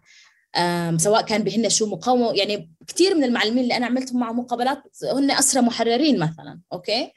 سواء 0.96 1.22
كان 1.22 1.42
بهن 1.42 1.68
شو 1.68 1.86
مقاومة 1.86 2.32
يعني 2.32 2.70
كثير 2.86 3.14
من 3.14 3.24
المعلمين 3.24 3.62
اللي 3.62 3.76
أنا 3.76 3.86
عملتهم 3.86 4.20
مع 4.20 4.32
مقابلات 4.32 4.82
هن 5.12 5.30
اسرى 5.30 5.62
محررين 5.62 6.18
مثلا 6.18 6.60
أوكي؟ 6.72 7.12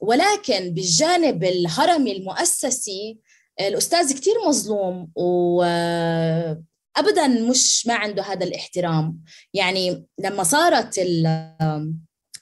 ولكن 0.00 0.74
بالجانب 0.74 1.44
الهرمي 1.44 2.12
المؤسسي 2.16 3.18
الأستاذ 3.60 4.12
كثير 4.12 4.34
مظلوم 4.46 5.10
و 5.16 5.64
ابدا 6.96 7.26
مش 7.26 7.86
ما 7.86 7.94
عنده 7.94 8.22
هذا 8.22 8.44
الاحترام. 8.44 9.18
يعني 9.54 10.06
لما 10.18 10.42
صارت 10.42 10.98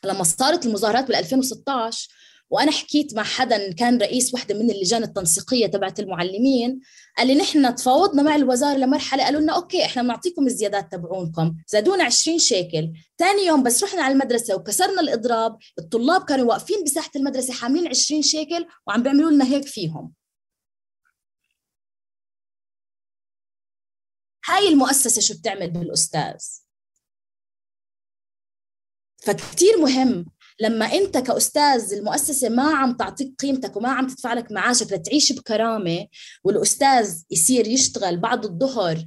لما 0.04 0.22
صارت 0.22 0.66
المظاهرات 0.66 1.04
بال 1.04 1.14
2016 1.16 2.08
وأنا 2.50 2.70
حكيت 2.72 3.14
مع 3.14 3.22
حدا 3.22 3.72
كان 3.72 3.98
رئيس 3.98 4.34
وحدة 4.34 4.54
من 4.54 4.70
اللجان 4.70 5.02
التنسيقية 5.02 5.66
تبعت 5.66 6.00
المعلمين 6.00 6.80
قال 7.18 7.26
لي 7.26 7.34
نحن 7.34 7.74
تفاوضنا 7.74 8.22
مع 8.22 8.36
الوزارة 8.36 8.78
لمرحلة 8.78 9.24
قالوا 9.24 9.40
لنا 9.40 9.52
أوكي 9.56 9.84
إحنا 9.84 10.02
بنعطيكم 10.02 10.46
الزيادات 10.46 10.92
تبعونكم. 10.92 11.56
زادونا 11.68 12.04
20 12.04 12.38
شيكل. 12.38 12.92
ثاني 13.18 13.46
يوم 13.46 13.62
بس 13.62 13.84
رحنا 13.84 14.02
على 14.02 14.12
المدرسة 14.12 14.54
وكسرنا 14.54 15.00
الإضراب 15.00 15.56
الطلاب 15.78 16.24
كانوا 16.24 16.46
واقفين 16.48 16.84
بساحة 16.84 17.10
المدرسة 17.16 17.52
حاملين 17.52 17.88
20 17.88 18.22
شيكل 18.22 18.66
وعم 18.86 19.02
بيعملوا 19.02 19.30
لنا 19.30 19.44
هيك 19.44 19.66
فيهم. 19.66 20.12
هاي 24.48 24.68
المؤسسة 24.68 25.20
شو 25.20 25.34
بتعمل 25.34 25.70
بالأستاذ؟ 25.70 26.36
فكتير 29.22 29.78
مهم 29.78 30.26
لما 30.60 30.86
أنت 30.86 31.18
كأستاذ 31.18 31.92
المؤسسة 31.92 32.48
ما 32.48 32.74
عم 32.74 32.96
تعطيك 32.96 33.34
قيمتك 33.38 33.76
وما 33.76 33.88
عم 33.88 34.08
تدفع 34.08 34.32
لك 34.34 34.52
معاشك 34.52 34.92
لتعيش 34.92 35.32
بكرامة 35.32 36.06
والأستاذ 36.44 37.22
يصير 37.30 37.66
يشتغل 37.66 38.16
بعد 38.16 38.44
الظهر 38.44 39.06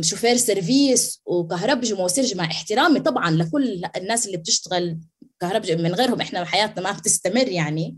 شوفير 0.00 0.36
سيرفيس 0.36 1.22
وكهربجي 1.26 1.92
ومواسيرجي 1.92 2.34
مع 2.34 2.44
احترامي 2.44 3.00
طبعا 3.00 3.30
لكل 3.30 3.82
الناس 3.96 4.26
اللي 4.26 4.36
بتشتغل 4.36 4.98
كهربجي 5.40 5.76
من 5.76 5.94
غيرهم 5.94 6.20
إحنا 6.20 6.44
حياتنا 6.44 6.82
ما 6.82 6.98
بتستمر 6.98 7.48
يعني. 7.48 7.96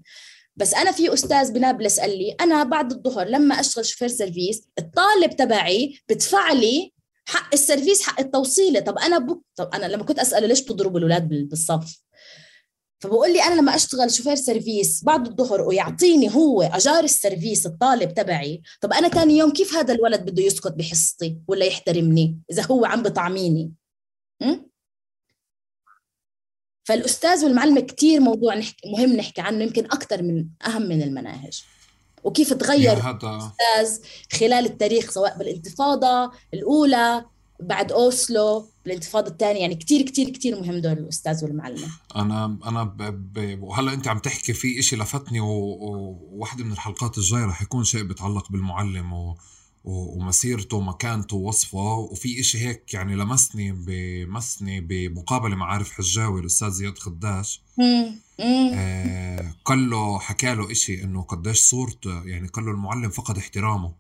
بس 0.57 0.75
أنا 0.75 0.93
في 0.93 1.15
أستاذ 1.15 1.53
بنابلس 1.53 2.01
قال 2.01 2.19
لي 2.19 2.37
أنا 2.41 2.63
بعد 2.65 2.93
الظهر 2.93 3.29
لما 3.29 3.61
أشتغل 3.61 3.87
شوفير 3.87 4.09
سيرفيس 4.09 4.63
الطالب 4.79 5.37
تبعي 5.37 5.99
بدفع 6.09 6.53
لي 6.53 6.93
حق 7.25 7.55
السيرفيس 7.55 8.03
حق 8.03 8.21
التوصيلة. 8.21 8.81
طب 8.81 8.99
أنا 8.99 9.19
بك... 9.19 9.41
طب 9.57 9.71
أنا 9.75 9.87
لما 9.87 10.05
كنت 10.05 10.19
أسأله 10.19 10.47
ليش 10.47 10.61
بتضربوا 10.63 10.99
الأولاد 10.99 11.29
بالصف؟ 11.29 12.03
فبقول 13.01 13.33
لي 13.33 13.43
أنا 13.43 13.61
لما 13.61 13.75
أشتغل 13.75 14.11
شوفير 14.11 14.35
سيرفيس 14.35 15.05
بعد 15.05 15.29
الظهر 15.29 15.61
ويعطيني 15.61 16.35
هو 16.35 16.63
أجار 16.63 17.05
السيرفيس 17.05 17.67
الطالب 17.67 18.15
تبعي 18.15 18.63
طب 18.81 18.93
أنا 18.93 19.09
ثاني 19.09 19.39
يوم 19.39 19.53
كيف 19.53 19.75
هذا 19.75 19.95
الولد 19.95 20.31
بده 20.31 20.43
يسكت 20.43 20.73
بحصتي 20.73 21.39
ولا 21.49 21.65
يحترمني 21.65 22.39
إذا 22.51 22.63
هو 22.63 22.85
عم 22.85 23.03
بطعميني؟ 23.03 23.73
فالأستاذ 26.85 27.45
والمعلمه 27.45 27.81
كثير 27.81 28.21
موضوع 28.21 28.55
نحكي 28.55 28.91
مهم 28.91 29.13
نحكي 29.13 29.41
عنه 29.41 29.65
يمكن 29.65 29.85
أكثر 29.85 30.23
من 30.23 30.47
أهم 30.67 30.83
من 30.83 31.03
المناهج. 31.03 31.63
وكيف 32.25 32.53
تغير 32.53 32.93
الاستاذ 32.93 34.07
خلال 34.33 34.67
التاريخ 34.67 35.11
سواء 35.11 35.39
بالانتفاضة 35.39 36.33
الأولى 36.55 37.25
بعد 37.61 37.93
أوسلو 37.93 38.67
بالانتفاضة 38.85 39.31
الثانية. 39.31 39.61
يعني 39.61 39.75
كثير 39.75 40.03
كثير 40.03 40.31
كثير 40.31 40.61
مهم 40.61 40.79
دور 40.79 40.93
الأستاذ 40.93 41.45
والمعلم. 41.45 41.91
أنا 42.17 42.59
أنا 42.67 42.85
ب... 42.85 43.03
ب... 43.33 43.63
وهلا 43.63 43.93
أنت 43.93 44.09
عم 44.09 44.19
تحكي 44.19 44.53
في 44.53 44.79
إشي 44.79 44.97
لفتني 44.97 45.41
وواحده 45.41 46.63
و... 46.63 46.67
من 46.67 46.73
الحلقات 46.73 47.19
الجاية 47.19 47.45
رح 47.45 47.63
يكون 47.63 47.85
شيء 47.85 48.03
بيتعلق 48.03 48.53
بالمعلم 48.53 49.13
و... 49.13 49.37
ومسيرته 49.85 50.77
ومكانته 50.77 51.37
ووصفه 51.37 51.95
وفي 51.95 52.41
إشي 52.41 52.59
هيك 52.59 52.95
يعني 52.95 53.17
لمسني 53.17 53.73
بمسني 53.73 54.81
بمقابلة 54.81 55.57
مع 55.57 55.67
عارف 55.67 55.93
حجاوي 55.93 56.41
الأستاذ 56.41 56.71
زياد 56.71 56.99
خداش. 56.99 57.63
آه 58.41 59.55
قال 59.65 59.91
له 59.91 60.19
حكى 60.19 60.55
له 60.55 60.71
إشي 60.71 61.05
إنه 61.05 61.23
قديش 61.23 61.59
صورته 61.59 62.25
يعني 62.25 62.49
قال 62.49 62.65
له 62.65 62.71
المعلم 62.71 63.11
فقد 63.11 63.39
احترامه. 63.39 63.95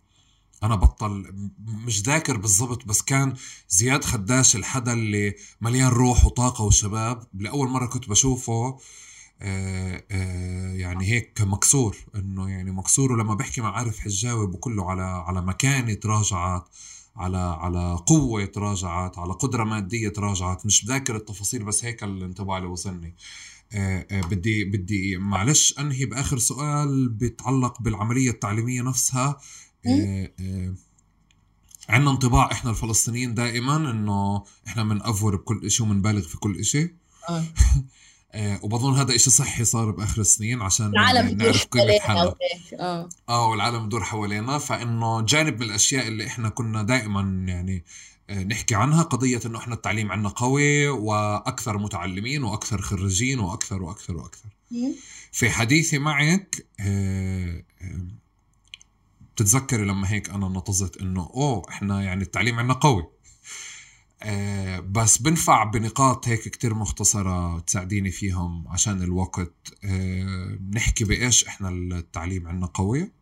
أنا 0.63 0.75
بطل 0.75 1.35
مش 1.67 2.03
ذاكر 2.03 2.37
بالضبط 2.37 2.85
بس 2.85 3.03
كان 3.03 3.35
زياد 3.69 4.05
خداش 4.05 4.57
الحدا 4.57 4.93
اللي 4.93 5.35
مليان 5.61 5.89
روح 5.89 6.25
وطاقة 6.25 6.65
وشباب. 6.65 7.27
لأول 7.35 7.69
مرة 7.69 7.87
كنت 7.87 8.09
بشوفه 8.09 8.79
يعني 10.79 11.05
هيك 11.07 11.41
مكسور 11.41 11.97
إنه 12.15 12.51
يعني 12.51 12.71
مكسور. 12.71 13.13
ولما 13.13 13.35
بحكي 13.35 13.61
مع 13.61 13.77
عارف 13.77 13.99
حجاوي 13.99 14.47
بقول 14.47 14.81
على 14.81 15.03
على 15.03 15.43
مكانة 15.43 15.95
تراجعت 15.95 16.69
على 17.17 17.39
على 17.39 17.99
قوة 18.07 18.45
تراجعت 18.45 19.19
على 19.19 19.33
قدرة 19.33 19.65
مادية 19.65 20.09
تراجعت. 20.09 20.67
مش 20.67 20.85
ذاكر 20.87 21.17
التفاصيل 21.17 21.65
بس 21.65 21.85
هيك 21.85 22.05
الانطباع 22.05 22.59
اللي 22.59 22.69
وصلني. 22.69 23.15
آه 23.73 24.07
آه 24.11 24.21
بدي 24.21 24.65
بدي 24.65 25.17
معلش 25.17 25.75
أنهي 25.79 26.05
بآخر 26.05 26.39
سؤال 26.39 27.09
بيتعلق 27.09 27.83
بالعملية 27.83 28.31
التعليمية 28.31 28.83
نفسها. 28.83 29.41
آه 29.87 30.31
آه 30.41 30.75
عندنا 31.89 32.11
انطباع 32.11 32.53
إحنا 32.53 32.71
الفلسطينيين 32.71 33.35
دائما 33.35 33.77
إنه 33.77 34.45
إحنا 34.67 34.85
بنأفور 34.85 35.37
بكل 35.37 35.71
شيء 35.71 35.87
وبنبالغ 35.87 36.21
في 36.21 36.37
كل 36.39 36.65
شيء 36.65 36.95
آه. 37.29 37.33
آه. 37.39 37.45
وبظن 38.37 38.95
هذا 38.95 39.15
إشي 39.15 39.31
صحي 39.31 39.65
صار 39.65 39.91
بآخر 39.91 40.21
السنين 40.21 40.63
عشان 40.63 40.87
العالم 40.87 41.37
نعرف 41.39 41.65
قيمه 41.67 41.99
حالنا 42.01 42.35
آه. 42.81 43.09
آه 43.29 43.49
والعالم 43.49 43.87
بدور 43.87 44.05
حوالينا 44.05 44.59
فإنه 44.59 45.21
جانب 45.21 45.61
من 45.61 45.67
الأشياء 45.67 46.09
اللي 46.09 46.27
إحنا 46.27 46.49
كنا 46.49 46.83
دائما 46.83 47.45
يعني 47.49 47.85
آه 48.31 48.43
نحكي 48.45 48.75
عنها 48.75 49.03
قضية 49.03 49.41
إنه 49.47 49.59
إحنا 49.59 49.75
التعليم 49.75 50.13
عندنا 50.13 50.29
قوي 50.29 50.89
وأكثر 50.89 51.79
متعلمين 51.79 52.45
وأكثر 52.45 52.81
خريجين 52.81 53.41
وأكثر 53.41 53.83
وأكثر 53.83 54.17
وأكثر. 54.17 54.49
في 55.33 55.51
حديثي 55.51 55.99
معك 55.99 56.67
آه 56.81 57.65
آه 57.83 58.07
بتتذكري 59.35 59.85
لما 59.85 60.13
هيك 60.13 60.31
أنا 60.31 60.49
نطزت 60.49 60.97
إنه 60.97 61.31
أوه 61.35 61.63
إحنا 61.69 62.03
يعني 62.03 62.23
التعليم 62.23 62.59
عندنا 62.59 62.75
قوي. 62.75 63.07
آه 64.25 64.81
بس 64.81 65.19
بنفع 65.19 65.65
بنقاط 65.65 66.29
هيك 66.29 66.41
كتير 66.41 66.75
مختصرة 66.75 67.59
تساعديني 67.61 68.11
فيهم 68.11 68.69
عشان 68.69 69.03
الوقت. 69.03 69.55
آه 69.85 70.59
نحكي 70.75 71.05
بإيش 71.05 71.47
إحنا 71.47 71.69
التعليم 71.69 72.49
عندنا 72.49 72.67
قوي 72.67 73.13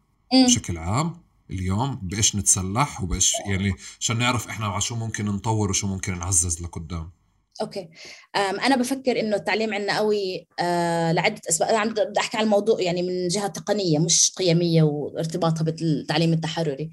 بشكل 0.47 0.79
عام 0.79 1.17
اليوم 1.51 1.99
بإيش 2.03 2.37
نتسلح 2.37 3.03
وبإيش 3.03 3.33
يعني 3.47 3.75
عشان 4.01 4.19
نعرف 4.19 4.49
إحنا 4.49 4.67
على 4.67 4.81
شو 4.81 4.97
ممكن 4.97 5.25
نطور 5.25 5.71
وشو 5.71 5.87
ممكن 5.87 6.19
نعزز 6.19 6.63
لقدام. 6.63 7.11
okay. 7.61 7.89
أنا 8.37 8.77
بفكر 8.77 9.21
إنه 9.21 9.37
التعليم 9.37 9.75
عندنا 9.75 9.97
قوي 9.97 10.47
آه، 10.61 11.13
لعدة 11.13 11.41
أسباب. 11.49 11.69
أنا 11.69 11.85
بدي 11.85 12.21
أحكي 12.21 12.37
عن 12.37 12.45
الموضوع 12.45 12.81
يعني 12.81 13.03
من 13.03 13.29
جهة 13.29 13.47
تقنية 13.47 13.99
مش 13.99 14.33
قيمية 14.37 14.83
وارتباطها 14.83 15.65
بالتعليم 15.65 16.33
التحرري. 16.33 16.91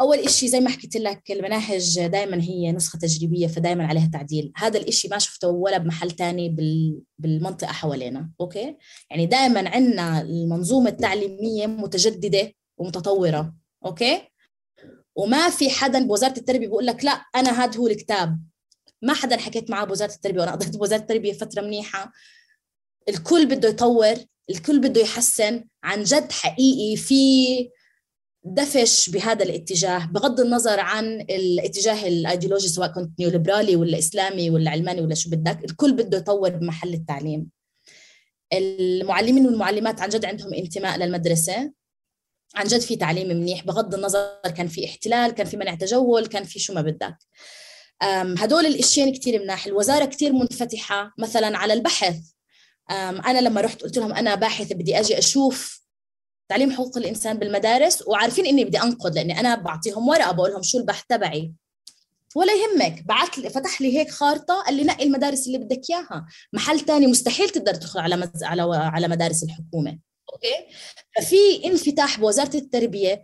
أول 0.00 0.18
إشي 0.18 0.48
زي 0.48 0.60
ما 0.60 0.70
حكيت 0.70 0.96
لك 0.96 1.30
المناهج 1.30 2.06
دائما 2.06 2.42
هي 2.42 2.72
نسخة 2.72 2.98
تجريبية 2.98 3.46
فدائما 3.46 3.86
عليها 3.86 4.10
تعديل. 4.12 4.52
هذا 4.56 4.78
الإشي 4.78 5.08
ما 5.08 5.18
شفته 5.18 5.48
ولا 5.48 5.78
بمحل 5.78 6.10
تاني 6.10 6.56
بالمنطقة 7.18 7.72
حوالينا 7.72 8.30
okay؟ 8.40 8.76
يعني 9.10 9.26
دائما 9.26 9.68
عندنا 9.68 10.20
المنظومة 10.20 10.90
التعليمية 10.90 11.66
متجددة 11.66 12.52
ومتطورة 12.78 13.54
okay؟ 13.84 14.20
وما 15.16 15.50
في 15.50 15.70
حدا 15.70 16.06
بوزارة 16.06 16.38
التربية 16.38 16.66
بيقول 16.66 16.86
لك 16.86 17.04
لا 17.04 17.22
أنا 17.36 17.64
هذا 17.64 17.78
هو 17.78 17.86
الكتاب. 17.86 18.40
ما 19.02 19.14
حدا 19.14 19.36
حكيت 19.36 19.70
معاه 19.70 19.84
بوزارة 19.84 20.12
التربية 20.12 20.40
وأنا 20.40 20.52
قضيت 20.52 20.76
بوزارة 20.76 21.00
التربية 21.00 21.32
فترة 21.32 21.62
منيحة. 21.62 22.12
الكل 23.08 23.46
بده 23.46 23.68
يطور 23.68 24.14
الكل 24.50 24.80
بده 24.80 25.00
يحسن. 25.00 25.64
عن 25.84 26.02
جد 26.02 26.32
حقيقي 26.32 26.96
في 26.96 27.70
دفش 28.44 29.10
بهذا 29.10 29.44
الاتجاه 29.44 30.06
بغض 30.06 30.40
النظر 30.40 30.80
عن 30.80 31.20
الاتجاه 31.20 32.08
الأيديولوجي 32.08 32.68
سواء 32.68 32.88
كنت 32.88 33.20
نيوليبرالي 33.20 33.76
ولا 33.76 33.98
إسلامي 33.98 34.50
ولا 34.50 34.70
علماني 34.70 35.00
ولا 35.00 35.14
شو 35.14 35.30
بدك 35.30 35.64
الكل 35.64 35.92
بده 35.92 36.18
يطور 36.18 36.50
بمحل 36.50 36.94
التعليم. 36.94 37.46
المعلمين 38.52 39.46
والمعلمات 39.46 40.00
عن 40.00 40.08
جد 40.08 40.24
عندهم 40.24 40.54
انتماء 40.54 40.98
للمدرسة. 40.98 41.72
عن 42.54 42.66
جد 42.66 42.80
في 42.80 42.96
تعليم 42.96 43.28
منيح 43.28 43.64
بغض 43.64 43.94
النظر 43.94 44.40
كان 44.56 44.68
في 44.68 44.84
احتلال 44.84 45.30
كان 45.30 45.46
في 45.46 45.56
منع 45.56 45.74
تجول 45.74 46.26
كان 46.26 46.44
في 46.44 46.58
شو 46.58 46.74
ما 46.74 46.82
بدك. 46.82 47.16
هدول 48.38 48.66
الاشياء 48.66 49.12
كثير 49.12 49.42
مناح. 49.42 49.66
الوزارة 49.66 50.04
كثير 50.04 50.32
منفتحة. 50.32 51.14
مثلا 51.18 51.58
على 51.58 51.72
البحث 51.72 52.16
أنا 52.90 53.40
لما 53.40 53.60
رحت 53.60 53.82
قلت 53.82 53.98
لهم 53.98 54.12
أنا 54.12 54.34
باحثه 54.34 54.74
بدي 54.74 55.00
أجي 55.00 55.18
أشوف 55.18 55.87
تعليم 56.48 56.70
حقوق 56.70 56.98
الإنسان 56.98 57.38
بالمدارس 57.38 58.08
وعارفين 58.08 58.46
إني 58.46 58.64
بدي 58.64 58.78
أنقد 58.82 59.14
لأني 59.14 59.40
أنا 59.40 59.54
بعطيهم 59.54 60.08
ورقة 60.08 60.32
بقول 60.32 60.50
لهم 60.50 60.62
شو 60.62 60.78
البحث 60.78 61.04
تبعي. 61.08 61.52
ولا 62.36 62.52
يهمك 62.52 63.02
بعت 63.06 63.38
لي 63.38 63.50
فتح 63.50 63.80
لي 63.80 63.98
هيك 63.98 64.10
خارطة 64.10 64.62
قال 64.62 64.74
لي 64.74 64.84
نقي 64.84 65.04
المدارس 65.04 65.46
اللي 65.46 65.58
بدك 65.58 65.80
إياها. 65.90 66.26
محل 66.52 66.80
تاني 66.80 67.06
مستحيل 67.06 67.48
تقدر 67.50 67.74
تدخل 67.74 68.00
على 68.00 68.16
مز... 68.16 68.44
على 68.44 68.62
على 68.76 69.08
مدارس 69.08 69.42
الحكومة. 69.42 69.98
أوكي؟ 70.32 70.54
ففي 71.16 71.64
انفتاح 71.64 72.20
بوزارة 72.20 72.56
التربية 72.56 73.22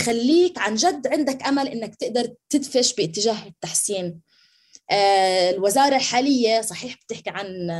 خليك 0.00 0.58
عن 0.58 0.74
جد 0.74 1.06
عندك 1.06 1.42
أمل 1.42 1.68
إنك 1.68 1.94
تقدر 1.94 2.34
تدفش 2.50 2.94
باتجاه 2.94 3.46
التحسين. 3.46 4.20
آه 4.90 5.50
الوزارة 5.50 5.96
الحالية 5.96 6.60
صحيح 6.60 6.94
بتحكي 6.94 7.30
عن 7.30 7.70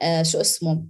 آه 0.00 0.22
شو 0.22 0.40
اسمه؟ 0.40 0.84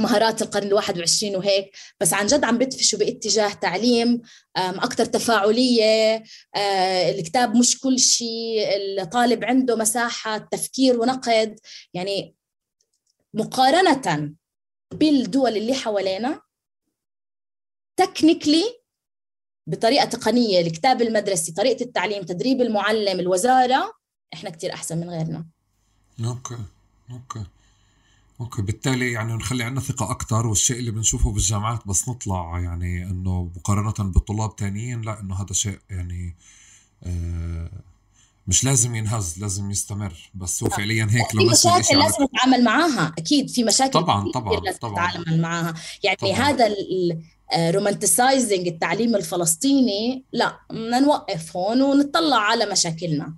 مهارات 0.00 0.42
القرن 0.42 0.66
الواحد 0.66 0.98
وعشرين 0.98 1.36
وهيك 1.36 1.70
بس 2.00 2.12
عن 2.12 2.26
جد 2.26 2.44
عم 2.44 2.58
بدفشوا 2.58 2.98
باتجاه 2.98 3.52
تعليم 3.52 4.22
أكثر 4.56 5.04
تفاعلية 5.04 6.22
آه، 6.56 7.10
الكتاب 7.10 7.56
مش 7.56 7.80
كل 7.80 7.98
شيء 7.98 8.76
الطالب 8.76 9.44
عنده 9.44 9.76
مساحة 9.76 10.38
تفكير 10.38 11.00
ونقد. 11.00 11.58
يعني 11.94 12.34
مقارنة 13.34 14.34
بالدول 14.94 15.56
اللي 15.56 15.74
حوالينا 15.74 16.40
technically 17.96 18.80
بطريقة 19.66 20.04
تقنية 20.04 20.60
الكتاب 20.60 21.02
المدرسي 21.02 21.52
طريقة 21.52 21.84
التعليم 21.84 22.22
تدريب 22.22 22.60
المعلم 22.60 23.20
الوزارة 23.20 23.92
إحنا 24.34 24.50
كتير 24.50 24.74
أحسن 24.74 24.98
من 24.98 25.10
غيرنا. 25.10 25.46
okay 26.24 26.58
okay 27.10 27.44
okay 28.40 28.62
بالتالي 28.62 29.12
يعني 29.12 29.32
نخلي 29.32 29.64
عندنا 29.64 29.80
ثقة 29.80 30.10
أكثر 30.10 30.46
والشيء 30.46 30.78
اللي 30.78 30.90
بنشوفه 30.90 31.32
بالجامعات 31.32 31.86
بس 31.88 32.08
نطلع 32.08 32.60
يعني 32.60 33.04
إنه 33.04 33.50
مقارنة 33.56 34.10
بطلاب 34.10 34.56
تانيين 34.56 35.02
لا 35.02 35.20
إنه 35.20 35.34
هذا 35.42 35.52
شيء 35.52 35.78
يعني 35.90 36.36
آه 37.02 37.70
مش 38.46 38.64
لازم 38.64 38.94
ينهز 38.94 39.38
لازم 39.38 39.70
يستمر. 39.70 40.30
بس 40.34 40.62
هو 40.62 40.68
فعليا 40.68 41.08
هيك 41.10 41.34
لو 41.34 41.40
في 41.40 41.50
مشاكل 41.50 41.98
لازم 41.98 42.24
نتعامل 42.24 42.64
معاها 42.64 43.14
أكيد 43.18 43.50
في 43.50 43.64
مشاكل 43.64 43.92
طبعا 43.92 44.30
طبعا 44.30 44.60
لازم 44.60 44.78
طبعا. 44.78 44.92
نتعامل 45.08 45.40
معاها. 45.40 45.74
يعني 46.02 46.16
طبعا. 46.16 46.32
هذا 46.32 46.74
romanticizing 47.70 48.68
التعليم 48.68 49.16
الفلسطيني 49.16 50.24
لا 50.32 50.60
بدنا 50.70 51.00
نوقف 51.00 51.56
هون 51.56 51.82
ونطلع 51.82 52.36
على 52.36 52.66
مشاكلنا. 52.66 53.34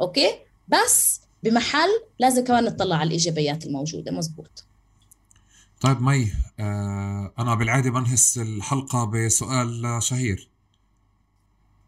okay؟ 0.00 0.38
بس 0.68 1.20
بمحل 1.44 1.88
لازم 2.18 2.44
كمان 2.44 2.64
نطلع 2.64 2.96
على 2.96 3.06
الإيجابيات 3.06 3.66
الموجودة 3.66 4.12
مزبوط. 4.12 4.64
طيب 5.80 6.02
مي 6.02 6.32
آه 6.60 7.32
أنا 7.38 7.54
بالعادة 7.54 7.90
بنهي 7.90 8.38
الحلقة 8.38 9.04
بسؤال 9.04 9.98
شهير. 10.02 10.48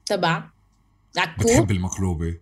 تبع. 0.07 0.51
عكوب. 1.16 1.47
بتحب 1.47 1.70
المقلوبة. 1.70 2.35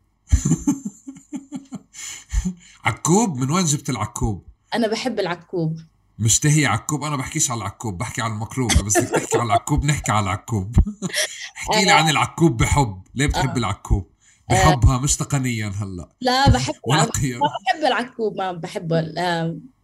عكوب؟ 2.84 3.36
من 3.36 3.50
وين 3.50 3.64
جبت 3.64 3.90
العكوب؟ 3.90 4.44
أنا 4.74 4.88
بحب 4.88 5.20
العكوب. 5.20 5.80
مشتهي 6.18 6.66
عكوب؟ 6.66 7.04
أنا 7.04 7.16
بحكيش 7.16 7.50
على 7.50 7.58
العكوب 7.58 7.98
بحكي 7.98 8.22
على 8.22 8.32
المقلوبة. 8.32 8.82
بس 8.82 8.98
بدك 8.98 9.10
تحكي 9.10 9.38
على 9.38 9.46
العكوب 9.46 9.84
نحكي 9.84 10.12
على 10.12 10.24
العكوب. 10.24 10.76
احكي 11.56 11.84
لي 11.84 11.90
عن 11.90 12.08
العكوب 12.08 12.56
بحب. 12.56 13.02
ليه 13.14 13.26
بتحب 13.26 13.50
آه. 13.50 13.56
العكوب؟ 13.58 14.13
بحبها 14.50 14.98
مش 14.98 15.16
تقنيا 15.16 15.68
هلا. 15.68 16.08
لا 16.20 16.50
بحب 16.50 16.74
ونقيا 16.86 17.38
ما 17.38 17.48
بحب 17.64 17.84
العكوب 17.84 18.36
ما 18.36 18.52
بحبه. 18.52 19.00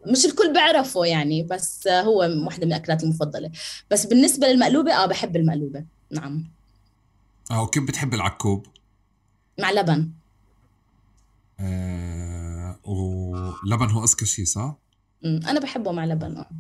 مش 0.07 0.25
الكل 0.25 0.53
بيعرفه 0.53 1.05
يعني 1.05 1.43
بس 1.43 1.89
هو 1.89 2.19
واحدة 2.19 2.67
من 2.67 2.73
الأكلات 2.73 3.03
المفضلة. 3.03 3.51
بس 3.91 4.07
بالنسبة 4.07 4.47
للمقلوبة 4.47 4.93
آه 4.95 5.07
بحب 5.07 5.37
المقلوبة. 5.37 5.85
نعم. 6.11 6.51
آه 7.51 7.63
وكيف 7.63 7.85
بتحب 7.85 8.15
العكوب؟ 8.15 8.67
مع 9.59 9.71
لبن. 9.71 10.11
آه 11.61 12.79
ولبن 12.85 13.91
هو 13.91 14.05
أذكى 14.05 14.27
شيء 14.27 14.45
صح؟ 14.45 14.77
أنا 15.25 15.61
بحبه 15.61 15.93
مع 15.93 16.05
لبن 16.05 16.37
آه. 16.37 16.51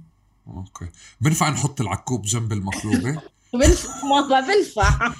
أوكي. 0.46 0.88
بنفع 1.20 1.50
نحط 1.50 1.80
العكوب 1.80 2.22
جنب 2.22 2.52
المقلوبة؟ 2.52 3.22
بنفع 3.54 4.04
ما 4.04 4.20
بنفع. 4.40 5.12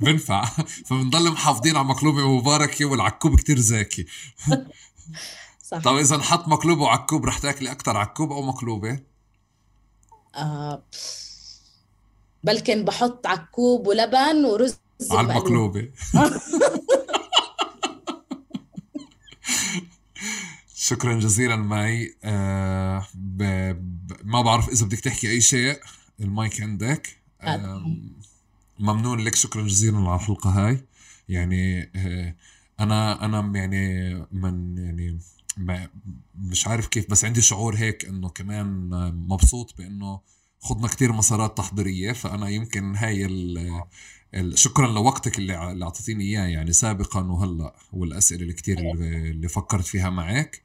بنفع. 0.00 0.44
فبنضل 0.86 1.30
محافظين 1.32 1.76
على 1.76 1.84
مقلوبة 1.88 2.36
مباركة 2.36 2.84
والعكوب 2.84 3.36
كتير 3.36 3.58
زاكي. 3.58 4.06
صح. 5.62 5.78
طب 5.78 5.96
إذا 5.96 6.16
نحط 6.16 6.48
مقلوبه 6.48 6.82
وعكوب 6.82 7.24
رح 7.26 7.38
تاكلي 7.38 7.70
أكثر 7.72 7.96
عكوب 7.96 8.32
أو 8.32 8.42
مقلوبة؟ 8.42 9.00
آه 10.34 10.82
بلكن 12.44 12.84
بحط 12.84 13.26
عكوب 13.26 13.86
ولبن 13.86 14.44
ورز 14.44 14.76
على 15.10 15.20
المقلوبة. 15.32 15.90
شكرا 20.74 21.14
جزيلا 21.20 21.56
معي. 21.56 22.16
آه 22.24 23.06
ب... 23.14 23.42
ب... 23.72 24.12
ما 24.24 24.42
بعرف 24.42 24.68
إذا 24.68 24.86
بدك 24.86 25.00
تحكي 25.00 25.30
أي 25.30 25.40
شيء. 25.40 25.80
المايك 26.20 26.60
عندك. 26.60 27.16
ممنون 28.78 29.20
لك 29.20 29.34
شكرا 29.34 29.62
جزيلا 29.62 29.98
على 29.98 30.14
الحلقة 30.14 30.50
هاي. 30.50 30.80
يعني 31.28 31.90
آه 31.96 32.34
أنا 32.80 33.24
أنا 33.24 33.58
يعني 33.58 34.14
من 34.32 34.78
يعني 34.78 35.18
مش 36.34 36.66
عارف 36.66 36.86
كيف 36.86 37.10
بس 37.10 37.24
عندي 37.24 37.40
شعور 37.42 37.76
هيك 37.76 38.04
إنه 38.04 38.28
كمان 38.28 38.88
مبسوط 39.28 39.74
بإنه 39.78 40.20
خضنا 40.60 40.88
كتير 40.88 41.12
مسارات 41.12 41.58
تحضيرية. 41.58 42.12
فأنا 42.12 42.48
يمكن 42.48 42.96
هاي 42.96 43.26
ال 43.26 43.82
شكرا 44.58 44.86
لوقتك 44.92 45.38
اللي 45.38 45.84
أعطيتيني 45.84 46.24
إياه 46.24 46.46
يعني 46.46 46.72
سابقا 46.72 47.20
وهلأ 47.20 47.74
والأسئلة 47.92 48.42
اللي 48.42 48.52
كتير 48.52 48.78
اللي 48.80 49.48
فكرت 49.48 49.84
فيها 49.86 50.10
معك. 50.10 50.62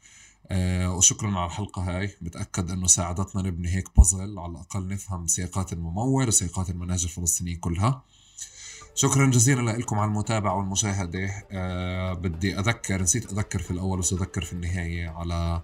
آه 0.52 0.95
وشكرا 0.95 1.30
على 1.30 1.45
الحلقة 1.45 1.82
هاي. 1.82 2.15
متأكد 2.22 2.72
أنه 2.72 2.88
ساعدتنا 2.88 3.41
نبني 3.41 3.76
هيك 3.76 3.90
بازل 3.98 4.40
على 4.40 4.52
الأقل 4.52 4.88
نفهم 4.88 5.28
سياقات 5.28 5.73
الممول 5.73 6.28
وسياقات 6.28 6.69
المناهج 6.69 7.03
الفلسطينية 7.03 7.57
كلها. 7.57 8.03
شكرا 8.95 9.26
جزيلا 9.26 9.72
لكم 9.72 9.99
على 9.99 10.07
المتابعة 10.07 10.56
والمشاهدة. 10.57 11.45
أه 11.52 12.14
بدي 12.14 12.60
أذكر 12.60 13.02
نسيت 13.02 13.32
أذكر 13.32 13.60
في 13.60 13.72
الأول 13.72 13.99
بس 13.99 14.14
أذكر 14.14 14.45
في 14.45 14.53
النهاية 14.53 15.10
على 15.10 15.61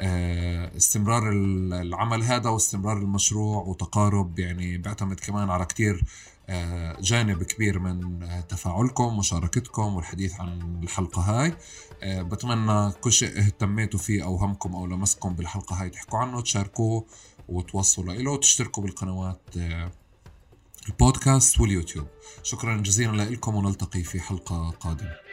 أه 0.00 0.76
استمرار 0.76 1.32
العمل 1.32 2.22
هذا 2.22 2.50
واستمرار 2.50 2.96
المشروع 2.96 3.62
وتقارب 3.62 4.38
يعني 4.38 4.78
بيعتمد 4.78 5.20
كمان 5.20 5.50
على 5.50 5.64
كتير 5.64 6.04
جانب 7.00 7.42
كبير 7.42 7.78
من 7.78 8.28
تفاعلكم 8.48 9.18
مشاركتكم 9.18 9.94
والحديث 9.94 10.40
عن 10.40 10.80
الحلقة 10.82 11.22
هاي. 11.22 11.54
أه 12.02 12.22
بتمنى 12.22 12.92
كل 12.92 13.12
شيء 13.12 13.38
اهتميتوا 13.38 14.00
فيه 14.00 14.24
أو 14.24 14.36
همكم 14.36 14.74
أو 14.74 14.86
لمسكم 14.86 15.34
بالحلقة 15.34 15.82
هاي 15.82 15.90
تحكوا 15.90 16.18
عنه 16.18 16.40
تشاركوه 16.40 17.06
وتوصلوا 17.48 18.14
له 18.14 18.30
وتشتركوا 18.30 18.82
بالقنوات 18.82 19.40
أه 19.56 19.90
البودكاست 20.88 21.60
واليوتيوب. 21.60 22.06
شكرا 22.42 22.76
جزيلا 22.76 23.22
لكم 23.22 23.54
ونلتقي 23.54 24.02
في 24.02 24.20
حلقة 24.20 24.70
قادمة. 24.70 25.29